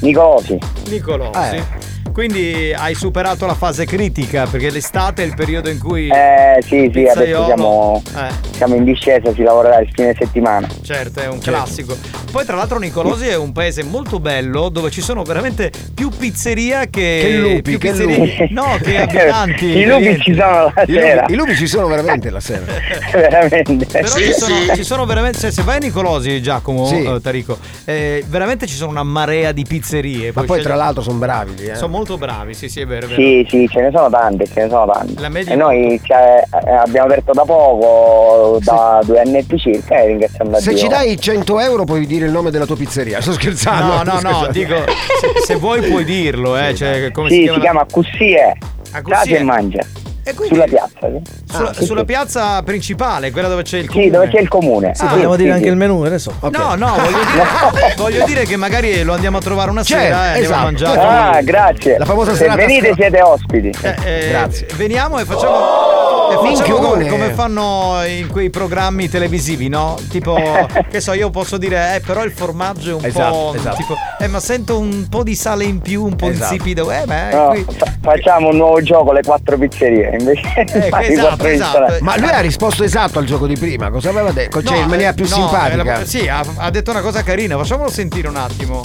Nicolosi. 0.00 0.58
Nicolosi. 0.88 1.56
Eh. 1.56 1.79
Quindi 2.12 2.72
hai 2.76 2.94
superato 2.94 3.46
la 3.46 3.54
fase 3.54 3.84
critica 3.86 4.46
perché 4.46 4.70
l'estate 4.70 5.22
è 5.22 5.26
il 5.26 5.34
periodo 5.34 5.70
in 5.70 5.78
cui 5.78 6.08
Eh 6.08 6.60
sì, 6.62 6.90
sì, 6.92 7.04
adesso 7.06 7.44
siamo, 7.46 8.02
Eh. 8.16 8.28
siamo 8.56 8.74
in 8.74 8.84
discesa, 8.84 9.32
si 9.32 9.42
lavorerà 9.42 9.78
il 9.80 9.88
fine 9.92 10.14
settimana. 10.18 10.66
Certo, 10.82 11.20
è 11.20 11.26
un 11.28 11.40
Certo. 11.40 11.50
classico. 11.50 11.96
Poi, 12.30 12.44
tra 12.44 12.56
l'altro, 12.56 12.78
Nicolosi 12.78 13.26
è 13.26 13.36
un 13.36 13.52
paese 13.52 13.82
molto 13.82 14.20
bello 14.20 14.68
dove 14.68 14.90
ci 14.90 15.00
sono 15.00 15.22
veramente 15.24 15.70
più 15.94 16.10
pizzeria 16.10 16.84
che. 16.86 16.88
Che 17.22 17.36
lupi, 17.38 17.62
più 17.62 17.78
che 17.78 17.90
pizzerie- 17.90 18.16
lupi. 18.18 18.48
No, 18.54 18.78
che 18.82 18.98
abitanti. 19.02 19.64
I 19.66 19.86
lupi 19.86 20.20
ci 20.20 20.34
sono 20.34 20.72
la 20.74 20.82
I 20.86 20.92
sera. 20.92 21.20
lupi, 21.22 21.32
i 21.32 21.36
lupi 21.36 21.56
ci 21.56 21.66
sono 21.66 21.86
veramente 21.88 22.30
la 22.30 22.40
sera. 22.40 22.64
veramente. 23.12 23.86
Però 23.86 24.08
ci, 24.08 24.32
sono, 24.32 24.54
ci 24.74 24.84
sono 24.84 25.06
veramente. 25.06 25.38
Se, 25.38 25.50
se 25.50 25.62
vai 25.62 25.76
a 25.76 25.78
Nicolosi, 25.78 26.40
Giacomo, 26.42 26.86
Sì. 26.86 27.02
eh, 27.02 27.20
Tarico, 27.20 27.58
eh, 27.84 28.24
veramente 28.28 28.66
ci 28.66 28.74
sono 28.74 28.90
una 28.90 29.02
marea 29.04 29.52
di 29.52 29.64
pizzerie. 29.66 30.32
Ma 30.34 30.42
poi 30.44 30.60
tra 30.62 30.74
l'altro 30.74 31.02
sono 31.02 31.18
bravi 31.18 31.54
lì, 31.56 31.66
eh. 31.66 31.74
Sono 31.76 31.88
molto 32.00 32.18
bravi, 32.18 32.54
sì, 32.54 32.68
sì, 32.68 32.80
è 32.80 32.86
vero. 32.86 33.06
è 33.06 33.08
vero. 33.08 33.20
Sì, 33.20 33.46
sì, 33.48 33.68
ce 33.68 33.80
ne 33.82 33.90
sono 33.92 34.08
tante, 34.08 34.46
ce 34.46 34.62
ne 34.62 34.68
sono 34.68 34.90
tante. 34.90 35.20
La 35.20 35.28
media 35.28 35.52
E 35.52 35.56
noi 35.56 36.00
cioè, 36.02 36.42
eh, 36.66 36.70
abbiamo 36.70 37.06
aperto 37.06 37.32
da 37.32 37.42
poco, 37.44 38.58
da 38.62 39.00
due 39.04 39.20
annetti 39.20 39.58
circa, 39.58 39.96
e 39.98 40.06
ringraziamo 40.06 40.50
da 40.50 40.58
Se 40.60 40.70
Dio. 40.70 40.78
ci 40.78 40.88
dai 40.88 41.18
100 41.18 41.60
euro 41.60 41.84
puoi 41.84 42.06
dire 42.06 42.26
il 42.26 42.32
nome 42.32 42.50
della 42.50 42.66
tua 42.66 42.76
pizzeria. 42.76 43.20
Sto 43.20 43.32
scherzando. 43.32 43.94
No, 43.94 44.02
no, 44.12 44.12
no, 44.12 44.18
scherzando. 44.18 44.50
dico, 44.52 44.74
se, 45.20 45.40
se 45.44 45.54
vuoi 45.56 45.82
puoi 45.82 46.04
dirlo, 46.04 46.56
eh. 46.56 46.74
Cioè, 46.74 47.10
come 47.10 47.28
sì, 47.28 47.34
si 47.34 47.40
si 47.40 47.44
chiama? 47.46 47.60
chiama 47.60 47.86
Cussie. 47.90 48.56
Cussie. 48.90 49.02
Casa 49.02 49.36
e 49.36 49.42
mangia. 49.42 49.86
Quindi- 50.34 50.54
Sulla 50.54 50.66
piazza. 50.66 50.98
sì. 51.00 51.22
Sulla, 51.52 51.68
Ah, 51.70 51.74
sì, 51.74 51.84
sulla 51.84 52.00
sì. 52.00 52.06
piazza 52.06 52.62
principale, 52.62 53.30
quella 53.30 53.48
dove 53.48 53.62
c'è 53.62 53.78
il 53.78 53.86
comune. 53.88 54.04
Sì, 54.04 54.10
dove 54.10 54.28
c'è 54.28 54.40
il 54.40 54.48
comune. 54.48 54.94
Sì, 54.94 55.04
Ah, 55.04 55.08
vogliamo 55.08 55.32
sì, 55.32 55.36
dire 55.38 55.48
sì, 55.50 55.54
anche 55.54 55.64
sì. 55.66 55.70
il 55.72 55.76
menù, 55.76 56.02
adesso. 56.02 56.32
No, 56.40 56.74
no, 56.74 56.94
voglio 56.96 57.18
dire, 57.32 57.94
voglio 57.96 58.24
dire 58.24 58.44
che 58.44 58.56
magari 58.56 59.02
lo 59.02 59.12
andiamo 59.14 59.38
a 59.38 59.40
trovare 59.40 59.70
una 59.70 59.82
Certo, 59.82 60.02
sera 60.04 60.16
e 60.34 60.42
andiamo 60.42 60.54
a 60.54 60.70
esatto. 60.70 60.96
mangiare. 60.96 61.38
Ah, 61.38 61.42
grazie. 61.42 61.98
La 61.98 62.04
famosa 62.04 62.32
Se 62.32 62.38
serata 62.38 62.56
venite 62.56 62.92
siete 62.94 63.20
ospiti. 63.22 63.70
Eh, 63.82 63.94
eh, 64.04 64.28
Grazie. 64.30 64.66
Veniamo 64.76 65.18
e 65.18 65.24
facciamo. 65.24 65.54
facciamo 65.58 66.42
Minchione. 66.42 66.80
come, 66.80 67.06
come 67.08 67.30
fanno 67.30 67.98
in 68.06 68.28
quei 68.28 68.50
programmi 68.50 69.08
televisivi, 69.08 69.68
no? 69.68 69.96
Tipo, 70.08 70.36
che 70.90 71.00
so, 71.00 71.12
io 71.12 71.30
posso 71.30 71.56
dire, 71.58 71.96
eh, 71.96 72.00
però 72.00 72.22
il 72.24 72.30
formaggio 72.30 72.90
è 72.90 72.94
un 72.94 73.04
Esatto, 73.04 73.34
po'. 73.34 73.52
esatto. 73.56 73.76
Tipo, 73.76 73.94
eh, 74.18 74.26
ma 74.28 74.38
sento 74.40 74.78
un 74.78 75.06
po' 75.08 75.22
di 75.22 75.34
sale 75.34 75.64
in 75.64 75.80
più, 75.80 76.04
un 76.04 76.14
po' 76.16 76.28
Esatto. 76.28 76.52
insipido. 76.54 76.90
Eh, 76.90 77.02
ma 77.06 77.30
No, 77.30 77.48
qui. 77.48 77.66
fa- 77.76 77.86
facciamo 78.00 78.48
un 78.48 78.56
nuovo 78.56 78.80
gioco, 78.82 79.12
le 79.12 79.22
quattro 79.22 79.58
pizzerie. 79.58 80.10
Invece 80.20 80.48
Eh, 80.54 80.90
esatto, 81.12 81.46
esatto. 81.46 81.96
Ma 82.00 82.16
lui 82.18 82.28
ha 82.30 82.40
risposto 82.40 82.84
esatto 82.84 83.18
al 83.18 83.24
gioco 83.24 83.46
di 83.46 83.56
prima. 83.56 83.90
Cosa 83.90 84.10
aveva 84.10 84.30
detto? 84.32 84.62
Cioè, 84.62 84.76
No, 84.76 84.82
in 84.82 84.88
maniera 84.88 85.10
eh, 85.10 85.14
più 85.14 85.26
no, 85.28 85.34
simpatica. 85.34 85.72
eh, 85.82 85.84
la- 85.84 86.04
sì, 86.04 86.28
ha, 86.28 86.44
ha 86.56 86.70
detto 86.70 86.90
una 86.90 87.00
cosa 87.00 87.22
carina. 87.22 87.56
Facciamolo 87.56 87.90
sentire 87.90 88.28
un 88.28 88.36
attimo. 88.36 88.82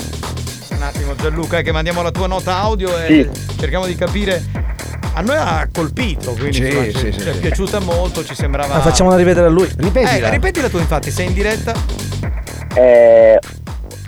Un 0.72 0.82
attimo, 0.82 1.16
Gianluca, 1.16 1.58
eh, 1.60 1.64
che 1.64 1.72
mandiamo 1.72 2.02
la 2.02 2.12
tua 2.12 2.28
nota 2.28 2.58
audio 2.58 2.98
e 2.98 3.30
Sì. 3.34 3.56
cerchiamo 3.60 3.86
di 3.86 3.96
capire. 3.96 4.44
A 5.18 5.22
noi 5.22 5.38
ha 5.38 5.68
colpito, 5.72 6.32
quindi 6.34 6.56
Sì, 6.56 6.62
insomma, 6.66 6.84
sì, 6.84 6.92
ci, 6.92 7.12
sì, 7.14 7.20
ci 7.22 7.30
è 7.30 7.32
piaciuta 7.38 7.80
molto, 7.80 8.26
ci 8.26 8.36
sembrava. 8.36 8.76
Ma 8.76 8.82
facciamola 8.82 9.16
ripetere 9.16 9.46
a 9.46 9.50
lui. 9.50 9.70
Ripetila. 9.78 10.28
Eh, 10.28 10.30
ripetila 10.30 10.68
tu, 10.68 10.78
infatti, 10.78 11.10
sei 11.12 11.28
in 11.28 11.34
diretta. 11.34 11.72
Eh, 12.74 13.40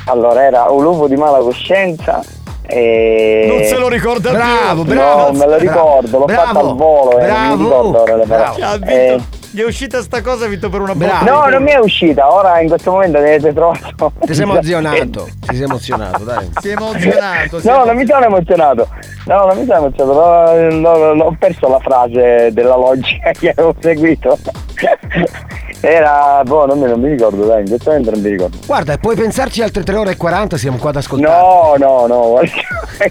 allora 0.05 0.43
era 0.43 0.63
un 0.69 0.83
lupo 0.83 1.07
di 1.07 1.15
mala 1.15 1.37
coscienza. 1.37 2.21
E... 2.69 3.45
Non 3.47 3.63
se 3.63 3.77
lo 3.77 3.87
ricorda 3.87 4.31
Bravo, 4.31 4.83
più. 4.83 4.93
bravo. 4.93 5.31
No, 5.31 5.37
me 5.37 5.45
lo 5.47 5.57
ricordo, 5.57 6.17
l'ho 6.19 6.25
Bravo, 6.25 6.41
fatto 6.53 6.59
al 6.69 6.75
volo 6.75 7.17
e 7.17 7.27
non 7.27 7.27
bravo, 7.27 7.55
mi 7.55 7.63
ricordo 7.63 8.01
ora 8.01 8.15
le 8.17 8.25
bravo. 8.25 8.55
parole. 8.59 9.21
Gli 9.57 9.61
è 9.61 9.65
uscita 9.65 10.03
sta 10.03 10.21
cosa, 10.21 10.45
ha 10.45 10.47
vinto 10.47 10.69
per 10.69 10.81
una 10.81 10.93
Bravo. 10.93 11.25
botta. 11.25 11.31
no, 11.31 11.49
non 11.49 11.63
mi 11.63 11.71
è 11.71 11.79
uscita, 11.79 12.31
ora 12.31 12.59
in 12.59 12.67
questo 12.67 12.91
momento 12.91 13.17
ne 13.17 13.29
avete 13.29 13.53
trovato. 13.53 14.11
Ti 14.19 14.35
sei 14.35 14.43
emozionato. 14.43 15.27
Ti 15.47 15.55
sei 15.55 15.63
emozionato, 15.63 16.23
dai. 16.23 16.51
Si 16.61 16.69
è 16.69 16.73
emozionato. 16.73 17.57
è 17.57 17.61
No, 17.63 17.83
non 17.83 17.95
mi 17.95 18.05
sono 18.05 18.23
emozionato. 18.23 18.87
No, 19.25 19.45
non 19.47 19.57
mi 19.57 19.65
sono 19.65 19.77
emozionato. 19.79 20.75
No, 20.75 21.13
no, 21.15 21.23
ho 21.23 21.35
perso 21.39 21.67
la 21.69 21.79
frase 21.79 22.49
della 22.53 22.75
logica 22.75 23.31
che 23.33 23.49
avevo 23.49 23.73
seguito. 23.79 24.37
Era, 25.79 26.41
boh, 26.43 26.65
non 26.65 26.79
mi, 26.79 26.87
non 26.87 26.99
mi 26.99 27.09
ricordo, 27.09 27.45
dai, 27.45 27.61
in 27.61 27.67
questo 27.67 27.91
momento 27.91 28.11
non 28.11 28.21
mi 28.21 28.29
ricordo. 28.29 28.57
Guarda, 28.65 28.97
puoi 28.97 29.15
pensarci 29.15 29.61
altre 29.61 29.83
3 29.83 29.95
ore 29.95 30.11
e 30.11 30.17
40, 30.17 30.57
siamo 30.57 30.77
qua 30.77 30.89
ad 30.89 30.95
ascoltare. 30.95 31.39
No, 31.39 31.75
no, 31.77 32.07
no. 32.07 32.41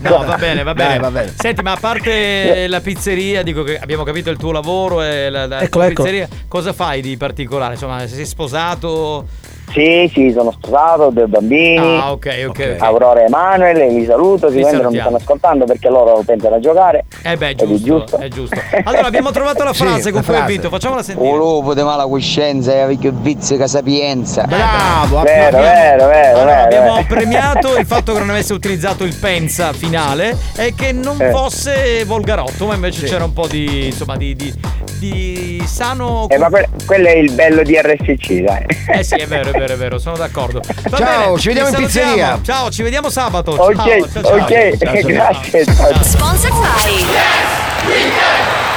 No, 0.01 0.25
va 0.25 0.37
bene, 0.37 0.65
va 0.65 0.75
bene. 0.75 0.89
Dai, 0.89 0.99
va 0.99 1.11
bene. 1.11 1.33
Senti, 1.39 1.63
ma 1.63 1.73
a 1.73 1.77
parte 1.81 2.67
la 2.67 2.81
pizzeria, 2.81 3.43
dico 3.43 3.63
che 3.63 3.79
abbiamo 3.79 4.03
capito 4.03 4.31
il 4.31 4.37
tuo 4.37 4.51
lavoro 4.51 5.01
e 5.01 5.31
la, 5.31 5.47
la 5.47 5.67
tua 5.69 5.87
ecco. 5.87 6.03
pizzeria, 6.03 6.29
cosa 6.49 6.73
fai 6.73 7.01
di 7.01 7.17
particolare? 7.17 7.75
Insomma, 7.75 8.07
sei 8.07 8.27
sposato? 8.27 9.27
Sì, 9.73 10.11
sì, 10.13 10.31
sono 10.33 10.53
sposato, 10.53 11.03
ho 11.03 11.11
due 11.11 11.27
bambini. 11.27 11.77
Ah, 11.99 12.13
ok, 12.13 12.45
ok. 12.49 12.75
ok. 12.79 12.83
Aurora 12.83 13.21
e 13.21 13.25
Emanuele, 13.25 13.89
li 13.91 14.05
saluto, 14.07 14.49
sicuramente 14.49 14.83
non 14.83 14.93
mi 14.93 14.99
stanno 15.01 15.17
ascoltando 15.17 15.65
perché 15.65 15.89
loro 15.89 16.23
pensano 16.25 16.55
a 16.55 16.61
giocare. 16.61 17.05
Eh 17.23 17.37
beh, 17.37 17.51
Ed 17.51 17.61
è 17.61 17.65
giusto, 17.67 17.85
giusto. 17.87 18.17
è 18.19 18.29
giusto. 18.29 18.57
Allora, 18.85 19.07
abbiamo 19.07 19.31
trovato 19.33 19.65
la 19.65 19.73
Sì, 19.75 19.83
frase 19.85 20.13
con 20.13 20.21
la 20.23 20.27
cui 20.27 20.37
hai 20.37 20.47
vinto, 20.47 20.69
facciamola 20.71 21.03
sentire. 21.03 21.29
Un 21.29 21.37
lupo 21.39 21.75
di 21.75 21.83
mala 21.83 22.05
coscienza 22.07 22.73
e 22.73 22.87
vecchio 22.87 23.13
vizio 23.15 23.57
che 23.57 23.67
sapienza. 23.67 24.45
Bravo, 24.47 25.21
Vero, 25.23 25.47
applaudiamo. 25.59 25.61
vero, 25.63 26.07
vero, 26.07 26.37
Allora, 26.39 26.55
vero. 26.55 26.65
abbiamo 26.65 26.95
vero. 26.95 27.07
premiato 27.09 27.77
il 27.77 27.87
fatto 27.87 28.13
che 28.13 28.19
non 28.21 28.31
avesse 28.31 28.53
utilizzato 28.55 29.05
il 29.05 29.17
pensa 29.21 29.73
finale 29.73 30.37
e 30.57 30.73
che 30.75 30.93
non 30.93 31.21
Eh. 31.21 31.31
fosse 31.31 32.05
volgarotto, 32.07 32.67
ma 32.67 32.75
invece 32.75 33.05
c'era 33.07 33.25
un 33.25 33.33
po' 33.33 33.47
di 33.47 33.87
insomma 33.87 34.17
di, 34.17 34.35
di, 34.37 34.53
di 35.01 35.63
sano. 35.67 36.27
Eh, 36.29 36.39
ma 36.39 36.49
que- 36.49 36.69
quello 36.87 37.09
è 37.09 37.17
il 37.17 37.33
bello 37.33 37.63
di 37.63 37.77
RSC, 37.79 38.33
dai. 38.43 38.65
Eh 38.95 39.03
sì, 39.03 39.15
è 39.17 39.27
vero, 39.27 39.49
è 39.49 39.53
vero, 39.53 39.56
è 39.65 39.77
vero, 39.77 39.99
sono 39.99 40.17
d'accordo. 40.17 40.61
Va 40.89 40.97
Ciao, 40.97 41.25
bene, 41.27 41.39
ci 41.39 41.49
vediamo 41.49 41.69
in 41.69 41.75
salutiamo. 41.75 42.11
pizzeria. 42.13 42.39
Ciao, 42.43 42.71
ci 42.71 42.83
vediamo 42.83 43.11
sabato. 43.11 43.53
Ok, 43.53 43.75
ciao, 43.75 43.85
ciao, 44.13 44.23
ciao. 44.23 44.37
ok, 44.37 44.77
Ciao, 44.79 45.01
grazie. 45.07 45.65
Sponsor 46.03 46.51
by 46.53 47.05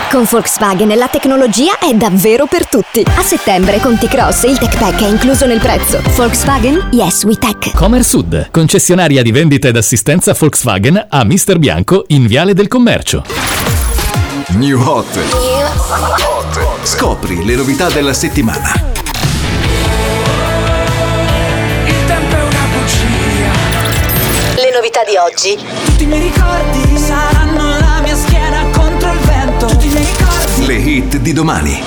Con 0.10 0.24
Volkswagen 0.30 0.88
la 0.98 1.08
tecnologia 1.08 1.78
è 1.80 1.94
davvero 1.94 2.46
per 2.48 2.68
tutti. 2.68 3.04
A 3.18 3.22
settembre 3.22 3.80
con 3.80 3.98
T-Cross 3.98 4.44
il 4.44 4.58
Tech 4.58 4.78
Pack 4.78 5.02
è 5.04 5.08
incluso 5.08 5.46
nel 5.46 5.60
prezzo. 5.60 6.02
Volkswagen 6.16 6.90
Yes 6.92 7.24
We 7.26 7.36
Tech. 7.38 7.72
Comer 7.76 8.04
Sud, 8.04 8.50
concessionaria 8.52 9.22
di 9.22 9.32
vendita 9.32 9.68
ed 9.68 9.78
assistenza 9.78 10.34
Volkswagen 10.38 11.06
a 11.10 11.24
Mister 11.24 11.60
Bianco 11.60 12.06
in 12.08 12.26
Viale 12.26 12.54
del 12.54 12.68
Commercio. 12.68 13.24
New 14.54 14.82
Hot. 14.82 15.20
Scopri 16.84 17.46
le 17.46 17.56
novità 17.56 17.90
della 17.90 18.14
settimana. 18.14 19.09
Novità 25.00 25.04
di 25.04 25.16
oggi. 25.18 25.58
Tutti 25.86 26.04
i 26.04 26.06
miei 26.06 26.22
ricordi 26.22 26.98
saranno 26.98 27.80
la 27.80 28.02
mia 28.02 28.16
schiena 28.16 28.66
contro 28.72 29.12
il 29.12 29.20
vento. 29.20 29.66
Tutti 29.68 29.88
i 29.88 29.90
miei 29.90 30.06
ricordi. 30.06 30.66
Le 30.66 30.76
hit 30.76 31.18
di 31.18 31.34
domani. 31.34 31.84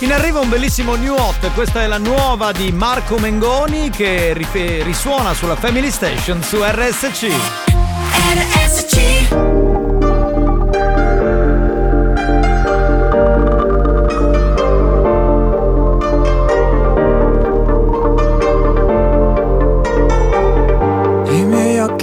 In 0.00 0.12
arrivo 0.12 0.40
un 0.40 0.48
bellissimo 0.48 0.94
new 0.94 1.14
hot, 1.14 1.52
questa 1.52 1.82
è 1.82 1.86
la 1.86 1.98
nuova 1.98 2.52
di 2.52 2.72
Marco 2.72 3.18
Mengoni 3.18 3.90
che 3.90 4.32
risuona 4.32 5.34
sulla 5.34 5.56
Family 5.56 5.90
Station 5.90 6.42
su 6.42 6.62
RSC. 6.62 7.30
RSC. 8.32 9.67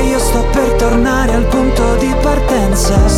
io 0.00 0.18
sto 0.18 0.44
per 0.52 0.72
tornare 0.72 1.32
al 1.34 1.46
punto 1.46 1.96
di 1.96 2.14
partenza 2.20 3.08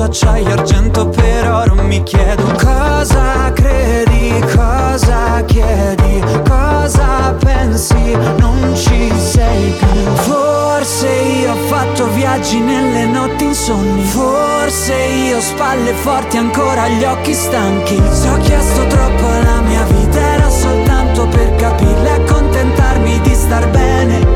Acciaio 0.00 0.48
e 0.48 0.52
argento? 0.52 1.08
Per 1.08 1.50
oro 1.50 1.74
Mi 1.82 2.02
chiedo. 2.04 2.44
Cosa 2.56 3.52
credi, 3.52 4.32
cosa 4.54 5.42
chiedi? 5.44 6.22
Cosa 6.48 7.34
pensi, 7.38 8.16
non 8.38 8.72
ci 8.76 9.12
sei 9.16 9.72
più. 9.72 10.14
Forse 10.14 11.08
io 11.08 11.52
ho 11.52 11.56
fatto 11.66 12.06
viaggi 12.12 12.60
nelle 12.60 13.06
notti 13.06 13.44
insonni. 13.44 14.02
Forse 14.04 14.94
io 14.94 15.38
ho 15.38 15.40
spalle 15.40 15.92
forti 15.92 16.36
ancora 16.36 16.88
gli 16.88 17.04
occhi 17.04 17.34
stanchi. 17.34 18.00
Se 18.10 18.28
ho 18.28 18.38
chiesto 18.38 18.86
troppo 18.86 19.26
alla 19.26 19.60
mia 19.62 19.82
vita 19.84 20.20
era 20.20 20.48
soltanto 20.48 21.26
per 21.26 21.56
capirla 21.56 22.08
e 22.08 22.22
accontentarmi 22.22 23.20
di 23.20 23.34
star 23.34 23.68
bene. 23.70 24.26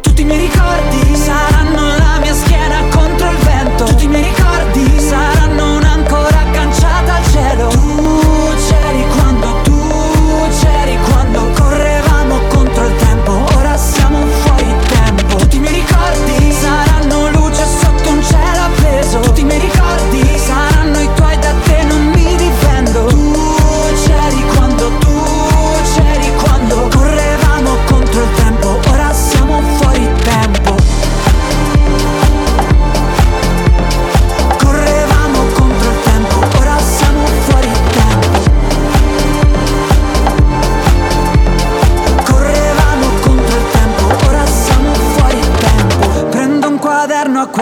Tutti 0.00 0.22
i 0.22 0.24
miei 0.24 0.40
ricordi 0.40 1.07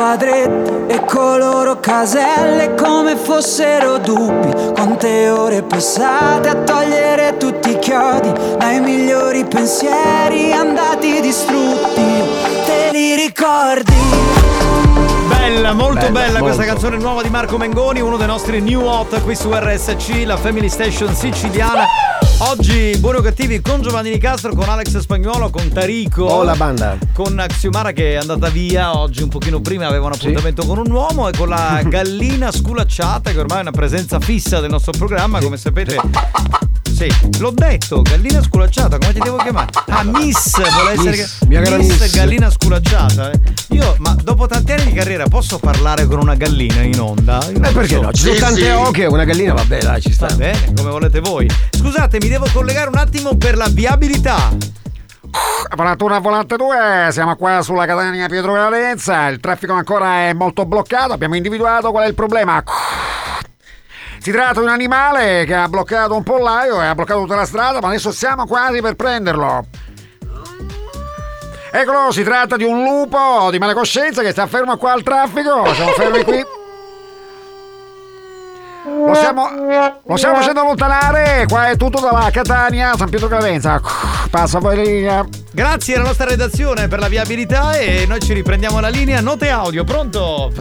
quadretti 0.07 0.95
e 0.95 1.05
coloro 1.05 1.81
caselle 1.81 2.74
come 2.74 3.16
fossero 3.16 3.99
dubbi. 3.99 4.73
Quante 4.73 5.28
ore 5.31 5.62
passate 5.65 6.49
a 6.49 6.55
togliere 6.55 7.37
tutti 7.39 7.70
i 7.70 7.78
chiodi 7.81 8.33
dai 8.57 8.81
migliori 8.81 9.45
pensieri 9.45 10.53
andati 10.53 11.20
distrutti. 11.20 12.05
Te 12.66 12.91
li 12.93 13.16
ricordi? 13.16 13.95
Bella, 15.27 15.73
molto 15.73 16.07
Bella, 16.07 16.11
bella, 16.11 16.39
questa 16.39 16.62
molto. 16.62 16.73
canzone 16.73 16.99
nuova 16.99 17.23
di 17.23 17.28
Marco 17.28 17.57
Mengoni, 17.57 18.01
uno 18.01 18.16
dei 18.16 18.28
nostri 18.28 18.61
new 18.61 18.85
hot 18.85 19.20
qui 19.23 19.35
su 19.35 19.51
RSC, 19.53 20.23
la 20.24 20.37
Family 20.37 20.69
Station 20.69 21.12
siciliana. 21.16 21.85
Oggi 22.39 22.95
buoni 22.99 23.17
o 23.17 23.23
cattivi 23.23 23.63
con 23.63 23.81
Giovanni 23.81 24.11
Nicastro, 24.11 24.55
con 24.55 24.69
Alex 24.69 24.99
Spagnuolo, 24.99 25.49
con 25.49 25.71
Tarico. 25.71 26.25
Oh, 26.25 26.43
la 26.43 26.55
banda. 26.55 26.99
Con 27.15 27.43
Xiomara 27.49 27.93
che 27.93 28.13
è 28.13 28.17
andata 28.17 28.51
via 28.51 28.95
oggi 28.95 29.23
un 29.23 29.31
pochino 29.31 29.63
prima, 29.63 29.87
aveva 29.87 30.05
un 30.05 30.13
appuntamento 30.13 30.67
con 30.67 30.77
un 30.77 30.91
uomo 30.91 31.29
e 31.29 31.33
con 31.35 31.49
la 31.49 31.81
gallina 31.89 32.53
sculacciata 32.53 33.31
che 33.33 33.39
ormai 33.39 33.59
è 33.59 33.63
una 33.63 33.71
presenza 33.71 34.21
fissa 34.21 34.61
del 34.61 34.69
nostro 34.69 34.93
programma, 34.93 35.41
come 35.41 35.57
sapete. 35.57 35.99
Sì, 36.97 37.12
l'ho 37.40 37.51
detto, 37.51 38.01
gallina 38.01 38.43
sculacciata, 38.43 38.97
come 38.97 39.12
ti 39.12 39.18
devo 39.20 39.36
chiamare? 39.36 39.68
Ah, 39.89 40.02
Miss, 40.02 40.56
vuole 40.73 40.93
essere 40.93 41.10
Miss, 41.10 41.43
mia 41.43 41.60
cara 41.60 41.77
Miss. 41.77 42.14
gallina 42.14 42.48
sculacciata. 42.51 43.31
eh. 43.32 43.40
Io, 43.70 43.97
ma 43.98 44.16
dopo 44.23 44.47
tanti 44.47 44.73
anni 44.73 44.85
di 44.86 44.93
carriera 44.94 45.27
posso 45.27 45.59
parlare 45.59 46.06
con 46.06 46.20
una 46.20 46.35
gallina 46.36 46.81
in 46.81 46.98
onda? 46.98 47.39
Io 47.51 47.62
Eh 47.62 47.73
perché 47.73 47.97
so. 47.97 48.01
no? 48.01 48.12
Ci 48.12 48.23
sono 48.23 48.35
tante 48.36 48.73
oche, 48.73 49.05
una 49.05 49.24
gallina 49.24 49.52
va 49.52 49.64
bene, 49.64 49.82
dai, 49.82 50.01
ci 50.01 50.10
sta. 50.12 50.28
Va 50.28 50.35
bene, 50.36 50.73
come 50.74 50.89
volete 50.90 51.20
voi. 51.20 51.51
Scusate, 51.70 52.16
mi 52.18 52.28
devo 52.28 52.47
collegare 52.51 52.89
un 52.89 52.97
attimo 52.97 53.36
per 53.36 53.59
la 53.59 53.66
viabilità. 53.68 54.48
Apparatura 55.68 56.18
volante 56.20 56.56
2, 56.56 57.09
siamo 57.10 57.36
qua 57.36 57.60
sulla 57.60 57.85
Catania 57.85 58.27
Pietro 58.28 58.52
Valenza, 58.52 59.27
il 59.27 59.39
traffico 59.40 59.74
ancora 59.74 60.28
è 60.28 60.32
molto 60.32 60.64
bloccato, 60.64 61.12
abbiamo 61.12 61.36
individuato 61.36 61.90
qual 61.90 62.05
è 62.05 62.09
il 62.09 62.14
problema. 62.14 62.62
Si 64.27 64.32
tratta 64.32 64.59
di 64.59 64.66
un 64.66 64.73
animale 64.73 65.44
che 65.44 65.55
ha 65.55 65.69
bloccato 65.69 66.16
un 66.16 66.24
pollaio 66.24 66.82
e 66.82 66.86
ha 66.86 66.97
bloccato 66.97 67.20
tutta 67.20 67.36
la 67.36 67.47
strada, 67.47 67.81
ma 67.81 67.86
adesso 67.86 68.11
siamo 68.11 68.44
quasi 68.44 68.81
per 68.81 68.97
prenderlo. 68.97 69.66
Eccolo, 71.70 72.11
si 72.11 72.24
tratta 72.24 72.57
di 72.57 72.65
un 72.65 72.82
lupo 72.82 73.51
di 73.53 73.61
mala 73.61 73.73
coscienza 73.73 74.23
che 74.23 74.32
sta 74.32 74.48
fermo 74.48 74.77
qua 74.78 74.94
al 74.94 75.05
traffico, 75.05 75.73
siamo 75.74 75.93
fermi 75.93 76.24
qui. 76.24 76.44
Lo 78.87 79.15
stiamo, 79.15 79.49
lo 80.05 80.17
stiamo 80.17 80.37
facendo 80.37 80.61
allontanare, 80.61 81.45
qua 81.49 81.71
è 81.71 81.77
tutto 81.77 81.99
dalla 82.01 82.31
Catania, 82.31 82.95
San 82.97 83.11
Pietro 83.11 83.27
Clavenza. 83.27 83.81
Passa 84.31 84.59
poi 84.59 84.77
la 84.77 84.83
linea. 84.83 85.27
Grazie 85.51 85.97
alla 85.97 86.05
nostra 86.05 86.27
redazione 86.27 86.87
per 86.87 87.01
la 87.01 87.09
viabilità 87.09 87.77
e 87.77 88.05
noi 88.07 88.21
ci 88.21 88.33
riprendiamo 88.33 88.79
la 88.79 88.89
linea. 88.89 89.21
Note 89.21 89.49
audio, 89.51 89.83
pronto? 89.83 90.53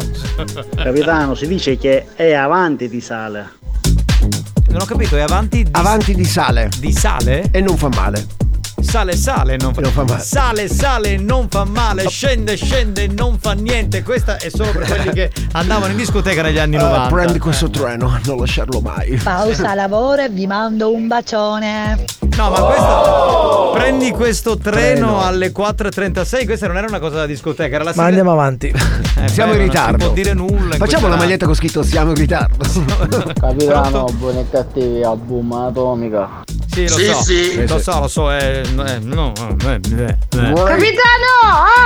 Capitano, 0.75 1.35
si 1.35 1.47
dice 1.47 1.77
che 1.77 2.07
è 2.15 2.33
avanti 2.33 2.89
di 2.89 2.99
sale. 3.01 3.53
Non 4.69 4.81
ho 4.81 4.85
capito, 4.85 5.15
è 5.15 5.21
avanti 5.21 5.63
di, 5.63 5.69
Avanti 5.73 6.15
di 6.15 6.25
sale. 6.25 6.69
di 6.79 6.91
sale? 6.91 7.49
E 7.51 7.61
non 7.61 7.77
fa 7.77 7.89
male. 7.89 8.25
Sale, 8.85 9.15
sale, 9.17 9.57
non 9.57 9.73
fa, 9.73 9.81
Non 9.81 9.91
fa 9.91 10.03
male. 10.03 10.21
Sale, 10.23 10.67
sale, 10.69 11.17
non 11.17 11.47
fa 11.49 11.65
male. 11.65 12.07
Scende, 12.07 12.55
scende, 12.55 13.07
non 13.07 13.37
fa 13.39 13.51
niente. 13.53 14.03
Questa 14.03 14.37
è 14.37 14.49
solo 14.49 14.71
per 14.71 14.85
quelli 14.87 15.09
che 15.11 15.31
andavano 15.53 15.91
in 15.91 15.97
discoteca 15.97 16.41
negli 16.41 16.59
anni 16.59 16.75
Eh, 16.75 16.79
90. 16.81 17.07
prendi 17.13 17.39
questo 17.39 17.69
treno, 17.69 18.17
non 18.25 18.37
lasciarlo 18.37 18.79
mai. 18.79 19.17
Pausa 19.21 19.73
lavoro 19.75 20.21
e 20.23 20.29
vi 20.29 20.47
mando 20.47 20.93
un 20.93 21.07
bacione. 21.07 22.05
No, 22.37 22.49
ma 22.49 22.59
questo. 22.61 23.71
Prendi 23.73 24.11
questo 24.11 24.57
treno, 24.57 25.07
Treno. 25.07 25.21
alle 25.23 25.51
4.36. 25.51 26.45
Questa 26.45 26.67
non 26.67 26.77
era 26.77 26.87
una 26.87 26.99
cosa 26.99 27.15
da 27.17 27.25
discoteca, 27.25 27.75
era 27.75 27.83
la 27.83 27.89
Ma 27.89 27.91
sigla- 27.91 28.05
andiamo 28.07 28.31
avanti. 28.31 28.73
Eh, 29.17 29.29
Siamo 29.29 29.53
beh, 29.53 29.61
in 29.61 29.67
ma 29.67 29.73
non 29.73 29.81
ritardo. 29.85 29.97
si 29.99 30.05
può 30.05 30.13
dire 30.13 30.33
nulla. 30.33 30.75
Facciamo 30.75 31.07
una 31.07 31.15
maglietta 31.15 31.45
con 31.45 31.55
scritto 31.55 31.83
siamo 31.83 32.09
in 32.09 32.17
ritardo. 32.17 32.65
Capitano, 33.39 34.05
buoni 34.17 34.39
e 34.39 34.49
cattivi 34.49 35.03
a 35.03 35.15
boom 35.15 35.51
atomica. 35.53 36.43
Sì, 36.69 36.83
lo 36.89 36.95
Sì, 36.97 37.05
so. 37.05 37.21
sì. 37.23 37.65
Lo 37.65 37.79
so, 37.79 37.99
lo 38.01 38.07
so. 38.09 38.31
eh, 38.31 38.63
eh, 38.83 38.99
no, 38.99 39.31
eh, 39.65 39.79
eh, 39.97 40.03
eh. 40.05 40.17
Capitano! 40.53 41.33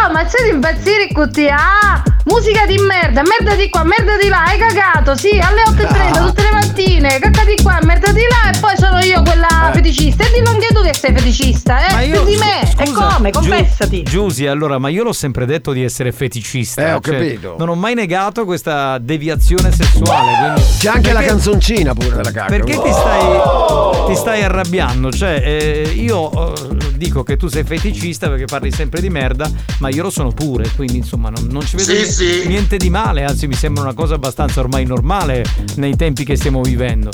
Oh, 0.08 0.12
ma 0.12 0.28
sei 0.28 0.46
di 0.46 0.56
impazzire 0.56 1.08
cutti? 1.14 1.48
Ah! 1.48 2.02
Musica 2.26 2.66
di 2.68 2.78
merda, 2.78 3.24
merda 3.24 3.56
di 3.56 3.70
qua, 3.70 3.84
merda 3.84 4.16
di 4.22 4.28
là, 4.28 4.44
hai 4.44 4.58
cagato, 4.60 5.16
sì, 5.16 5.40
alle 5.40 5.64
8.30 5.64 6.26
tutte 6.28 6.44
le 6.44 6.52
mattine, 6.52 7.18
cacca 7.20 7.44
di 7.44 7.56
qua, 7.64 7.80
merda 7.82 8.12
di 8.12 8.22
là 8.30 8.52
e 8.52 8.60
poi 8.60 8.78
sono 8.78 9.00
io 9.00 9.24
quella 9.24 9.72
feticista. 9.74 10.26
E 10.26 10.32
dillo 10.34 10.50
anche 10.52 10.68
tu 10.72 10.84
che 10.84 10.94
sei 10.94 11.12
feticista, 11.14 11.88
eh? 11.88 11.94
Ma 11.94 12.02
io- 12.02 12.24
di 12.26 12.36
me. 12.36 12.68
scusa, 12.70 12.84
e 12.84 12.92
come? 12.92 13.32
Confessati. 13.32 14.04
Giusy, 14.04 14.46
allora, 14.46 14.78
ma 14.78 14.90
io 14.90 15.04
l'ho 15.04 15.14
sempre 15.14 15.46
detto 15.48 15.72
di 15.72 15.84
essere 15.84 16.12
feticista. 16.12 16.82
Eh, 16.88 16.94
ho 16.94 17.00
cioè, 17.00 17.14
capito. 17.16 17.56
Non 17.58 17.70
ho 17.70 17.76
mai 17.76 17.96
negato 17.96 18.46
questa 18.46 18.98
deviazione 19.00 19.72
sessuale. 19.72 20.38
quindi- 20.40 20.62
C'è 20.78 20.90
anche 20.90 21.08
la 21.12 21.20
Perché- 21.20 21.28
canzoncina 21.34 21.94
pure 21.94 22.10
della 22.16 22.32
cacca. 22.32 22.46
Perché 22.50 22.80
ti 22.80 22.92
stai, 22.92 24.06
ti 24.08 24.16
stai 24.16 24.44
arrabbiando? 24.44 25.12
Cioè, 25.12 25.42
eh, 25.44 25.90
io 25.96 26.54
eh, 26.54 26.79
dico 27.00 27.24
che 27.24 27.36
tu 27.38 27.48
sei 27.48 27.64
feticista 27.64 28.30
perché 28.30 28.46
parli 28.46 28.72
sempre 28.72 29.02
di 29.02 29.10
merda, 29.10 29.50
ma 29.80 29.90
io 29.90 30.04
lo 30.04 30.12
sono 30.12 30.32
pure, 30.32 30.70
quindi 30.76 30.98
insomma 30.98 31.30
non, 31.30 31.48
non 31.50 31.62
ci 31.66 31.78
vedo 31.78 31.92
Sì, 31.92 31.98
ni- 31.98 32.06
sì. 32.06 32.48
niente 32.48 32.78
di 32.78 32.92
male, 32.92 33.24
anzi 33.24 33.48
mi 33.48 33.56
sembra 33.56 33.82
una 33.82 33.94
cosa 33.96 34.14
abbastanza 34.14 34.60
ormai 34.60 34.86
normale 34.86 35.44
nei 35.78 35.96
tempi 35.96 36.24
che 36.24 36.36
stiamo 36.36 36.62
vivendo. 36.62 37.10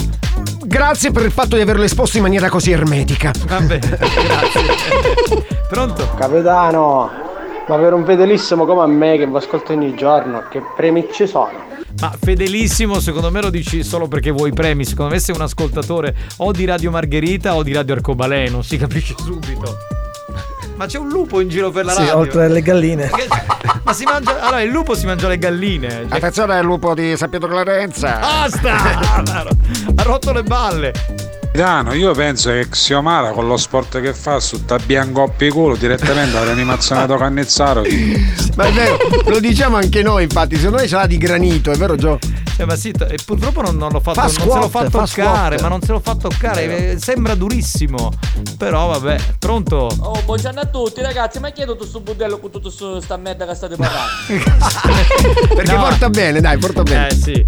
Grazie 0.66 1.12
per 1.12 1.24
il 1.24 1.32
fatto 1.32 1.56
di 1.56 1.62
averlo 1.62 1.84
esposto 1.84 2.18
in 2.18 2.24
maniera 2.24 2.50
così 2.50 2.72
ermetica. 2.72 3.32
Vabbè, 3.48 3.78
grazie. 3.80 5.46
Pronto? 5.70 6.10
Capitano, 6.18 7.10
ma 7.68 7.78
per 7.78 7.94
un 7.94 8.06
fedelissimo 8.06 8.66
come 8.66 8.82
a 8.82 8.88
me 8.88 9.18
che 9.18 9.26
vi 9.28 9.36
ascolto 9.36 9.74
ogni 9.74 9.96
giorno, 9.96 10.44
che 10.50 10.62
premi 10.76 11.08
ci 11.12 11.26
sono? 11.28 11.74
Ma 12.00 12.14
fedelissimo, 12.22 13.00
secondo 13.00 13.32
me 13.32 13.42
lo 13.42 13.50
dici 13.50 13.82
solo 13.84 14.08
perché 14.08 14.30
vuoi 14.32 14.52
premi. 14.52 14.84
Secondo 14.84 15.14
me 15.14 15.20
sei 15.20 15.34
un 15.34 15.42
ascoltatore 15.42 16.14
o 16.38 16.52
di 16.52 16.66
Radio 16.66 16.92
Margherita 16.92 17.56
o 17.56 17.64
di 17.64 17.72
Radio 17.74 17.94
Arcobaleno, 17.96 18.62
si 18.62 18.78
capisce 18.78 19.16
subito. 19.18 19.78
Ma 20.76 20.88
c'è 20.88 20.98
un 20.98 21.08
lupo 21.08 21.40
in 21.40 21.48
giro 21.48 21.72
per 21.72 21.86
la 21.86 21.94
Sì, 21.94 22.00
radio. 22.00 22.18
oltre 22.18 22.46
alle 22.46 22.62
galline. 22.62 23.10
Ma 23.84 23.94
si 23.94 24.04
mangia. 24.04 24.42
Allora, 24.42 24.62
il 24.62 24.70
lupo 24.72 24.94
si 24.94 25.06
mangia 25.06 25.30
le 25.30 25.38
galline. 25.38 25.90
Cioè, 25.90 26.06
Attenzione 26.10 26.58
al 26.58 26.66
lupo 26.66 26.94
di 26.94 27.16
San 27.16 27.30
Pietro 27.30 27.48
Clarenza. 27.48 28.18
Basta! 28.20 28.74
ha 29.96 30.04
rotto 30.04 30.34
le 30.34 30.44
balle. 30.44 30.92
Capitano, 31.56 31.94
io 31.94 32.12
penso 32.12 32.50
che 32.52 32.68
Xiomara 32.68 33.32
con 33.32 33.48
lo 33.48 33.56
sport 33.56 34.02
che 34.02 34.14
fa 34.14 34.42
su 34.42 34.66
Tabiangoppi 34.66 35.48
culo 35.48 35.78
direttamente 35.78 36.36
all'animazione 36.36 37.06
da 37.08 37.16
Cannizzaro. 37.16 37.82
Ma 38.58 38.66
è 38.66 38.72
vero, 38.74 38.98
lo 39.28 39.40
diciamo 39.40 39.78
anche 39.78 40.02
noi, 40.02 40.24
infatti, 40.24 40.58
secondo 40.58 40.82
me 40.82 40.88
ce 40.88 40.96
l'ha 40.98 41.06
di 41.08 41.18
granito, 41.18 41.72
è 41.72 41.78
vero 41.78 41.96
Gio? 41.96 42.20
Eh, 42.58 42.66
ma 42.66 42.76
sì, 42.78 42.92
t- 42.92 43.08
e 43.10 43.18
purtroppo 43.26 43.62
non, 43.62 43.76
non 43.78 43.92
l'ho 43.92 44.00
fatto, 44.00 44.16
Fa 44.20 44.22
non 44.28 44.32
se 44.32 44.40
l'ho 44.46 44.52
squat, 44.68 44.70
fa 44.70 44.84
toccare, 44.84 45.08
squat. 45.58 45.62
ma 45.62 45.68
non 45.68 45.82
se 45.82 45.92
l'ho 45.92 46.00
fa 46.02 46.16
toccare. 46.16 46.92
eh, 46.92 47.00
Sembra 47.00 47.36
durissimo. 47.36 48.12
Però 48.58 48.88
vabbè, 48.88 49.18
pronto? 49.40 49.90
Oh, 50.00 50.22
buongiorno 50.24 50.60
a 50.62 50.66
tutti 50.66 51.02
ragazzi, 51.02 51.40
ma 51.40 51.50
chiedo 51.52 51.76
tu 51.76 51.86
sto 51.86 52.00
budello 52.00 52.38
con 52.40 52.52
tutta 52.52 52.70
su- 52.70 53.00
sta 53.02 53.18
merda 53.18 53.46
che 53.46 53.56
state 53.56 53.76
parlando. 53.76 54.12
Perché 55.56 55.74
No. 55.74 55.82
porta 55.82 56.10
bene, 56.10 56.40
dai, 56.40 56.58
porta 56.58 56.84
bene. 56.84 57.08
Eh 57.10 57.16
sì. 57.16 57.46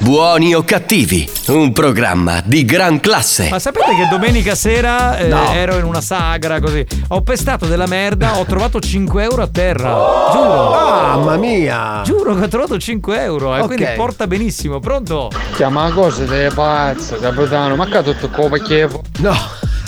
Buoni 0.00 0.54
o 0.54 0.64
cattivi, 0.64 1.28
un 1.48 1.72
programma 1.72 2.40
di 2.44 2.64
gran 2.64 2.98
classe. 2.98 3.30
Ma 3.50 3.58
sapete 3.58 3.94
che 3.94 4.06
domenica 4.10 4.54
sera 4.54 5.16
eh, 5.16 5.28
No. 5.28 5.50
ero 5.52 5.76
in 5.76 5.84
una 5.84 6.00
sagra 6.00 6.60
così. 6.60 6.84
Ho 7.08 7.22
pestato 7.22 7.66
della 7.66 7.86
merda, 7.86 8.38
ho 8.38 8.44
trovato 8.44 8.78
5 8.80 9.22
euro 9.22 9.42
a 9.42 9.48
terra. 9.48 9.90
Giuro. 10.32 10.70
Mamma 10.70 11.36
mia! 11.36 12.00
Giuro 12.04 12.34
che 12.34 12.44
ho 12.44 12.48
trovato 12.48 12.78
5 12.78 13.22
euro. 13.22 13.56
E 13.56 13.60
Ok. 13.60 13.66
quindi 13.66 13.86
porta 13.96 14.26
benissimo. 14.26 14.80
Pronto? 14.80 15.30
Chiama 15.54 15.90
cosa 15.92 16.24
dei 16.24 16.50
pazzo, 16.52 17.16
capitano, 17.18 17.76
ma 17.76 17.86
che 17.86 18.02
tutto 18.02 18.28
come 18.28 18.60
che 18.60 18.88
No. 19.20 19.34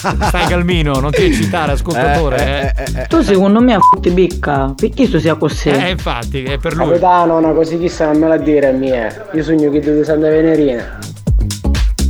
Stai 0.05 0.47
calmino, 0.49 1.01
non 1.01 1.11
ti 1.13 1.25
eccitare, 1.25 1.73
ascoltatore. 1.73 2.75
Eh, 2.77 3.07
Tu 3.09 3.23
secondo 3.23 3.61
me 3.63 3.73
a 3.73 3.79
f***ti 3.79 4.11
picca, 4.11 4.75
perché 4.77 5.09
tu 5.09 5.19
sia 5.19 5.35
così? 5.37 5.71
Eh, 5.71 5.89
infatti, 5.91 6.43
è 6.43 6.59
per 6.59 6.75
lui. 6.77 6.89
Capitano, 6.89 7.39
una 7.39 7.53
cosa 7.53 7.75
chissà 7.79 8.07
non 8.13 8.19
me 8.21 8.29
la 8.29 8.37
dire 8.37 8.69
è 8.69 8.73
mia. 8.73 9.29
Io 9.33 9.43
sogno 9.43 9.71
che 9.71 9.81
di 9.81 10.05
Santa 10.05 10.29
Venerina. 10.29 10.99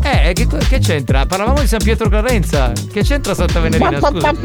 Eh, 0.06 0.32
che, 0.34 0.46
che 0.68 0.78
c'entra? 0.80 1.24
Parlavamo 1.24 1.60
di 1.60 1.66
San 1.66 1.82
Pietro 1.82 2.08
Clarenza. 2.10 2.72
Che 2.92 3.02
c'entra 3.02 3.34
Santa 3.34 3.60
Venerina? 3.60 3.98
Scusa. 3.98 4.32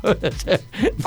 Cioè, 0.00 0.60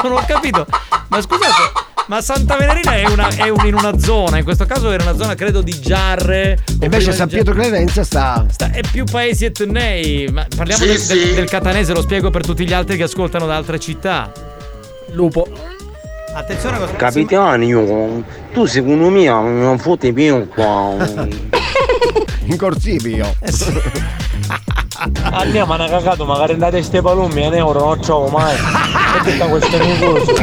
non 0.04 0.12
ho 0.12 0.24
capito. 0.28 0.66
Ma 1.08 1.22
scusate, 1.22 1.72
ma 2.08 2.22
Santa 2.22 2.58
Venerina 2.58 2.94
è, 2.96 3.06
una- 3.08 3.30
è 3.30 3.48
un- 3.48 3.66
in 3.66 3.74
una 3.76 3.98
zona, 3.98 4.38
in 4.40 4.44
questo 4.44 4.66
caso 4.66 4.92
era 4.92 5.04
una 5.04 5.16
zona 5.16 5.34
credo 5.36 5.62
di 5.62 5.72
Giarre. 5.80 6.60
E 6.80 6.86
invece 6.86 7.14
San 7.14 7.30
Pietro 7.30 7.54
Clemenza 7.54 8.04
sta. 8.04 8.46
Sta- 8.50 8.72
è 8.72 8.82
più 8.92 9.06
paesi 9.06 9.46
etnei. 9.46 10.28
Ma 10.30 10.46
parliamo 10.54 10.82
Sì, 10.84 10.88
del, 10.90 10.98
sì. 10.98 11.14
del- 11.18 11.34
del 11.36 11.50
catanese, 11.50 11.94
lo 11.94 12.02
spiego 12.02 12.30
per 12.30 12.44
tutti 12.44 12.66
gli 12.68 12.74
altri 12.74 12.98
che 12.98 13.04
ascoltano 13.04 13.46
da 13.46 13.56
altre 13.56 13.80
città. 13.80 14.30
Lupo. 15.14 15.48
Attenzione 16.34 16.76
a 16.78 16.80
cosa 16.80 16.94
Capitano, 16.96 17.64
io, 17.64 18.24
tu 18.54 18.66
secondo 18.66 19.10
me 19.10 19.26
non 19.26 19.78
fotti 19.80 20.12
più 20.14 20.48
qua. 20.50 20.96
In 22.46 22.58
Corsibio. 22.58 23.36
Eh 23.40 24.71
Andiamo 25.32 25.74
a 25.74 25.88
cagato, 25.88 26.26
magari 26.26 26.58
la 26.58 26.70
testa 26.70 26.98
e 26.98 27.02
palummi 27.02 27.46
un 27.48 27.54
euro 27.56 27.80
non 27.86 28.00
trovo 28.02 28.28
mai. 28.28 28.56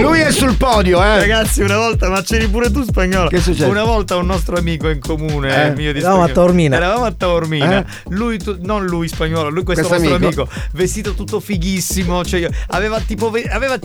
Lui 0.01 0.21
è 0.21 0.31
sul 0.33 0.57
podio, 0.57 1.03
eh. 1.03 1.19
Ragazzi, 1.19 1.63
una 1.63 1.77
volta, 1.77 2.09
ma 2.09 2.23
c'eri 2.23 2.49
pure 2.49 2.71
tu 2.71 2.83
spagnolo. 2.83 3.29
Che 3.29 3.41
succede? 3.41 3.69
Una 3.71 3.85
volta 3.85 4.17
un 4.17 4.27
nostro 4.27 4.57
amico 4.57 4.89
in 4.89 4.99
comune, 5.01 5.49
Eh? 5.55 5.67
eh, 5.69 5.71
mio 5.75 5.93
di 5.93 5.99
Eravamo 6.01 6.23
a 6.23 6.27
spagnolo. 6.27 6.33
Taormina. 6.47 6.77
Eravamo 6.77 7.05
a 7.05 7.13
Taormina. 7.13 7.79
Eh? 7.79 7.85
Lui, 8.09 8.39
tu- 8.39 8.57
non 8.61 8.85
lui 8.87 9.07
spagnolo, 9.09 9.49
lui 9.49 9.63
questo, 9.65 9.87
Questo 9.87 10.09
nostro 10.09 10.25
amico? 10.27 10.43
amico. 10.43 10.61
vestito 10.73 11.15
tutto 11.15 11.39
fighissimo. 11.41 12.25
Cioè, 12.25 12.41
io- 12.41 12.51
aveva 12.69 12.99
tipo 13.01 13.31
ve- 13.31 13.49
aveva 13.49 13.79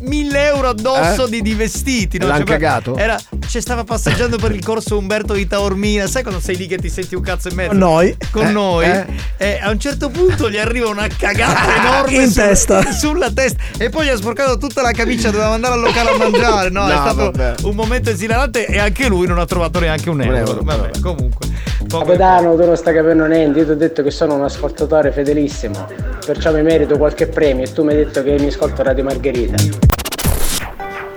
mille 0.00 0.46
euro 0.46 0.68
addosso 0.68 1.26
Eh? 1.26 1.30
di, 1.30 1.42
di 1.42 1.54
vestiti. 1.54 2.18
No? 2.18 2.26
L'han 2.28 2.38
Cioè, 2.38 2.46
cagato? 2.46 2.96
Era, 2.96 3.18
cioè, 3.48 3.60
stava 3.60 3.84
passeggiando 3.84 4.36
per 4.38 4.52
il 4.54 4.64
corso 4.64 4.96
Umberto 4.96 5.34
di 5.34 5.46
Taormina. 5.46 6.06
Sai 6.06 6.22
quando 6.22 6.40
sei 6.40 6.56
lì 6.56 6.66
che 6.66 6.76
ti 6.78 6.88
senti 6.88 7.14
un 7.14 7.22
cazzo 7.22 7.48
e 7.48 7.54
mezzo? 7.54 7.68
Con 7.70 7.78
noi. 7.78 8.16
Con 8.30 8.46
Eh, 8.46 8.50
noi. 8.50 8.84
eh. 8.86 9.04
E 9.36 9.58
a 9.62 9.68
un 9.70 9.78
certo 9.78 10.06
punto 10.06 10.13
gli 10.48 10.56
arriva 10.58 10.88
una 10.88 11.06
cagata 11.16 11.74
enorme 11.76 12.22
In 12.22 12.30
sul- 12.30 12.42
testa. 12.42 12.92
sulla 12.92 13.30
testa. 13.30 13.62
E 13.78 13.88
poi 13.90 14.06
gli 14.06 14.10
ha 14.10 14.16
sporcato 14.16 14.56
tutta 14.58 14.82
la 14.82 14.92
camicia. 14.92 15.30
Doveva 15.30 15.50
andare 15.54 15.74
al 15.74 15.80
locale 15.80 16.10
a 16.10 16.16
mangiare. 16.16 16.70
No, 16.70 16.86
è 16.86 16.94
No, 16.94 17.00
stato 17.00 17.30
vabbè. 17.30 17.54
un 17.62 17.74
momento 17.74 18.10
esilarante. 18.10 18.66
E 18.66 18.78
anche 18.78 19.08
lui 19.08 19.26
non 19.26 19.38
ha 19.38 19.46
trovato 19.46 19.78
neanche 19.80 20.10
un 20.10 20.20
euro. 20.22 20.36
euro, 20.36 20.60
vabbè, 20.62 21.00
comunque. 21.00 21.46
Poco- 21.88 22.04
Capitano, 22.06 22.56
tu 22.56 22.64
non 22.64 22.76
stai 22.76 22.94
capendo 22.94 23.26
niente, 23.26 23.58
io 23.58 23.64
ti 23.66 23.70
ho 23.72 23.76
detto 23.76 24.02
che 24.02 24.10
sono 24.10 24.34
un 24.34 24.42
ascoltatore 24.44 25.12
fedelissimo, 25.12 25.86
perciò 26.24 26.50
mi 26.52 26.62
merito 26.62 26.96
qualche 26.96 27.26
premio 27.26 27.64
e 27.64 27.72
tu 27.72 27.84
mi 27.84 27.90
hai 27.90 27.96
detto 27.96 28.22
che 28.22 28.36
mi 28.38 28.46
ascolto 28.46 28.82
Radio 28.82 29.04
Margherita. 29.04 29.62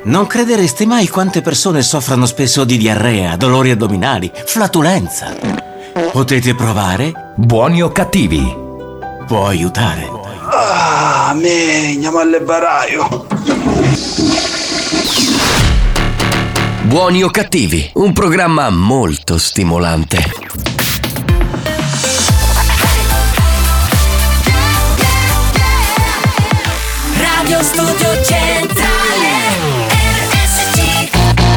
Non 0.03 0.27
credereste 0.27 0.85
mai 0.85 1.07
quante 1.07 1.41
persone 1.41 1.81
soffrono 1.81 2.25
spesso 2.25 2.63
di 2.65 2.77
diarrea, 2.77 3.35
dolori 3.37 3.71
addominali, 3.71 4.29
flatulenza. 4.45 5.35
Potete 6.11 6.53
provare? 6.53 7.33
Buoni 7.35 7.81
o 7.81 7.89
cattivi? 7.91 8.65
Può 9.27 9.47
aiutare. 9.47 10.09
Ah, 10.49 11.33
me, 11.35 11.91
andiamo 11.95 12.19
al 12.19 12.41
baraio. 12.45 13.27
Buoni 16.83 17.23
o 17.23 17.29
cattivi? 17.29 17.91
Un 17.95 18.13
programma 18.13 18.69
molto 18.69 19.37
stimolante. 19.37 20.23
Radio 27.17 27.61
Studio 27.63 28.06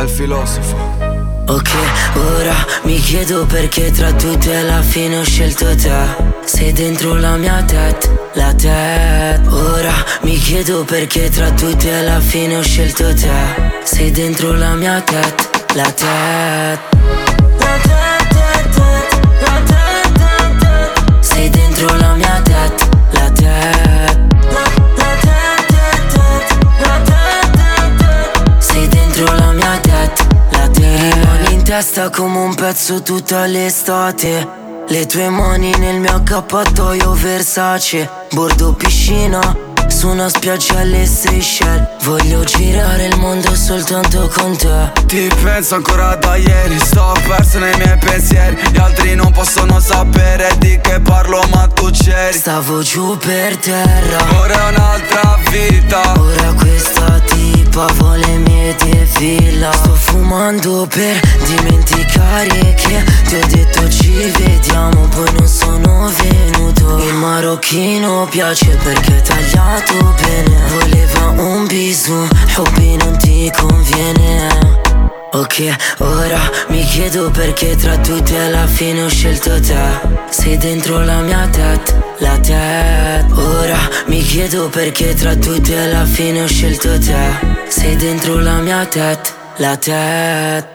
Al 0.00 0.08
filosofo. 0.08 0.76
Ok, 1.46 1.68
ora 2.38 2.54
mi 2.84 2.98
chiedo 3.00 3.44
perché 3.44 3.90
tra 3.90 4.10
tutti 4.12 4.50
alla 4.50 4.80
fine 4.80 5.18
ho 5.18 5.24
scelto 5.24 5.74
te. 5.74 5.92
Sei 6.42 6.72
dentro 6.72 7.16
la 7.16 7.36
mia 7.36 7.62
tête, 7.64 8.08
la 8.32 8.54
tête. 8.54 9.42
Ora 9.50 9.92
mi 10.22 10.38
chiedo 10.38 10.84
perché 10.84 11.28
tra 11.28 11.50
tutti 11.50 11.90
alla 11.90 12.18
fine 12.18 12.56
ho 12.56 12.62
scelto 12.62 13.12
te. 13.12 13.28
Sei 13.82 14.10
dentro 14.10 14.54
la 14.54 14.74
mia 14.74 15.02
tête, 15.02 15.50
la 15.74 15.92
tête. 15.92 16.80
La 19.42 19.62
Sei 21.20 21.50
dentro 21.50 21.94
la 21.94 22.14
mia 22.14 22.40
tête, 22.42 22.88
la 23.10 23.30
tête 23.32 24.29
Rimani 30.96 31.52
in 31.52 31.62
testa 31.62 32.10
come 32.10 32.38
un 32.38 32.54
pezzo 32.54 33.02
tutta 33.02 33.46
l'estate. 33.46 34.58
Le 34.88 35.06
tue 35.06 35.28
mani 35.28 35.72
nel 35.78 36.00
mio 36.00 36.16
accappatoio 36.16 37.12
Versace. 37.12 38.08
Bordo 38.30 38.72
piscina 38.72 39.68
su 40.00 40.08
una 40.08 40.30
spiaggia 40.30 40.78
alle 40.78 41.04
Seychelles 41.04 41.86
Voglio 42.04 42.42
girare 42.42 43.04
il 43.04 43.18
mondo 43.18 43.54
soltanto 43.54 44.30
con 44.34 44.56
te. 44.56 44.90
Ti 45.04 45.30
penso 45.42 45.74
ancora 45.74 46.14
da 46.14 46.36
ieri, 46.36 46.78
sto 46.78 47.14
perso 47.28 47.58
nei 47.58 47.76
miei 47.76 47.98
pensieri. 47.98 48.56
Gli 48.72 48.78
altri 48.78 49.14
non 49.14 49.30
possono 49.32 49.78
sapere 49.78 50.56
di 50.56 50.78
che 50.80 51.00
parlo 51.00 51.42
ma 51.52 51.66
tu 51.66 51.90
c'eri. 51.90 52.38
Stavo 52.38 52.80
giù 52.80 53.18
per 53.18 53.58
terra. 53.58 54.38
Ora 54.38 54.54
è 54.54 54.68
un'altra 54.70 55.38
vita. 55.50 56.18
Ora 56.18 56.52
questa 56.54 57.20
tipa 57.26 57.84
vuole 57.98 58.26
mie 58.38 58.50
villa 59.20 59.70
Sto 59.72 59.94
fumando 59.94 60.86
per 60.88 61.20
dimenticare 61.44 62.74
che 62.74 63.04
ti 63.24 63.34
ho 63.34 63.46
detto 63.46 63.88
ci 63.88 64.32
vediamo 64.38 65.08
Poi 65.08 65.30
non 65.36 65.46
sono 65.46 66.10
venuto. 66.22 66.98
Il 66.98 67.14
marocchino 67.14 68.26
piace 68.30 68.76
perché 68.82 69.18
è 69.18 69.22
tagliato 69.22 69.89
bene 70.22 70.56
Voleva 70.68 71.42
un 71.42 71.66
bisou, 71.66 72.28
hobby 72.56 72.96
non 72.96 73.16
ti 73.18 73.50
conviene 73.56 74.70
Ok, 75.32 75.76
ora 75.98 76.40
mi 76.70 76.82
chiedo 76.82 77.30
perché 77.30 77.76
tra 77.76 77.96
tutti 77.98 78.34
alla 78.34 78.66
fine 78.66 79.04
ho 79.04 79.08
scelto 79.08 79.60
te. 79.60 79.78
Sei 80.28 80.56
dentro 80.56 81.04
la 81.04 81.20
mia 81.20 81.46
tête, 81.46 81.94
la 82.18 82.36
tête. 82.38 83.26
Ora 83.34 83.78
mi 84.06 84.20
chiedo 84.22 84.68
perché 84.68 85.14
tra 85.14 85.36
tutti 85.36 85.72
alla 85.72 86.04
fine 86.04 86.42
ho 86.42 86.48
scelto 86.48 86.98
te. 86.98 87.38
Sei 87.68 87.94
dentro 87.94 88.40
la 88.40 88.58
mia 88.58 88.84
tête, 88.86 89.32
la 89.58 89.76
tête. 89.76 90.68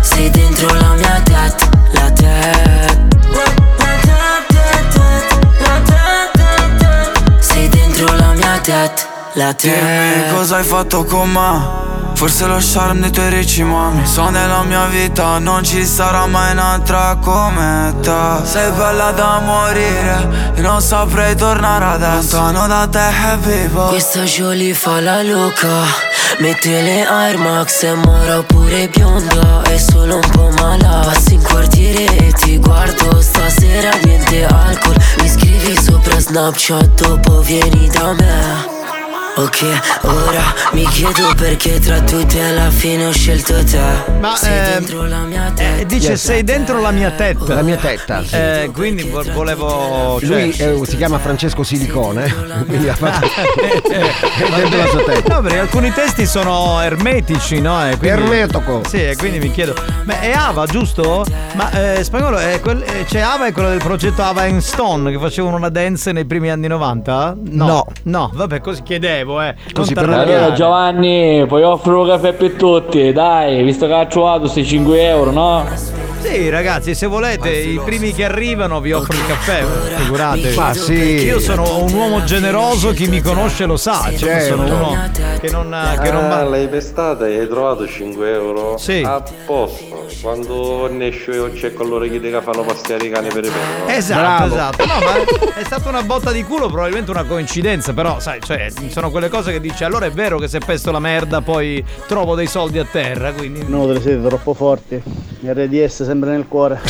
Sei 0.00 0.28
dentro 0.30 0.74
la 0.74 0.94
mia 0.94 1.20
tête, 1.24 1.68
la 1.92 2.10
tête 2.10 2.65
la 8.66 8.88
tête, 8.88 9.08
la 9.36 9.52
Dimmi 9.52 9.74
tête 9.74 10.34
cosa 10.34 10.56
hai 10.56 10.64
fatto 10.64 11.04
con 11.04 11.30
me? 11.30 11.84
Forse 12.14 12.46
lo 12.46 12.58
charme 12.58 13.00
dei 13.00 13.10
tuoi 13.10 13.28
ricci 13.28 13.62
mami. 13.62 14.06
So 14.06 14.30
nella 14.30 14.62
mia 14.62 14.86
vita 14.86 15.38
non 15.38 15.62
ci 15.62 15.84
sarà 15.84 16.26
mai 16.26 16.52
un'altra 16.52 17.16
come 17.20 17.94
te. 18.00 18.40
Sei 18.42 18.70
bella 18.72 19.10
da 19.10 19.38
morire 19.44 20.52
E 20.54 20.60
non 20.62 20.80
saprei 20.80 21.36
tornare 21.36 21.84
adesso. 21.84 22.40
Lontano 22.40 22.66
da 22.66 22.86
te 22.86 22.98
happy 22.98 23.68
Questa 23.68 24.22
Jolie 24.22 24.72
fa 24.72 25.00
la 25.00 25.22
loca 25.22 25.84
Mette 26.38 26.80
le 26.80 27.06
Air 27.06 27.36
Max 27.36 27.82
e 27.82 27.94
mora 27.94 28.42
pure 28.42 28.88
bionda 28.88 29.62
È 29.62 29.76
solo 29.76 30.16
un 30.16 30.30
po' 30.30 30.50
mala 30.58 31.02
Passi 31.04 31.34
in 31.34 31.42
quartiere 31.42 32.16
e 32.16 32.32
ti 32.32 32.56
guardo 32.58 33.20
Stasera 33.20 33.90
niente 34.02 34.44
alcol 34.44 34.96
Mi 35.66 35.72
scrivi 35.72 35.82
sopra 35.82 36.20
Snapchat 36.20 37.02
Dopo 37.02 37.40
vieni 37.40 37.88
da 37.88 38.12
me 38.12 38.75
Ok, 39.38 39.62
ora 40.04 40.40
mi 40.72 40.84
chiedo 40.86 41.34
perché 41.36 41.78
tra 41.78 42.00
tutti 42.00 42.38
alla 42.40 42.70
fine 42.70 43.04
ho 43.06 43.12
scelto 43.12 43.62
te 43.64 43.78
Ma 44.18 44.34
Sei 44.34 44.56
ehm, 44.56 44.64
dentro 44.78 45.02
la 45.06 45.18
mia 45.24 45.52
testa 45.54 45.76
eh, 45.82 45.84
dice 45.84 46.16
sei 46.16 46.42
dentro 46.42 46.80
la 46.80 46.90
mia 46.90 47.10
testa. 47.10 47.54
La 47.54 47.60
mia 47.60 47.76
tetta. 47.76 48.24
sì. 48.24 48.34
Eh, 48.34 48.70
quindi 48.72 49.02
vo- 49.02 49.22
volevo. 49.34 50.18
cioè- 50.20 50.28
Lui 50.46 50.50
eh, 50.56 50.80
si 50.86 50.96
chiama 50.96 51.18
Francesco 51.18 51.62
Silicone, 51.64 52.32
quindi 52.66 52.88
ha 52.88 52.94
fatto 52.94 53.26
è 53.90 54.48
dentro 54.56 54.78
la 54.78 54.86
sua 54.86 55.02
testa. 55.02 55.34
No, 55.34 55.40
perché 55.42 55.58
alcuni 55.58 55.92
testi 55.92 56.24
sono 56.24 56.80
ermetici, 56.80 57.60
no? 57.60 57.78
E 57.86 57.98
quindi- 57.98 58.08
Ermetico. 58.22 58.80
Sì, 58.88 59.04
e 59.04 59.16
quindi 59.16 59.38
mi 59.38 59.50
chiedo. 59.50 59.74
Ma 60.04 60.18
è 60.20 60.32
Ava, 60.32 60.64
giusto? 60.64 61.26
Ma 61.56 61.70
eh, 61.98 62.02
spagnolo, 62.04 62.38
è 62.38 62.58
quel- 62.60 62.82
eh, 62.82 63.04
c'è 63.04 63.20
Ava 63.20 63.46
è 63.46 63.52
quello 63.52 63.68
del 63.68 63.78
progetto 63.82 64.22
Ava 64.22 64.42
and 64.44 64.60
Stone 64.62 65.10
che 65.10 65.18
facevano 65.18 65.56
una 65.56 65.68
dance 65.68 66.10
nei 66.12 66.24
primi 66.24 66.50
anni 66.50 66.68
90? 66.68 67.36
No. 67.50 67.66
No. 67.66 67.86
No, 68.04 68.30
vabbè, 68.32 68.60
così 68.60 68.82
chiedevo, 68.82 69.24
eh. 69.40 69.54
Così 69.72 69.94
per. 69.94 70.08
Allora 70.08 70.52
Giovanni, 70.52 71.44
puoi 71.46 71.62
offrire 71.62 71.96
un 71.96 72.06
caffè 72.06 72.32
per 72.32 72.52
tutti, 72.52 73.12
dai, 73.12 73.62
visto 73.62 73.86
che 73.86 73.92
ha 73.92 74.06
trovato 74.06 74.40
questi 74.40 74.64
5 74.64 75.06
euro, 75.06 75.30
no? 75.30 75.64
Sì, 76.26 76.48
ragazzi, 76.48 76.94
se 76.94 77.06
volete, 77.06 77.50
i 77.50 77.80
primi 77.84 78.12
che 78.12 78.24
arrivano 78.24 78.80
vi 78.80 78.92
offro 78.92 79.16
il 79.16 79.26
caffè. 79.26 79.64
Figuratevi. 79.96 80.56
Ma 80.56 80.74
sì. 80.74 80.92
Io 80.92 81.38
sono 81.38 81.82
un 81.84 81.92
uomo 81.92 82.24
generoso, 82.24 82.92
chi 82.92 83.06
mi 83.06 83.20
conosce 83.20 83.64
lo 83.64 83.76
sa. 83.76 84.10
Cioè, 84.10 84.16
Certo. 84.16 84.56
sono 84.56 84.64
uno 84.64 85.10
che 85.40 85.50
non, 85.50 85.98
che 86.02 86.10
non 86.10 86.24
Ah, 86.30 86.42
l'hai 86.42 86.68
pestata 86.68 87.26
e 87.28 87.38
hai 87.38 87.48
trovato 87.48 87.86
5 87.86 88.32
euro? 88.32 88.76
Sì. 88.76 89.02
A 89.04 89.22
posto. 89.46 90.04
Quando 90.20 90.88
ne 90.90 91.08
esce 91.08 91.30
io 91.32 91.52
c'è 91.52 91.72
con 91.72 91.88
l'orecchio 91.88 92.20
che 92.20 92.40
fanno 92.42 92.62
passare 92.62 93.06
i 93.06 93.10
cani 93.10 93.28
per 93.28 93.44
i 93.44 93.48
peli. 93.48 93.96
Esatto, 93.96 94.46
esatto. 94.46 94.84
No, 94.84 94.94
ma 94.98 95.54
è 95.54 95.64
stata 95.64 95.88
una 95.88 96.02
botta 96.02 96.32
di 96.32 96.42
culo, 96.42 96.66
probabilmente 96.68 97.10
una 97.10 97.24
coincidenza, 97.24 97.92
però, 97.92 98.18
sai, 98.18 98.40
cioè, 98.44 98.68
sono 98.88 99.10
quelle 99.10 99.28
cose 99.28 99.52
che 99.52 99.60
dici, 99.60 99.84
allora 99.84 100.06
è 100.06 100.10
vero 100.10 100.38
che 100.38 100.48
se 100.48 100.58
pesto 100.58 100.90
la 100.90 100.98
merda 100.98 101.40
poi 101.40 101.84
trovo 102.06 102.34
dei 102.34 102.46
soldi 102.46 102.78
a 102.78 102.86
terra, 102.90 103.32
quindi. 103.32 103.64
No, 103.66 103.86
te 103.86 104.00
siete 104.00 104.26
troppo 104.26 104.54
forti. 104.54 105.00
Il 105.40 105.52
RDS 105.54 106.02
sempre 106.02 106.14
nel 106.24 106.46
cuore. 106.48 106.80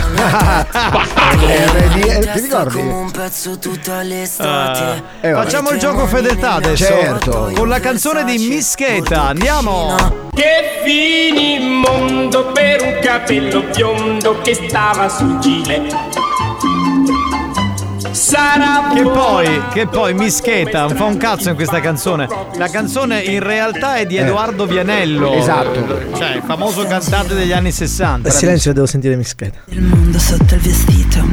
RDS, 1.36 2.32
ti 2.32 2.40
ricordi? 2.40 2.80
un 2.80 3.10
pezzo 3.10 3.58
tutta 3.58 4.02
l'estate. 4.02 5.02
facciamo 5.20 5.70
il 5.70 5.78
gioco 5.78 6.06
fedeltà 6.06 6.54
adesso. 6.54 6.84
Certo. 6.84 7.50
Con 7.54 7.68
la 7.68 7.80
canzone 7.80 8.24
di 8.24 8.38
Mischeta, 8.48 9.28
andiamo! 9.28 9.96
Che 10.34 10.82
fini 10.84 11.80
mondo 11.80 12.52
per 12.52 12.82
un 12.82 12.98
capello 13.00 13.62
biondo 13.74 14.40
che 14.42 14.54
stava 14.54 15.08
sul 15.08 15.38
gilet. 15.38 15.94
Sarà 18.16 18.92
Che 18.94 19.02
poi, 19.02 19.62
che 19.74 19.86
poi 19.86 20.14
Mischeta 20.14 20.86
non 20.86 20.96
fa 20.96 21.04
un 21.04 21.18
cazzo 21.18 21.50
in 21.50 21.54
questa 21.54 21.80
canzone. 21.80 22.26
La 22.56 22.68
canzone 22.68 23.20
in 23.20 23.40
realtà 23.40 23.96
è 23.96 24.06
di 24.06 24.16
Edoardo 24.16 24.64
Vianello. 24.64 25.34
Esatto. 25.34 26.16
Cioè, 26.16 26.36
il 26.36 26.42
famoso 26.42 26.86
cantante 26.86 27.34
degli 27.34 27.52
anni 27.52 27.70
60. 27.70 28.30
Silenzio, 28.30 28.72
devo 28.72 28.86
sentire 28.86 29.16
mischeta. 29.16 29.58
Il 29.66 29.82
mondo 29.82 30.18
sotto 30.18 30.54
il 30.54 30.60
vestito. 30.60 31.24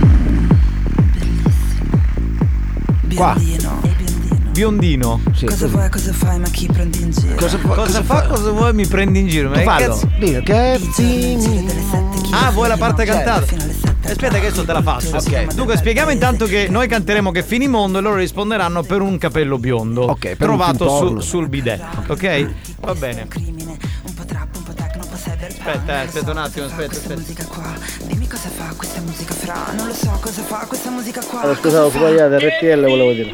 Qua. 3.15 3.37
Biondino. 4.53 5.19
Cosa 5.47 5.65
vuoi, 5.67 5.89
cosa 5.89 6.13
fai, 6.13 6.37
ma 6.37 6.47
chi 6.47 6.67
prendi 6.71 7.01
in 7.01 7.09
giro? 7.09 7.33
Cosa, 7.35 7.57
cosa 7.57 8.03
fa? 8.03 8.27
Cosa 8.27 8.51
vuoi? 8.51 8.71
Mi 8.71 8.85
prendi 8.85 9.17
in 9.21 9.27
giro? 9.27 9.49
Ma 9.49 9.55
che 9.57 9.63
Fallo. 9.63 9.87
cazzo? 9.87 10.09
Dio, 10.19 10.41
che 10.43 10.79
Ah, 12.31 12.51
vuoi 12.51 12.67
la 12.67 12.77
parte 12.77 13.03
cantata? 13.03 13.45
Aspetta 14.05 14.39
che 14.39 14.47
adesso 14.47 14.63
te 14.63 14.73
la 14.73 14.81
faccio. 14.83 15.15
Ok. 15.17 15.55
Dunque 15.55 15.75
spieghiamo 15.77 16.11
intanto 16.11 16.45
che 16.45 16.67
noi 16.69 16.87
canteremo 16.87 17.31
che 17.31 17.41
finimondo 17.41 17.97
e 17.97 18.01
loro 18.01 18.17
risponderanno 18.17 18.83
per 18.83 19.01
un 19.01 19.17
capello 19.17 19.57
biondo. 19.57 20.03
Ok, 20.03 20.19
per 20.19 20.37
Trovato 20.37 20.87
su- 20.87 20.95
pintorno. 20.97 21.19
sul 21.21 21.47
bidet. 21.47 21.81
Ok? 22.07 22.49
Va 22.81 22.93
bene. 22.93 23.27
Aspetta, 25.65 25.93
eh, 25.93 26.05
aspetta 26.05 26.31
un 26.31 26.37
attimo, 26.37 26.65
aspetta, 26.65 26.91
aspetta. 26.97 27.21
Dimmi 28.03 28.27
cosa 28.27 28.49
fa 28.49 28.73
questa 28.75 28.99
musica 28.99 29.33
fra. 29.33 29.71
Non 29.77 29.87
lo 29.87 29.93
so 29.93 30.19
cosa 30.19 30.41
fa 30.41 30.65
questa 30.67 30.89
musica 30.89 31.21
qua. 31.25 31.39
Allora, 31.39 31.57
scusate, 31.57 31.85
ho 31.85 31.89
sbagliato, 31.89 32.35
RTL 32.37 32.81
volevo 32.85 33.11
dire. 33.13 33.31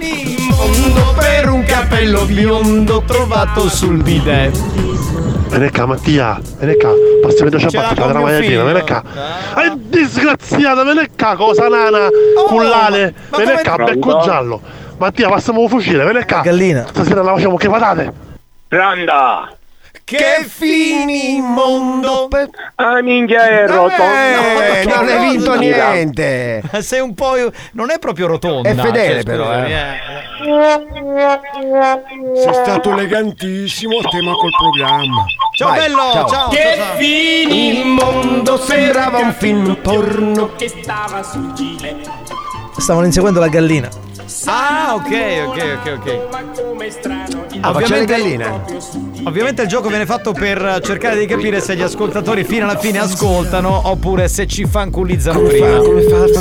Mondo 0.55 1.15
per 1.17 1.49
un 1.49 1.63
capello 1.63 2.25
biondo 2.25 3.01
trovato 3.01 3.67
sul 3.67 4.03
bidet. 4.03 4.55
Vieni 5.49 5.71
qua 5.71 5.87
Mattia, 5.87 6.39
vieni 6.59 6.75
qua, 6.77 6.91
Ce 7.35 7.49
l'ha 7.49 7.57
ciabatta, 7.57 7.95
con 7.95 8.07
la 8.13 8.19
mio 8.19 8.25
maglia 8.27 8.39
figlio. 8.41 8.63
vieni 8.63 8.81
qua. 8.81 9.03
È 9.55 9.73
disgraziata, 9.75 10.83
vieni 10.83 11.09
qua, 11.17 11.35
cosa 11.35 11.67
nana, 11.67 12.09
cullale, 12.47 13.13
ma 13.29 13.37
vieni 13.37 13.63
qua, 13.63 13.75
becco 13.77 14.19
giallo. 14.19 14.61
Mattia, 14.99 15.29
passiamo 15.29 15.61
un 15.61 15.67
fucile, 15.67 16.03
vieni 16.03 16.23
qua. 16.27 16.41
Gallina. 16.41 16.85
Stasera 16.87 17.23
la 17.23 17.33
facciamo 17.33 17.57
che 17.57 17.67
patate. 17.69 18.13
Pronto! 18.67 19.57
Che 20.03 20.45
fini 20.47 21.39
mondo 21.39 22.27
per... 22.29 22.49
Ah 22.75 23.01
minchia 23.01 23.47
è 23.47 23.67
rotondo! 23.67 24.03
Eh, 24.03 24.83
non 24.85 25.07
hai 25.07 25.29
vinto 25.29 25.55
niente. 25.55 26.63
Sei 26.79 26.99
un 26.99 27.13
po'. 27.13 27.33
Non 27.73 27.91
è 27.91 27.99
proprio 27.99 28.27
rotonda. 28.27 28.69
È 28.69 28.75
fedele, 28.75 29.21
cioè, 29.21 29.23
però, 29.23 29.53
eh. 29.53 29.71
eh. 29.71 29.97
Sei 32.41 32.53
stato 32.53 32.91
elegantissimo, 32.91 33.99
tema 34.09 34.31
col 34.33 34.51
programma. 34.57 35.25
Ciao 35.55 35.69
Vai, 35.69 35.79
bello, 35.79 36.11
ciao. 36.13 36.27
ciao, 36.27 36.49
Che 36.49 36.73
ciao. 36.77 36.95
fini 36.97 37.83
mondo 37.83 38.57
Sembrava 38.57 39.17
un 39.19 39.33
film 39.33 39.75
porno. 39.75 40.55
che 40.55 40.69
stava 40.69 41.21
sul 41.21 41.53
gilet. 41.53 42.09
Stavano 42.77 43.05
inseguendo 43.05 43.39
la 43.39 43.47
gallina. 43.49 43.89
Ah, 44.45 44.93
ok, 44.95 45.47
ok, 45.47 45.79
ok, 45.79 45.97
ok. 45.97 46.19
Ma 46.31 46.43
come 46.61 46.89
strano 46.91 47.45
il 47.51 47.59
Ah, 47.61 47.71
ma 47.71 47.79
le 47.79 48.05
galline? 48.05 48.61
Ovviamente 49.23 49.63
il 49.63 49.67
gioco 49.67 49.89
viene 49.89 50.05
fatto 50.05 50.31
per 50.33 50.79
cercare 50.83 51.17
di 51.17 51.25
capire 51.25 51.59
se 51.59 51.75
gli 51.75 51.81
ascoltatori 51.81 52.43
fino 52.43 52.63
alla 52.69 52.77
fine 52.77 52.99
ascoltano 52.99 53.81
oppure 53.89 54.27
se 54.29 54.47
ci 54.47 54.65
fanculizzano 54.65 55.39
prima. 55.41 55.81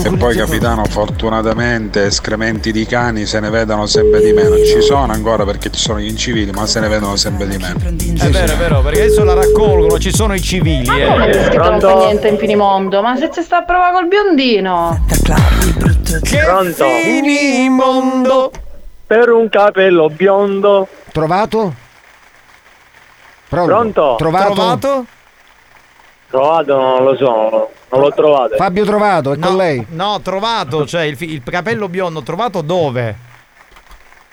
E 0.05 0.11
poi 0.17 0.37
capitano, 0.37 0.85
fortunatamente 0.85 2.05
escrementi 2.05 2.71
di 2.73 2.87
cani 2.87 3.27
se 3.27 3.41
ne 3.41 3.51
vedono 3.51 3.87
sempre 3.87 4.21
di 4.21 4.33
meno. 4.33 4.57
Ci 4.57 4.81
sono 4.81 5.13
ancora 5.13 5.45
perché 5.45 5.71
ci 5.71 5.81
sono 5.81 5.99
gli 5.99 6.09
incivili, 6.09 6.51
ma 6.53 6.67
se 6.67 6.81
ne 6.81 6.89
vedono 6.89 7.17
sempre 7.17 7.49
di 7.49 7.57
meno. 7.57 7.79
È 7.79 8.29
vero, 8.29 8.53
è 8.53 8.57
vero, 8.57 8.81
perché 8.83 9.03
adesso 9.03 9.25
la 9.25 9.35
raccolgono, 9.35 9.99
ci 9.99 10.13
sono 10.15 10.35
i 10.35 10.41
civili. 10.41 10.89
eh. 10.89 11.49
Che 11.49 11.57
non 11.57 11.81
fa 11.81 11.97
niente 11.97 12.29
in 12.29 12.37
finimondo, 12.39 13.01
ma 13.03 13.17
se 13.17 13.31
ci 13.33 13.43
sta 13.43 13.59
a 13.59 13.63
prova 13.63 13.91
col 13.93 14.07
biondino. 14.07 15.05
Che 16.23 16.39
Pronto? 16.39 16.85
Finimondo 17.79 18.51
Per 19.07 19.31
un 19.31 19.49
capello 19.49 20.11
biondo. 20.11 20.87
Trovato? 21.13 21.75
Pronto? 23.49 23.67
Pronto? 23.75 24.15
Trovato? 24.19 24.53
trovato? 24.53 25.07
Trovato 26.29 26.75
non 26.77 27.05
lo 27.05 27.17
so, 27.17 27.71
non 27.91 28.01
l'ho 28.03 28.13
trovato. 28.13 28.57
Fabio 28.57 28.85
Trovato, 28.85 29.33
è 29.33 29.39
con 29.39 29.57
lei? 29.57 29.87
No, 29.91 30.21
trovato, 30.21 30.85
cioè 30.85 31.03
il, 31.05 31.17
il 31.21 31.43
capello 31.43 31.89
biondo 31.89 32.23
trovato 32.23 32.61
dove? 32.61 33.27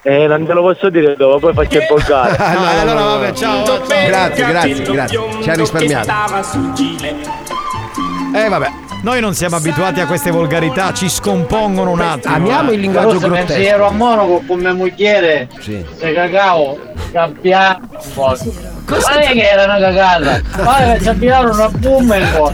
Eh, 0.01 0.27
non 0.27 0.45
te 0.45 0.51
lo 0.53 0.61
posso 0.61 0.89
dire 0.89 1.15
dove, 1.15 1.39
poi 1.39 1.53
faccio 1.53 1.77
il 1.77 1.85
volgare. 1.87 2.35
Ah, 2.35 2.53
no, 2.53 2.59
No, 2.59 2.65
no, 2.65 2.69
allora 2.81 2.93
no, 2.99 2.99
no. 2.99 3.19
vabbè, 3.19 3.31
ciao. 3.31 3.63
ciao. 3.65 3.79
Grazie, 3.87 4.45
grazie, 4.45 4.83
grazie. 4.83 5.19
Ci 5.41 5.49
ha 5.49 5.53
risparmiato. 5.53 6.11
Eh 8.35 8.49
vabbè. 8.49 8.71
Noi 9.05 9.21
non 9.21 9.35
siamo 9.35 9.55
abituati 9.55 9.99
a 9.99 10.07
queste 10.07 10.31
volgarità, 10.31 10.91
ci 10.91 11.07
scompongono 11.09 11.91
un 11.91 12.01
attimo. 12.01 12.33
Amiamo 12.33 12.71
il 12.71 12.79
linguaggio 12.79 13.19
Però 13.19 13.35
se 13.35 13.43
grottesco. 13.43 13.61
ero 13.61 13.85
a 13.85 13.91
Monaco 13.91 14.41
con 14.47 14.57
mia 14.57 14.73
moglie, 14.73 15.47
Sì. 15.59 15.85
se 15.95 16.11
cagavo, 16.11 16.79
cambiavo 17.11 17.81
non 18.87 19.21
è 19.21 19.31
che 19.33 19.49
era 19.49 19.63
una 19.65 19.79
cagata, 19.79 20.41
ma 20.63 20.93
che 20.93 21.01
ci 21.01 21.09
abbiamo 21.09 21.51
una 21.53 21.69
bomba 21.69 22.15
in 22.15 22.27
po'. 22.35 22.53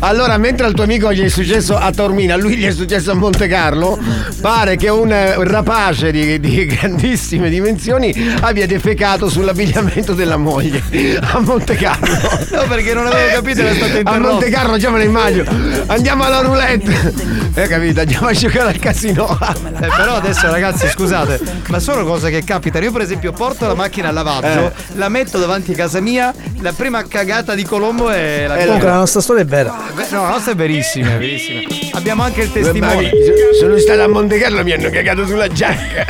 Allora, 0.00 0.36
mentre 0.36 0.66
al 0.66 0.74
tuo 0.74 0.82
amico 0.82 1.12
gli 1.12 1.22
è 1.22 1.28
successo 1.28 1.76
a 1.76 1.92
Tormina, 1.92 2.34
a 2.34 2.36
lui 2.36 2.56
gli 2.56 2.66
è 2.66 2.72
successo 2.72 3.12
a 3.12 3.14
Monte 3.14 3.46
Carlo, 3.46 3.98
pare 4.40 4.76
che 4.76 4.88
un 4.88 5.12
eh, 5.12 5.34
rapace 5.44 6.10
di, 6.10 6.40
di 6.40 6.66
grandissime 6.74 7.48
dimensioni 7.48 8.12
abbia 8.40 8.66
defecato 8.66 9.28
sull'abbigliamento 9.28 10.12
della 10.12 10.36
moglie 10.36 10.82
a 11.20 11.38
Monte 11.38 11.76
Carlo. 11.76 12.18
No, 12.50 12.64
perché 12.68 12.94
non 12.94 13.06
avevo 13.06 13.34
capito, 13.34 13.60
era 13.60 13.74
stato 13.74 13.92
A 13.94 13.98
interrotto. 13.98 14.28
Monte 14.28 14.50
Carlo 14.50 14.76
già 14.76 14.90
me 14.90 14.98
lo 14.98 15.04
immagino. 15.04 15.44
Andiamo 15.86 16.24
alla 16.24 16.40
roulette. 16.40 17.40
Hai 17.54 17.68
capito? 17.68 18.00
Andiamo 18.00 18.26
a 18.26 18.32
giocare 18.32 18.70
al 18.70 18.78
casino. 18.78 19.38
Eh, 19.80 19.86
però 19.86 20.16
adesso 20.16 20.50
ragazzi 20.50 20.88
scusate, 20.88 21.40
ma 21.68 21.78
sono 21.78 22.04
cose 22.04 22.30
che 22.30 22.42
capitano. 22.44 22.84
Io 22.84 22.92
per 22.92 23.02
esempio 23.02 23.32
porto 23.32 23.66
la 23.66 23.74
macchina 23.74 24.08
a 24.08 24.12
lavaggio, 24.42 24.66
Eh. 24.66 24.96
la 24.98 25.08
metto 25.08 25.38
davanti 25.38 25.72
a 25.72 25.74
casa 25.76 26.00
mia, 26.00 26.32
la 26.60 26.72
prima 26.72 27.04
cagata 27.06 27.54
di 27.54 27.64
Colombo 27.64 28.10
è 28.10 28.46
la 28.46 28.56
Comunque 28.56 28.88
la 28.88 28.96
nostra 28.96 29.20
storia 29.20 29.42
è 29.42 29.46
vera. 29.46 29.74
Beh, 29.94 30.06
No, 30.10 30.22
la 30.22 30.28
nostra 30.30 30.52
è 30.52 30.54
verissima, 30.56 31.12
è 31.14 31.18
verissima. 31.18 31.60
Abbiamo 31.92 32.22
anche 32.22 32.42
il 32.42 32.52
testimone. 32.52 33.10
Sono 33.58 33.76
stato 33.78 34.02
a 34.02 34.08
Monte 34.08 34.38
Carlo, 34.38 34.62
mi 34.62 34.72
hanno 34.72 34.90
cagato 34.90 35.26
sulla 35.26 35.48
giacca. 35.48 36.04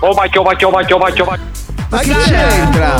Oh, 0.00 0.14
pacchio, 0.14 0.42
pacchio, 0.42 0.70
pacchio, 0.70 0.98
pacchio. 0.98 1.26
Ma 1.90 1.98
che 2.00 2.12
c'entra? 2.24 2.94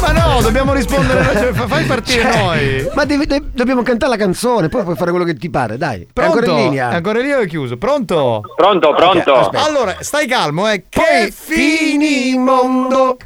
Ma 0.00 0.10
no, 0.10 0.40
dobbiamo 0.40 0.72
rispondere, 0.72 1.22
cioè, 1.32 1.52
fa- 1.52 1.66
fai 1.68 1.84
partire 1.84 2.22
Cioè, 2.22 2.36
noi. 2.42 2.88
Ma 2.94 3.04
devi- 3.04 3.26
de- 3.26 3.42
dobbiamo 3.52 3.82
cantare 3.82 4.10
la 4.10 4.18
canzone, 4.18 4.68
poi 4.68 4.82
puoi 4.82 4.96
fare 4.96 5.10
quello 5.10 5.24
che 5.24 5.34
ti 5.34 5.48
pare, 5.48 5.76
dai. 5.76 6.00
È 6.00 6.06
Pronto? 6.12 6.38
ancora 6.38 6.50
in 6.58 6.64
linea. 6.64 6.90
È 6.90 6.94
ancora 6.96 7.18
in 7.18 7.24
linea 7.24 7.38
o 7.38 7.42
è 7.42 7.46
chiuso? 7.46 7.76
Pronto? 7.76 8.40
Pronto, 8.56 8.94
pronto. 8.94 9.34
aspetta. 9.34 9.64
Allora, 9.64 9.94
stai 10.00 10.26
calmo, 10.26 10.68
eh. 10.68 10.82
Poi 10.88 11.04
Che 11.26 11.32
finimondo. 11.32 13.16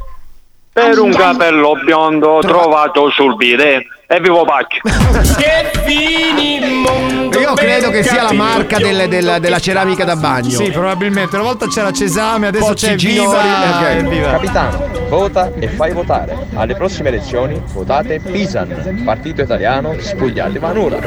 Per 0.77 0.99
un 0.99 1.11
capello 1.11 1.73
biondo 1.83 2.39
trovato 2.43 3.09
sul 3.09 3.35
bidet. 3.37 3.87
E 4.07 4.21
vivo 4.21 4.45
pacchio. 4.45 4.83
che 5.39 5.71
fini 5.87 6.61
mondo. 6.83 7.41
Io 7.41 7.55
credo 7.55 7.89
che 7.89 8.03
sia 8.03 8.23
la 8.25 8.33
marca 8.33 8.77
del- 8.77 9.09
del- 9.09 9.39
della 9.41 9.59
ceramica 9.59 10.05
da 10.05 10.17
bagno. 10.17 10.51
Sì, 10.51 10.71
probabilmente. 10.71 11.35
Una 11.37 11.45
volta 11.47 11.67
c'era 11.67 11.91
Cesame, 11.93 12.49
adesso 12.49 12.67
Pozzi 12.67 12.87
c'è 12.89 12.95
Viva. 12.97 13.25
ok. 13.31 13.87
eh, 13.89 14.03
Viva. 14.03 14.31
Capitano, 14.33 14.87
vota 15.09 15.51
e 15.59 15.67
fai 15.69 15.93
votare. 15.93 16.37
Alle 16.55 16.75
prossime 16.75 17.09
elezioni 17.09 17.59
votate 17.73 18.21
Pisan, 18.21 19.01
partito 19.03 19.41
italiano, 19.41 19.97
spogliate 19.99 20.59
Vanura. 20.59 20.99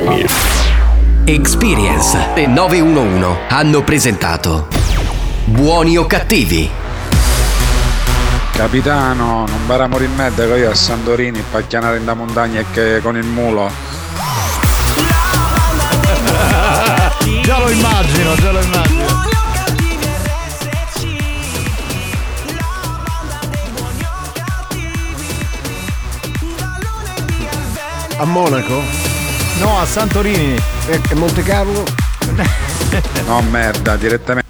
Experience 1.26 2.18
e 2.34 2.48
911 2.48 3.38
hanno 3.50 3.82
presentato 3.84 4.68
Buoni 5.46 5.96
o 5.96 6.06
cattivi? 6.08 6.70
Capitano, 8.60 9.46
non 9.48 9.66
baramo 9.68 9.98
rimedio 9.98 10.52
che 10.52 10.58
io 10.60 10.70
a 10.70 10.76
Sandorini 10.76 11.42
pacchianare 11.50 11.96
in 11.96 12.04
da 12.04 12.14
montagna 12.14 12.60
e 12.60 12.66
che 12.74 13.00
con 13.02 13.16
il 13.16 13.24
mulo. 13.24 13.72
già 17.42 17.58
lo 17.58 17.70
immagino, 17.70 18.36
già 18.36 18.52
lo 18.52 18.60
immagino. 18.60 19.06
A 28.18 28.26
Monaco? 28.26 28.82
No, 29.60 29.80
a 29.80 29.86
Santorini. 29.86 30.62
E 30.86 31.16
Monte 31.16 31.44
Carlo? 31.44 31.86
no, 33.26 33.42
merda, 33.44 33.96
direttamente. 33.96 34.49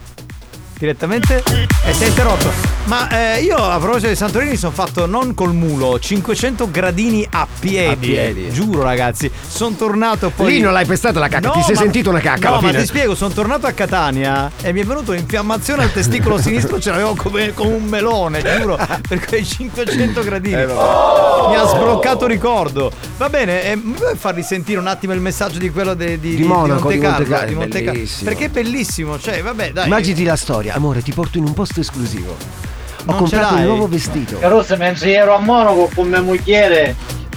Direttamente? 0.79 1.43
E 1.85 1.93
si 1.93 2.05
è 2.05 2.07
interrotto. 2.07 2.49
Ma 2.85 3.35
eh, 3.35 3.41
io 3.41 3.57
a 3.57 3.77
proposito 3.79 4.07
di 4.07 4.15
Santorini 4.15 4.55
sono 4.55 4.71
fatto 4.71 5.05
non 5.05 5.33
col 5.33 5.53
mulo, 5.53 5.99
500 5.99 6.71
gradini 6.71 7.27
a 7.29 7.45
piedi. 7.59 7.91
A 7.91 7.95
piedi. 7.97 8.49
Giuro 8.49 8.81
ragazzi, 8.81 9.29
sono 9.45 9.75
tornato 9.75 10.31
poi... 10.33 10.53
Lì 10.53 10.59
non 10.61 10.71
l'hai 10.71 10.85
pestata 10.85 11.19
la 11.19 11.27
cacca, 11.27 11.49
ti 11.51 11.61
sei 11.63 11.75
sentito 11.75 12.09
una 12.09 12.21
cacca 12.21 12.49
No, 12.49 12.57
alla 12.59 12.71
ma 12.71 12.79
ti 12.79 12.85
spiego, 12.85 13.13
sono 13.13 13.33
tornato 13.33 13.67
a 13.67 13.71
Catania 13.73 14.49
e 14.61 14.71
mi 14.71 14.79
è 14.79 14.85
venuto 14.85 15.11
un'infiammazione 15.11 15.83
al 15.83 15.91
testicolo 15.91 16.37
sinistro, 16.41 16.79
ce 16.79 16.91
l'avevo 16.91 17.13
come, 17.13 17.53
come 17.53 17.73
un 17.73 17.83
melone, 17.83 18.41
giuro, 18.41 18.79
per 19.07 19.25
quei 19.25 19.45
500 19.45 20.23
gradini. 20.23 20.61
Eh, 20.61 20.65
Mi 20.65 21.55
ha 21.55 21.65
sbloccato 21.67 22.25
ricordo. 22.25 22.89
Va 23.17 23.27
bene, 23.27 23.63
eh, 23.65 23.75
mi 23.75 23.91
puoi 23.91 24.15
far 24.15 24.33
risentire 24.33 24.79
un 24.79 24.87
attimo 24.87 25.11
il 25.13 25.19
messaggio 25.19 25.59
di 25.59 25.69
quello 25.71 25.93
de- 25.93 26.19
di, 26.19 26.37
Di 26.37 26.43
Monaco, 26.43 26.83
Monte 26.89 26.97
di 26.97 27.05
Monte 27.05 27.23
Carlo, 27.25 27.47
di 27.49 27.55
Monte 27.55 27.83
Carlo. 27.83 28.03
Perché 28.23 28.45
è 28.45 28.49
bellissimo, 28.49 29.19
cioè, 29.19 29.41
vabbè, 29.41 29.73
dai. 29.73 29.85
Immaginati 29.87 30.23
la 30.23 30.35
storia, 30.37 30.68
amore, 30.69 31.01
ti 31.01 31.11
porto 31.11 31.37
in 31.37 31.45
un 31.45 31.53
posto 31.53 31.79
esclusivo. 31.79 32.31
Ho 32.31 33.03
Non 33.05 33.17
comprato 33.17 33.55
un 33.55 33.63
nuovo 33.63 33.87
vestito. 33.87 34.37
Caruso, 34.39 34.75
mentre 34.77 35.13
ero 35.13 35.35
a 35.35 35.39
Monaco 35.39 35.89
con 35.93 36.09
mia 36.09 36.21
moglie, 36.21 36.95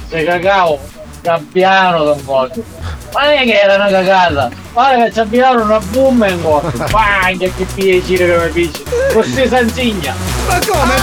se 0.09 0.25
cagavo 0.25 0.79
gabbiano 1.23 2.05
da 2.05 2.13
un 2.13 2.25
po'. 2.25 2.49
Ma 3.13 3.25
non 3.25 3.33
è 3.35 3.45
che 3.45 3.61
era 3.61 3.75
una 3.77 3.89
cagata, 3.89 4.51
guarda 4.73 5.05
che 5.05 5.13
ci 5.13 5.21
abbiamo 5.21 5.63
una 5.63 5.79
boom 5.79 6.27
in 6.29 6.43
corpo. 6.43 6.85
Paglia 6.91 7.49
che 7.57 7.67
piacere 7.75 8.39
che 8.39 8.47
mi 8.47 8.53
dici. 8.53 8.83
Così 9.13 9.47
sanzigna. 9.47 10.15
Ma 10.49 10.59
come? 10.67 10.95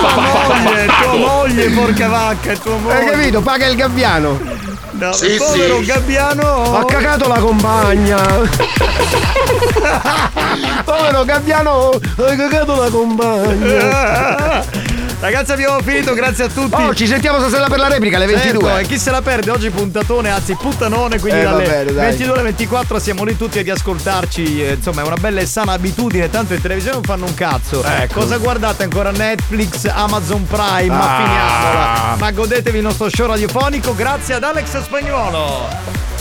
tua 0.00 0.14
moglie, 0.20 0.86
tua 0.86 1.16
moglie, 1.16 1.70
porca 1.70 2.08
vacca, 2.08 2.56
tua 2.56 2.76
moglie. 2.76 2.94
Hai 2.98 3.10
capito? 3.10 3.40
Paga 3.40 3.66
il 3.66 3.76
gabbiano. 3.76 4.59
No, 5.00 5.12
povero 5.38 5.80
gabbiano. 5.82 6.76
Ha 6.76 6.84
cagato 6.84 7.26
la 7.26 7.38
compagna. 7.38 8.18
Povero 10.84 11.24
gabbiano, 11.24 11.98
hai 12.18 12.36
cagato 12.36 12.78
la 12.78 12.90
compagna. 12.90 14.62
Ragazzi 15.20 15.52
abbiamo 15.52 15.78
finito, 15.82 16.14
grazie 16.14 16.44
a 16.44 16.48
tutti. 16.48 16.80
Oh, 16.80 16.94
ci 16.94 17.06
sentiamo 17.06 17.38
stasera 17.40 17.66
per 17.66 17.78
la 17.78 17.88
replica 17.88 18.16
alle 18.16 18.24
22. 18.24 18.62
Certo, 18.62 18.78
e 18.78 18.86
chi 18.86 18.98
se 18.98 19.10
la 19.10 19.20
perde 19.20 19.50
oggi 19.50 19.68
puntatone, 19.68 20.30
anzi 20.30 20.54
puttanone, 20.54 21.20
quindi 21.20 21.40
Eh, 21.40 21.42
dalle 21.42 21.62
bene, 21.66 21.92
dai. 21.92 22.06
22 22.06 22.32
alle 22.32 22.42
24 22.44 22.98
siamo 22.98 23.24
lì 23.24 23.36
tutti 23.36 23.58
ad 23.58 23.68
ascoltarci, 23.68 24.62
eh, 24.64 24.72
insomma 24.72 25.02
è 25.02 25.04
una 25.04 25.16
bella 25.16 25.40
e 25.40 25.46
sana 25.46 25.72
abitudine, 25.72 26.30
tanto 26.30 26.54
in 26.54 26.62
televisione 26.62 26.94
non 26.96 27.04
fanno 27.04 27.26
un 27.26 27.34
cazzo. 27.34 27.84
Ecco. 27.84 28.20
Cosa 28.20 28.38
guardate 28.38 28.82
ancora? 28.84 29.10
Netflix, 29.10 29.84
Amazon 29.92 30.46
Prime, 30.46 30.86
ma 30.86 31.00
Ah. 31.02 31.16
finiamola. 31.22 32.16
Ma 32.18 32.30
godetevi 32.30 32.78
il 32.78 32.84
nostro 32.84 33.10
show 33.10 33.26
radiofonico, 33.26 33.94
grazie 33.94 34.34
ad 34.34 34.42
Alex 34.42 34.80
Spagnuolo. 34.82 35.68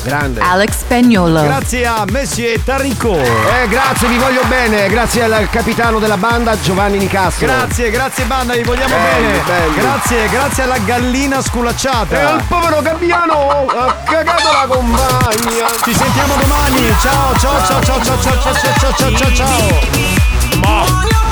Grande. 0.04 0.42
Alex 0.42 0.78
Spagnolo. 0.80 1.42
Grazie 1.42 1.86
a 1.86 2.06
Messie 2.10 2.64
Tarico. 2.64 3.16
Eh, 3.18 3.68
grazie, 3.68 4.08
vi 4.08 4.18
voglio 4.18 4.42
bene. 4.48 4.88
Grazie 4.88 5.24
al 5.24 5.50
capitano 5.50 6.00
della 6.00 6.18
banda 6.18 6.60
Giovanni 6.60 6.98
Nicastro. 6.98 7.46
Grazie, 7.48 7.90
grazie 7.90 8.24
banda, 8.26 8.54
vi 8.54 8.64
vogliamo 8.64 8.96
Belli, 8.96 9.26
bene. 9.28 9.44
belli. 9.46 9.76
Grazie, 9.76 10.30
grazie 10.30 10.64
alla 10.64 10.78
gallina 10.80 11.42
sculacciata. 11.42 12.16
E 12.20 12.22
al 12.22 12.44
povero 12.48 12.82
gabbiano 12.82 13.66
ha 13.68 13.96
cagato 14.06 14.52
la 14.52 14.66
compagna. 14.68 15.68
Ci 15.84 15.94
sentiamo 15.94 16.36
domani. 16.40 16.94
Ciao, 17.02 17.38
ciao, 17.38 17.66
ciao, 17.66 17.84
ciao, 17.84 18.04
ciao, 18.04 18.22
ciao, 18.22 18.40
ciao, 18.42 18.54
ciao, 18.54 18.94
ciao, 18.96 19.16
ciao, 19.16 19.34
ciao. 19.34 21.28